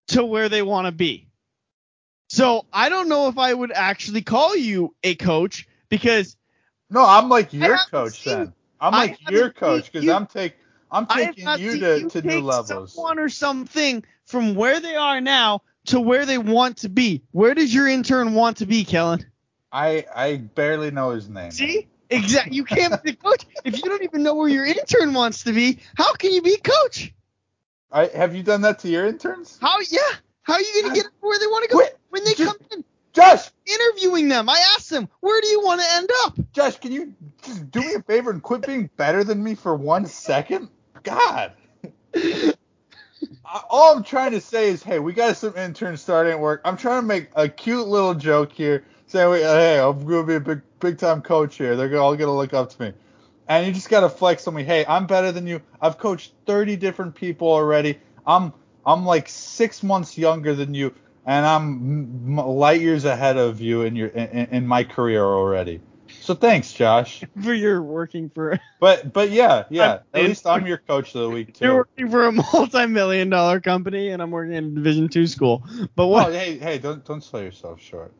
to 0.08 0.24
where 0.24 0.48
they 0.48 0.62
want 0.62 0.86
to 0.86 0.92
be. 0.92 1.28
So 2.28 2.66
I 2.72 2.88
don't 2.90 3.08
know 3.08 3.28
if 3.28 3.38
I 3.38 3.54
would 3.54 3.72
actually 3.72 4.22
call 4.22 4.54
you 4.56 4.94
a 5.02 5.14
coach 5.14 5.66
because 5.88 6.36
No, 6.90 7.04
I'm 7.04 7.28
like 7.28 7.52
your 7.52 7.78
coach 7.90 8.22
seen- 8.22 8.32
then. 8.38 8.52
I'm 8.80 8.92
like 8.92 9.18
your 9.30 9.50
coach 9.50 9.90
because 9.90 10.08
I'm 10.08 10.26
take 10.26 10.54
I'm 10.90 11.06
taking 11.06 11.48
you 11.58 11.78
to, 11.80 12.00
you 12.00 12.08
to 12.10 12.22
new 12.22 12.40
levels. 12.40 12.94
someone 12.94 13.18
or 13.18 13.28
something 13.28 14.04
from 14.26 14.54
where 14.54 14.80
they 14.80 14.96
are 14.96 15.20
now 15.20 15.62
to 15.88 16.00
where 16.00 16.26
they 16.26 16.38
want 16.38 16.78
to 16.78 16.88
be. 16.88 17.22
Where 17.32 17.54
does 17.54 17.74
your 17.74 17.88
intern 17.88 18.34
want 18.34 18.58
to 18.58 18.66
be, 18.66 18.84
Kellen? 18.84 19.24
I 19.72 20.06
I 20.14 20.36
barely 20.36 20.90
know 20.90 21.10
his 21.10 21.28
name. 21.28 21.50
See? 21.50 21.88
Exactly. 22.10 22.56
You 22.56 22.64
can't 22.64 23.02
be 23.02 23.12
coach 23.12 23.44
if 23.64 23.76
you 23.76 23.82
don't 23.82 24.02
even 24.02 24.22
know 24.22 24.34
where 24.34 24.48
your 24.48 24.64
intern 24.64 25.12
wants 25.12 25.44
to 25.44 25.52
be. 25.52 25.78
How 25.96 26.14
can 26.14 26.32
you 26.32 26.40
be 26.40 26.56
coach? 26.56 27.12
I 27.92 28.06
have 28.06 28.34
you 28.34 28.42
done 28.42 28.62
that 28.62 28.78
to 28.80 28.88
your 28.88 29.06
interns? 29.06 29.58
How? 29.60 29.78
Yeah. 29.90 29.98
How 30.42 30.54
are 30.54 30.60
you 30.60 30.82
gonna 30.82 30.94
get 30.94 31.06
where 31.20 31.38
they 31.38 31.46
want 31.46 31.64
to 31.64 31.70
go 31.70 31.76
Quit. 31.76 31.98
when 32.08 32.24
they 32.24 32.32
Just- 32.34 32.58
come 32.58 32.66
in? 32.72 32.84
Josh, 33.14 33.50
Interviewing 33.66 34.28
them, 34.28 34.48
I 34.48 34.58
asked 34.76 34.90
them, 34.90 35.08
where 35.20 35.40
do 35.40 35.48
you 35.48 35.60
want 35.64 35.80
to 35.80 35.86
end 35.94 36.08
up? 36.24 36.52
Josh, 36.52 36.78
can 36.78 36.92
you 36.92 37.14
just 37.42 37.68
do 37.70 37.80
me 37.80 37.94
a 37.94 38.02
favor 38.02 38.30
and 38.30 38.40
quit 38.40 38.64
being 38.64 38.88
better 38.96 39.24
than 39.24 39.42
me 39.42 39.56
for 39.56 39.74
one 39.74 40.06
second? 40.06 40.68
God. 41.02 41.52
All 43.70 43.96
I'm 43.96 44.02
trying 44.02 44.32
to 44.32 44.40
say 44.40 44.68
is, 44.68 44.82
hey, 44.82 44.98
we 44.98 45.12
got 45.12 45.36
some 45.36 45.56
interns 45.56 46.02
starting 46.02 46.32
at 46.32 46.40
work. 46.40 46.60
I'm 46.64 46.76
trying 46.76 47.00
to 47.00 47.06
make 47.06 47.30
a 47.34 47.48
cute 47.48 47.88
little 47.88 48.14
joke 48.14 48.52
here, 48.52 48.84
saying, 49.06 49.32
hey, 49.40 49.80
I'm 49.80 50.04
gonna 50.06 50.26
be 50.26 50.34
a 50.34 50.40
big, 50.40 50.60
big 50.80 50.98
time 50.98 51.22
coach 51.22 51.56
here. 51.56 51.74
They're 51.74 51.96
all 51.96 52.14
gonna 52.14 52.36
look 52.36 52.52
up 52.52 52.70
to 52.70 52.82
me, 52.82 52.92
and 53.48 53.66
you 53.66 53.72
just 53.72 53.88
gotta 53.88 54.10
flex 54.10 54.46
on 54.46 54.54
me. 54.54 54.64
Hey, 54.64 54.84
I'm 54.86 55.06
better 55.06 55.32
than 55.32 55.46
you. 55.46 55.62
I've 55.80 55.96
coached 55.96 56.32
30 56.46 56.76
different 56.76 57.14
people 57.14 57.48
already. 57.48 57.98
I'm, 58.26 58.52
I'm 58.84 59.06
like 59.06 59.28
six 59.28 59.82
months 59.82 60.18
younger 60.18 60.54
than 60.54 60.74
you, 60.74 60.94
and 61.24 61.46
I'm 61.46 62.36
light 62.36 62.82
years 62.82 63.06
ahead 63.06 63.38
of 63.38 63.62
you 63.62 63.82
in 63.82 63.96
your, 63.96 64.08
in, 64.08 64.46
in 64.48 64.66
my 64.66 64.84
career 64.84 65.24
already. 65.24 65.80
So 66.28 66.34
thanks, 66.34 66.74
Josh. 66.74 67.24
For 67.42 67.54
you're 67.54 67.82
working 67.82 68.28
for 68.28 68.60
But, 68.80 69.14
but 69.14 69.30
yeah, 69.30 69.64
yeah. 69.70 70.00
At 70.12 70.24
least 70.24 70.46
I'm 70.46 70.66
your 70.66 70.76
coach 70.76 71.14
of 71.14 71.22
the 71.22 71.30
week 71.30 71.54
too. 71.54 71.64
you're 71.64 71.76
working 71.76 72.10
for 72.10 72.26
a 72.26 72.32
multi-million 72.32 73.30
dollar 73.30 73.60
company, 73.60 74.10
and 74.10 74.20
I'm 74.20 74.30
working 74.30 74.52
in 74.52 74.64
a 74.66 74.70
Division 74.72 75.08
two 75.08 75.26
school. 75.26 75.66
But 75.96 76.02
Oh, 76.02 76.08
what? 76.08 76.34
hey, 76.34 76.58
hey, 76.58 76.76
don't 76.76 77.02
don't 77.02 77.24
sell 77.24 77.40
yourself 77.40 77.80
short. 77.80 78.12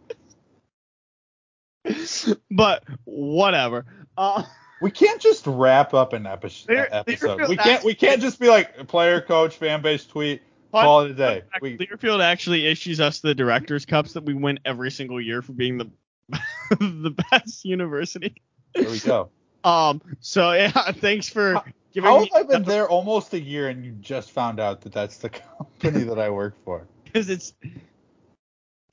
but 2.51 2.85
whatever. 3.05 3.85
Uh, 4.17 4.43
We 4.81 4.91
can't 4.91 5.21
just 5.21 5.47
wrap 5.47 5.93
up 5.93 6.15
an 6.15 6.27
epi- 6.27 6.65
episode. 6.71 7.47
We 7.47 7.59
can't 7.59 7.85
we 7.85 7.95
can't 7.95 8.23
just 8.23 8.41
be 8.41 8.49
like 8.49 8.89
player, 8.89 9.21
coach, 9.21 9.57
fan 9.59 9.83
base, 9.83 10.07
tweet, 10.07 10.41
call 10.73 11.03
it 11.03 11.11
a 11.11 11.15
day. 11.15 11.43
We, 11.61 11.77
Learfield 11.77 12.25
actually 12.25 12.65
issues 12.65 13.01
us 13.01 13.21
the 13.21 13.35
directors 13.35 13.85
cups 13.85 14.15
that 14.15 14.25
we 14.25 14.33
win 14.33 14.61
every 14.65 14.91
single 14.91 15.21
year 15.21 15.43
for 15.43 15.53
being 15.53 15.77
the 15.77 15.91
the 16.71 17.15
best 17.31 17.65
university. 17.65 18.35
there 18.75 18.89
we 18.91 18.99
go. 19.01 19.31
Um. 19.65 20.01
So 20.21 20.53
yeah, 20.53 20.71
thanks 20.93 21.29
for 21.29 21.55
How- 21.55 21.65
giving 21.93 22.09
How 22.09 22.21
me 22.21 22.31
have 22.33 22.45
I 22.47 22.49
been 22.49 22.63
there 22.63 22.89
almost 22.89 23.35
a 23.35 23.41
year 23.41 23.69
and 23.69 23.85
you 23.85 23.91
just 24.01 24.31
found 24.31 24.61
out 24.61 24.83
that 24.83 24.93
that's 24.93 25.17
the 25.19 25.31
company 25.31 26.05
that 26.05 26.19
I 26.19 26.31
work 26.31 26.55
for? 26.65 26.87
because 27.05 27.29
it's 27.29 27.55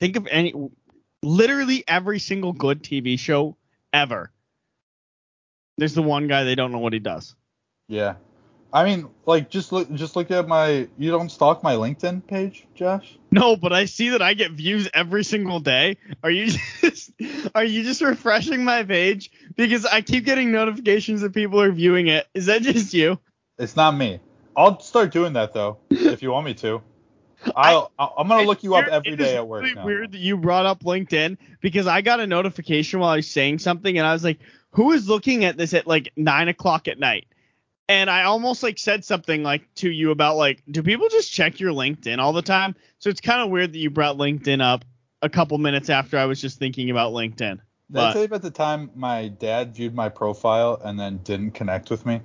think 0.00 0.16
of 0.16 0.26
any 0.28 0.52
literally 1.22 1.84
every 1.86 2.18
single 2.18 2.52
good 2.52 2.82
TV 2.82 3.16
show 3.18 3.56
ever. 3.92 4.32
There's 5.78 5.94
the 5.94 6.02
one 6.02 6.26
guy 6.26 6.42
they 6.44 6.56
don't 6.56 6.72
know 6.72 6.78
what 6.80 6.92
he 6.94 6.98
does. 6.98 7.36
Yeah. 7.88 8.16
I 8.72 8.84
mean, 8.84 9.08
like 9.24 9.48
just 9.48 9.72
look 9.72 9.92
just 9.94 10.16
look 10.16 10.30
at 10.30 10.48
my 10.48 10.88
you 10.98 11.10
don't 11.10 11.30
stalk 11.30 11.62
my 11.62 11.74
LinkedIn 11.74 12.26
page, 12.26 12.66
Josh? 12.74 13.16
No, 13.30 13.56
but 13.56 13.72
I 13.72 13.84
see 13.84 14.10
that 14.10 14.22
I 14.22 14.34
get 14.34 14.52
views 14.52 14.88
every 14.92 15.24
single 15.24 15.60
day. 15.60 15.96
Are 16.22 16.30
you 16.30 16.46
just 16.80 17.12
are 17.54 17.64
you 17.64 17.84
just 17.84 18.02
refreshing 18.02 18.64
my 18.64 18.82
page 18.82 19.30
because 19.56 19.86
I 19.86 20.00
keep 20.02 20.24
getting 20.24 20.52
notifications 20.52 21.20
that 21.20 21.32
people 21.32 21.60
are 21.60 21.70
viewing 21.70 22.08
it? 22.08 22.26
Is 22.34 22.46
that 22.46 22.62
just 22.62 22.92
you? 22.92 23.18
It's 23.58 23.76
not 23.76 23.96
me. 23.96 24.20
I'll 24.56 24.80
start 24.80 25.12
doing 25.12 25.34
that 25.34 25.52
though, 25.52 25.78
if 25.90 26.22
you 26.22 26.30
want 26.30 26.46
me 26.46 26.54
to. 26.54 26.82
I'll, 27.56 27.92
I, 27.98 28.08
am 28.18 28.28
gonna 28.28 28.46
look 28.46 28.62
you 28.62 28.74
up 28.74 28.86
every 28.88 29.16
day 29.16 29.36
at 29.36 29.46
work 29.46 29.62
really. 29.62 29.82
Weird 29.82 30.12
that 30.12 30.18
you 30.18 30.36
brought 30.36 30.66
up 30.66 30.82
LinkedIn 30.82 31.36
because 31.60 31.86
I 31.86 32.00
got 32.00 32.20
a 32.20 32.26
notification 32.26 33.00
while 33.00 33.10
I 33.10 33.16
was 33.16 33.30
saying 33.30 33.58
something 33.58 33.96
and 33.96 34.06
I 34.06 34.12
was 34.12 34.24
like, 34.24 34.38
"Who 34.70 34.92
is 34.92 35.08
looking 35.08 35.44
at 35.44 35.56
this 35.56 35.74
at 35.74 35.86
like 35.86 36.12
nine 36.16 36.48
o'clock 36.48 36.88
at 36.88 36.98
night?" 36.98 37.26
And 37.88 38.10
I 38.10 38.24
almost 38.24 38.62
like 38.62 38.78
said 38.78 39.04
something 39.04 39.42
like 39.42 39.72
to 39.76 39.90
you 39.90 40.10
about 40.10 40.36
like, 40.36 40.62
do 40.68 40.82
people 40.82 41.08
just 41.08 41.32
check 41.32 41.60
your 41.60 41.72
LinkedIn 41.72 42.18
all 42.18 42.32
the 42.32 42.42
time? 42.42 42.74
So 42.98 43.10
it's 43.10 43.20
kind 43.20 43.40
of 43.42 43.50
weird 43.50 43.72
that 43.72 43.78
you 43.78 43.90
brought 43.90 44.16
LinkedIn 44.16 44.60
up 44.60 44.84
a 45.22 45.28
couple 45.28 45.56
minutes 45.58 45.88
after 45.88 46.18
I 46.18 46.24
was 46.24 46.40
just 46.40 46.58
thinking 46.58 46.90
about 46.90 47.12
LinkedIn. 47.12 47.60
Did 47.90 48.02
I 48.02 48.12
tell 48.12 48.22
you 48.22 48.26
about 48.26 48.42
the 48.42 48.50
time 48.50 48.90
my 48.96 49.28
dad 49.28 49.74
viewed 49.74 49.94
my 49.94 50.08
profile 50.08 50.80
and 50.82 50.98
then 50.98 51.18
didn't 51.18 51.52
connect 51.52 51.88
with 51.90 52.04
me? 52.04 52.20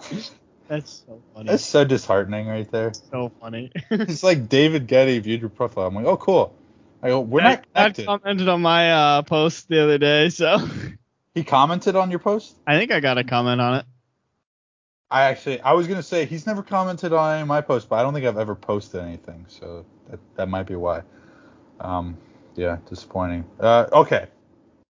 that's 0.68 1.02
so 1.06 1.20
funny. 1.34 1.50
That's 1.50 1.64
so 1.64 1.84
disheartening 1.84 2.48
right 2.48 2.70
there. 2.70 2.92
so 2.94 3.30
funny. 3.40 3.70
It's 3.90 4.22
like 4.22 4.48
David 4.48 4.86
Getty 4.86 5.18
viewed 5.18 5.42
your 5.42 5.50
profile. 5.50 5.86
I'm 5.86 5.94
like, 5.94 6.06
oh 6.06 6.16
cool. 6.16 6.56
I 7.02 7.08
go, 7.08 7.20
we're 7.20 7.42
not 7.42 7.64
I 7.74 7.90
connected. 7.90 8.06
commented 8.06 8.48
on 8.48 8.62
my 8.62 8.92
uh, 8.92 9.22
post 9.22 9.68
the 9.68 9.82
other 9.82 9.98
day, 9.98 10.30
so 10.30 10.58
He 11.34 11.44
commented 11.44 11.96
on 11.96 12.10
your 12.10 12.20
post. 12.20 12.54
I 12.66 12.78
think 12.78 12.92
I 12.92 13.00
got 13.00 13.18
a 13.18 13.24
comment 13.24 13.60
on 13.60 13.74
it. 13.76 13.86
I 15.12 15.24
actually, 15.24 15.60
I 15.60 15.74
was 15.74 15.86
gonna 15.86 16.02
say 16.02 16.24
he's 16.24 16.46
never 16.46 16.62
commented 16.62 17.12
on 17.12 17.34
any 17.34 17.42
of 17.42 17.48
my 17.48 17.60
posts, 17.60 17.86
but 17.86 17.96
I 17.96 18.02
don't 18.02 18.14
think 18.14 18.24
I've 18.24 18.38
ever 18.38 18.54
posted 18.54 19.02
anything, 19.02 19.44
so 19.46 19.84
that, 20.08 20.18
that 20.36 20.48
might 20.48 20.62
be 20.62 20.74
why. 20.74 21.02
Um, 21.80 22.16
yeah, 22.56 22.78
disappointing. 22.88 23.44
Uh, 23.60 23.88
okay, 23.92 24.28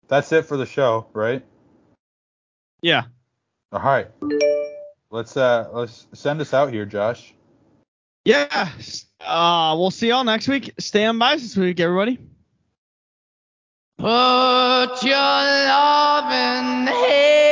that's 0.09 0.31
it 0.33 0.45
for 0.45 0.59
the 0.59 0.67
show, 0.67 1.07
right? 1.15 1.43
Yeah. 2.83 3.05
All 3.73 3.81
right, 3.81 4.09
let's 5.11 5.39
uh, 5.39 5.71
let's 5.73 6.07
send 6.13 6.43
us 6.43 6.53
out 6.53 6.71
here, 6.71 6.85
Josh. 6.85 7.33
Yeah. 8.27 8.69
Uh, 9.25 9.75
we'll 9.79 9.91
see 9.91 10.09
y'all 10.09 10.25
next 10.25 10.49
week. 10.49 10.75
Stand 10.79 11.19
by 11.19 11.37
this 11.37 11.57
week, 11.57 11.81
everybody. 11.81 12.19
Put 13.97 15.03
your 15.03 15.17
loving 15.17 16.87
hand 16.87 17.50